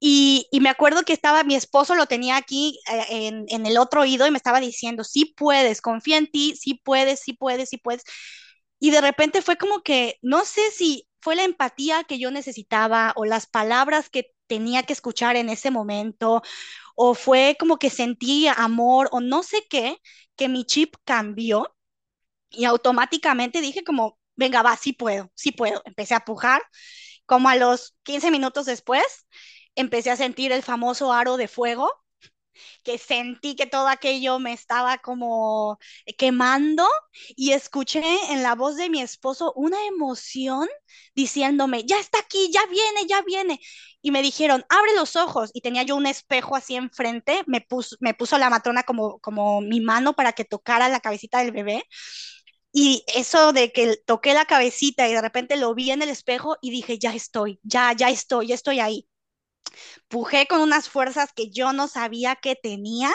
Y, 0.00 0.48
y, 0.50 0.60
me 0.60 0.68
acuerdo 0.68 1.02
que 1.04 1.14
estaba, 1.14 1.44
mi 1.44 1.54
esposo 1.54 1.94
lo 1.94 2.06
tenía 2.06 2.36
aquí 2.36 2.78
eh, 2.92 3.06
en, 3.28 3.46
en, 3.48 3.64
el 3.64 3.78
otro 3.78 4.02
oído 4.02 4.26
y 4.26 4.30
me 4.30 4.36
estaba 4.36 4.60
diciendo, 4.60 5.02
sí 5.02 5.34
puedes, 5.36 5.80
confía 5.80 6.18
en 6.18 6.30
ti, 6.30 6.54
sí 6.60 6.74
puedes, 6.84 7.20
sí 7.20 7.32
puedes, 7.32 7.70
sí 7.70 7.78
puedes. 7.78 8.02
Y 8.78 8.90
de 8.90 9.00
repente 9.00 9.40
fue 9.40 9.56
como 9.56 9.82
que, 9.82 10.18
no 10.20 10.44
sé 10.44 10.70
si 10.70 11.08
fue 11.24 11.36
la 11.36 11.44
empatía 11.44 12.04
que 12.04 12.18
yo 12.20 12.30
necesitaba 12.30 13.12
o 13.16 13.24
las 13.24 13.46
palabras 13.46 14.10
que 14.10 14.32
tenía 14.46 14.82
que 14.84 14.92
escuchar 14.92 15.36
en 15.36 15.48
ese 15.48 15.70
momento 15.72 16.42
o 16.96 17.14
fue 17.14 17.56
como 17.60 17.78
que 17.78 17.90
sentí 17.90 18.48
amor 18.48 19.08
o 19.12 19.20
no 19.20 19.42
sé 19.44 19.66
qué, 19.70 19.98
que 20.36 20.48
mi 20.48 20.64
chip 20.66 20.96
cambió 21.04 21.76
y 22.50 22.64
automáticamente 22.66 23.60
dije 23.60 23.84
como, 23.84 24.18
venga, 24.36 24.62
va, 24.62 24.76
sí 24.76 24.92
puedo, 24.92 25.30
sí 25.34 25.52
puedo. 25.52 25.82
Empecé 25.84 26.14
a 26.14 26.24
pujar, 26.24 26.62
como 27.26 27.48
a 27.48 27.56
los 27.56 27.96
15 28.04 28.30
minutos 28.30 28.66
después, 28.66 29.04
empecé 29.74 30.10
a 30.10 30.16
sentir 30.16 30.52
el 30.52 30.62
famoso 30.62 31.12
aro 31.12 31.36
de 31.36 31.48
fuego 31.48 31.90
que 32.82 32.98
sentí 32.98 33.56
que 33.56 33.66
todo 33.66 33.88
aquello 33.88 34.38
me 34.38 34.52
estaba 34.52 34.98
como 34.98 35.78
quemando 36.18 36.86
y 37.36 37.52
escuché 37.52 38.02
en 38.30 38.42
la 38.42 38.54
voz 38.54 38.76
de 38.76 38.90
mi 38.90 39.00
esposo 39.00 39.52
una 39.56 39.84
emoción 39.86 40.68
diciéndome, 41.14 41.84
ya 41.84 41.98
está 41.98 42.18
aquí, 42.20 42.50
ya 42.52 42.64
viene, 42.66 43.06
ya 43.08 43.22
viene. 43.22 43.60
Y 44.02 44.10
me 44.10 44.22
dijeron, 44.22 44.64
abre 44.68 44.94
los 44.96 45.16
ojos. 45.16 45.50
Y 45.54 45.60
tenía 45.60 45.82
yo 45.82 45.96
un 45.96 46.06
espejo 46.06 46.56
así 46.56 46.76
enfrente, 46.76 47.42
me 47.46 47.60
puso, 47.60 47.96
me 48.00 48.14
puso 48.14 48.38
la 48.38 48.50
matrona 48.50 48.82
como, 48.82 49.18
como 49.20 49.60
mi 49.60 49.80
mano 49.80 50.14
para 50.14 50.32
que 50.32 50.44
tocara 50.44 50.88
la 50.88 51.00
cabecita 51.00 51.38
del 51.38 51.52
bebé. 51.52 51.84
Y 52.72 53.04
eso 53.14 53.52
de 53.52 53.72
que 53.72 53.96
toqué 54.04 54.34
la 54.34 54.46
cabecita 54.46 55.08
y 55.08 55.12
de 55.14 55.20
repente 55.22 55.56
lo 55.56 55.74
vi 55.74 55.90
en 55.92 56.02
el 56.02 56.08
espejo 56.08 56.56
y 56.60 56.70
dije, 56.70 56.98
ya 56.98 57.14
estoy, 57.14 57.60
ya, 57.62 57.92
ya 57.92 58.10
estoy, 58.10 58.48
ya 58.48 58.54
estoy 58.56 58.80
ahí. 58.80 59.06
Pujé 60.08 60.46
con 60.46 60.60
unas 60.60 60.88
fuerzas 60.88 61.32
que 61.34 61.50
yo 61.50 61.72
no 61.72 61.88
sabía 61.88 62.36
que 62.36 62.56
tenía. 62.56 63.10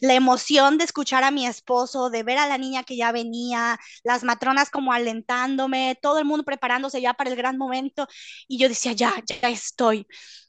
La 0.00 0.14
emoción 0.14 0.78
de 0.78 0.84
escuchar 0.84 1.24
a 1.24 1.30
mi 1.30 1.46
esposo, 1.46 2.10
de 2.10 2.22
ver 2.22 2.38
a 2.38 2.48
la 2.48 2.58
niña 2.58 2.84
que 2.84 2.96
ya 2.96 3.12
venía, 3.12 3.78
las 4.02 4.24
matronas 4.24 4.70
como 4.70 4.92
alentándome, 4.92 5.98
todo 6.02 6.18
el 6.18 6.24
mundo 6.24 6.44
preparándose 6.44 7.00
ya 7.00 7.14
para 7.14 7.30
el 7.30 7.36
gran 7.36 7.58
momento. 7.58 8.06
Y 8.48 8.58
yo 8.58 8.68
decía, 8.68 8.92
ya, 8.92 9.14
ya 9.26 9.48
estoy. 9.48 10.06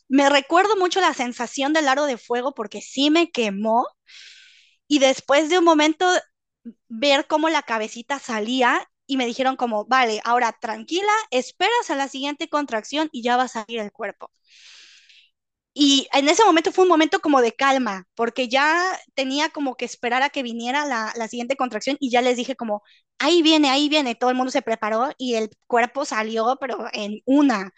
Me 0.08 0.30
recuerdo 0.30 0.76
mucho 0.78 1.02
la 1.02 1.14
sensación 1.14 1.74
del 1.74 1.88
aro 1.88 2.06
de 2.06 2.18
fuego 2.18 2.54
porque 2.54 2.82
sí 2.82 3.10
me 3.10 3.32
quemó. 3.32 3.86
Y 4.88 5.00
después 5.00 5.50
de 5.50 5.60
un 5.60 5.66
momento 5.66 6.06
ver 6.88 7.28
cómo 7.28 7.50
la 7.50 7.64
cabecita 7.64 8.20
salía 8.20 8.88
y 9.08 9.18
me 9.18 9.26
dijeron 9.26 9.56
como, 9.56 9.86
vale, 9.86 10.22
ahora 10.26 10.58
tranquila, 10.60 11.12
esperas 11.32 11.90
a 11.90 11.96
la 11.96 12.08
siguiente 12.08 12.50
contracción 12.50 13.10
y 13.12 13.22
ya 13.24 13.38
va 13.38 13.44
a 13.44 13.48
salir 13.48 13.80
el 13.80 13.92
cuerpo. 13.92 14.32
Y 15.78 16.08
en 16.14 16.30
ese 16.30 16.46
momento 16.46 16.72
fue 16.72 16.84
un 16.86 16.90
momento 16.90 17.20
como 17.20 17.42
de 17.42 17.52
calma, 17.52 18.08
porque 18.16 18.48
ya 18.48 18.82
tenía 19.14 19.50
como 19.50 19.76
que 19.76 19.84
esperar 19.86 20.24
a 20.24 20.30
que 20.30 20.42
viniera 20.42 20.86
la, 20.86 21.12
la, 21.18 21.28
siguiente 21.28 21.58
contracción 21.58 21.98
y 22.00 22.10
ya 22.12 22.22
les 22.22 22.38
dije 22.38 22.56
como, 22.56 22.82
ahí 23.20 23.42
viene, 23.42 23.70
ahí 23.70 23.90
viene, 23.90 24.16
todo 24.16 24.30
el 24.30 24.38
mundo 24.38 24.52
se 24.52 24.62
preparó 24.62 25.10
y 25.18 25.36
el 25.36 25.50
cuerpo 25.68 26.06
salió, 26.06 26.58
pero 26.62 26.88
en 26.94 27.22
una. 27.26 27.74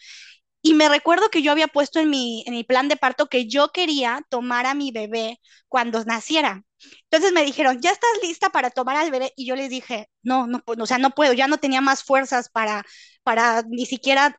Y 0.61 0.73
me 0.73 0.89
recuerdo 0.89 1.29
que 1.29 1.41
yo 1.41 1.51
había 1.51 1.67
puesto 1.67 1.99
en 1.99 2.09
mi, 2.09 2.43
en 2.45 2.53
mi 2.53 2.63
plan 2.63 2.87
de 2.89 2.97
parto 2.97 3.27
que 3.27 3.47
yo 3.47 3.71
quería 3.71 4.21
tomar 4.29 4.65
a 4.65 4.73
mi 4.73 4.91
bebé 4.91 5.39
cuando 5.67 6.03
naciera. 6.05 6.63
Entonces 7.03 7.31
me 7.33 7.45
dijeron, 7.45 7.79
¿ya 7.81 7.91
estás 7.91 8.09
lista 8.21 8.49
para 8.49 8.69
tomar 8.69 8.97
al 8.97 9.11
bebé? 9.11 9.33
Y 9.35 9.47
yo 9.47 9.55
les 9.55 9.69
dije, 9.69 10.09
no, 10.23 10.45
no, 10.47 10.61
o 10.65 10.85
sea, 10.85 10.97
no 10.97 11.11
puedo, 11.11 11.33
ya 11.33 11.47
no 11.47 11.57
tenía 11.57 11.81
más 11.81 12.03
fuerzas 12.03 12.49
para, 12.49 12.85
para 13.23 13.63
ni 13.63 13.85
siquiera 13.85 14.37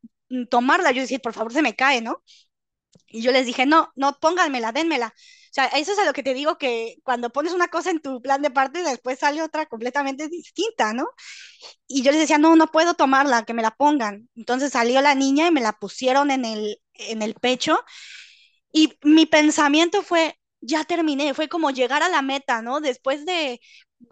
tomarla. 0.51 0.93
Yo 0.93 1.03
decía, 1.03 1.19
por 1.19 1.33
favor, 1.35 1.53
se 1.53 1.63
me 1.63 1.75
cae, 1.75 2.03
¿no? 2.03 2.23
Y 3.11 3.23
yo 3.23 3.33
les 3.33 3.47
dije, 3.47 3.67
no, 3.67 3.91
no, 3.97 4.19
pónganmela, 4.21 4.73
denmela. 4.73 5.09
O 5.17 5.53
sea, 5.55 5.67
eso 5.67 5.93
es 5.93 5.99
a 5.99 6.05
lo 6.05 6.13
que 6.13 6.23
te 6.23 6.35
digo 6.35 6.59
que 6.59 6.97
cuando 7.03 7.31
pones 7.31 7.53
una 7.55 7.69
cosa 7.69 7.91
en 7.91 8.01
tu 8.01 8.21
plan 8.21 8.43
de 8.43 8.51
parto 8.51 8.79
y 8.81 8.83
después 8.83 9.19
sale 9.19 9.43
otra 9.43 9.67
completamente 9.67 10.29
distinta, 10.29 10.93
¿no? 10.93 11.07
Y 11.87 12.03
yo 12.03 12.13
les 12.13 12.21
decía, 12.21 12.39
no, 12.39 12.57
no 12.57 12.69
puedo 12.69 12.95
tomarla, 12.95 13.45
que 13.45 13.55
me 13.55 13.63
la 13.63 13.73
pongan. 13.73 14.29
Entonces 14.37 14.73
salió 14.73 15.01
la 15.03 15.15
niña 15.15 15.49
y 15.49 15.51
me 15.53 15.61
la 15.63 15.73
pusieron 15.75 16.31
en 16.31 16.45
el, 16.45 16.81
en 16.95 17.23
el 17.23 17.35
pecho. 17.35 17.79
Y 18.73 18.95
mi 19.03 19.27
pensamiento 19.27 20.03
fue, 20.03 20.39
ya 20.61 20.85
terminé, 20.85 21.35
fue 21.35 21.49
como 21.49 21.71
llegar 21.71 22.03
a 22.03 22.09
la 22.09 22.23
meta, 22.23 22.63
¿no? 22.63 22.81
Después 22.81 23.25
de 23.27 23.61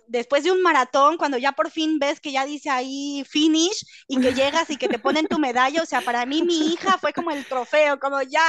después 0.09 0.45
de 0.45 0.53
un 0.53 0.63
maratón, 0.63 1.17
cuando 1.17 1.39
ya 1.39 1.53
por 1.53 1.71
fin 1.71 1.99
ves 1.99 2.21
que 2.21 2.33
ya 2.33 2.45
dice 2.45 2.71
ahí 2.71 3.25
finish 3.29 3.85
y 4.09 4.21
que 4.21 4.33
llegas 4.35 4.71
y 4.71 4.77
que 4.77 4.89
te 4.89 4.99
ponen 4.99 5.27
tu 5.27 5.39
medalla, 5.39 5.83
o 5.83 5.87
sea, 5.87 6.01
para 6.01 6.27
mí 6.27 6.43
mi 6.43 6.73
hija 6.73 6.99
fue 6.99 7.13
como 7.13 7.31
el 7.31 7.45
trofeo, 7.47 7.99
como 7.99 8.23
ya 8.23 8.45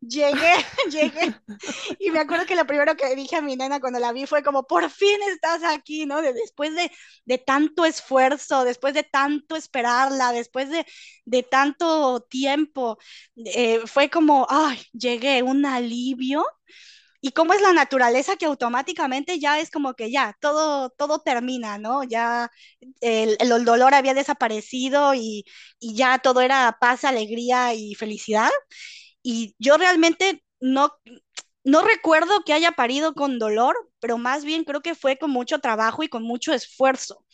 llegué, 0.00 0.52
llegué. 0.90 1.34
Y 1.98 2.10
me 2.10 2.20
acuerdo 2.20 2.46
que 2.46 2.56
lo 2.56 2.66
primero 2.66 2.96
que 2.96 3.14
dije 3.16 3.36
a 3.36 3.42
mi 3.42 3.56
nena 3.56 3.80
cuando 3.80 3.98
la 3.98 4.12
vi 4.12 4.26
fue 4.26 4.42
como, 4.42 4.66
por 4.66 4.90
fin 4.90 5.18
estás 5.32 5.62
aquí, 5.64 6.06
¿no? 6.06 6.22
De, 6.22 6.32
después 6.32 6.74
de, 6.74 6.90
de, 7.24 7.38
tanto 7.38 7.84
esfuerzo, 7.84 8.64
después 8.64 8.94
de 8.94 9.02
tanto 9.02 9.56
esperarla, 9.56 10.32
después 10.32 10.70
de, 10.70 10.86
de 11.24 11.42
tanto 11.42 12.20
tiempo, 12.22 12.98
eh, 13.36 13.80
fue 13.86 14.10
como, 14.10 14.46
ay, 14.50 14.80
llegué, 14.92 15.42
un 15.42 15.66
alivio 15.66 16.44
y 17.24 17.32
cómo 17.32 17.54
es 17.54 17.62
la 17.62 17.72
naturaleza 17.72 18.36
que 18.36 18.44
automáticamente 18.44 19.38
ya 19.40 19.58
es 19.58 19.70
como 19.70 19.94
que 19.94 20.10
ya, 20.10 20.36
todo, 20.40 20.90
todo 20.90 21.20
termina, 21.20 21.78
¿no? 21.78 22.04
Ya 22.04 22.50
el, 23.00 23.38
el 23.40 23.64
dolor 23.64 23.94
había 23.94 24.12
desaparecido 24.12 25.14
y, 25.14 25.46
y, 25.80 25.94
ya 25.96 26.18
todo 26.18 26.42
era 26.42 26.76
paz, 26.78 27.02
alegría 27.04 27.72
y 27.72 27.94
felicidad. 27.94 28.50
Y 29.22 29.54
yo 29.58 29.78
realmente 29.78 30.44
no, 30.60 30.92
no 31.64 31.82
recuerdo 31.82 32.44
que 32.44 32.52
haya 32.52 32.72
parido 32.72 33.14
con 33.14 33.38
dolor, 33.38 33.76
pero 34.00 34.18
más 34.18 34.44
bien 34.44 34.64
creo 34.64 34.82
que 34.82 34.94
fue 34.94 35.18
con 35.18 35.30
mucho 35.30 35.60
trabajo 35.60 36.02
y 36.02 36.08
con 36.08 36.24
mucho 36.24 36.52
esfuerzo 36.52 37.24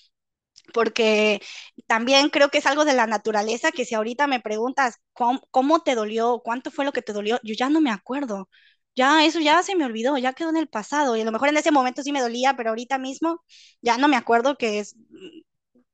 porque 0.73 1.41
también 1.87 2.29
creo 2.31 2.49
que 2.51 2.59
es 2.59 2.67
algo 2.67 2.85
de 2.85 2.95
la 2.95 3.07
naturaleza 3.07 3.73
que 3.73 3.85
si 3.85 3.95
ahorita 3.95 4.27
me 4.27 4.41
preguntas 4.41 4.97
cómo, 5.13 5.41
cómo, 5.51 5.81
te 5.83 5.95
dolió, 5.95 6.41
cuánto 6.45 6.71
fue 6.71 6.85
lo 6.85 6.93
que 6.93 7.03
te 7.03 7.13
dolió, 7.13 7.39
yo 7.43 7.55
ya 7.55 7.69
no 7.71 7.81
me 7.81 7.91
acuerdo 7.91 8.49
ya 8.97 9.25
eso 9.25 9.41
ya 9.41 9.63
se 9.63 9.77
me 9.77 9.85
olvidó, 9.85 10.19
ya 10.19 10.33
quedó 10.35 10.51
en 10.51 10.57
el 10.57 10.69
pasado 10.69 11.17
y 11.17 11.21
a 11.23 11.25
lo 11.25 11.33
mejor 11.33 11.49
en 11.49 11.57
ese 11.57 11.71
momento 11.73 12.03
sí 12.03 12.13
me 12.13 12.21
dolía, 12.21 12.55
pero 12.57 12.71
ahorita 12.71 12.99
mismo 12.99 13.43
ya 13.83 13.99
no 13.99 14.09
me 14.09 14.17
acuerdo 14.17 14.57
que 14.57 14.81
es 14.81 14.97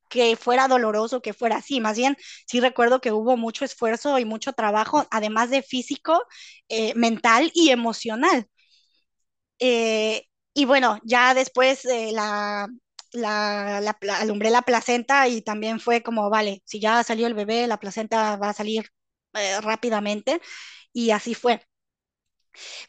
que 0.09 0.37
fuera 0.37 0.69
doloroso, 0.69 1.21
que 1.23 1.35
fuera 1.35 1.57
así, 1.57 1.81
más 1.81 1.97
bien 1.97 2.17
sí 2.47 2.61
recuerdo 2.61 3.01
que 3.01 3.13
hubo 3.13 3.37
mucho 3.37 3.65
esfuerzo 3.65 4.19
y 4.19 4.25
mucho 4.25 4.53
trabajo, 4.53 5.07
además 5.11 5.51
de 5.51 5.63
físico, 5.63 6.23
eh, 6.69 6.95
mental 6.95 7.51
y 7.55 7.71
emocional. 7.71 8.47
Eh, 9.59 10.25
y 10.55 10.65
bueno, 10.67 10.99
ya 11.05 11.35
después 11.35 11.85
eh, 11.87 12.11
la, 12.13 12.69
la, 13.13 13.81
la, 13.81 14.19
alumbré 14.19 14.51
la 14.51 14.63
placenta 14.63 15.29
y 15.29 15.43
también 15.43 15.81
fue 15.81 16.03
como, 16.03 16.29
vale, 16.31 16.63
si 16.65 16.81
ya 16.81 17.03
salió 17.05 17.27
el 17.27 17.35
bebé, 17.35 17.67
la 17.67 17.79
placenta 17.79 18.37
va 18.37 18.51
a 18.51 18.53
salir 18.55 18.91
rápidamente 19.63 20.41
y 20.93 21.11
así 21.11 21.35
fue 21.35 21.63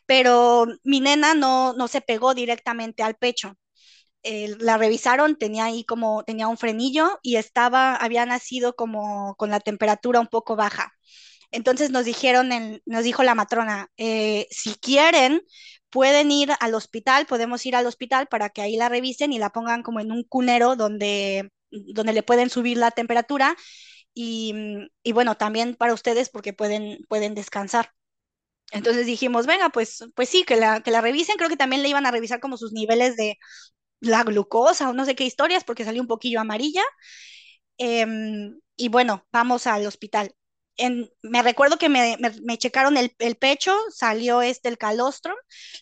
pero 0.05 0.67
mi 0.83 0.99
nena 1.01 1.33
no, 1.35 1.73
no 1.73 1.87
se 1.87 2.01
pegó 2.01 2.33
directamente 2.33 3.03
al 3.03 3.15
pecho. 3.15 3.57
Eh, 4.23 4.55
la 4.59 4.77
revisaron, 4.77 5.37
tenía 5.37 5.65
ahí 5.65 5.85
como, 5.85 6.23
tenía 6.23 6.47
un 6.47 6.57
frenillo 6.57 7.19
y 7.21 7.37
estaba, 7.37 7.95
había 7.95 8.25
nacido 8.25 8.75
como 8.75 9.35
con 9.35 9.49
la 9.51 9.59
temperatura 9.61 10.19
un 10.19 10.27
poco 10.27 10.55
baja. 10.55 10.91
Entonces 11.51 11.91
nos 11.91 12.05
dijeron, 12.05 12.49
nos 12.85 13.03
dijo 13.03 13.23
la 13.23 13.35
matrona, 13.35 13.89
eh, 13.97 14.47
si 14.51 14.75
quieren, 14.75 15.41
pueden 15.89 16.31
ir 16.31 16.51
al 16.59 16.75
hospital, 16.75 17.25
podemos 17.25 17.65
ir 17.65 17.75
al 17.75 17.87
hospital 17.87 18.27
para 18.27 18.49
que 18.49 18.61
ahí 18.61 18.75
la 18.77 18.89
revisen 18.89 19.33
y 19.33 19.39
la 19.39 19.51
pongan 19.51 19.83
como 19.83 19.99
en 20.01 20.11
un 20.11 20.23
cunero 20.23 20.75
donde, 20.75 21.51
donde 21.71 22.13
le 22.13 22.23
pueden 22.23 22.49
subir 22.49 22.77
la 22.77 22.91
temperatura 22.91 23.55
y, 24.13 24.53
y 25.03 25.11
bueno, 25.13 25.35
también 25.37 25.75
para 25.75 25.93
ustedes 25.93 26.29
porque 26.29 26.53
pueden, 26.53 26.99
pueden 27.09 27.35
descansar. 27.35 27.91
Entonces 28.71 29.05
dijimos, 29.05 29.45
venga, 29.47 29.69
pues, 29.69 30.05
pues 30.15 30.29
sí, 30.29 30.43
que 30.43 30.55
la, 30.57 30.81
que 30.81 30.91
la 30.91 31.01
revisen. 31.01 31.37
Creo 31.37 31.49
que 31.49 31.57
también 31.57 31.83
le 31.83 31.89
iban 31.89 32.05
a 32.05 32.11
revisar 32.11 32.39
como 32.39 32.57
sus 32.57 32.73
niveles 32.73 33.15
de 33.15 33.37
la 34.01 34.23
glucosa 34.23 34.89
o 34.89 34.93
no 34.93 35.05
sé 35.05 35.15
qué 35.15 35.25
historias, 35.25 35.63
porque 35.63 35.85
salió 35.85 36.01
un 36.01 36.07
poquillo 36.07 36.39
amarilla. 36.41 36.83
Em, 37.77 38.59
y 38.75 38.89
bueno, 38.89 39.25
vamos 39.31 39.67
al 39.67 39.85
hospital. 39.85 40.33
Me 41.23 41.41
recuerdo 41.41 41.77
que 41.77 41.89
me, 41.89 42.17
me, 42.43 42.57
checaron 42.57 42.97
el, 42.97 43.11
el, 43.19 43.35
pecho, 43.35 43.75
salió 43.91 44.43
este 44.43 44.69
el 44.69 44.77
calostrum, 44.77 45.35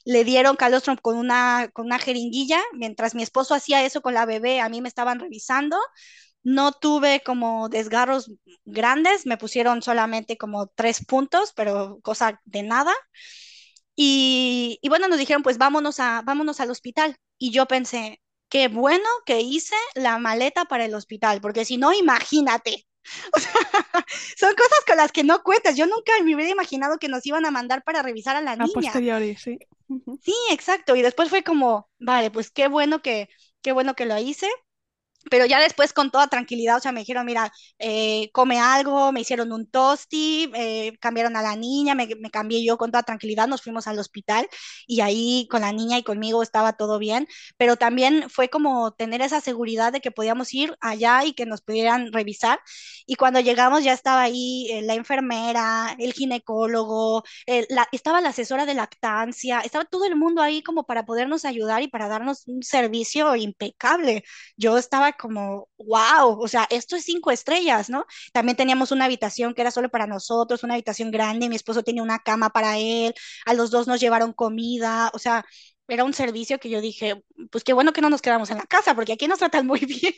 le 0.05 0.23
dieron 0.23 0.55
calostrum 0.55 0.95
con 0.95 1.17
una, 1.17 1.69
con 1.73 1.85
una 1.87 1.99
jeringuilla, 1.99 2.61
mientras 2.73 3.13
mi 3.13 3.21
esposo 3.23 3.53
hacía 3.53 3.83
eso 3.83 4.01
con 4.01 4.13
la 4.13 4.25
bebé, 4.25 4.61
a 4.61 4.69
mí 4.69 4.81
me 4.81 4.87
estaban 4.87 5.19
revisando, 5.19 5.77
no 6.45 6.71
tuve 6.73 7.23
como 7.25 7.69
desgarros 7.69 8.31
grandes, 8.65 9.25
me 9.25 9.35
pusieron 9.35 9.81
solamente 9.81 10.37
como 10.37 10.67
tres 10.67 11.03
puntos, 11.03 11.51
pero 11.55 11.99
cosa 12.03 12.39
de 12.45 12.61
nada. 12.61 12.93
Y, 13.95 14.77
y, 14.83 14.89
bueno, 14.89 15.07
nos 15.07 15.17
dijeron, 15.17 15.41
pues 15.41 15.57
vámonos, 15.57 15.99
a, 15.99 16.21
vámonos 16.23 16.59
al 16.59 16.69
hospital. 16.69 17.17
Y 17.39 17.51
yo 17.51 17.65
pensé, 17.65 18.21
qué 18.47 18.67
bueno 18.67 19.07
que 19.25 19.41
hice 19.41 19.75
la 19.95 20.19
maleta 20.19 20.65
para 20.65 20.85
el 20.85 20.93
hospital, 20.93 21.41
porque 21.41 21.65
si 21.65 21.77
no, 21.77 21.91
imagínate. 21.91 22.85
O 23.35 23.39
sea, 23.39 23.51
son 24.35 24.53
cosas 24.55 24.79
con 24.87 24.97
las 24.97 25.11
que 25.11 25.23
no 25.23 25.43
cuentas. 25.43 25.75
Yo 25.75 25.85
nunca 25.85 26.11
me 26.23 26.33
hubiera 26.33 26.51
imaginado 26.51 26.97
que 26.97 27.07
nos 27.07 27.25
iban 27.25 27.45
a 27.45 27.51
mandar 27.51 27.83
para 27.83 28.01
revisar 28.01 28.35
a 28.35 28.41
la 28.41 28.55
niña. 28.55 28.71
A 28.71 28.81
posteriori, 28.81 29.35
sí. 29.35 29.59
Sí, 30.23 30.33
exacto. 30.49 30.95
Y 30.95 31.03
después 31.03 31.29
fue 31.29 31.43
como, 31.43 31.87
vale, 31.99 32.31
pues 32.31 32.49
qué 32.49 32.67
bueno 32.67 33.03
que, 33.03 33.29
qué 33.61 33.73
bueno 33.73 33.95
que 33.95 34.05
lo 34.05 34.17
hice 34.17 34.49
pero 35.29 35.45
ya 35.45 35.59
después 35.59 35.93
con 35.93 36.11
toda 36.11 36.27
tranquilidad, 36.27 36.77
o 36.77 36.79
sea, 36.79 36.91
me 36.91 37.01
dijeron, 37.01 37.25
mira, 37.25 37.51
eh, 37.79 38.29
come 38.31 38.59
algo, 38.59 39.11
me 39.11 39.21
hicieron 39.21 39.51
un 39.51 39.67
tosti, 39.67 40.51
eh, 40.55 40.97
cambiaron 40.99 41.35
a 41.35 41.41
la 41.41 41.55
niña, 41.55 41.95
me, 41.95 42.07
me, 42.19 42.29
cambié 42.29 42.63
yo 42.63 42.77
con 42.77 42.91
toda 42.91 43.03
tranquilidad, 43.03 43.47
nos 43.47 43.61
fuimos 43.61 43.87
al 43.87 43.99
hospital 43.99 44.47
y 44.87 45.01
ahí 45.01 45.47
con 45.49 45.61
la 45.61 45.71
niña 45.71 45.97
y 45.97 46.03
conmigo 46.03 46.43
estaba 46.43 46.73
todo 46.73 46.99
bien, 46.99 47.27
pero 47.57 47.75
también 47.75 48.29
fue 48.29 48.49
como 48.49 48.91
tener 48.93 49.21
esa 49.21 49.41
seguridad 49.41 49.91
de 49.93 50.01
que 50.01 50.11
podíamos 50.11 50.53
ir 50.53 50.75
allá 50.81 51.23
y 51.25 51.33
que 51.33 51.45
nos 51.45 51.61
pudieran 51.61 52.11
revisar. 52.13 52.59
Y 53.05 53.15
cuando 53.15 53.39
llegamos 53.39 53.83
ya 53.83 53.93
estaba 53.93 54.21
ahí 54.23 54.67
eh, 54.71 54.81
la 54.81 54.93
enfermera, 54.95 55.95
el 55.99 56.13
ginecólogo, 56.13 57.23
la, 57.69 57.87
estaba 57.91 58.21
la 58.21 58.29
asesora 58.29 58.65
de 58.65 58.73
lactancia, 58.73 59.59
estaba 59.61 59.85
todo 59.85 60.05
el 60.05 60.15
mundo 60.15 60.41
ahí 60.41 60.61
como 60.63 60.85
para 60.85 61.05
podernos 61.05 61.45
ayudar 61.45 61.81
y 61.81 61.87
para 61.87 62.07
darnos 62.07 62.47
un 62.47 62.63
servicio 62.63 63.35
impecable. 63.35 64.23
Yo 64.57 64.77
estaba 64.77 65.14
como, 65.15 65.69
wow, 65.77 66.39
o 66.39 66.47
sea, 66.47 66.67
esto 66.69 66.95
es 66.95 67.03
cinco 67.05 67.31
estrellas, 67.31 67.89
¿no? 67.89 68.05
También 68.33 68.55
teníamos 68.57 68.91
una 68.91 69.05
habitación 69.05 69.53
que 69.53 69.61
era 69.61 69.71
solo 69.71 69.89
para 69.89 70.07
nosotros, 70.07 70.63
una 70.63 70.75
habitación 70.75 71.11
grande, 71.11 71.49
mi 71.49 71.55
esposo 71.55 71.83
tenía 71.83 72.03
una 72.03 72.19
cama 72.19 72.49
para 72.51 72.77
él, 72.77 73.13
a 73.45 73.53
los 73.53 73.71
dos 73.71 73.87
nos 73.87 73.99
llevaron 73.99 74.33
comida, 74.33 75.11
o 75.13 75.19
sea, 75.19 75.45
era 75.87 76.03
un 76.03 76.13
servicio 76.13 76.59
que 76.59 76.69
yo 76.69 76.81
dije, 76.81 77.23
pues 77.51 77.63
qué 77.63 77.73
bueno 77.73 77.93
que 77.93 78.01
no 78.01 78.09
nos 78.09 78.21
quedamos 78.21 78.49
en 78.49 78.57
la 78.57 78.63
casa, 78.65 78.95
porque 78.95 79.13
aquí 79.13 79.27
nos 79.27 79.39
tratan 79.39 79.67
muy 79.67 79.79
bien, 79.85 80.13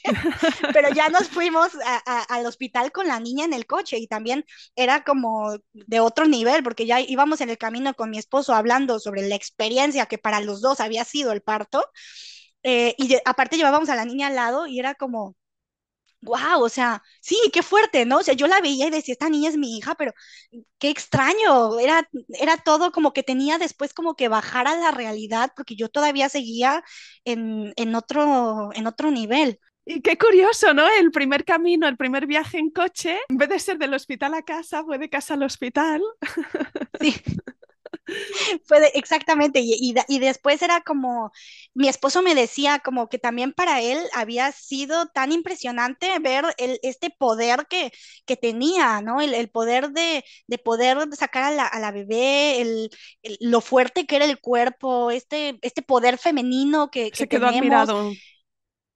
pero 0.74 0.90
ya 0.94 1.10
nos 1.10 1.28
fuimos 1.28 1.72
al 2.06 2.46
hospital 2.46 2.92
con 2.92 3.08
la 3.08 3.20
niña 3.20 3.46
en 3.46 3.54
el 3.54 3.66
coche 3.66 3.98
y 3.98 4.08
también 4.08 4.46
era 4.76 5.04
como 5.04 5.58
de 5.74 6.00
otro 6.00 6.26
nivel, 6.26 6.64
porque 6.64 6.86
ya 6.86 7.02
íbamos 7.02 7.42
en 7.42 7.50
el 7.50 7.58
camino 7.58 7.94
con 7.96 8.10
mi 8.10 8.18
esposo 8.18 8.54
hablando 8.54 9.00
sobre 9.00 9.28
la 9.28 9.36
experiencia 9.36 10.06
que 10.06 10.18
para 10.18 10.40
los 10.42 10.62
dos 10.62 10.80
había 10.80 11.04
sido 11.04 11.32
el 11.32 11.42
parto 11.42 11.84
eh, 12.64 12.96
y 12.98 13.18
aparte 13.26 13.58
llevábamos 13.58 13.90
a 13.90 13.96
la 13.96 14.06
niña 14.06 14.28
al 14.28 14.36
lado 14.36 14.68
y 14.68 14.80
era 14.80 14.96
como, 14.96 15.36
wow, 16.22 16.62
o 16.64 16.70
sea, 16.70 17.04
sí, 17.22 17.38
qué 17.54 17.64
fuerte, 17.64 18.06
¿no? 18.06 18.18
O 18.20 18.24
sea, 18.24 18.34
yo 18.34 18.48
la 18.48 18.62
veía 18.62 18.88
y 18.88 18.90
decía, 18.92 19.14
esta 19.14 19.30
niña 19.30 19.50
es 19.50 19.58
mi 19.58 19.78
hija, 19.78 19.96
pero 19.96 20.14
qué 20.80 20.90
extraño, 20.90 21.80
era, 21.80 22.08
era 22.40 22.58
todo 22.58 22.92
como 22.92 23.14
que 23.14 23.24
tenía 23.24 23.58
después 23.58 23.94
como 23.94 24.16
que 24.16 24.28
bajar 24.30 24.68
a 24.68 24.76
la 24.78 24.92
realidad, 24.92 25.52
porque 25.56 25.76
yo 25.76 25.90
todavía 25.90 26.30
seguía 26.30 26.84
en, 27.26 27.74
en, 27.78 27.96
otro, 27.96 28.72
en 28.74 28.88
otro 28.88 29.12
nivel. 29.12 29.60
Y 29.86 30.02
qué 30.02 30.18
curioso, 30.18 30.74
¿no? 30.74 30.86
El 31.00 31.12
primer 31.12 31.46
camino, 31.46 31.88
el 31.88 31.96
primer 31.98 32.28
viaje 32.28 32.58
en 32.60 32.72
coche, 32.72 33.18
en 33.30 33.38
vez 33.38 33.50
de 33.50 33.60
ser 33.60 33.78
del 33.78 33.94
hospital 33.94 34.34
a 34.34 34.44
casa, 34.44 34.84
fue 34.84 34.98
de 34.98 35.10
casa 35.10 35.36
al 35.36 35.44
hospital. 35.44 36.02
Sí. 37.00 37.16
Fue 38.66 38.92
exactamente, 38.94 39.60
y, 39.62 39.94
y, 40.08 40.20
después 40.20 40.62
era 40.62 40.82
como, 40.82 41.32
mi 41.74 41.88
esposo 41.88 42.22
me 42.22 42.36
decía 42.36 42.80
como 42.80 43.10
que 43.10 43.20
también 43.20 43.54
para 43.54 43.82
él 43.82 44.00
había 44.14 44.52
sido 44.52 45.08
tan 45.08 45.32
impresionante 45.32 46.18
ver 46.20 46.46
el, 46.58 46.80
este 46.84 47.10
poder 47.10 47.68
que, 47.70 47.92
que 48.26 48.38
tenía, 48.38 49.02
¿no? 49.02 49.22
El, 49.22 49.34
el 49.34 49.50
poder 49.50 49.92
de, 49.92 50.24
de, 50.48 50.58
poder 50.58 50.98
sacar 51.16 51.44
a 51.44 51.52
la, 51.52 51.66
a 51.68 51.80
la 51.80 51.92
bebé, 51.92 52.62
el, 52.62 52.90
lo 53.40 53.62
fuerte 53.62 54.06
que 54.06 54.16
era 54.18 54.26
el 54.26 54.40
cuerpo, 54.40 55.12
este, 55.12 55.60
este 55.62 55.82
poder 55.82 56.18
femenino 56.18 56.90
que, 56.92 57.14
que 57.14 57.18
Se 57.18 57.28
quedó 57.28 57.48
tenemos. 57.48 57.90
admirado. 57.90 58.20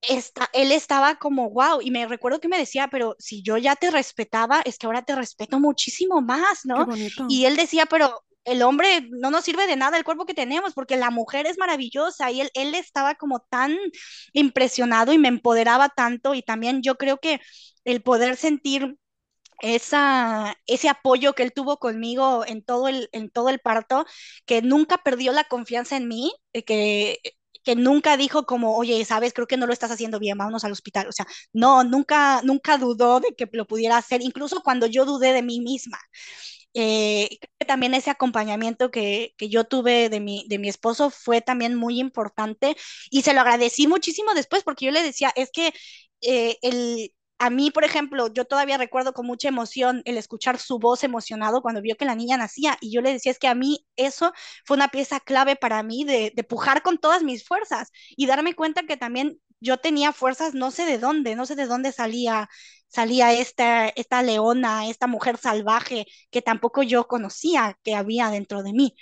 Está, 0.01 0.49
él 0.53 0.71
estaba 0.71 1.15
como, 1.19 1.51
wow, 1.51 1.79
y 1.81 1.91
me 1.91 2.07
recuerdo 2.07 2.39
que 2.39 2.47
me 2.47 2.57
decía, 2.57 2.87
pero 2.87 3.15
si 3.19 3.43
yo 3.43 3.57
ya 3.57 3.75
te 3.75 3.91
respetaba, 3.91 4.61
es 4.65 4.79
que 4.79 4.87
ahora 4.87 5.03
te 5.03 5.15
respeto 5.15 5.59
muchísimo 5.59 6.21
más, 6.21 6.65
¿no? 6.65 6.87
Y 7.27 7.45
él 7.45 7.55
decía, 7.55 7.85
pero 7.85 8.23
el 8.45 8.61
hombre 8.63 9.07
no 9.11 9.31
nos 9.31 9.45
sirve 9.45 9.67
de 9.67 9.75
nada 9.75 9.97
el 9.97 10.03
cuerpo 10.03 10.25
que 10.25 10.33
tenemos, 10.33 10.73
porque 10.73 10.97
la 10.97 11.11
mujer 11.11 11.45
es 11.47 11.57
maravillosa 11.57 12.31
y 12.31 12.41
él, 12.41 12.49
él 12.55 12.75
estaba 12.75 13.15
como 13.15 13.39
tan 13.41 13.77
impresionado 14.33 15.13
y 15.13 15.17
me 15.19 15.27
empoderaba 15.27 15.89
tanto 15.89 16.33
y 16.33 16.41
también 16.43 16.81
yo 16.81 16.95
creo 16.97 17.17
que 17.19 17.39
el 17.85 18.01
poder 18.01 18.37
sentir 18.37 18.97
esa, 19.61 20.55
ese 20.67 20.89
apoyo 20.89 21.33
que 21.33 21.43
él 21.43 21.53
tuvo 21.53 21.77
conmigo 21.77 22.43
en 22.47 22.63
todo 22.63 22.87
el, 22.87 23.09
en 23.11 23.29
todo 23.29 23.49
el 23.49 23.59
parto, 23.59 24.05
que 24.45 24.61
nunca 24.61 24.97
perdió 24.99 25.31
la 25.33 25.43
confianza 25.45 25.97
en 25.97 26.07
mí, 26.07 26.33
eh, 26.53 26.63
que, 26.63 27.19
que 27.63 27.75
nunca 27.75 28.17
dijo 28.17 28.45
como, 28.45 28.75
oye, 28.77 29.03
sabes, 29.05 29.33
creo 29.33 29.47
que 29.47 29.57
no 29.57 29.67
lo 29.67 29.73
estás 29.73 29.91
haciendo 29.91 30.19
bien, 30.19 30.37
vámonos 30.37 30.63
al 30.63 30.71
hospital. 30.71 31.07
O 31.07 31.11
sea, 31.11 31.27
no, 31.53 31.83
nunca, 31.83 32.41
nunca 32.43 32.77
dudó 32.77 33.19
de 33.19 33.35
que 33.35 33.47
lo 33.53 33.67
pudiera 33.67 33.97
hacer, 33.97 34.21
incluso 34.23 34.61
cuando 34.63 34.87
yo 34.87 35.05
dudé 35.05 35.31
de 35.33 35.43
mí 35.43 35.59
misma. 35.61 35.99
Eh, 36.73 37.37
también 37.67 37.93
ese 37.93 38.09
acompañamiento 38.11 38.91
que, 38.91 39.33
que, 39.37 39.49
yo 39.49 39.65
tuve 39.65 40.09
de 40.09 40.19
mi, 40.21 40.45
de 40.47 40.57
mi 40.59 40.69
esposo 40.69 41.09
fue 41.09 41.41
también 41.41 41.75
muy 41.75 41.99
importante 41.99 42.77
y 43.09 43.23
se 43.23 43.33
lo 43.33 43.41
agradecí 43.41 43.87
muchísimo 43.87 44.33
después 44.33 44.63
porque 44.63 44.85
yo 44.85 44.91
le 44.91 45.03
decía, 45.03 45.31
es 45.35 45.49
que 45.51 45.73
eh, 46.21 46.57
el, 46.61 47.13
a 47.39 47.49
mí, 47.49 47.71
por 47.71 47.83
ejemplo, 47.83 48.27
yo 48.33 48.45
todavía 48.45 48.77
recuerdo 48.77 49.13
con 49.13 49.25
mucha 49.25 49.47
emoción 49.49 50.01
el 50.05 50.17
escuchar 50.17 50.59
su 50.59 50.79
voz 50.79 51.03
emocionado 51.03 51.61
cuando 51.61 51.81
vio 51.81 51.95
que 51.97 52.05
la 52.05 52.15
niña 52.15 52.37
nacía 52.37 52.77
y 52.81 52.91
yo 52.93 53.01
le 53.01 53.11
decía, 53.13 53.31
es 53.31 53.39
que 53.39 53.47
a 53.47 53.55
mí 53.55 53.85
eso 53.95 54.31
fue 54.65 54.77
una 54.77 54.89
pieza 54.89 55.19
clave 55.19 55.55
para 55.55 55.81
mí 55.83 56.03
de, 56.05 56.31
de 56.35 56.43
pujar 56.43 56.83
con 56.83 56.97
todas 56.99 57.23
mis 57.23 57.43
fuerzas 57.45 57.89
y 58.15 58.27
darme 58.27 58.53
cuenta 58.55 58.83
que 58.83 58.97
también 58.97 59.39
yo 59.59 59.77
tenía 59.77 60.11
fuerzas, 60.13 60.53
no 60.53 60.71
sé 60.71 60.85
de 60.85 60.97
dónde, 60.99 61.35
no 61.35 61.45
sé 61.45 61.55
de 61.55 61.65
dónde 61.67 61.91
salía 61.91 62.49
salía 62.91 63.33
esta, 63.33 63.89
esta 63.89 64.21
leona, 64.21 64.87
esta 64.89 65.07
mujer 65.07 65.37
salvaje 65.37 66.05
que 66.31 66.41
tampoco 66.41 66.83
yo 66.83 67.07
conocía 67.07 67.77
que 67.83 67.95
había 67.95 68.29
dentro 68.29 68.63
de 68.63 68.73
mí. 68.73 68.95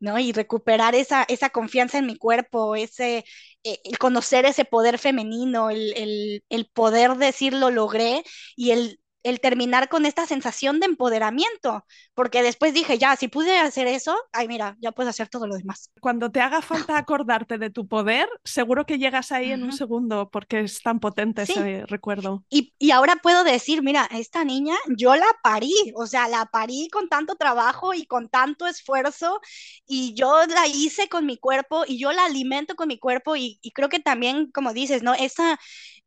¿no? 0.00 0.18
Y 0.18 0.32
recuperar 0.32 0.94
esa, 0.94 1.24
esa 1.24 1.50
confianza 1.50 1.98
en 1.98 2.06
mi 2.06 2.16
cuerpo, 2.16 2.74
ese, 2.76 3.24
eh, 3.64 3.80
el 3.84 3.98
conocer 3.98 4.46
ese 4.46 4.64
poder 4.64 4.98
femenino, 4.98 5.70
el, 5.70 5.92
el, 5.96 6.44
el, 6.48 6.66
poder 6.66 7.16
decir 7.16 7.52
lo 7.52 7.70
logré 7.70 8.22
y 8.56 8.70
el 8.72 8.99
el 9.22 9.40
terminar 9.40 9.88
con 9.88 10.06
esta 10.06 10.26
sensación 10.26 10.80
de 10.80 10.86
empoderamiento, 10.86 11.84
porque 12.14 12.42
después 12.42 12.72
dije, 12.72 12.98
ya, 12.98 13.16
si 13.16 13.28
pude 13.28 13.58
hacer 13.58 13.86
eso, 13.86 14.16
ay, 14.32 14.48
mira, 14.48 14.76
ya 14.80 14.92
puedo 14.92 15.10
hacer 15.10 15.28
todo 15.28 15.46
lo 15.46 15.56
demás. 15.56 15.90
Cuando 16.00 16.30
te 16.30 16.40
haga 16.40 16.62
falta 16.62 16.96
acordarte 16.98 17.58
de 17.58 17.70
tu 17.70 17.86
poder, 17.86 18.28
seguro 18.44 18.86
que 18.86 18.98
llegas 18.98 19.32
ahí 19.32 19.48
uh 19.48 19.50
-huh. 19.50 19.54
en 19.54 19.62
un 19.64 19.72
segundo, 19.72 20.30
porque 20.30 20.60
es 20.60 20.82
tan 20.82 21.00
potente 21.00 21.46
sí. 21.46 21.52
ese 21.52 21.86
recuerdo. 21.86 22.44
Y, 22.48 22.74
y, 22.78 22.90
ahora 22.90 23.16
puedo 23.16 23.44
decir, 23.44 23.82
mira, 23.82 24.08
esta 24.10 24.44
niña, 24.44 24.76
yo 24.96 25.14
la 25.16 25.28
parí, 25.42 25.74
o 25.94 26.06
sea, 26.06 26.28
la 26.28 26.46
parí 26.46 26.88
con 26.90 27.08
tanto 27.08 27.34
trabajo 27.36 27.94
y 27.94 28.06
con 28.06 28.28
tanto 28.28 28.66
esfuerzo, 28.66 29.40
y 29.86 30.14
yo 30.14 30.46
la 30.46 30.66
hice 30.66 31.08
con 31.08 31.26
mi 31.26 31.36
cuerpo, 31.36 31.84
y 31.86 31.98
yo 31.98 32.12
la 32.12 32.24
alimento 32.24 32.74
con 32.74 32.88
mi 32.88 32.98
cuerpo, 32.98 33.36
y, 33.36 33.58
y 33.62 33.72
creo 33.72 33.88
que 33.88 34.00
también, 34.00 34.50
como 34.50 34.72
dices, 34.72 35.02
¿no? 35.02 35.14
Esa... 35.14 35.58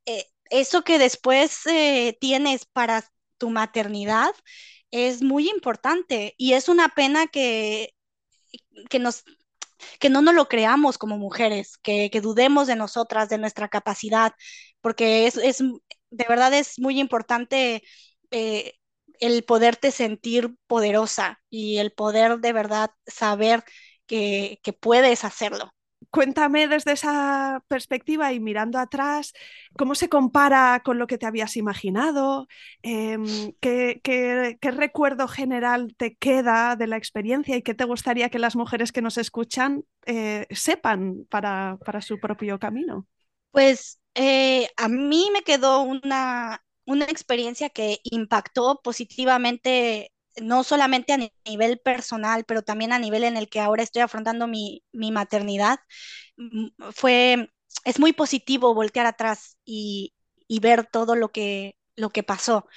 Eh, 0.05 0.25
eso 0.53 0.83
que 0.83 0.99
después 0.99 1.65
eh, 1.65 2.17
tienes 2.21 2.65
para 2.65 3.03
tu 3.39 3.49
maternidad 3.49 4.33
es 4.91 5.23
muy 5.23 5.49
importante 5.49 6.35
y 6.37 6.53
es 6.53 6.69
una 6.69 6.89
pena 6.89 7.25
que, 7.27 7.95
que, 8.89 8.99
nos, 8.99 9.23
que 9.99 10.09
no 10.09 10.21
nos 10.21 10.35
lo 10.35 10.47
creamos 10.47 10.99
como 10.99 11.17
mujeres, 11.17 11.77
que, 11.79 12.09
que 12.11 12.21
dudemos 12.21 12.67
de 12.67 12.75
nosotras, 12.75 13.29
de 13.29 13.39
nuestra 13.39 13.67
capacidad, 13.67 14.33
porque 14.81 15.25
es, 15.27 15.37
es 15.37 15.59
de 15.59 16.25
verdad 16.29 16.53
es 16.53 16.79
muy 16.79 16.99
importante 16.99 17.83
eh, 18.29 18.73
el 19.19 19.43
poderte 19.45 19.91
sentir 19.91 20.55
poderosa 20.67 21.41
y 21.49 21.77
el 21.77 21.93
poder 21.93 22.39
de 22.39 22.53
verdad 22.53 22.91
saber 23.07 23.63
que, 24.05 24.59
que 24.63 24.73
puedes 24.73 25.23
hacerlo 25.23 25.73
cuéntame 26.13 26.67
desde 26.67 26.91
esa 26.91 27.63
perspectiva 27.67 28.31
y 28.33 28.39
mirando 28.39 28.77
atrás, 28.77 29.33
¿cómo 29.75 29.95
se 29.95 30.09
compara 30.09 30.83
con 30.85 30.99
lo 30.99 31.07
que 31.07 31.17
te 31.17 31.25
habías 31.25 31.57
imaginado? 31.57 32.47
Eh, 32.83 33.17
¿qué, 33.59 34.59
recuerdo 34.61 35.27
general 35.27 35.95
te 35.97 36.15
queda 36.15 36.75
de 36.75 36.85
la 36.85 36.97
experiencia 36.97 37.57
y 37.57 37.63
qué 37.63 37.73
te 37.73 37.85
gustaría 37.85 38.29
que 38.29 38.37
las 38.37 38.55
mujeres 38.55 38.91
que 38.91 39.01
nos 39.01 39.17
escuchan 39.17 39.85
eh, 40.05 40.45
sepan 40.51 41.25
para, 41.31 41.79
para, 41.83 41.99
su 41.99 42.19
propio 42.19 42.59
camino? 42.59 43.07
Pues 43.49 43.99
eh, 44.13 44.69
a 44.77 44.89
mí 44.89 45.29
me 45.33 45.41
quedó 45.41 45.81
una, 45.81 46.63
una 46.85 47.05
experiencia 47.05 47.69
que 47.69 47.97
impactó 48.03 48.81
positivamente 48.83 50.11
no 50.41 50.63
solamente 50.63 51.13
a 51.13 51.19
nivel 51.49 51.79
personal, 51.79 52.43
pero 52.45 52.61
también 52.63 52.93
a 52.93 52.99
nivel 52.99 53.23
en 53.23 53.37
el 53.37 53.49
que 53.49 53.59
ahora 53.59 53.83
estoy 53.83 54.01
afrontando 54.01 54.47
mi, 54.47 54.83
mi 54.91 55.11
maternidad, 55.11 55.79
mm, 56.37 56.67
fue, 56.93 57.49
es 57.85 57.99
muy 57.99 58.13
positivo 58.13 58.73
voltear 58.73 59.05
atrás 59.05 59.57
y, 59.65 60.13
y 60.47 60.59
ver 60.59 60.85
todo 60.87 61.15
lo 61.15 61.29
que, 61.31 61.77
lo 61.95 62.09
que 62.11 62.23
pasó. 62.23 62.67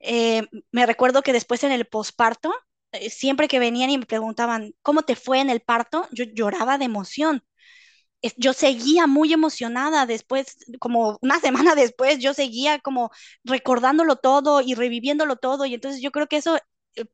Eh, 0.00 0.46
me 0.72 0.86
recuerdo 0.86 1.22
que 1.22 1.32
después 1.32 1.64
en 1.64 1.72
el 1.72 1.86
posparto, 1.86 2.54
eh, 2.92 3.10
siempre 3.10 3.48
que 3.48 3.58
venían 3.58 3.90
y 3.90 3.98
me 3.98 4.06
preguntaban, 4.06 4.74
¿cómo 4.82 5.02
te 5.02 5.16
fue 5.16 5.40
en 5.40 5.50
el 5.50 5.60
parto? 5.60 6.08
Yo 6.12 6.24
lloraba 6.24 6.78
de 6.78 6.86
emoción. 6.86 7.44
Yo 8.36 8.52
seguía 8.52 9.06
muy 9.06 9.32
emocionada 9.32 10.04
después, 10.06 10.58
como 10.78 11.18
una 11.22 11.40
semana 11.40 11.74
después, 11.74 12.18
yo 12.18 12.34
seguía 12.34 12.78
como 12.80 13.10
recordándolo 13.44 14.16
todo 14.16 14.60
y 14.60 14.74
reviviéndolo 14.74 15.36
todo. 15.36 15.64
Y 15.66 15.74
entonces 15.74 16.02
yo 16.02 16.10
creo 16.12 16.26
que 16.26 16.36
eso 16.38 16.58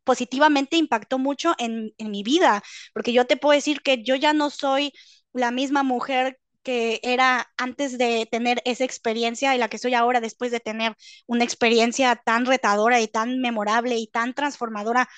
positivamente 0.04 0.76
impactó 0.76 1.18
mucho 1.18 1.54
en, 1.58 1.92
en, 1.98 2.10
mi 2.10 2.22
vida, 2.22 2.62
porque 2.94 3.12
yo 3.12 3.26
te 3.26 3.36
puedo 3.36 3.54
decir 3.54 3.82
que 3.82 4.02
yo 4.02 4.14
ya 4.16 4.32
no 4.32 4.50
soy 4.50 4.92
la 5.32 5.50
misma 5.50 5.82
mujer 5.82 6.38
que 6.66 6.98
era 7.04 7.48
antes 7.56 7.96
de 7.96 8.26
tener 8.28 8.60
esa 8.64 8.82
experiencia 8.84 9.54
y 9.54 9.58
la 9.58 9.68
que 9.68 9.78
soy 9.78 9.94
ahora 9.94 10.20
después 10.20 10.50
de 10.50 10.58
tener 10.58 10.96
una 11.26 11.44
experiencia 11.44 12.16
tan 12.16 12.44
retadora 12.44 13.00
y 13.00 13.06
tan 13.06 13.38
memorable 13.38 13.96
y 13.98 14.08
tan 14.08 14.34
transformadora 14.34 15.08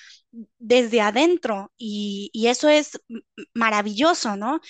desde 0.59 1.01
adentro. 1.01 1.73
Y, 1.79 2.29
y 2.35 2.49
eso 2.49 2.69
es 2.69 3.01
maravilloso, 3.55 4.37
¿no? 4.37 4.61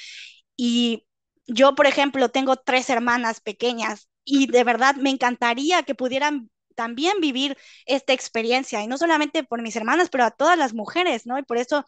Y 0.57 1.07
yo, 1.49 1.75
por 1.75 1.87
ejemplo, 1.87 2.29
tengo 2.29 2.57
tres 2.57 2.91
hermanas 2.91 3.41
pequeñas 3.41 4.09
y 4.25 4.47
de 4.47 4.63
verdad 4.65 4.97
me 4.97 5.11
encantaría 5.11 5.83
que 5.83 5.97
pudieran 5.97 6.49
también 6.79 7.21
vivir 7.21 7.59
esta 7.87 8.15
experiencia, 8.15 8.83
y 8.83 8.87
no 8.89 8.99
solamente 8.99 9.45
por 9.45 9.63
mis 9.63 9.77
hermanas, 9.77 10.11
pero 10.11 10.25
a 10.25 10.31
todas 10.31 10.57
las 10.59 10.75
mujeres, 10.75 11.27
¿no? 11.27 11.39
Y 11.39 11.43
por 11.45 11.59
eso 11.59 11.85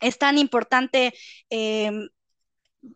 es 0.00 0.18
tan 0.18 0.38
importante 0.38 1.14
eh, 1.50 1.90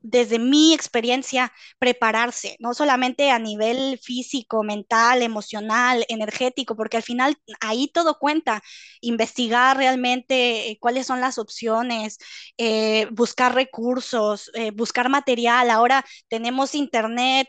desde 0.00 0.38
mi 0.38 0.74
experiencia, 0.74 1.52
prepararse, 1.78 2.56
no 2.60 2.74
solamente 2.74 3.30
a 3.30 3.38
nivel 3.38 3.98
físico, 4.02 4.62
mental, 4.62 5.22
emocional, 5.22 6.04
energético, 6.08 6.76
porque 6.76 6.96
al 6.96 7.02
final 7.02 7.36
ahí 7.60 7.88
todo 7.92 8.18
cuenta, 8.18 8.62
investigar 9.00 9.76
realmente 9.76 10.70
eh, 10.70 10.78
cuáles 10.80 11.06
son 11.06 11.20
las 11.20 11.38
opciones, 11.38 12.18
eh, 12.58 13.06
buscar 13.12 13.54
recursos, 13.54 14.50
eh, 14.54 14.70
buscar 14.72 15.08
material. 15.08 15.70
Ahora 15.70 16.04
tenemos 16.28 16.74
internet, 16.74 17.48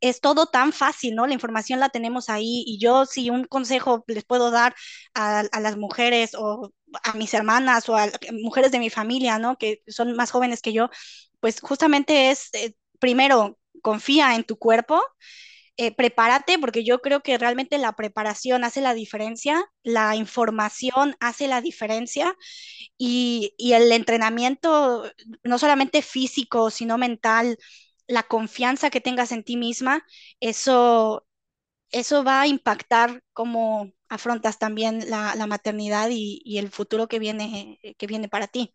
es 0.00 0.20
todo 0.20 0.46
tan 0.46 0.72
fácil, 0.72 1.14
¿no? 1.14 1.26
La 1.26 1.34
información 1.34 1.80
la 1.80 1.88
tenemos 1.88 2.28
ahí 2.28 2.64
y 2.66 2.78
yo 2.78 3.06
si 3.06 3.30
un 3.30 3.44
consejo 3.44 4.04
les 4.06 4.24
puedo 4.24 4.50
dar 4.50 4.74
a, 5.14 5.40
a 5.40 5.60
las 5.60 5.76
mujeres 5.76 6.34
o 6.34 6.72
a 7.02 7.12
mis 7.14 7.34
hermanas 7.34 7.88
o 7.88 7.96
a 7.96 8.08
mujeres 8.42 8.72
de 8.72 8.78
mi 8.78 8.90
familia, 8.90 9.38
¿no? 9.38 9.56
Que 9.58 9.82
son 9.88 10.14
más 10.16 10.30
jóvenes 10.30 10.62
que 10.62 10.72
yo, 10.72 10.88
pues 11.40 11.60
justamente 11.60 12.30
es, 12.30 12.50
eh, 12.54 12.74
primero, 13.00 13.58
confía 13.82 14.34
en 14.34 14.44
tu 14.44 14.58
cuerpo, 14.58 15.00
eh, 15.76 15.94
prepárate, 15.94 16.58
porque 16.58 16.84
yo 16.84 17.00
creo 17.00 17.22
que 17.22 17.38
realmente 17.38 17.78
la 17.78 17.92
preparación 17.94 18.64
hace 18.64 18.80
la 18.80 18.94
diferencia, 18.94 19.64
la 19.84 20.16
información 20.16 21.16
hace 21.20 21.46
la 21.48 21.60
diferencia 21.60 22.36
y, 22.98 23.54
y 23.58 23.74
el 23.74 23.92
entrenamiento, 23.92 25.04
no 25.44 25.58
solamente 25.58 26.02
físico, 26.02 26.70
sino 26.70 26.98
mental, 26.98 27.58
la 28.08 28.24
confianza 28.24 28.90
que 28.90 29.00
tengas 29.00 29.32
en 29.32 29.44
ti 29.44 29.56
misma, 29.56 30.04
eso, 30.40 31.26
eso 31.90 32.24
va 32.24 32.42
a 32.42 32.46
impactar 32.48 33.22
cómo 33.32 33.92
afrontas 34.08 34.58
también 34.58 35.08
la, 35.10 35.34
la 35.36 35.46
maternidad 35.46 36.08
y, 36.10 36.40
y, 36.44 36.58
el 36.58 36.70
futuro 36.70 37.08
que 37.08 37.18
viene, 37.18 37.78
que 37.98 38.06
viene 38.06 38.28
para 38.28 38.48
ti. 38.48 38.72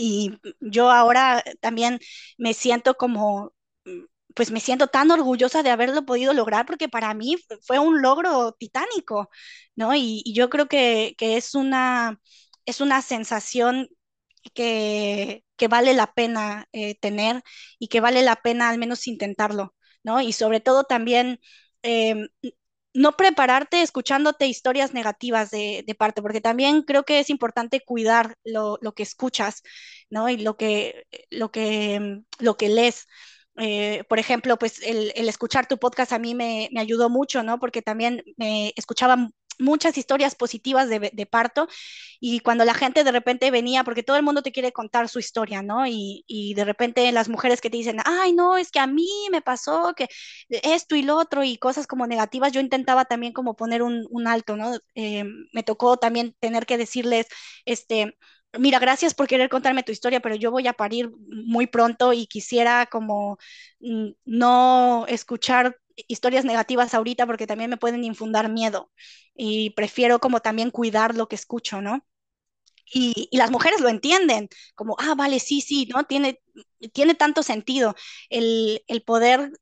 Y 0.00 0.38
yo 0.60 0.90
ahora 0.92 1.42
también 1.60 1.98
me 2.38 2.54
siento 2.54 2.94
como, 2.96 3.52
mm, 3.84 4.04
pues 4.34 4.50
me 4.52 4.60
siento 4.60 4.86
tan 4.88 5.10
orgullosa 5.10 5.62
de 5.64 5.70
haberlo 5.70 6.04
podido 6.06 6.32
lograr 6.34 6.66
porque 6.66 6.88
para 6.88 7.12
mí 7.14 7.36
fue 7.62 7.78
un 7.80 8.00
logro 8.02 8.52
titánico, 8.52 9.28
¿no? 9.76 9.94
Y, 9.96 10.22
yo 10.34 10.50
creo 10.50 10.68
que, 10.68 11.14
que, 11.18 11.36
es 11.36 11.54
una, 11.56 12.20
es 12.66 12.80
una 12.80 13.02
sensación 13.02 13.88
que, 14.54 15.44
que 15.56 15.68
vale 15.68 15.94
la 15.94 16.12
pena 16.14 16.68
eh, 16.72 16.94
tener 16.96 17.42
y 17.78 17.88
que 17.88 18.00
vale 18.00 18.22
la 18.22 18.36
pena 18.36 18.68
al 18.70 18.78
menos 18.78 19.06
intentarlo, 19.08 19.74
¿no? 20.04 20.20
Y 20.20 20.32
sobre 20.32 20.60
todo 20.60 20.84
también... 20.84 21.40
Eh, 21.82 22.28
no 22.98 23.12
prepararte 23.16 23.82
escuchándote 23.82 24.48
historias 24.48 24.92
negativas 24.92 25.50
de, 25.50 25.96
parte, 25.96 26.20
porque 26.20 26.40
también 26.40 26.82
creo 26.82 27.04
que 27.04 27.20
es 27.20 27.30
importante 27.30 27.80
cuidar 27.80 28.36
lo, 28.44 28.78
lo 28.82 28.92
que 28.92 29.04
escuchas, 29.04 29.62
¿no? 30.10 30.28
Y 30.28 30.38
lo 30.38 30.56
que, 30.56 31.06
lo 31.30 31.50
que, 31.52 32.22
lo 32.40 32.56
que 32.56 32.68
lees. 32.68 33.06
Eh, 33.56 34.04
por 34.08 34.18
ejemplo, 34.18 34.58
pues 34.58 34.80
el, 34.82 35.12
el, 35.14 35.28
escuchar 35.28 35.66
tu 35.66 35.78
podcast 35.78 36.12
a 36.12 36.18
mí 36.18 36.34
me, 36.34 36.68
me, 36.72 36.80
ayudó 36.80 37.08
mucho, 37.08 37.42
¿no? 37.42 37.58
Porque 37.60 37.82
también 37.82 38.22
me 38.36 38.72
escuchaba 38.76 39.30
muchas 39.58 39.98
historias 39.98 40.34
positivas 40.34 40.88
de, 40.88 41.26
parto 41.26 41.68
y 42.20 42.40
cuando 42.40 42.64
la 42.64 42.74
gente 42.74 43.04
de 43.04 43.12
repente 43.12 43.50
venía, 43.50 43.84
porque 43.84 44.02
todo 44.02 44.16
el 44.16 44.22
mundo 44.22 44.42
te 44.42 44.52
quiere 44.52 44.72
contar 44.72 45.08
su 45.08 45.18
historia, 45.18 45.62
¿no? 45.62 45.86
Y, 45.86 46.24
y, 46.26 46.54
de 46.54 46.64
repente 46.64 47.10
las 47.12 47.28
mujeres 47.28 47.60
que 47.60 47.70
te 47.70 47.76
dicen, 47.76 47.98
ay, 48.04 48.32
no, 48.32 48.56
es 48.56 48.70
que 48.70 48.80
a 48.80 48.86
mí 48.86 49.08
me 49.30 49.42
pasó 49.42 49.94
que 49.96 50.08
esto 50.48 50.96
y 50.96 51.02
lo 51.02 51.16
otro 51.16 51.44
y 51.44 51.58
cosas 51.58 51.86
como 51.86 52.06
negativas, 52.06 52.52
yo 52.52 52.60
intentaba 52.60 53.04
también 53.04 53.32
como 53.32 53.56
poner 53.56 53.82
un, 53.82 54.06
un 54.10 54.26
alto, 54.26 54.56
¿no? 54.56 54.78
Eh, 54.94 55.24
me 55.52 55.62
tocó 55.62 55.96
también 55.96 56.34
tener 56.40 56.66
que 56.66 56.78
decirles, 56.78 57.26
este, 57.64 58.16
mira, 58.58 58.78
gracias 58.78 59.14
por 59.14 59.26
querer 59.26 59.48
contarme 59.48 59.82
tu 59.82 59.92
historia, 59.92 60.20
pero 60.20 60.34
yo 60.34 60.50
voy 60.50 60.66
a 60.66 60.72
parir 60.72 61.10
muy 61.28 61.66
pronto 61.66 62.12
y 62.12 62.26
quisiera 62.26 62.86
como 62.86 63.38
mm, 63.80 64.10
no 64.24 65.06
escuchar 65.08 65.76
historias 66.06 66.44
negativas 66.44 66.94
ahorita 66.94 67.26
porque 67.26 67.46
también 67.46 67.70
me 67.70 67.76
pueden 67.76 68.04
infundar 68.04 68.48
miedo 68.48 68.90
y 69.34 69.70
prefiero 69.70 70.20
como 70.20 70.40
también 70.40 70.70
cuidar 70.70 71.14
lo 71.14 71.28
que 71.28 71.36
escucho, 71.36 71.80
¿no? 71.80 72.04
Y, 72.92 73.28
las 73.36 73.50
mujeres 73.50 73.80
lo 73.80 73.88
entienden, 73.88 74.48
como, 74.74 74.96
ah, 74.98 75.14
vale, 75.14 75.40
sí, 75.40 75.60
sí, 75.60 75.86
¿no? 75.94 76.04
Tiene, 76.04 76.40
tiene 76.92 77.14
tanto 77.14 77.42
sentido 77.42 77.94
el, 78.30 78.82
el 78.88 79.02
poder, 79.02 79.52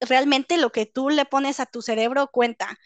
realmente 0.00 0.58
lo 0.58 0.70
que 0.70 0.86
tú 0.86 1.10
le 1.10 1.24
pones 1.24 1.60
a 1.60 1.66
tu 1.66 1.82
cerebro 1.82 2.28
cuenta. 2.32 2.78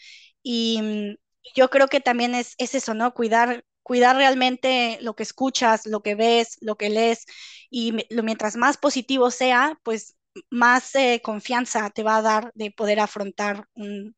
Y, 0.42 0.80
mm, 0.82 1.16
yo 1.54 1.70
creo 1.70 1.88
que 1.88 2.00
también 2.00 2.34
es, 2.34 2.54
es 2.58 2.74
eso, 2.74 2.94
¿no? 2.94 3.12
Cuidar, 3.14 3.64
cuidar 3.82 4.16
realmente 4.16 4.98
lo 5.02 5.14
que 5.14 5.24
escuchas, 5.24 5.86
lo 5.86 6.02
que 6.02 6.14
ves, 6.14 6.56
lo 6.60 6.76
que 6.76 6.88
lees, 6.90 7.26
y 7.70 7.92
mientras 8.10 8.56
más 8.56 8.76
positivo 8.76 9.30
sea, 9.30 9.78
pues 9.82 10.16
más 10.50 10.94
eh, 10.94 11.20
confianza 11.22 11.90
te 11.90 12.02
va 12.02 12.16
a 12.16 12.22
dar 12.22 12.52
de 12.54 12.70
poder 12.70 13.00
afrontar 13.00 13.68
un, 13.74 14.16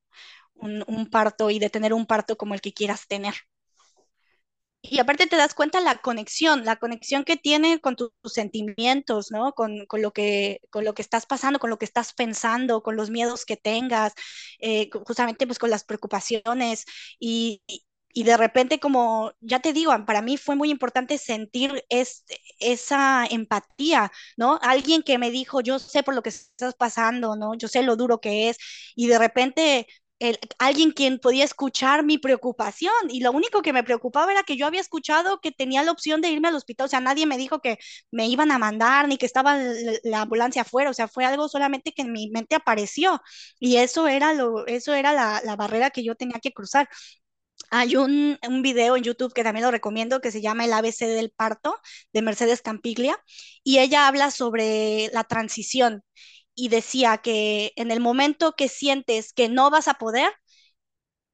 un, 0.54 1.10
parto 1.10 1.50
y 1.50 1.58
de 1.58 1.70
tener 1.70 1.92
un 1.92 2.06
parto 2.06 2.36
como 2.36 2.54
el 2.54 2.60
que 2.60 2.72
quieras 2.72 3.06
tener. 3.06 3.34
Y 4.86 4.98
aparte 4.98 5.26
te 5.26 5.36
das 5.36 5.54
cuenta 5.54 5.80
la 5.80 5.96
conexión, 5.96 6.64
la 6.66 6.76
conexión 6.76 7.24
que 7.24 7.38
tiene 7.38 7.80
con 7.80 7.96
tus, 7.96 8.10
tus 8.20 8.34
sentimientos, 8.34 9.30
¿no? 9.30 9.52
Con, 9.54 9.86
con, 9.86 10.02
lo 10.02 10.12
que, 10.12 10.60
con 10.70 10.84
lo 10.84 10.92
que 10.94 11.00
estás 11.00 11.24
pasando, 11.24 11.58
con 11.58 11.70
lo 11.70 11.78
que 11.78 11.86
estás 11.86 12.12
pensando, 12.12 12.82
con 12.82 12.94
los 12.94 13.08
miedos 13.08 13.46
que 13.46 13.56
tengas, 13.56 14.12
eh, 14.58 14.90
justamente 15.06 15.46
pues 15.46 15.58
con 15.58 15.70
las 15.70 15.84
preocupaciones 15.84 16.84
y, 17.18 17.62
y 18.14 18.24
de 18.24 18.36
repente 18.38 18.80
como, 18.80 19.32
ya 19.40 19.60
te 19.60 19.72
digo, 19.74 19.92
para 20.06 20.22
mí 20.22 20.38
fue 20.38 20.56
muy 20.56 20.70
importante 20.70 21.18
sentir 21.18 21.84
es, 21.90 22.24
esa 22.60 23.26
empatía, 23.30 24.12
¿no? 24.36 24.58
Alguien 24.62 25.02
que 25.02 25.18
me 25.18 25.30
dijo, 25.32 25.60
yo 25.60 25.78
sé 25.80 26.02
por 26.04 26.14
lo 26.14 26.22
que 26.22 26.30
estás 26.30 26.74
pasando, 26.74 27.36
¿no? 27.36 27.54
Yo 27.56 27.68
sé 27.68 27.82
lo 27.82 27.96
duro 27.96 28.20
que 28.20 28.48
es, 28.50 28.58
y 28.96 29.08
de 29.08 29.18
repente 29.18 29.86
el, 30.20 30.38
alguien 30.58 30.92
quien 30.92 31.18
podía 31.18 31.44
escuchar 31.44 32.04
mi 32.04 32.18
preocupación, 32.18 32.92
y 33.10 33.20
lo 33.20 33.32
único 33.32 33.62
que 33.62 33.72
me 33.72 33.82
preocupaba 33.84 34.30
era 34.32 34.44
que 34.44 34.56
yo 34.56 34.66
había 34.66 34.80
escuchado 34.80 35.40
que 35.40 35.50
tenía 35.52 35.82
la 35.82 35.90
opción 35.92 36.20
de 36.20 36.30
irme 36.30 36.48
al 36.48 36.54
hospital, 36.54 36.86
o 36.86 36.88
sea, 36.88 37.00
nadie 37.00 37.26
me 37.26 37.36
dijo 37.36 37.60
que 37.60 37.78
me 38.12 38.28
iban 38.28 38.50
a 38.52 38.58
mandar, 38.58 39.08
ni 39.08 39.16
que 39.18 39.26
estaba 39.26 39.56
la, 39.56 39.92
la 40.04 40.20
ambulancia 40.22 40.62
afuera, 40.62 40.90
o 40.90 40.94
sea, 40.94 41.08
fue 41.08 41.24
algo 41.24 41.48
solamente 41.48 41.92
que 41.92 42.02
en 42.02 42.12
mi 42.12 42.30
mente 42.30 42.54
apareció, 42.56 43.20
y 43.58 43.76
eso 43.78 44.06
era, 44.08 44.32
lo, 44.34 44.66
eso 44.66 44.94
era 44.94 45.12
la, 45.12 45.42
la 45.44 45.56
barrera 45.56 45.90
que 45.90 46.04
yo 46.04 46.14
tenía 46.14 46.38
que 46.40 46.52
cruzar. 46.52 46.88
Hay 47.76 47.96
un, 47.96 48.38
video 48.62 48.96
en 48.96 49.02
YouTube 49.02 49.32
que 49.34 49.42
también 49.42 49.64
lo 49.64 49.72
recomiendo 49.72 50.20
que 50.20 50.30
se 50.30 50.40
llama 50.40 50.64
El 50.64 50.72
ABC 50.72 51.06
del 51.08 51.32
parto 51.32 51.74
de 52.12 52.22
Mercedes 52.22 52.62
Campiglia 52.62 53.18
y 53.64 53.80
ella 53.80 54.06
habla 54.06 54.30
sobre 54.30 55.10
la 55.12 55.24
transición 55.24 56.04
y 56.54 56.68
decía 56.68 57.18
que 57.18 57.72
en 57.74 57.90
el 57.90 57.98
momento 57.98 58.54
que 58.56 58.68
sientes 58.68 59.32
que 59.32 59.48
no 59.48 59.70
vas 59.70 59.88
a 59.88 59.94
poder, 59.94 60.32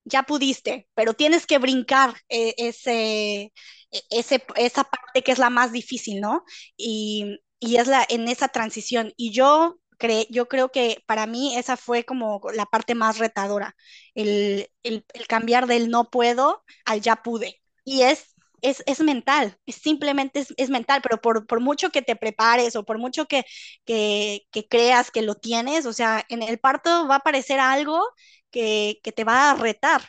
ya 0.05 0.23
pudiste, 0.23 0.89
pero 0.95 1.13
tienes 1.15 1.47
que 1.47 1.59
brincar 1.59 2.15
eh, 2.31 2.55
ese, 2.57 3.53
ese, 4.09 4.43
esa 4.57 4.85
parte 4.85 5.23
que 5.23 5.33
es 5.33 5.39
la 5.39 5.51
más 5.51 5.73
difícil, 5.73 6.21
¿no? 6.23 6.45
Y, 6.77 7.39
y 7.59 7.77
es 7.77 7.87
la, 7.87 8.07
en 8.09 8.29
esa 8.29 8.49
transición. 8.49 9.13
Y 9.17 9.33
yo 9.33 9.79
cre 10.01 10.27
yo 10.31 10.49
creo 10.49 10.71
que 10.73 11.05
para 11.07 11.27
mí 11.29 11.57
esa 11.57 11.77
fue 11.79 12.05
como 12.05 12.43
la 12.55 12.67
parte 12.67 12.97
más 12.97 13.19
retadora, 13.19 13.77
el, 14.15 14.69
el, 14.83 15.05
el 15.15 15.27
cambiar 15.29 15.69
del 15.69 15.91
no 15.91 16.11
puedo 16.11 16.65
al 16.87 17.01
ya 17.03 17.17
pude. 17.23 17.63
Y 17.85 18.03
es, 18.03 18.35
es, 18.63 18.83
es 18.87 19.01
mental, 19.01 19.57
es 19.67 19.77
simplemente 19.77 20.41
es, 20.41 20.55
es 20.57 20.71
mental, 20.71 21.01
pero 21.03 21.21
por, 21.21 21.47
por, 21.47 21.61
mucho 21.61 21.91
que 21.91 22.03
te 22.03 22.17
prepares 22.17 22.77
o 22.77 22.85
por 22.85 22.99
mucho 22.99 23.27
que, 23.27 23.45
que, 23.85 24.43
que, 24.53 24.69
creas 24.69 25.11
que 25.11 25.23
lo 25.23 25.35
tienes, 25.37 25.87
o 25.87 25.93
sea, 25.93 26.25
en 26.29 26.43
el 26.43 26.59
parto 26.61 27.07
va 27.09 27.15
a 27.17 27.19
aparecer 27.19 27.61
algo 27.61 28.03
que, 28.51 29.01
que 29.03 29.13
te 29.13 29.25
va 29.25 29.51
a 29.51 29.55
retar. 29.55 30.03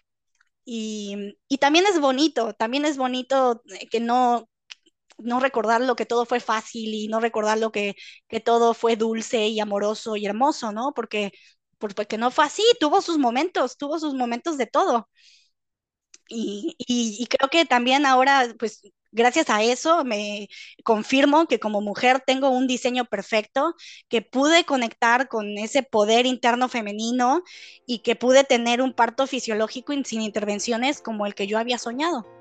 Y, 0.66 1.36
y, 1.50 1.58
también 1.58 1.86
es 1.88 2.00
bonito, 2.00 2.54
también 2.54 2.86
es 2.86 2.98
bonito 2.98 3.64
que 3.92 4.00
no, 4.00 4.48
no 5.23 5.39
recordar 5.39 5.81
lo 5.81 5.95
que 5.95 6.06
todo 6.06 6.26
fue 6.26 6.39
fácil 6.39 6.93
y 6.93 7.07
no 7.07 7.19
recordar 7.19 7.60
lo 7.60 7.72
que, 7.72 7.95
que 8.27 8.39
todo 8.39 8.73
fue 8.73 8.95
dulce 8.95 9.48
y 9.48 9.60
amoroso 9.60 10.15
y 10.15 10.26
hermoso, 10.26 10.72
¿no? 10.72 10.93
Porque, 10.93 11.31
porque 11.77 12.18
no 12.18 12.31
fue 12.31 12.45
así, 12.45 12.64
tuvo 12.80 13.02
sus 13.02 13.18
momentos, 13.18 13.77
tuvo 13.77 13.99
sus 13.99 14.14
momentos 14.14 14.57
de 14.57 14.68
todo. 14.68 15.10
Y, 16.30 16.76
y, 16.77 17.18
y, 17.19 17.27
creo 17.27 17.49
que 17.49 17.65
también 17.65 18.06
ahora, 18.06 18.53
pues 18.57 18.81
gracias 19.11 19.49
a 19.49 19.64
eso 19.64 20.03
me 20.06 20.48
confirmo 20.84 21.45
que 21.48 21.60
como 21.60 21.81
mujer 21.81 22.23
tengo 22.26 22.49
un 22.49 22.68
diseño 22.68 23.06
perfecto, 23.06 23.76
que 24.07 24.22
pude 24.22 24.64
conectar 24.65 25.27
con 25.27 25.57
ese 25.57 25.84
poder 25.84 26.26
interno 26.26 26.69
femenino 26.69 27.43
y 27.85 27.99
que 27.99 28.15
pude 28.15 28.43
tener 28.45 28.81
un 28.81 28.93
parto 28.93 29.27
fisiológico 29.27 29.93
sin 30.06 30.22
intervenciones 30.22 31.02
como 31.02 31.26
el 31.26 31.35
que 31.35 31.48
yo 31.48 31.57
había 31.60 31.77
soñado. 31.77 32.41